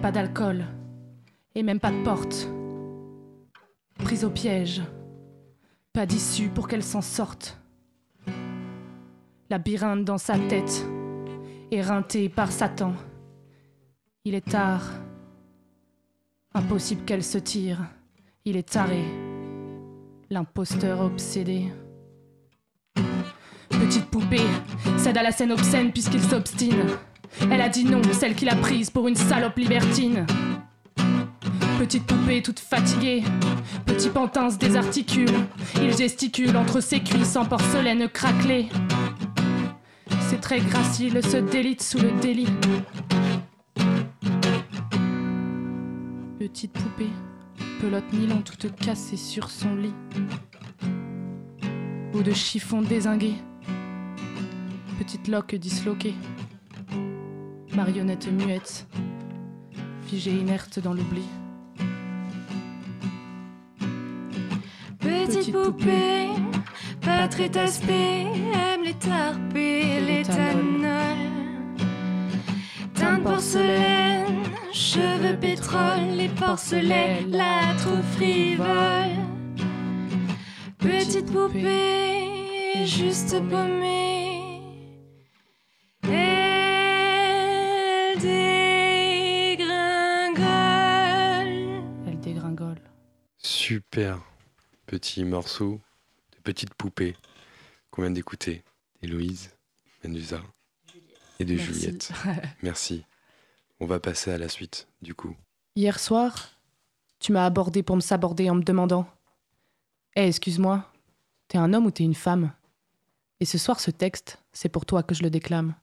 Pas 0.00 0.12
d'alcool. 0.12 0.64
Et 1.54 1.62
même 1.62 1.80
pas 1.80 1.90
de 1.90 2.02
porte. 2.02 2.48
Prise 3.98 4.24
au 4.24 4.30
piège. 4.30 4.82
Pas 5.92 6.06
d'issue 6.06 6.48
pour 6.48 6.68
qu'elle 6.68 6.82
s'en 6.82 7.02
sorte. 7.02 7.60
Labyrinthe 9.50 10.04
dans 10.04 10.18
sa 10.18 10.38
tête. 10.38 10.86
Éreintée 11.70 12.28
par 12.28 12.50
Satan. 12.52 12.94
Il 14.24 14.34
est 14.34 14.48
tard. 14.48 14.82
Impossible 16.54 17.04
qu'elle 17.04 17.24
se 17.24 17.38
tire. 17.38 17.80
Il 18.44 18.56
est 18.56 18.70
taré. 18.70 19.04
L'imposteur 20.30 21.00
obsédé. 21.00 21.72
Petite 23.68 24.06
poupée, 24.06 24.46
cède 24.98 25.16
à 25.16 25.22
la 25.22 25.32
scène 25.32 25.52
obscène 25.52 25.92
puisqu'il 25.92 26.22
s'obstine. 26.22 26.84
Elle 27.50 27.60
a 27.60 27.68
dit 27.68 27.84
non, 27.84 28.02
celle 28.12 28.34
qu'il 28.34 28.48
a 28.48 28.56
prise 28.56 28.90
pour 28.90 29.08
une 29.08 29.16
salope 29.16 29.56
libertine. 29.56 30.26
Petite 31.78 32.04
poupée 32.06 32.42
toute 32.42 32.60
fatiguée, 32.60 33.22
petit 33.86 34.10
pantin 34.10 34.50
se 34.50 34.58
désarticule. 34.58 35.32
Il 35.80 35.96
gesticule 35.96 36.56
entre 36.56 36.80
ses 36.80 37.00
cuisses 37.00 37.36
en 37.36 37.46
porcelaine 37.46 38.08
craquelée. 38.08 38.68
Ses 40.28 40.36
traits 40.36 40.64
graciles 40.66 41.24
se 41.24 41.38
délitent 41.38 41.82
sous 41.82 41.98
le 41.98 42.12
délit. 42.20 42.48
Petite 46.38 46.72
poupée, 46.72 47.10
pelote 47.80 48.12
nylon 48.12 48.42
toute 48.42 48.74
cassée 48.76 49.16
sur 49.16 49.50
son 49.50 49.74
lit. 49.74 49.94
Bout 52.12 52.22
de 52.22 52.32
chiffon 52.32 52.82
dézingué, 52.82 53.34
petite 54.98 55.28
loque 55.28 55.54
disloquée. 55.54 56.14
Marionnette 57.74 58.30
muette, 58.32 58.86
figée 60.06 60.32
inerte 60.32 60.80
dans 60.80 60.92
l'oubli. 60.92 61.22
Petite 64.98 65.52
poupée, 65.52 66.28
pas 67.00 67.28
très 67.28 67.48
taspée, 67.48 68.22
aime 68.22 68.82
les 68.84 68.94
tarpes 68.94 69.54
et 69.54 70.00
l'éthanol. 70.00 71.16
Teinte 72.94 73.22
porcelaine, 73.22 74.42
cheveux 74.72 75.36
pétrole, 75.40 76.16
les 76.16 76.28
porcelaines, 76.28 77.30
la 77.30 77.74
trop 77.78 78.02
frivole. 78.16 79.16
Petite 80.78 81.32
poupée, 81.32 82.84
juste 82.84 83.40
paumée. 83.48 84.09
Super. 93.92 94.20
petit 94.86 95.24
morceau 95.24 95.80
de 96.30 96.40
petite 96.44 96.74
poupée 96.74 97.16
qu'on 97.90 98.02
vient 98.02 98.12
d'écouter. 98.12 98.62
Héloïse, 99.02 99.50
Menusa 100.04 100.40
et 101.40 101.44
de 101.44 101.54
Merci. 101.54 101.72
Juliette. 101.72 102.12
Merci. 102.62 103.04
On 103.80 103.86
va 103.86 103.98
passer 103.98 104.30
à 104.30 104.38
la 104.38 104.48
suite, 104.48 104.86
du 105.02 105.12
coup. 105.16 105.34
Hier 105.74 105.98
soir, 105.98 106.50
tu 107.18 107.32
m'as 107.32 107.44
abordé 107.44 107.82
pour 107.82 107.96
me 107.96 108.00
saborder 108.00 108.48
en 108.48 108.54
me 108.54 108.62
demandant 108.62 109.08
Hé, 110.14 110.28
excuse-moi, 110.28 110.88
t'es 111.48 111.58
un 111.58 111.74
homme 111.74 111.86
ou 111.86 111.90
t'es 111.90 112.04
une 112.04 112.14
femme? 112.14 112.52
Et 113.40 113.44
ce 113.44 113.58
soir, 113.58 113.80
ce 113.80 113.90
texte, 113.90 114.38
c'est 114.52 114.68
pour 114.68 114.86
toi 114.86 115.02
que 115.02 115.16
je 115.16 115.24
le 115.24 115.30
déclame. 115.30 115.74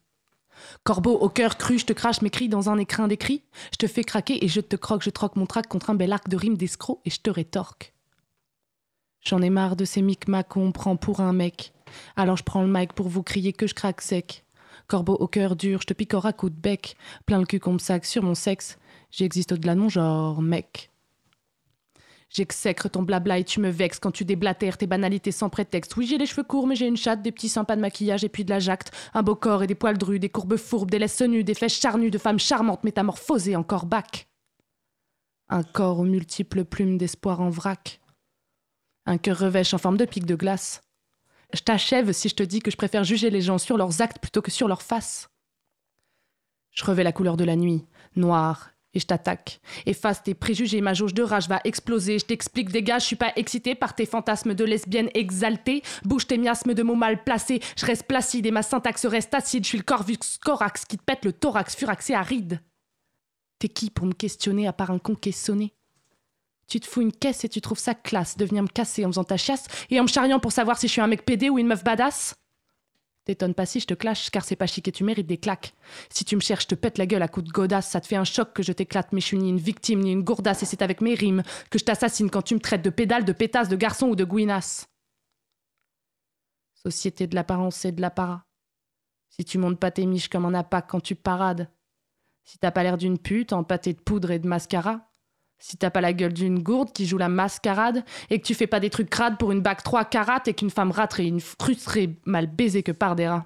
Corbeau 0.86 1.18
au 1.18 1.28
cœur 1.28 1.58
cru, 1.58 1.78
je 1.78 1.86
te 1.86 1.92
crache 1.92 2.22
mes 2.22 2.30
cris 2.30 2.48
dans 2.48 2.70
un 2.70 2.78
écrin 2.78 3.10
d'écrit. 3.10 3.44
Je 3.74 3.78
te 3.78 3.88
fais 3.88 4.06
craquer 4.06 4.46
et 4.46 4.48
je 4.48 4.62
te 4.62 4.78
croque, 4.78 5.04
je 5.04 5.10
troque 5.10 5.36
mon 5.36 5.46
trac 5.46 5.68
contre 5.68 5.90
un 5.90 5.96
bel 5.96 6.14
arc 6.14 6.30
de 6.30 6.38
rime 6.38 6.56
d'escroc 6.56 7.02
et 7.04 7.10
je 7.10 7.20
te 7.20 7.30
rétorque. 7.30 7.94
J'en 9.24 9.42
ai 9.42 9.50
marre 9.50 9.76
de 9.76 9.86
ces 9.86 10.02
micmacs 10.02 10.50
qu'on 10.50 10.72
prend 10.72 10.96
pour 10.96 11.20
un 11.20 11.34
mec. 11.34 11.74
Alors 12.16 12.38
je 12.38 12.44
prends 12.44 12.62
le 12.62 12.72
mic 12.72 12.94
pour 12.94 13.10
vous 13.10 13.24
crier 13.24 13.54
que 13.54 13.68
je 13.68 13.74
craque 13.74 14.02
sec. 14.02 14.46
Corbeau 14.88 15.16
au 15.16 15.28
cœur 15.28 15.56
dur, 15.56 15.82
je 15.82 15.88
te 15.88 15.94
picore 15.94 16.26
à 16.26 16.34
coups 16.34 16.54
de 16.54 16.60
bec. 16.60 16.96
Plein 17.26 17.40
le 17.40 17.46
cul 17.46 17.60
qu'on 17.60 17.74
me 17.74 17.80
sac 17.80 18.06
sur 18.06 18.24
mon 18.24 18.36
sexe. 18.36 18.78
J'existe 19.12 19.52
au-delà 19.52 19.76
de 19.76 19.82
mon 19.82 19.90
genre, 19.90 20.42
mec. 20.42 20.92
J'exècre 22.30 22.90
ton 22.90 23.04
blabla 23.04 23.40
et 23.40 23.44
tu 23.44 23.62
me 23.62 23.70
vexes 23.70 24.00
quand 24.00 24.12
tu 24.12 24.26
déblatères 24.26 24.78
tes 24.78 24.88
banalités 24.88 25.32
sans 25.32 25.50
prétexte. 25.50 25.96
Oui, 25.96 26.06
j'ai 26.06 26.18
les 26.18 26.26
cheveux 26.26 26.44
courts, 26.44 26.68
mais 26.68 26.76
j'ai 26.76 26.88
une 26.88 26.98
chatte, 26.98 27.22
des 27.22 27.32
petits 27.32 27.48
seins, 27.48 27.64
pas 27.64 27.76
de 27.76 27.82
maquillage 27.82 28.24
et 28.24 28.30
puis 28.30 28.44
de 28.44 28.50
la 28.50 28.60
jacte. 28.60 28.92
Un 29.14 29.24
beau 29.24 29.36
corps 29.36 29.64
et 29.64 29.68
des 29.68 29.76
poils 29.76 29.98
drus, 29.98 30.20
des 30.20 30.30
courbes 30.30 30.58
fourbes, 30.58 30.92
des 30.92 31.00
laisses 31.00 31.22
nues, 31.22 31.44
des 31.44 31.54
flèches 31.54 31.80
charnues 31.80 32.12
de 32.12 32.18
femmes 32.18 32.40
charmantes 32.40 32.84
métamorphosées 32.84 33.56
en 33.56 33.64
corps. 33.64 33.88
Un 35.50 35.64
corps 35.64 36.00
aux 36.00 36.06
multiples 36.06 36.66
plumes 36.66 36.98
d'espoir 36.98 37.40
en 37.40 37.50
vrac. 37.50 38.02
Un 39.08 39.18
cœur 39.18 39.40
revêche 39.40 39.74
en 39.74 39.78
forme 39.78 39.96
de 39.96 40.04
pic 40.04 40.26
de 40.26 40.36
glace. 40.36 40.82
Je 41.54 41.62
t'achève 41.62 42.12
si 42.12 42.28
je 42.28 42.36
te 42.36 42.44
dis 42.44 42.60
que 42.60 42.70
je 42.70 42.76
préfère 42.76 43.06
juger 43.06 43.30
les 43.30 43.42
gens 43.42 43.58
sur 43.58 43.78
leurs 43.78 44.02
actes 44.02 44.20
plutôt 44.20 44.42
que 44.42 44.52
sur 44.52 44.68
leur 44.68 44.82
face. 44.82 45.30
Je 46.72 46.84
revais 46.84 47.06
la 47.06 47.14
couleur 47.14 47.38
de 47.38 47.46
la 47.46 47.56
nuit, 47.56 47.86
noire, 48.18 48.72
et 48.94 49.00
je 49.00 49.06
t'attaque. 49.06 49.62
Efface 49.86 50.24
tes 50.24 50.34
préjugés, 50.34 50.82
ma 50.82 50.94
jauge 50.94 51.14
de 51.14 51.24
rage 51.24 51.48
va 51.48 51.62
exploser. 51.64 52.20
Je 52.20 52.26
t'explique, 52.26 52.70
dégage, 52.70 53.04
je 53.04 53.08
suis 53.08 53.16
pas 53.16 53.32
excitée 53.38 53.76
par 53.76 53.96
tes 53.96 54.06
fantasmes 54.06 54.54
de 54.54 54.66
lesbienne 54.66 55.10
exaltée. 55.14 55.84
Bouge 56.04 56.28
tes 56.28 56.38
miasmes 56.38 56.74
de 56.74 56.84
mots 56.84 56.96
mal 56.96 57.24
placés. 57.24 57.62
Je 57.78 57.86
reste 57.86 58.08
placide 58.08 58.46
et 58.46 58.52
ma 58.52 58.62
syntaxe 58.62 59.06
reste 59.06 59.34
acide. 59.34 59.64
Je 59.64 59.70
suis 59.70 59.78
le 59.78 59.86
corvus 59.86 60.18
corax 60.44 60.84
qui 60.84 60.98
te 60.98 61.04
pète 61.04 61.24
le 61.24 61.32
thorax 61.32 61.78
furaxé 61.78 62.14
aride. 62.14 62.60
T'es 63.60 63.70
qui 63.70 63.90
pour 63.90 64.06
me 64.06 64.14
questionner 64.14 64.68
à 64.68 64.74
part 64.74 64.92
un 64.92 65.00
con 65.00 65.16
sonné 65.32 65.74
Tu 66.68 66.80
te 66.80 66.88
fous 66.88 67.02
une 67.02 67.14
caisse 67.14 67.46
et 67.46 67.50
tu 67.50 67.62
trouves 67.62 67.80
ça 67.80 67.96
classe 67.96 68.38
de 68.38 68.46
venir 68.46 68.64
me 68.64 68.68
casser 68.68 69.06
en 69.06 69.10
faisant 69.10 69.24
ta 69.24 69.38
chiasse 69.38 69.66
et 69.90 70.00
en 70.00 70.04
me 70.04 70.08
charriant 70.08 70.40
pour 70.40 70.52
savoir 70.52 70.78
si 70.78 70.88
je 70.88 70.92
suis 70.94 71.02
un 71.02 71.08
mec 71.08 71.26
pédé 71.26 71.50
ou 71.50 71.60
une 71.60 71.68
meuf 71.68 71.84
badass 71.84 72.36
T'étonnes 73.28 73.54
pas 73.54 73.66
si 73.66 73.82
je 73.82 73.88
te 73.88 73.94
clash, 73.94 74.30
car 74.30 74.46
c'est 74.46 74.56
pas 74.56 74.68
chic 74.68 74.88
et 74.88 74.92
tu 74.94 75.04
mérites 75.04 75.28
des 75.28 75.38
claques. 75.38 75.74
Si 76.10 76.24
tu 76.24 76.38
me 76.38 76.42
cherches, 76.42 76.64
je 76.64 76.70
te 76.70 76.76
pète 76.76 76.98
la 76.98 77.06
gueule 77.06 77.22
à 77.22 77.28
coups 77.28 77.46
de 77.46 77.52
godasse, 77.52 77.90
ça 77.90 78.00
te 78.00 78.08
fait 78.08 78.16
un 78.16 78.24
choc 78.24 78.54
que 78.54 78.64
je 78.64 78.72
t'éclate, 78.72 79.12
mais 79.12 79.20
je 79.20 79.26
suis 79.26 79.38
ni 79.38 79.50
une 79.50 79.58
victime 79.58 80.00
ni 80.00 80.14
une 80.14 80.24
gourdasse, 80.24 80.64
et 80.64 80.66
c'est 80.66 80.82
avec 80.82 81.02
mes 81.02 81.14
rimes 81.14 81.44
que 81.70 81.78
je 81.78 81.84
t'assassine 81.84 82.30
quand 82.30 82.42
tu 82.42 82.56
me 82.56 82.62
traites 82.62 82.84
de 82.84 82.90
pédale, 82.90 83.26
de 83.26 83.34
pétasse, 83.34 83.68
de 83.68 83.76
garçon 83.76 84.08
ou 84.08 84.16
de 84.16 84.24
gouinasse. 84.24 84.88
Société 86.74 87.28
de 87.28 87.36
l'apparence 87.36 87.84
et 87.84 87.92
de 87.92 88.00
l'apparat. 88.00 88.46
Si 89.28 89.44
tu 89.44 89.58
montes 89.58 89.78
pas 89.78 89.92
tes 89.92 90.06
miches 90.06 90.30
comme 90.30 90.46
un 90.46 90.54
apac 90.54 90.88
quand 90.88 91.02
tu 91.02 91.16
parades. 91.16 91.70
Si 92.46 92.58
t'as 92.60 92.72
pas 92.72 92.84
l'air 92.84 92.98
d'une 92.98 93.20
pute, 93.20 93.52
empâtée 93.52 93.92
de 93.92 94.00
poudre 94.00 94.32
et 94.32 94.40
de 94.40 94.48
mascara. 94.48 95.07
Si 95.60 95.78
t'as 95.78 95.90
pas 95.90 96.02
la 96.02 96.14
gueule 96.14 96.34
d'une 96.34 96.62
gourde 96.62 96.94
qui 96.94 97.08
joue 97.08 97.18
la 97.18 97.30
mascarade 97.30 98.04
et 98.30 98.40
que 98.40 98.46
tu 98.46 98.54
fais 98.54 98.68
pas 98.68 98.80
des 98.80 98.90
trucs 98.90 99.10
crades 99.10 99.38
pour 99.38 99.52
une 99.52 99.62
bague 99.62 99.82
3 99.82 100.06
carats 100.06 100.44
et 100.46 100.54
qu'une 100.54 100.70
femme 100.70 100.92
raterait 100.92 101.26
une 101.26 101.42
frustrée 101.42 102.16
mal 102.26 102.48
baisée 102.48 102.84
que 102.84 102.92
par 102.92 103.16
des 103.16 103.28
rats. 103.28 103.46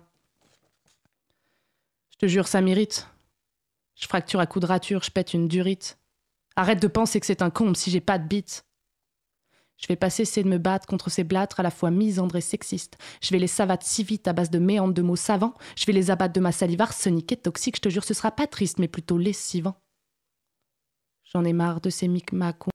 Je 2.11 2.17
te 2.17 2.25
jure, 2.27 2.47
ça 2.47 2.61
mérite. 2.61 3.07
Je 3.95 4.07
fracture 4.07 4.39
à 4.39 4.45
coups 4.45 4.61
de 4.61 4.67
rature, 4.67 5.03
je 5.03 5.11
pète 5.11 5.33
une 5.33 5.47
durite. 5.47 5.99
Arrête 6.55 6.81
de 6.81 6.87
penser 6.87 7.19
que 7.19 7.25
c'est 7.25 7.41
un 7.41 7.49
comble 7.49 7.77
si 7.77 7.91
j'ai 7.91 8.01
pas 8.01 8.19
de 8.19 8.27
bite. 8.27 8.65
Je 9.77 9.87
vais 9.87 9.95
pas 9.95 10.11
cesser 10.11 10.43
de 10.43 10.49
me 10.49 10.59
battre 10.59 10.85
contre 10.85 11.09
ces 11.09 11.23
blâtres 11.23 11.59
à 11.59 11.63
la 11.63 11.71
fois 11.71 11.89
misandres 11.89 12.35
et 12.35 12.41
sexistes. 12.41 12.97
Je 13.21 13.31
vais 13.31 13.39
les 13.39 13.47
savates 13.47 13.83
si 13.83 14.03
vite 14.03 14.27
à 14.27 14.33
base 14.33 14.51
de 14.51 14.59
méandres 14.59 14.93
de 14.93 15.01
mots 15.01 15.15
savants. 15.15 15.55
Je 15.75 15.85
vais 15.85 15.93
les 15.93 16.11
abattre 16.11 16.33
de 16.33 16.39
ma 16.39 16.51
salive 16.51 16.81
arsenique 16.81 17.31
et 17.31 17.37
toxique. 17.37 17.77
Je 17.77 17.81
te 17.81 17.89
jure, 17.89 18.03
ce 18.03 18.13
sera 18.13 18.29
pas 18.31 18.45
triste, 18.45 18.77
mais 18.77 18.87
plutôt 18.87 19.17
lessivant. 19.17 19.75
J'en 21.33 21.43
ai 21.45 21.53
marre 21.53 21.81
de 21.81 21.89
ces 21.89 22.07
micmacs 22.07 22.59
pour 22.59 22.71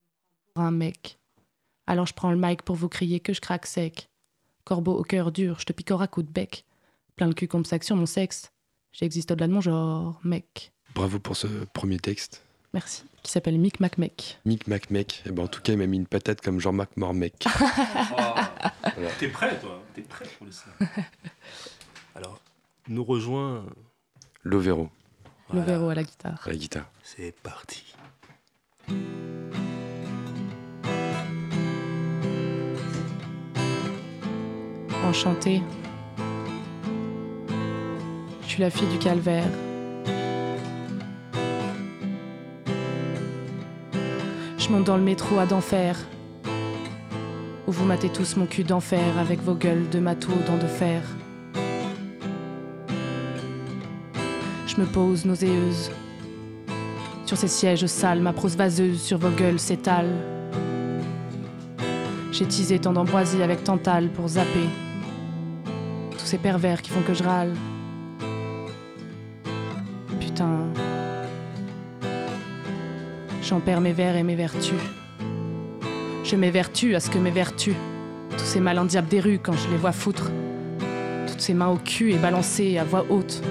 un 0.57 0.71
mec. 0.71 1.19
Alors 1.87 2.07
je 2.07 2.15
prends 2.15 2.31
le 2.31 2.39
mic 2.39 2.63
pour 2.63 2.77
vous 2.77 2.89
crier 2.89 3.21
que 3.21 3.33
je 3.33 3.41
craque 3.41 3.67
sec. 3.67 4.09
Corbeau 4.65 4.95
au 4.97 5.03
cœur 5.03 5.31
dur, 5.31 5.61
je 5.61 5.67
te 5.67 5.73
picore 5.73 6.03
à 6.03 6.09
coups 6.09 6.27
de 6.27 6.33
bec. 6.33 6.65
Plein 7.17 7.29
le 7.29 7.35
cul 7.35 7.49
comme 7.49 7.65
sac 7.65 7.85
sur 7.85 7.97
mon 7.97 8.07
sexe. 8.07 8.51
J'existe 8.93 9.31
au-delà 9.31 9.47
de 9.47 9.53
mon 9.53 9.61
genre, 9.61 10.19
mec. 10.25 10.73
Bravo 10.95 11.19
pour 11.19 11.37
ce 11.37 11.47
premier 11.73 11.99
texte. 11.99 12.43
Merci. 12.73 13.05
Qui 13.23 13.31
s'appelle 13.31 13.59
Mic 13.59 13.81
Mac 13.81 13.99
Mec. 13.99 14.39
Mick 14.45 14.67
Macmec. 14.67 15.23
Eh 15.27 15.31
ben, 15.31 15.45
en 15.45 15.49
tout 15.49 15.61
cas, 15.61 15.73
il 15.73 15.79
m'a 15.79 15.87
mis 15.87 15.97
une 15.97 16.07
patate 16.07 16.41
comme 16.41 16.61
Jean-Marc 16.61 16.97
Mormec. 16.97 17.35
T'es 19.19 19.29
prêt, 19.29 19.59
toi 19.61 19.83
T'es 19.95 20.03
prêt 20.03 20.27
pour 20.37 20.47
le 20.47 20.53
slam 20.53 20.75
Alors, 22.15 22.41
nous 22.89 23.05
rejoint. 23.05 23.65
Lovero, 24.43 24.91
Le 25.53 25.61
Voilà, 25.63 25.91
à 25.91 25.95
la 25.95 26.05
guitare. 26.05 26.43
à 26.47 26.51
la 26.51 26.57
guitare. 26.57 26.91
C'est 27.03 27.33
parti. 27.43 27.96
Enchantée. 35.05 35.63
Je 38.43 38.49
suis 38.49 38.63
la 38.63 38.71
fille 38.71 38.89
du 38.89 38.99
calvaire. 38.99 39.49
Je 44.59 44.69
monte 44.71 44.85
dans 44.85 44.97
le 44.97 45.03
métro 45.03 45.39
à 45.39 45.47
d'enfer. 45.47 45.97
Où 47.67 47.73
vous 47.73 47.85
matez 47.85 48.09
tous 48.09 48.37
mon 48.37 48.47
cul 48.47 48.65
d'enfer 48.65 49.19
avec 49.19 49.41
vos 49.41 49.55
gueules 49.55 49.89
de 49.91 50.01
matou 50.01 50.33
dents 50.47 50.59
de 50.59 50.67
fer. 50.67 51.03
Je 54.67 54.81
me 54.81 54.87
pose 54.87 55.25
nauséeuse. 55.25 55.91
Sur 57.27 57.37
ces 57.37 57.49
sièges 57.49 57.87
sales, 57.87 58.21
ma 58.21 58.33
prose 58.33 58.57
vaseuse 58.57 59.03
sur 59.03 59.19
vos 59.19 59.31
gueules 59.31 59.59
s'étale. 59.59 60.15
J'ai 62.31 62.47
teasé 62.47 62.79
tant 62.79 62.93
d'ambroisie 62.93 63.43
avec 63.43 63.65
Tantale 63.65 64.11
pour 64.11 64.29
zapper 64.29 64.69
tous 66.13 66.25
ces 66.31 66.39
pervers 66.39 66.83
qui 66.83 66.91
font 66.91 67.03
que 67.03 67.15
je 67.15 67.25
râle. 67.25 67.55
Putain. 70.21 70.67
J'en 73.43 73.61
perds 73.61 73.81
mes 73.81 73.93
vers 73.93 74.17
et 74.17 74.23
mes 74.23 74.35
vertus. 74.35 74.75
Je 76.23 76.37
m'évertue 76.37 76.95
à 76.95 77.01
ce 77.01 77.11
que 77.11 77.19
mes 77.19 77.31
vertus. 77.31 77.77
Tous 78.37 78.45
ces 78.45 78.61
malins 78.61 78.85
diables 78.85 79.09
des 79.09 79.21
rues 79.21 79.41
quand 79.43 79.53
je 79.53 79.69
les 79.71 79.77
vois 79.77 79.93
foutre. 79.93 80.31
Toutes 81.27 81.41
ces 81.41 81.55
mains 81.55 81.69
au 81.69 81.77
cul 81.77 82.13
et 82.13 82.19
balancées 82.19 82.79
à 82.79 82.85
voix 82.85 83.05
haute. 83.09 83.43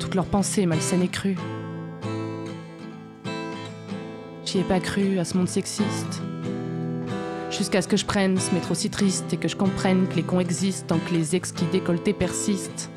Toutes 0.00 0.14
leurs 0.14 0.26
pensées 0.26 0.64
malsaines 0.64 1.02
et 1.02 1.08
crues. 1.08 1.36
J'y 4.50 4.60
ai 4.60 4.62
pas 4.62 4.80
cru 4.80 5.18
à 5.18 5.26
ce 5.26 5.36
monde 5.36 5.46
sexiste? 5.46 6.22
Jusqu'à 7.50 7.82
ce 7.82 7.88
que 7.88 7.98
je 7.98 8.06
prenne 8.06 8.38
ce 8.38 8.54
métro 8.54 8.74
si 8.74 8.88
triste 8.88 9.30
et 9.34 9.36
que 9.36 9.46
je 9.46 9.54
comprenne 9.54 10.06
que 10.08 10.14
les 10.14 10.22
cons 10.22 10.40
existent 10.40 10.94
tant 10.94 11.00
que 11.04 11.12
les 11.12 11.36
exquis 11.36 11.66
décolletés 11.66 12.14
persistent. 12.14 12.88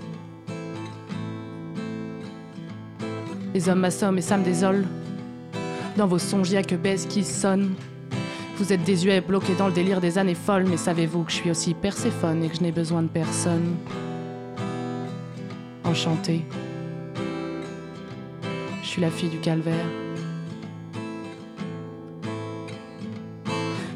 Les 3.54 3.68
hommes 3.68 3.80
m'assomment 3.80 4.18
et 4.18 4.22
ça 4.22 4.38
me 4.38 4.46
désole. 4.46 4.86
Dans 5.98 6.08
vos 6.08 6.20
songes, 6.20 6.52
y 6.52 6.56
a 6.56 6.64
que 6.64 6.76
baisse 6.76 7.06
qui 7.06 7.26
sonne. 7.26 7.74
Vous 8.56 8.72
êtes 8.72 8.86
désuets, 8.86 9.20
bloqués 9.20 9.56
dans 9.56 9.68
le 9.68 9.74
délire 9.74 10.00
des 10.00 10.18
années 10.18 10.36
folles, 10.36 10.68
mais 10.70 10.78
savez-vous 10.78 11.24
que 11.24 11.32
je 11.32 11.36
suis 11.36 11.52
aussi 11.52 11.74
Perséphone 11.74 12.46
et 12.46 12.48
que 12.48 12.56
je 12.56 12.62
n'ai 12.62 12.72
besoin 12.72 13.02
de 13.02 13.10
personne? 13.10 13.76
Enchantée. 15.84 16.46
Je 18.84 18.88
suis 18.88 19.02
la 19.02 19.12
fille 19.12 19.30
du 19.30 19.40
calvaire. 19.40 19.86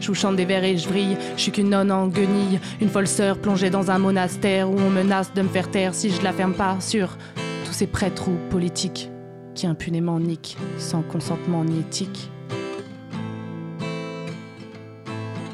Je 0.06 0.14
chante 0.14 0.36
des 0.36 0.46
vers 0.46 0.64
et 0.64 0.78
je 0.78 0.88
vrille. 0.88 1.18
Je 1.36 1.42
suis 1.42 1.52
qu'une 1.52 1.72
nonne 1.72 1.92
en 1.92 2.06
guenille, 2.08 2.60
une 2.80 2.90
folle 2.90 3.08
sœur 3.08 3.40
plongée 3.40 3.72
dans 3.72 3.90
un 3.90 3.98
monastère 3.98 4.70
où 4.70 4.78
on 4.78 4.92
menace 4.92 5.34
de 5.34 5.42
me 5.42 5.48
faire 5.48 5.72
taire 5.72 5.96
si 5.96 6.12
je 6.12 6.22
la 6.22 6.32
ferme 6.32 6.54
pas 6.54 6.80
sur 6.80 7.18
tous 7.66 7.74
ces 7.74 7.88
prêtres 7.88 8.28
ou 8.28 8.38
politiques 8.52 9.10
qui 9.56 9.66
impunément 9.66 10.20
niquent 10.20 10.58
sans 10.78 11.02
consentement 11.02 11.64
ni 11.64 11.80
éthique. 11.80 12.30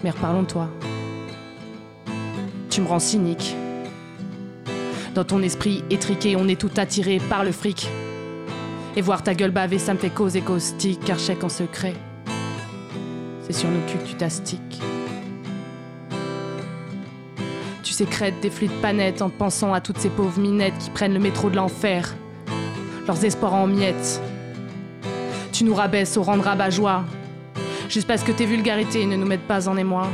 Mais 0.03 0.09
reparlons 0.09 0.41
de 0.41 0.47
toi. 0.47 0.69
Tu 2.69 2.81
me 2.81 2.87
rends 2.87 2.99
cynique. 2.99 3.55
Dans 5.15 5.23
ton 5.23 5.41
esprit 5.43 5.81
étriqué, 5.89 6.35
on 6.35 6.49
est 6.49 6.59
tout 6.59 6.71
attiré 6.75 7.21
par 7.29 7.45
le 7.45 7.53
fric. 7.53 7.87
Et 8.97 9.01
voir 9.01 9.23
ta 9.23 9.33
gueule 9.33 9.51
baver, 9.51 9.79
ça 9.79 9.93
me 9.93 9.99
fait 9.99 10.09
causer 10.09 10.41
caustique, 10.41 10.99
car 11.05 11.17
chèque 11.19 11.45
en 11.45 11.49
secret. 11.49 11.93
Sur 13.51 13.69
nos 13.69 13.81
culs 13.81 13.99
tu 14.07 14.15
t'astiques. 14.15 14.81
Tu 17.83 17.91
sécrètes 17.91 18.39
des 18.41 18.49
fluides 18.49 18.71
panettes 18.81 19.21
en 19.21 19.29
pensant 19.29 19.73
à 19.73 19.81
toutes 19.81 19.97
ces 19.97 20.09
pauvres 20.09 20.39
minettes 20.39 20.77
qui 20.79 20.89
prennent 20.89 21.13
le 21.13 21.19
métro 21.19 21.49
de 21.49 21.57
l'enfer. 21.57 22.15
Leurs 23.07 23.25
espoirs 23.25 23.53
en 23.53 23.67
miettes. 23.67 24.21
Tu 25.51 25.65
nous 25.65 25.73
rabaisses 25.73 26.15
au 26.15 26.23
rang 26.23 26.37
de 26.37 26.43
rabat-joie. 26.43 27.03
Juste 27.89 28.07
parce 28.07 28.23
que 28.23 28.31
tes 28.31 28.45
vulgarités 28.45 29.05
ne 29.05 29.17
nous 29.17 29.27
mettent 29.27 29.47
pas 29.47 29.67
en 29.67 29.75
émoi. 29.75 30.07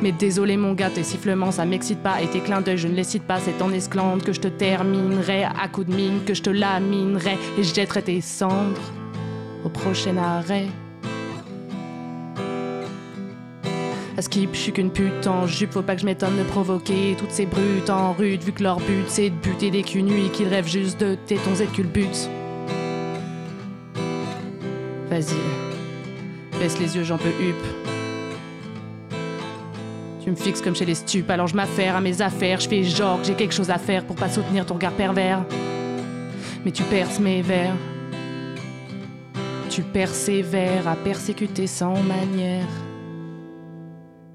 Mais 0.00 0.12
désolé 0.12 0.56
mon 0.56 0.74
gars, 0.74 0.90
tes 0.90 1.02
sifflements 1.02 1.50
ça 1.50 1.64
m'excite 1.64 2.02
pas 2.02 2.22
et 2.22 2.28
tes 2.28 2.40
clins 2.40 2.60
d'œil 2.60 2.78
je 2.78 2.86
ne 2.86 2.94
les 2.94 3.04
cite 3.04 3.24
pas. 3.24 3.40
C'est 3.40 3.60
en 3.62 3.72
esclandre 3.72 4.22
que 4.22 4.32
je 4.32 4.40
te 4.40 4.48
terminerai 4.48 5.42
à 5.44 5.66
coups 5.66 5.88
de 5.88 5.94
mine, 5.94 6.20
que 6.24 6.34
je 6.34 6.42
te 6.42 6.50
laminerai 6.50 7.36
et 7.58 7.64
je 7.64 7.74
jetterai 7.74 8.02
tes 8.02 8.20
cendres 8.20 8.92
au 9.64 9.68
prochain 9.68 10.16
arrêt. 10.18 10.68
À 14.16 14.22
skip, 14.22 14.50
je 14.52 14.58
suis 14.58 14.72
qu'une 14.72 14.92
pute 14.92 15.26
en 15.26 15.48
jupe, 15.48 15.72
faut 15.72 15.82
pas 15.82 15.96
que 15.96 16.00
je 16.00 16.06
m'étonne 16.06 16.38
de 16.38 16.44
provoquer 16.44 17.16
toutes 17.18 17.32
ces 17.32 17.46
brutes 17.46 17.90
en 17.90 18.12
rude, 18.12 18.44
vu 18.44 18.52
que 18.52 18.62
leur 18.62 18.78
but 18.78 19.04
c'est 19.08 19.30
de 19.30 19.34
buter 19.34 19.72
des 19.72 19.82
culs 19.82 20.04
nus 20.04 20.26
et 20.26 20.28
qu'ils 20.28 20.46
rêvent 20.46 20.68
juste 20.68 21.00
de 21.00 21.16
tétons 21.26 21.56
et 21.56 21.66
de 21.66 21.72
culbutes. 21.72 22.30
Vas-y, 25.10 25.34
baisse 26.60 26.78
les 26.78 26.94
yeux, 26.94 27.02
j'en 27.02 27.18
peux 27.18 27.28
hup. 27.28 27.56
Tu 30.22 30.30
me 30.30 30.36
fixes 30.36 30.62
comme 30.62 30.76
chez 30.76 30.86
les 30.86 30.94
stupes, 30.94 31.28
alors 31.28 31.48
je 31.48 31.56
m'affaire 31.56 31.96
à 31.96 32.00
mes 32.00 32.22
affaires, 32.22 32.60
je 32.60 32.68
fais 32.68 32.84
genre 32.84 33.20
que 33.20 33.26
j'ai 33.26 33.34
quelque 33.34 33.54
chose 33.54 33.70
à 33.70 33.78
faire 33.78 34.04
pour 34.04 34.14
pas 34.14 34.28
soutenir 34.28 34.64
ton 34.64 34.74
regard 34.74 34.92
pervers. 34.92 35.44
Mais 36.64 36.70
tu 36.70 36.84
perces 36.84 37.18
mes 37.18 37.42
vers. 37.42 37.74
Tu 39.70 39.82
persévères 39.82 40.86
à 40.86 40.94
persécuter 40.94 41.66
sans 41.66 42.00
manière. 42.04 42.68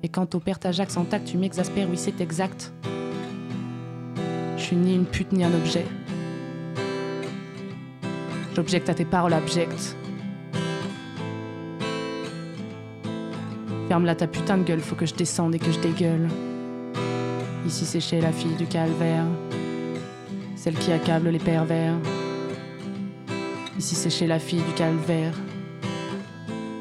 Et 0.02 0.10
quand 0.10 0.34
au 0.36 0.39
père 0.39 0.60
Ajax 0.64 0.95
en 0.97 1.04
tact, 1.04 1.28
tu 1.28 1.38
m'exaspères, 1.38 1.89
oui 1.89 1.97
c'est 1.97 2.22
exact. 2.22 2.72
Je 4.58 4.62
suis 4.62 4.76
ni 4.76 4.95
une 4.95 5.06
pute 5.06 5.32
ni 5.34 5.43
un 5.43 5.54
objet. 5.54 5.86
J'objecte 8.56 8.89
à 8.89 8.93
tes 8.93 9.06
paroles 9.06 9.34
abjectes. 9.34 9.95
Ferme 13.88 14.06
là 14.06 14.16
ta 14.16 14.28
putain 14.28 14.58
de 14.58 14.64
gueule, 14.64 14.82
faut 14.82 14.95
que 14.95 15.06
je 15.06 15.16
descende 15.16 15.56
et 15.56 15.60
que 15.60 15.72
je 15.72 15.80
dégueule. 15.80 16.28
Ici 17.66 17.86
c'est 17.86 18.00
chez 18.00 18.22
la 18.22 18.32
fille 18.32 18.56
du 18.56 18.68
calvaire, 18.68 19.26
celle 20.56 20.76
qui 20.76 20.91
accable 20.91 21.30
les 21.30 21.39
pervers. 21.39 21.95
Ici 23.78 23.95
c'est 23.95 24.10
chez 24.10 24.28
la 24.28 24.39
fille 24.39 24.62
du 24.62 24.74
calvaire, 24.74 25.34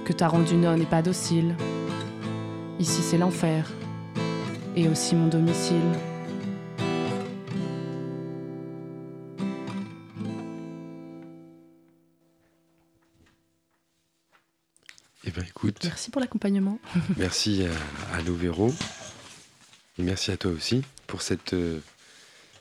que 0.05 0.13
t'as 0.13 0.29
rendu 0.29 0.55
nonne 0.55 0.83
et 0.83 0.87
pas 0.87 1.03
docile. 1.03 1.55
Ici 2.79 3.03
c'est 3.03 3.19
l'enfer, 3.19 3.71
et 4.77 4.89
aussi 4.89 5.17
mon 5.17 5.27
domicile. 5.27 5.83
Eh 15.25 15.31
ben 15.31 15.45
écoute, 15.47 15.81
Merci 15.85 16.11
pour 16.11 16.21
l'accompagnement. 16.21 16.79
merci 17.17 17.65
à, 17.65 18.17
à 18.17 18.21
et 19.99 20.03
merci 20.03 20.31
à 20.31 20.37
toi 20.37 20.53
aussi 20.53 20.83
pour 21.09 21.23
cette, 21.23 21.55
euh, 21.55 21.81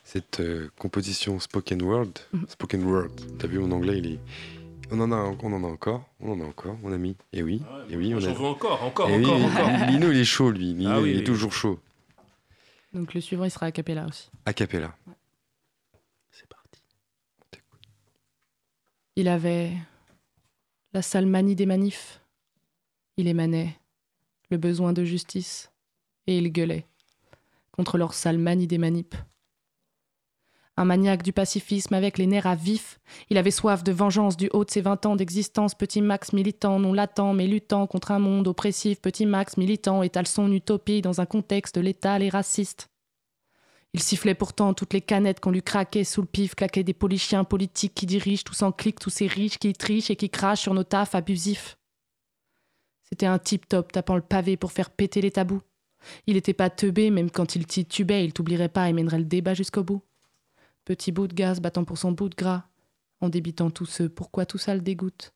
cette 0.04 0.40
euh, 0.40 0.70
composition 0.80 1.40
spoken 1.40 1.82
word. 1.84 2.10
Mhm. 2.34 2.46
Spoken 2.50 2.84
word. 2.84 3.12
T'as 3.38 3.48
vu 3.48 3.60
mon 3.60 3.72
anglais, 3.72 4.00
il 4.00 4.14
est. 4.14 4.20
On 4.90 5.00
en 5.02 5.12
a, 5.12 5.16
on 5.44 5.54
en 5.54 5.64
a 5.64 5.68
encore, 5.68 6.06
on 6.20 6.32
en 6.32 6.42
a 6.42 6.46
encore, 6.46 6.78
mon 6.78 6.92
ami. 6.94 7.18
Et 7.34 7.44
oui, 7.44 7.62
et 7.90 7.98
oui, 7.98 8.14
on 8.16 8.20
J'en 8.20 8.30
a. 8.32 8.34
veux 8.34 8.46
encore, 8.46 8.84
encore, 8.84 9.10
Eh 9.10 9.18
oui, 9.18 9.26
encore, 9.26 9.42
encore. 9.44 9.88
Lino, 9.90 10.12
il 10.12 10.18
est 10.18 10.24
chaud, 10.26 10.50
lui. 10.52 10.74
Lino, 10.74 10.92
Ah 10.92 11.02
oui, 11.02 11.10
il 11.12 11.16
est 11.16 11.20
oui. 11.20 11.24
toujours 11.26 11.52
chaud. 11.54 11.80
Donc 12.94 13.14
le 13.14 13.20
suivant 13.22 13.44
il 13.44 13.52
sera 13.52 13.66
a 13.66 13.72
cappella 13.72 14.06
aussi. 14.06 14.30
A 14.46 14.54
cappella. 14.54 14.96
C'est 16.32 16.48
parti. 16.48 16.82
Il 19.18 19.28
avait 19.28 19.74
la 20.94 21.02
sale 21.02 21.26
manie 21.26 21.56
des 21.56 21.66
manifs. 21.66 22.22
Il 23.18 23.28
émanait 23.28 23.78
le 24.50 24.58
besoin 24.58 24.94
de 24.94 25.04
justice 25.04 25.70
et 26.28 26.38
il 26.38 26.52
gueulait 26.52 26.86
contre 27.72 27.98
leur 27.98 28.14
sale 28.14 28.38
manie 28.38 28.68
des 28.68 28.78
manips. 28.78 29.16
Un 30.80 30.86
maniaque 30.86 31.24
du 31.24 31.34
pacifisme 31.34 31.96
avec 31.96 32.20
les 32.20 32.28
nerfs 32.28 32.46
à 32.46 32.54
vif, 32.54 33.00
il 33.32 33.40
avait 33.40 33.50
soif 33.50 33.84
de 33.84 33.92
vengeance 33.92 34.38
du 34.38 34.48
haut 34.54 34.64
de 34.64 34.70
ses 34.70 34.82
vingt 34.82 35.04
ans 35.08 35.16
d'existence. 35.16 35.74
Petit 35.74 36.04
Max 36.04 36.34
militant, 36.34 36.80
non 36.80 36.94
latent, 36.94 37.34
mais 37.34 37.48
luttant 37.48 37.88
contre 37.88 38.12
un 38.12 38.20
monde 38.20 38.48
oppressif. 38.48 39.02
Petit 39.02 39.26
Max 39.26 39.58
militant 39.58 40.04
étale 40.04 40.28
son 40.28 40.52
utopie 40.52 41.02
dans 41.02 41.20
un 41.20 41.26
contexte 41.26 41.78
létal 41.78 42.22
et 42.22 42.30
raciste. 42.30 42.90
Il 43.94 44.04
sifflait 44.04 44.36
pourtant 44.36 44.76
toutes 44.76 44.94
les 44.94 45.02
canettes 45.02 45.40
qu'on 45.40 45.50
lui 45.50 45.64
craquait 45.64 46.04
sous 46.04 46.22
le 46.22 46.28
pif, 46.28 46.54
claquait 46.54 46.84
des 46.84 46.94
polichiens 46.94 47.44
politiques 47.44 47.96
qui 47.96 48.06
dirigent, 48.06 48.44
tous 48.46 48.62
en 48.62 48.72
clic, 48.72 49.00
tous 49.00 49.10
ces 49.10 49.26
riches 49.26 49.58
qui 49.58 49.74
trichent 49.74 50.12
et 50.12 50.16
qui 50.16 50.30
crachent 50.30 50.62
sur 50.62 50.76
nos 50.76 50.84
tafs 50.84 51.16
abusifs. 51.16 51.76
C'était 53.02 53.26
un 53.26 53.40
type 53.40 53.68
top 53.68 53.92
tapant 53.92 54.16
le 54.16 54.22
pavé 54.22 54.58
pour 54.58 54.72
faire 54.72 54.92
péter 54.92 55.22
les 55.22 55.32
tabous. 55.32 55.62
Il 56.28 56.38
était 56.38 56.54
pas 56.54 56.70
teubé, 56.70 57.10
même 57.10 57.32
quand 57.32 57.56
il 57.56 57.66
titubait, 57.66 58.26
il 58.26 58.34
t'oublierait 58.34 58.70
pas 58.70 58.88
et 58.88 58.94
mènerait 58.94 59.18
le 59.18 59.26
débat 59.26 59.56
jusqu'au 59.56 59.84
bout. 59.84 60.04
Petit 60.88 61.12
bout 61.12 61.28
de 61.28 61.34
gaz 61.34 61.60
battant 61.60 61.84
pour 61.84 61.98
son 61.98 62.14
bout 62.14 62.30
de 62.30 62.36
gras, 62.36 62.64
en 63.20 63.28
débitant 63.28 63.70
tous 63.70 63.86
ceux, 63.86 64.08
pourquoi 64.08 64.46
tout 64.46 64.58
ça 64.58 64.74
le 64.74 64.80
dégoûte. 64.80 65.34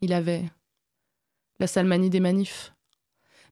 Il 0.00 0.12
avait 0.12 0.50
la 1.60 1.68
sale 1.68 1.86
manie 1.86 2.10
des 2.10 2.18
manifs. 2.18 2.74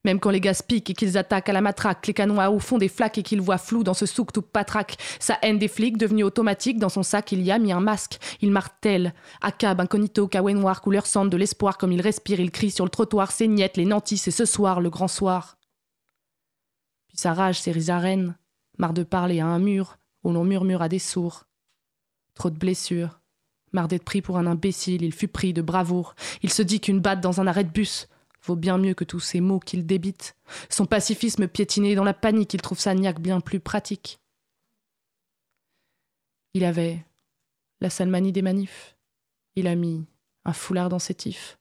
Même 0.05 0.19
quand 0.19 0.31
les 0.31 0.41
gaz 0.41 0.63
piquent 0.63 0.91
et 0.91 0.95
qu'ils 0.95 1.17
attaquent 1.19 1.51
à 1.51 1.53
la 1.53 1.61
matraque, 1.61 2.05
les 2.09 2.15
canons 2.15 2.41
à 2.41 2.51
eau 2.51 2.59
font 2.59 2.79
des 2.79 2.89
flaques 2.89 3.17
et 3.19 3.23
qu'il 3.23 3.41
voit 3.41 3.59
flou 3.59 3.85
dans 3.85 3.95
ce 3.95 4.07
souk 4.07 4.33
tout 4.33 4.43
patraque. 4.43 4.97
Sa 5.21 5.39
haine 5.41 5.61
des 5.61 5.69
flics, 5.69 5.99
devenue 5.99 6.25
automatique, 6.25 6.81
dans 6.81 6.89
son 6.89 7.05
sac 7.05 7.31
il 7.31 7.43
y 7.43 7.53
a 7.53 7.61
mis 7.61 7.71
un 7.71 7.79
masque. 7.79 8.19
Il 8.41 8.51
martèle, 8.51 9.15
accab, 9.43 9.81
incognito, 9.81 10.27
kawaii 10.27 10.57
noir, 10.57 10.83
couleur 10.83 11.07
cendre 11.07 11.31
de 11.31 11.37
l'espoir, 11.37 11.79
comme 11.79 11.93
il 11.93 12.01
respire, 12.01 12.41
il 12.41 12.51
crie 12.51 12.73
sur 12.73 12.85
le 12.85 12.91
trottoir, 12.91 13.31
ses 13.31 13.47
niettes, 13.47 13.77
les 13.77 13.87
nantis, 13.87 14.19
c'est 14.19 14.33
ce 14.33 14.45
soir, 14.45 14.81
le 14.81 14.91
grand 14.91 15.07
soir. 15.07 15.59
Puis 17.07 17.19
sa 17.19 17.35
rage, 17.35 17.61
ses 17.61 17.71
risarènes, 17.71 18.37
marre 18.79 18.95
de 18.95 19.05
parler 19.05 19.39
à 19.39 19.47
un 19.47 19.61
mur, 19.61 19.97
où 20.27 20.33
l'on 20.33 20.45
murmure 20.45 20.89
des 20.89 20.99
sourds. 20.99 21.45
Trop 22.35 22.51
de 22.51 22.59
blessures. 22.59 23.21
Marre 23.73 23.87
d'être 23.87 24.05
pris 24.05 24.23
pour 24.23 24.39
un 24.39 24.47
imbécile, 24.47 25.03
il 25.03 25.15
fut 25.15 25.29
pris 25.29 25.53
de 25.53 25.63
bravoure. 25.63 26.17
Il 26.43 26.53
se 26.53 26.63
dit 26.63 26.81
qu'une 26.81 27.01
batte 27.01 27.21
dans 27.21 27.41
un 27.41 27.47
arrêt 27.47 27.63
de 27.63 27.71
bus 27.71 28.09
vaut 28.43 28.57
bien 28.57 28.77
mieux 28.77 28.95
que 28.95 29.05
tous 29.05 29.21
ces 29.21 29.41
mots 29.41 29.61
qu'il 29.61 29.87
débite. 29.87 30.37
Son 30.69 30.85
pacifisme 30.85 31.47
piétiné 31.47 31.95
dans 31.95 32.05
la 32.05 32.13
panique, 32.13 32.55
il 32.55 32.61
trouve 32.61 32.81
sa 32.81 32.95
niaque 32.95 33.21
bien 33.21 33.41
plus 33.41 33.61
pratique. 33.61 34.19
Il 36.55 36.65
avait 36.65 37.05
la 37.81 37.91
sale 37.91 38.09
manie 38.09 38.33
des 38.33 38.43
manifs. 38.43 38.97
Il 39.55 39.69
a 39.69 39.77
mis 39.77 40.07
un 40.45 40.53
foulard 40.53 40.89
dans 40.89 40.99
ses 40.99 41.15
tifs. 41.15 41.59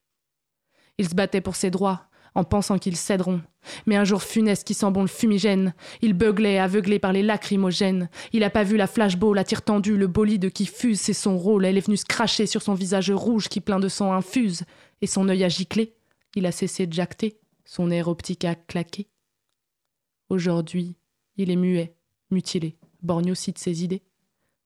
Il 0.98 1.08
se 1.08 1.14
battait 1.14 1.42
pour 1.42 1.56
ses 1.56 1.70
droits, 1.70 2.08
en 2.36 2.44
pensant 2.44 2.78
qu'ils 2.78 2.98
céderont. 2.98 3.42
Mais 3.86 3.96
un 3.96 4.04
jour 4.04 4.22
funeste 4.22 4.68
qui 4.68 4.74
sent 4.74 4.92
bon 4.92 5.02
le 5.02 5.08
fumigène, 5.08 5.74
il 6.02 6.14
beuglait, 6.14 6.60
aveuglé 6.60 7.00
par 7.00 7.14
les 7.14 7.24
lacrymogènes. 7.24 8.10
Il 8.34 8.44
a 8.44 8.50
pas 8.50 8.64
vu 8.64 8.78
la 8.78 8.88
flashball, 8.88 9.36
la 9.36 9.44
tire 9.44 9.64
tendue, 9.64 9.98
le 9.98 10.08
bolide 10.08 10.52
qui 10.52 10.66
fuse, 10.66 11.00
c'est 11.00 11.14
son 11.14 11.38
rôle. 11.38 11.66
Elle 11.66 11.78
est 11.78 11.86
venue 11.86 11.98
se 11.98 12.06
cracher 12.06 12.46
sur 12.46 12.62
son 12.62 12.74
visage 12.74 13.10
rouge 13.10 13.48
qui 13.48 13.62
plein 13.62 13.80
de 13.80 13.88
sang 13.88 14.14
infuse, 14.14 14.64
et 15.02 15.08
son 15.08 15.28
œil 15.30 15.44
a 15.44 15.50
giclé. 15.50 15.96
Il 16.36 16.46
a 16.46 16.52
cessé 16.52 16.86
de 16.86 16.94
jacter, 16.94 17.40
son 17.64 17.90
air 17.90 18.08
optique 18.08 18.46
a 18.46 18.56
claqué. 18.56 19.08
Aujourd'hui, 20.30 20.96
il 21.38 21.50
est 21.50 21.56
muet, 21.56 21.96
mutilé, 22.30 22.78
borgne 23.02 23.32
aussi 23.32 23.52
de 23.52 23.58
ses 23.58 23.84
idées. 23.84 24.04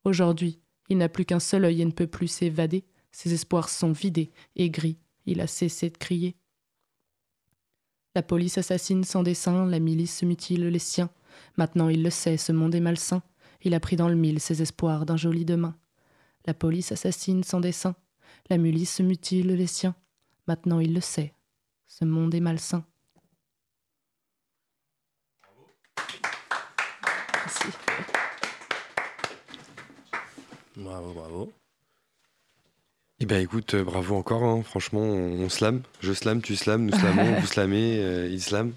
Aujourd'hui, 0.03 0.59
il 0.89 0.97
n'a 0.97 1.09
plus 1.09 1.25
qu'un 1.25 1.39
seul 1.39 1.65
œil 1.65 1.81
et 1.81 1.85
ne 1.85 1.91
peut 1.91 2.07
plus 2.07 2.27
s'évader. 2.27 2.85
Ses 3.11 3.33
espoirs 3.33 3.69
sont 3.69 3.91
vidés, 3.91 4.31
aigris, 4.55 4.97
il 5.25 5.41
a 5.41 5.47
cessé 5.47 5.89
de 5.89 5.97
crier. 5.97 6.35
La 8.15 8.23
police 8.23 8.57
assassine 8.57 9.03
sans 9.03 9.21
dessein, 9.21 9.67
la 9.67 9.79
milice 9.79 10.23
mutile 10.23 10.67
les 10.67 10.79
siens. 10.79 11.11
Maintenant 11.57 11.89
il 11.89 12.01
le 12.01 12.09
sait, 12.09 12.37
ce 12.37 12.51
monde 12.51 12.73
est 12.73 12.79
malsain. 12.79 13.21
Il 13.61 13.73
a 13.75 13.79
pris 13.79 13.95
dans 13.95 14.09
le 14.09 14.15
mille 14.15 14.39
ses 14.39 14.61
espoirs 14.61 15.05
d'un 15.05 15.17
joli 15.17 15.45
demain. 15.45 15.75
La 16.45 16.53
police 16.55 16.91
assassine 16.91 17.43
sans 17.43 17.59
dessein, 17.59 17.95
la 18.49 18.57
milice 18.57 18.99
mutile 18.99 19.53
les 19.55 19.67
siens. 19.67 19.95
Maintenant 20.47 20.79
il 20.79 20.93
le 20.93 21.01
sait, 21.01 21.33
ce 21.87 22.03
monde 22.03 22.33
est 22.33 22.39
malsain. 22.39 22.83
Bravo, 30.75 31.13
bravo. 31.13 31.58
Eh 33.19 33.25
ben 33.25 33.41
écoute, 33.41 33.73
euh, 33.73 33.83
bravo 33.83 34.15
encore, 34.15 34.43
hein. 34.43 34.63
franchement, 34.63 35.01
on, 35.01 35.41
on 35.43 35.49
slame. 35.49 35.81
Je 35.99 36.13
slame, 36.13 36.41
tu 36.41 36.55
slames, 36.55 36.85
nous 36.85 36.97
slamons, 36.97 37.35
vous 37.39 37.47
slamez, 37.47 37.97
euh, 37.99 38.29
il 38.29 38.41
slame. 38.41 38.73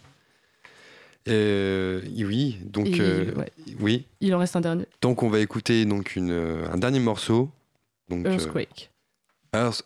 Euh, 1.28 2.02
oui, 2.16 2.58
donc 2.64 2.98
euh, 2.98 3.32
ouais. 3.36 3.52
oui, 3.78 4.06
Il 4.20 4.34
en 4.34 4.38
reste 4.38 4.56
un 4.56 4.60
dernier. 4.60 4.86
donc 5.00 5.22
on 5.22 5.28
va 5.28 5.38
écouter 5.38 5.84
donc 5.84 6.16
une, 6.16 6.32
euh, 6.32 6.68
un 6.72 6.78
dernier 6.78 6.98
morceau. 6.98 7.48
Donc, 8.08 8.26
euh, 8.26 8.32
Earthquake. 8.32 8.90
Earth- 9.54 9.82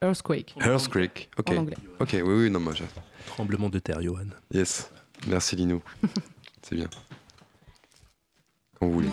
Earthquake. 0.00 0.54
Earthquake. 0.58 1.28
Ok, 1.36 1.50
En 1.50 1.56
anglais. 1.58 1.76
ok, 2.00 2.10
oui, 2.14 2.20
oui, 2.44 2.50
non, 2.50 2.60
moi, 2.60 2.72
je- 2.74 2.84
Tremblement 3.26 3.68
de 3.68 3.78
terre, 3.78 4.00
Johan. 4.00 4.24
yes, 4.54 4.90
merci 5.26 5.54
Lino. 5.56 5.82
C'est 6.62 6.76
bien. 6.76 6.88
Quand 8.80 8.86
vous 8.86 8.92
voulez. 8.94 9.08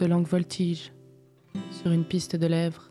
De 0.00 0.06
longues 0.06 0.26
voltiges 0.26 0.92
sur 1.70 1.90
une 1.92 2.04
piste 2.04 2.34
de 2.34 2.46
lèvres. 2.46 2.90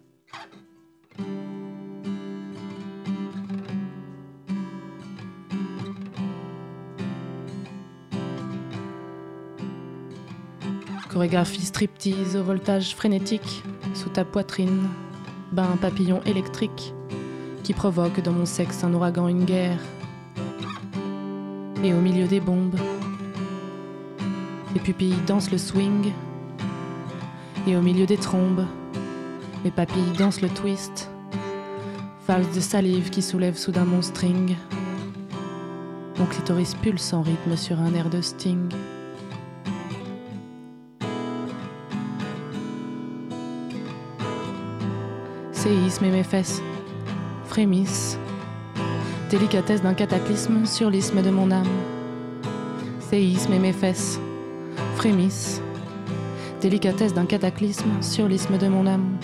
Chorégraphie 11.09 11.65
striptease 11.65 12.35
au 12.35 12.43
voltage 12.43 12.95
frénétique 12.95 13.63
sous 13.95 14.09
ta 14.09 14.23
poitrine, 14.23 14.87
bain 15.51 15.77
papillon 15.81 16.21
électrique 16.27 16.93
qui 17.63 17.73
provoque 17.73 18.21
dans 18.21 18.33
mon 18.33 18.45
sexe 18.45 18.83
un 18.83 18.93
ouragan, 18.93 19.27
une 19.27 19.45
guerre. 19.45 19.79
Et 21.83 21.91
au 21.91 22.01
milieu 22.01 22.27
des 22.27 22.39
bombes, 22.39 22.79
les 24.75 24.79
pupilles 24.79 25.17
dansent 25.25 25.49
le 25.49 25.57
swing. 25.57 26.13
Et 27.67 27.75
au 27.75 27.81
milieu 27.81 28.05
des 28.05 28.17
trombes, 28.17 28.65
mes 29.63 29.71
papilles 29.71 30.13
dansent 30.17 30.41
le 30.41 30.49
twist. 30.49 31.09
Valse 32.27 32.53
de 32.55 32.59
salive 32.59 33.09
qui 33.09 33.21
soulève 33.21 33.57
soudain 33.57 33.85
mon 33.85 34.01
string. 34.01 34.55
Mon 36.17 36.25
clitoris 36.25 36.75
pulse 36.75 37.13
en 37.13 37.21
rythme 37.21 37.55
sur 37.55 37.79
un 37.79 37.93
air 37.93 38.09
de 38.09 38.21
sting. 38.21 38.69
Séisme 45.51 46.05
et 46.05 46.11
mes 46.11 46.23
fesses 46.23 46.61
frémissent. 47.45 48.17
Délicatesse 49.29 49.81
d'un 49.81 49.93
cataclysme 49.93 50.65
sur 50.65 50.89
l'isthme 50.89 51.21
de 51.21 51.29
mon 51.29 51.51
âme. 51.51 51.67
Séisme 52.99 53.53
et 53.53 53.59
mes 53.59 53.73
fesses 53.73 54.19
frémissent. 54.95 55.61
Délicatesse 56.61 57.13
d'un 57.13 57.25
cataclysme 57.25 58.01
sur 58.01 58.27
l'isthme 58.27 58.57
de 58.57 58.67
mon 58.67 58.85
âme. 58.85 59.17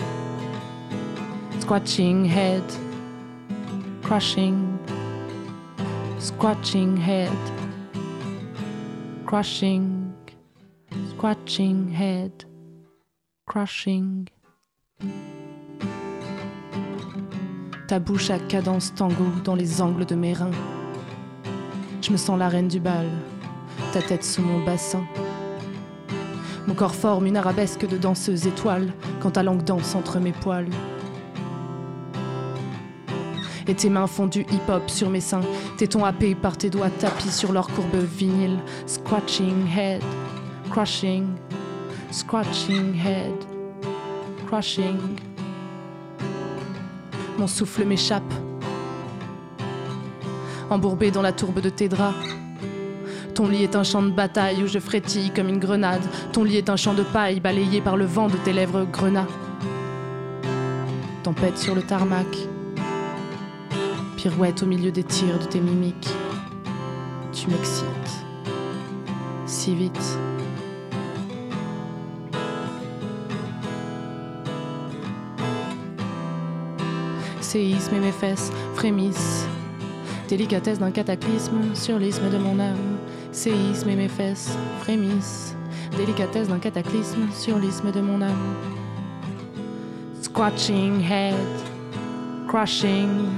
Squatching 1.60 2.24
head, 2.24 2.62
crushing, 4.02 4.78
squatching 6.18 6.96
head, 6.96 7.28
crushing, 9.26 10.12
squatching 11.10 11.92
head, 11.92 12.32
crushing. 13.44 14.28
Ta 17.86 17.98
bouche 17.98 18.30
à 18.30 18.38
cadence 18.38 18.94
tango 18.94 19.26
dans 19.44 19.54
les 19.54 19.82
angles 19.82 20.06
de 20.06 20.14
mes 20.14 20.32
reins. 20.32 20.50
Je 22.00 22.12
me 22.12 22.16
sens 22.16 22.38
la 22.38 22.48
reine 22.48 22.68
du 22.68 22.80
bal, 22.80 23.08
ta 23.92 24.00
tête 24.00 24.24
sous 24.24 24.42
mon 24.42 24.64
bassin. 24.64 25.04
Mon 26.66 26.74
corps 26.74 26.94
forme 26.94 27.26
une 27.26 27.36
arabesque 27.36 27.86
de 27.86 27.96
danseuse 27.96 28.46
étoile 28.46 28.92
quand 29.20 29.32
ta 29.32 29.42
langue 29.42 29.62
danse 29.62 29.94
entre 29.94 30.18
mes 30.18 30.32
poils. 30.32 30.68
Et 33.68 33.74
tes 33.74 33.88
mains 33.88 34.06
font 34.06 34.26
du 34.26 34.40
hip-hop 34.42 34.88
sur 34.88 35.10
mes 35.10 35.20
seins, 35.20 35.42
tes 35.76 35.88
tons 35.88 36.04
happés 36.04 36.34
par 36.34 36.56
tes 36.56 36.70
doigts 36.70 36.90
tapis 36.90 37.30
sur 37.30 37.52
leur 37.52 37.68
courbe 37.68 37.96
vinyle. 37.96 38.58
Scratching 38.86 39.66
head, 39.66 40.02
crushing, 40.70 41.26
scratching 42.10 42.94
head, 42.94 43.34
crushing. 44.46 44.98
Mon 47.38 47.46
souffle 47.46 47.84
m'échappe, 47.84 48.22
embourbé 50.70 51.10
dans 51.10 51.22
la 51.22 51.32
tourbe 51.32 51.60
de 51.60 51.70
tes 51.70 51.88
draps. 51.88 52.16
Ton 53.36 53.48
lit 53.48 53.64
est 53.64 53.76
un 53.76 53.84
champ 53.84 54.02
de 54.02 54.08
bataille 54.08 54.62
où 54.62 54.66
je 54.66 54.78
frétille 54.78 55.30
comme 55.30 55.50
une 55.50 55.58
grenade. 55.58 56.00
Ton 56.32 56.42
lit 56.42 56.56
est 56.56 56.70
un 56.70 56.76
champ 56.76 56.94
de 56.94 57.02
paille 57.02 57.38
balayé 57.38 57.82
par 57.82 57.98
le 57.98 58.06
vent 58.06 58.28
de 58.28 58.36
tes 58.38 58.54
lèvres 58.54 58.86
grenats. 58.90 59.26
Tempête 61.22 61.58
sur 61.58 61.74
le 61.74 61.82
tarmac. 61.82 62.26
Pirouette 64.16 64.62
au 64.62 64.66
milieu 64.66 64.90
des 64.90 65.04
tirs 65.04 65.38
de 65.38 65.44
tes 65.44 65.60
mimiques. 65.60 66.08
Tu 67.34 67.48
m'excites. 67.48 68.24
Si 69.44 69.74
vite. 69.74 70.18
Séisme 77.42 77.96
et 77.96 78.00
mes 78.00 78.12
fesses 78.12 78.50
frémissent. 78.74 79.46
Délicatesse 80.26 80.78
d'un 80.78 80.90
cataclysme 80.90 81.74
sur 81.74 81.98
l'isthme 81.98 82.30
de 82.30 82.38
mon 82.38 82.58
âme. 82.58 82.95
Séisme 83.36 83.90
et 83.90 83.96
mes 83.96 84.08
fesses 84.08 84.56
frémissent. 84.80 85.54
Délicatesse 85.94 86.48
d'un 86.48 86.58
cataclysme 86.58 87.28
sur 87.34 87.58
l'isthme 87.58 87.92
de 87.92 88.00
mon 88.00 88.22
âme. 88.22 88.54
Squatching 90.22 91.02
head, 91.02 91.34
crushing, 92.48 93.28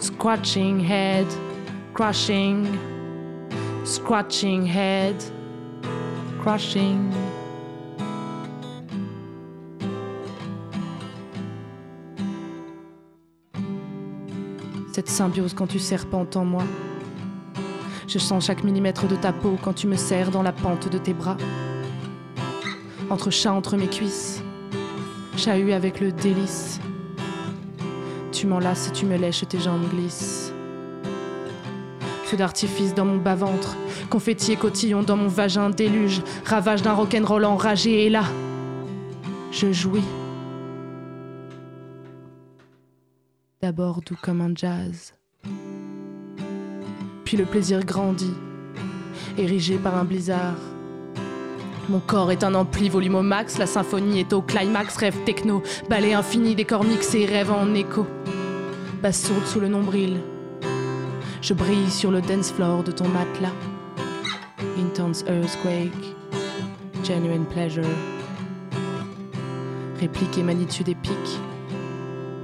squatching 0.00 0.80
head, 0.80 1.26
crushing, 1.92 2.66
squatching 3.84 4.66
head, 4.66 5.14
crushing. 6.40 7.12
Cette 14.90 15.10
symbiose 15.10 15.52
quand 15.52 15.66
tu 15.66 15.78
serpentes 15.78 16.34
en 16.34 16.46
moi. 16.46 16.64
Je 18.14 18.20
sens 18.20 18.46
chaque 18.46 18.62
millimètre 18.62 19.08
de 19.08 19.16
ta 19.16 19.32
peau 19.32 19.58
quand 19.60 19.72
tu 19.72 19.88
me 19.88 19.96
serres 19.96 20.30
dans 20.30 20.44
la 20.44 20.52
pente 20.52 20.88
de 20.88 20.98
tes 20.98 21.12
bras. 21.12 21.36
Entre 23.10 23.32
chat 23.32 23.52
entre 23.52 23.76
mes 23.76 23.88
cuisses, 23.88 24.40
chahut 25.36 25.72
avec 25.72 25.98
le 25.98 26.12
délice. 26.12 26.78
Tu 28.30 28.46
m'enlaces 28.46 28.92
tu 28.92 29.04
me 29.04 29.16
lèches, 29.16 29.44
tes 29.48 29.58
jambes 29.58 29.88
glissent. 29.90 30.52
Feu 32.26 32.36
d'artifice 32.36 32.94
dans 32.94 33.04
mon 33.04 33.16
bas-ventre, 33.16 33.76
confetti 34.10 34.52
et 34.52 34.56
cotillon 34.56 35.02
dans 35.02 35.16
mon 35.16 35.26
vagin, 35.26 35.70
déluge, 35.70 36.22
ravage 36.44 36.82
d'un 36.82 36.92
rock'n'roll 36.92 37.44
enragé, 37.44 38.06
et 38.06 38.10
là, 38.10 38.22
je 39.50 39.72
jouis. 39.72 40.04
D'abord 43.60 44.02
doux 44.02 44.16
comme 44.22 44.40
un 44.40 44.54
jazz. 44.54 45.14
Le 47.36 47.44
plaisir 47.44 47.84
grandit, 47.84 48.34
érigé 49.36 49.76
par 49.76 49.96
un 49.96 50.04
blizzard. 50.04 50.54
Mon 51.88 51.98
corps 51.98 52.30
est 52.30 52.44
un 52.44 52.54
ampli 52.54 52.88
volume 52.88 53.16
au 53.16 53.22
max, 53.22 53.58
la 53.58 53.66
symphonie 53.66 54.20
est 54.20 54.32
au 54.32 54.40
climax, 54.40 54.96
rêve 54.96 55.16
techno, 55.24 55.60
ballet 55.90 56.14
infini, 56.14 56.54
décor 56.54 56.84
mixé, 56.84 57.26
rêve 57.26 57.50
en 57.50 57.74
écho. 57.74 58.06
Basse 59.02 59.26
sourde 59.26 59.44
sous 59.46 59.58
le 59.58 59.66
nombril, 59.66 60.20
je 61.42 61.54
brille 61.54 61.90
sur 61.90 62.12
le 62.12 62.20
dance 62.20 62.52
floor 62.52 62.84
de 62.84 62.92
ton 62.92 63.08
matelas. 63.08 63.52
Intense 64.78 65.24
earthquake, 65.26 66.14
genuine 67.02 67.46
pleasure. 67.46 67.84
Réplique 69.98 70.38
et 70.38 70.44
magnitude 70.44 70.88
épique, 70.88 71.40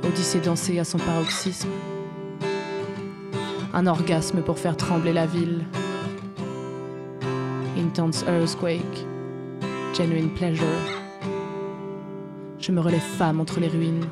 Odyssée 0.05 0.41
dansée 0.41 0.80
à 0.80 0.84
son 0.84 0.99
paroxysme. 0.99 1.68
Un 3.73 3.87
orgasme 3.87 4.43
pour 4.43 4.59
faire 4.59 4.77
trembler 4.77 5.12
la 5.12 5.27
ville. 5.27 5.64
Intense 7.79 8.25
earthquake, 8.27 9.07
genuine 9.97 10.31
pleasure. 10.31 10.66
Je 12.59 12.73
me 12.73 12.81
relève 12.81 13.01
femme 13.01 13.41
entre 13.41 13.61
les 13.61 13.68
ruines. 13.68 14.05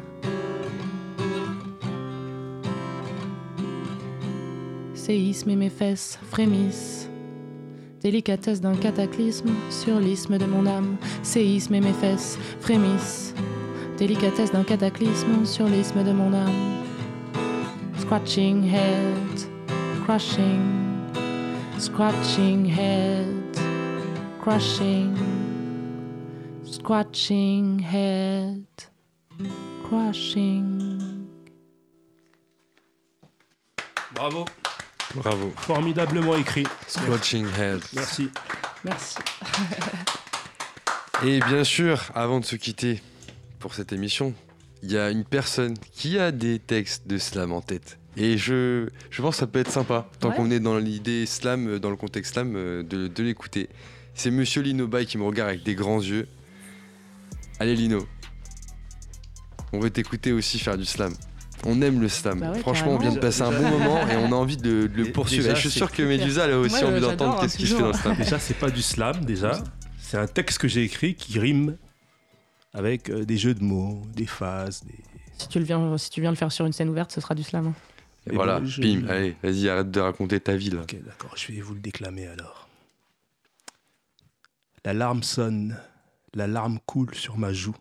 Séisme 4.95 5.51
et 5.51 5.57
mes 5.57 5.71
fesses 5.71 6.21
frémissent. 6.31 7.09
Délicatesse 8.01 8.61
d'un 8.61 8.77
cataclysme 8.77 9.51
sur 9.71 9.99
l'isthme 9.99 10.39
de 10.39 10.47
mon 10.47 10.67
âme. 10.67 10.97
Séisme 11.25 11.75
et 11.75 11.81
mes 11.81 11.93
fesses 11.93 12.39
frémissent. 12.61 13.35
Délicatesse 13.97 14.53
d'un 14.53 14.63
cataclysme 14.63 15.45
sur 15.45 15.67
l'isthme 15.67 16.05
de 16.05 16.13
mon 16.13 16.33
âme. 16.33 16.78
Scratching 18.09 18.63
head, 18.63 19.45
crushing, 20.07 21.13
scratching 21.79 22.65
head, 22.65 23.59
crushing, 24.41 25.15
scratching 26.65 27.79
head, 27.79 28.65
crushing. 29.85 31.29
Bravo. 34.15 34.47
Bravo. 35.15 35.53
Formidablement 35.59 36.35
écrit. 36.37 36.67
Scratching 36.87 37.47
Head. 37.59 37.83
Merci. 37.93 38.31
Merci. 38.85 39.19
Et 41.25 41.41
bien 41.41 41.63
sûr, 41.63 42.11
avant 42.15 42.41
de 42.41 42.47
se 42.47 42.57
quitter 42.57 43.03
pour 43.59 43.75
cette 43.75 43.93
émission, 43.93 44.33
il 44.83 44.93
y 44.93 44.99
a 44.99 45.11
une 45.11 45.25
personne 45.25 45.75
qui 45.93 46.19
a 46.19 46.31
des 46.33 46.59
textes 46.59 47.07
de 47.09 47.19
slam 47.19 47.53
en 47.53 47.61
tête. 47.61 47.99
Et 48.17 48.37
je, 48.37 48.89
je 49.11 49.23
pense 49.23 49.37
que 49.37 49.41
ça 49.41 49.47
peut 49.47 49.61
être 49.61 49.71
sympa, 49.71 50.09
tant 50.21 50.31
Ouais. 50.31 50.37
qu'on 50.37 50.51
est 50.51 50.61
dans 50.61 50.77
l'idée 50.79 51.25
slam, 51.27 51.69
euh, 51.69 51.79
dans 51.79 51.91
le 51.91 51.97
contexte 51.97 52.33
slam, 52.35 52.55
euh, 52.57 52.83
de, 52.83 53.07
de 53.09 53.23
l'écouter. 53.23 53.69
C'est 54.15 54.31
Monsieur 54.31 54.63
Lino 54.63 54.87
Bay 54.89 55.07
qui 55.07 55.19
me 55.19 55.23
regarde 55.25 55.51
avec 55.51 55.63
des 55.63 55.75
grands 55.77 56.01
yeux. 56.03 56.27
Allez 57.61 57.77
Lino, 57.77 58.07
on 59.73 59.81
veut 59.81 59.91
t'écouter 59.91 60.33
aussi 60.33 60.59
faire 60.59 60.77
du 60.79 60.85
slam. 60.85 61.13
On 61.65 61.81
aime 61.83 62.01
le 62.01 62.09
slam. 62.09 62.39
Bah 62.41 62.53
ouais, 62.53 62.59
Franchement, 62.61 62.93
on 62.95 62.99
vient 62.99 63.13
de 63.13 63.19
passer 63.19 63.43
un 63.43 63.51
bon 63.51 63.69
moment 63.79 64.07
et 64.09 64.17
on 64.17 64.27
a 64.33 64.35
envie 64.37 64.57
de, 64.57 64.87
de 64.87 64.91
le 64.95 65.13
poursuivre. 65.13 65.43
déjà, 65.45 65.53
Et 65.53 65.57
je 65.57 65.69
suis 65.69 65.77
sûr 65.79 65.91
que. 65.91 66.03
Medusa 66.03 66.45
elle 66.47 66.53
a 66.53 66.59
aussi 66.59 66.81
Moi, 66.83 66.91
envie 66.93 67.01
d'entendre 67.01 67.35
hein, 67.37 67.39
qu'est-ce 67.43 67.57
qui 67.57 67.67
se 67.67 67.75
fait 67.75 67.81
dans 67.81 67.89
le 67.89 67.93
slam. 67.95 68.17
Déjà, 68.17 68.39
c'est 68.39 68.55
pas 68.59 68.71
du 68.71 68.83
slam, 68.83 69.25
déjà. 69.25 69.63
C'est 70.01 70.19
un 70.19 70.27
texte 70.29 70.59
que 70.59 70.69
j'ai 70.69 70.83
écrit 70.85 71.15
qui 71.15 71.39
rime 71.39 71.77
avec 72.79 73.11
euh, 73.11 73.25
des 73.25 73.37
jeux 73.37 73.55
de 73.55 73.63
mots, 73.63 74.03
des 74.15 74.27
phases. 74.27 74.85
Des... 74.85 74.95
Si 75.37 75.49
tu, 75.49 75.59
le 75.59 75.65
viens, 75.65 75.99
si 75.99 76.11
tu 76.11 76.21
viens 76.21 76.31
le 76.31 76.37
faire 76.37 76.53
sur 76.53 76.65
une 76.65 76.73
scène 76.73 76.89
ouverte, 76.89 77.11
ce 77.13 77.21
sera 77.21 77.35
du 77.35 77.43
slam. 77.43 77.67
hein. 77.67 77.75
Et 78.27 78.33
Et 78.33 78.35
voilà, 78.37 78.61
ben, 78.61 78.67
je- 78.67 78.81
bim, 78.81 79.07
allez, 79.09 79.37
vas-y, 79.43 79.69
arrête 79.69 79.91
de 79.91 80.01
raconter 80.01 80.39
ta 80.41 80.55
vie 80.57 80.71
là. 80.71 80.83
Ok, 80.83 80.97
d'accord, 81.05 81.33
je 81.37 81.53
vais 81.53 81.61
vous 81.61 81.75
le 81.75 81.81
déclamer 81.81 82.27
alors. 82.29 82.69
La 84.85 84.95
larme 84.95 85.23
sonne, 85.23 85.77
la 86.35 86.47
larme 86.47 86.79
coule 86.87 87.15
sur 87.15 87.37
ma 87.37 87.53
joue. 87.53 87.75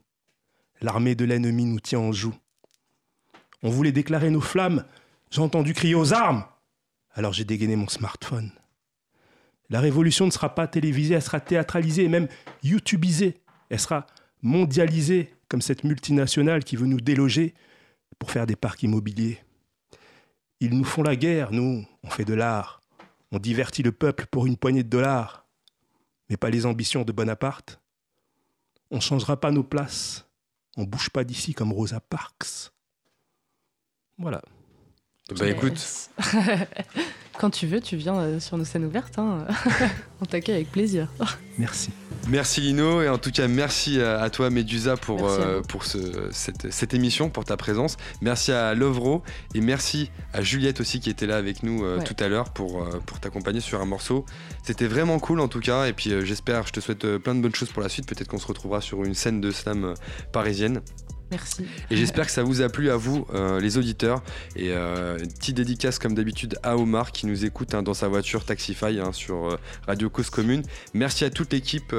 L'armée 0.82 1.16
de 1.16 1.26
l'ennemi 1.26 1.66
nous 1.66 1.80
tient 1.80 2.00
en 2.00 2.12
joue. 2.12 2.36
On 3.64 3.70
voulait 3.70 3.92
déclarer 3.92 4.30
nos 4.30 4.42
flammes, 4.42 4.84
j'ai 5.32 5.42
entendu 5.42 5.74
crier 5.74 5.96
aux 5.96 6.14
armes. 6.14 6.44
Alors 7.14 7.34
j'ai 7.34 7.46
dégainé 7.46 7.76
mon 7.76 7.88
smartphone. 7.88 8.52
La 9.70 9.80
révolution 9.82 10.26
ne 10.26 10.32
sera 10.32 10.54
pas 10.56 10.68
télévisée, 10.68 11.16
elle 11.16 11.22
sera 11.22 11.40
théâtralisée 11.40 12.04
et 12.04 12.10
même 12.10 12.28
YouTubisée. 12.64 13.38
Elle 13.70 13.80
sera 13.80 14.06
mondialisée 14.48 15.34
comme 15.50 15.62
cette 15.62 15.84
multinationale 15.84 16.64
qui 16.64 16.76
veut 16.76 16.88
nous 16.88 17.02
déloger 17.02 17.54
pour 18.18 18.32
faire 18.32 18.48
des 18.48 18.56
parcs 18.56 18.82
immobiliers. 18.82 19.40
Ils 20.60 20.76
nous 20.76 20.86
font 20.86 21.04
la 21.04 21.16
guerre, 21.16 21.52
nous, 21.52 21.86
on 22.04 22.10
fait 22.10 22.26
de 22.26 22.34
l'art. 22.34 22.82
On 23.32 23.40
divertit 23.40 23.84
le 23.84 23.92
peuple 23.92 24.26
pour 24.32 24.48
une 24.48 24.58
poignée 24.58 24.84
de 24.84 24.90
dollars. 24.90 25.46
Mais 26.30 26.38
pas 26.38 26.50
les 26.50 26.66
ambitions 26.66 27.04
de 27.04 27.12
Bonaparte. 27.12 27.80
On 28.90 29.00
changera 29.00 29.40
pas 29.40 29.52
nos 29.52 29.64
places. 29.64 30.26
On 30.78 30.84
bouge 30.84 31.10
pas 31.10 31.24
d'ici 31.24 31.54
comme 31.54 31.74
Rosa 31.74 32.00
Parks. 32.00 32.72
Voilà. 34.18 34.42
Bah 35.38 35.48
écoute, 35.48 35.74
Yes. 35.74 36.10
Quand 37.40 37.52
tu 37.52 37.68
veux, 37.68 37.80
tu 37.82 37.98
viens 37.98 38.16
euh, 38.18 38.40
sur 38.40 38.58
nos 38.58 38.66
scènes 38.66 38.86
ouvertes. 38.86 39.20
Hein. 39.20 39.46
On 40.22 40.26
t'accueille 40.26 40.56
avec 40.56 40.72
plaisir. 40.72 41.08
Merci. 41.60 41.92
Merci 42.30 42.60
Lino 42.62 43.02
et 43.02 43.08
en 43.10 43.18
tout 43.20 43.32
cas 43.32 43.48
merci 43.48 44.02
à, 44.02 44.20
à 44.20 44.30
toi 44.30 44.50
Medusa 44.50 44.98
pour, 44.98 45.30
euh, 45.30 45.62
pour 45.62 45.86
ce- 45.86 46.28
cette, 46.32 46.74
cette 46.74 46.94
émission, 46.94 47.30
pour 47.30 47.46
ta 47.46 47.56
présence. 47.56 47.96
Merci 48.22 48.52
à 48.52 48.74
Lovro 48.74 49.22
et 49.56 49.62
merci 49.62 50.12
à 50.34 50.42
Juliette 50.42 50.82
aussi 50.82 51.00
qui 51.00 51.10
était 51.10 51.28
là 51.28 51.38
avec 51.38 51.64
nous 51.64 51.86
euh, 51.86 52.00
Ouais. 52.00 52.04
tout 52.04 52.16
à 52.22 52.28
l'heure 52.28 52.50
pour, 52.50 52.84
euh, 52.84 53.00
pour 53.06 53.20
t'accompagner 53.20 53.62
sur 53.62 53.80
un 53.82 53.86
morceau. 53.86 54.26
C'était 54.64 54.88
vraiment 54.88 55.20
cool 55.20 55.40
en 55.40 55.48
tout 55.48 55.62
cas 55.62 55.86
et 55.86 55.94
puis 55.94 56.12
euh, 56.12 56.26
j'espère, 56.26 56.68
je 56.68 56.74
te 56.74 56.80
souhaite 56.82 57.06
euh, 57.06 57.18
plein 57.20 57.34
de 57.36 57.42
bonnes 57.42 57.56
choses 57.56 57.70
pour 57.72 57.82
la 57.84 57.88
suite. 57.90 58.08
Peut-être 58.08 58.28
qu'on 58.28 58.40
se 58.40 58.48
retrouvera 58.48 58.82
sur 58.82 59.04
une 59.06 59.14
scène 59.14 59.40
de 59.40 59.52
slam 59.52 59.94
parisienne. 60.34 60.82
Merci. 61.32 61.66
Et 61.92 61.98
j'espère 61.98 62.26
que 62.26 62.32
ça 62.32 62.44
vous 62.44 62.62
a 62.62 62.70
plu 62.70 62.90
à 62.90 62.96
vous, 62.96 63.28
euh, 63.34 63.60
les 63.60 63.78
auditeurs. 63.78 64.24
Et 64.56 64.72
euh, 64.72 65.18
une 65.18 65.32
petite 65.32 65.58
dédicace 65.58 66.00
comme 66.00 66.16
d'habitude 66.16 66.58
à 66.64 66.78
Omar 66.78 67.12
qui 67.12 67.26
nous 67.26 67.46
écoute 67.46 67.74
hein, 67.74 67.84
dans 67.84 67.94
sa 67.94 68.08
voiture 68.08 68.46
Taxify 68.46 69.00
hein, 69.00 69.12
sur 69.12 69.48
euh, 69.48 69.60
Radio 69.88 70.10
Cause 70.10 70.30
Commune. 70.30 70.64
Merci 70.94 71.26
à 71.26 71.30
toute 71.30 71.52
l'équipe 71.52 71.94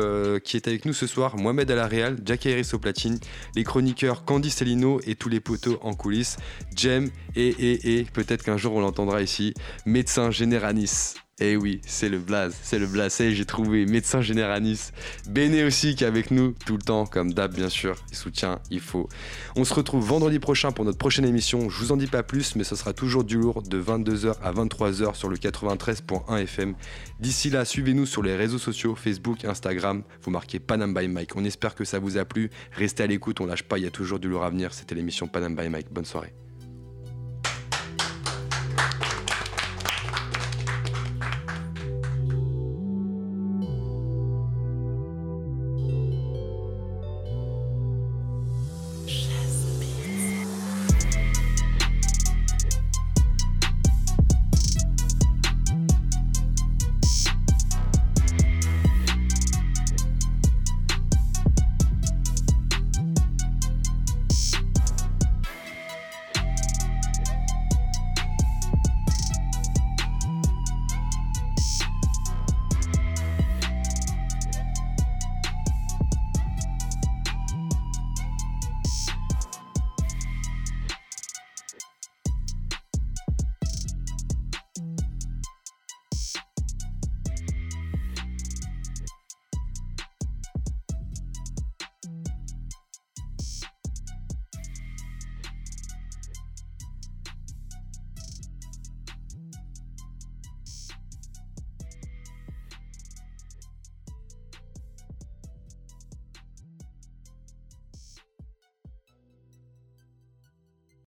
qui 0.44 0.56
est 0.56 0.68
avec 0.68 0.84
nous 0.84 0.92
ce 0.92 1.06
soir. 1.06 1.36
Mohamed 1.36 1.70
à 1.70 1.74
la 1.74 1.86
Real, 1.86 2.16
Jack 2.24 2.46
Harris 2.46 2.70
au 2.72 2.78
platine, 2.78 3.18
les 3.54 3.64
chroniqueurs 3.64 4.24
Candy 4.24 4.50
Cellino 4.50 5.00
et 5.06 5.14
tous 5.14 5.28
les 5.28 5.40
poteaux 5.40 5.78
en 5.82 5.94
coulisses. 5.94 6.36
Jem 6.74 7.10
et, 7.36 7.48
et, 7.48 7.98
et, 7.98 8.04
peut-être 8.04 8.44
qu'un 8.44 8.56
jour 8.56 8.74
on 8.74 8.80
l'entendra 8.80 9.22
ici, 9.22 9.54
médecin 9.84 10.30
généralis. 10.30 11.14
Eh 11.40 11.56
oui, 11.56 11.80
c'est 11.86 12.08
le 12.08 12.18
blaze, 12.18 12.56
c'est 12.64 12.80
le 12.80 12.88
blaze, 12.88 13.16
j'ai 13.16 13.44
trouvé, 13.44 13.86
médecin 13.86 14.20
généralis. 14.20 14.90
Béné 15.28 15.62
aussi 15.62 15.94
qui 15.94 16.02
est 16.02 16.06
avec 16.08 16.32
nous 16.32 16.52
tout 16.66 16.72
le 16.72 16.82
temps, 16.82 17.06
comme 17.06 17.32
d'hab 17.32 17.54
bien 17.54 17.68
sûr, 17.68 17.94
il 18.10 18.16
soutient, 18.16 18.58
il 18.72 18.80
faut. 18.80 19.08
On 19.54 19.64
se 19.64 19.72
retrouve 19.72 20.04
vendredi 20.04 20.40
prochain 20.40 20.72
pour 20.72 20.84
notre 20.84 20.98
prochaine 20.98 21.24
émission. 21.24 21.70
Je 21.70 21.78
vous 21.78 21.92
en 21.92 21.96
dis 21.96 22.08
pas 22.08 22.24
plus, 22.24 22.56
mais 22.56 22.64
ce 22.64 22.74
sera 22.74 22.92
toujours 22.92 23.22
du 23.22 23.38
lourd 23.38 23.62
de 23.62 23.80
22h 23.80 24.34
à 24.42 24.52
23h 24.52 25.14
sur 25.14 25.28
le 25.28 25.36
93.1 25.36 26.42
FM. 26.42 26.74
D'ici 27.20 27.50
là, 27.50 27.64
suivez-nous 27.64 28.06
sur 28.06 28.24
les 28.24 28.34
réseaux 28.34 28.58
sociaux, 28.58 28.96
Facebook, 28.96 29.44
Instagram. 29.44 30.02
Vous 30.22 30.32
marquez 30.32 30.58
Panam 30.58 30.92
by 30.92 31.06
Mike. 31.06 31.36
On 31.36 31.44
espère 31.44 31.76
que 31.76 31.84
ça 31.84 32.00
vous 32.00 32.18
a 32.18 32.24
plu. 32.24 32.50
Restez 32.72 33.04
à 33.04 33.06
l'écoute, 33.06 33.40
on 33.40 33.46
lâche 33.46 33.62
pas, 33.62 33.78
il 33.78 33.84
y 33.84 33.86
a 33.86 33.92
toujours 33.92 34.18
du 34.18 34.28
lourd 34.28 34.42
à 34.42 34.50
venir. 34.50 34.74
C'était 34.74 34.96
l'émission 34.96 35.28
Panam 35.28 35.54
by 35.54 35.68
Mike. 35.68 35.92
Bonne 35.92 36.04
soirée. 36.04 36.34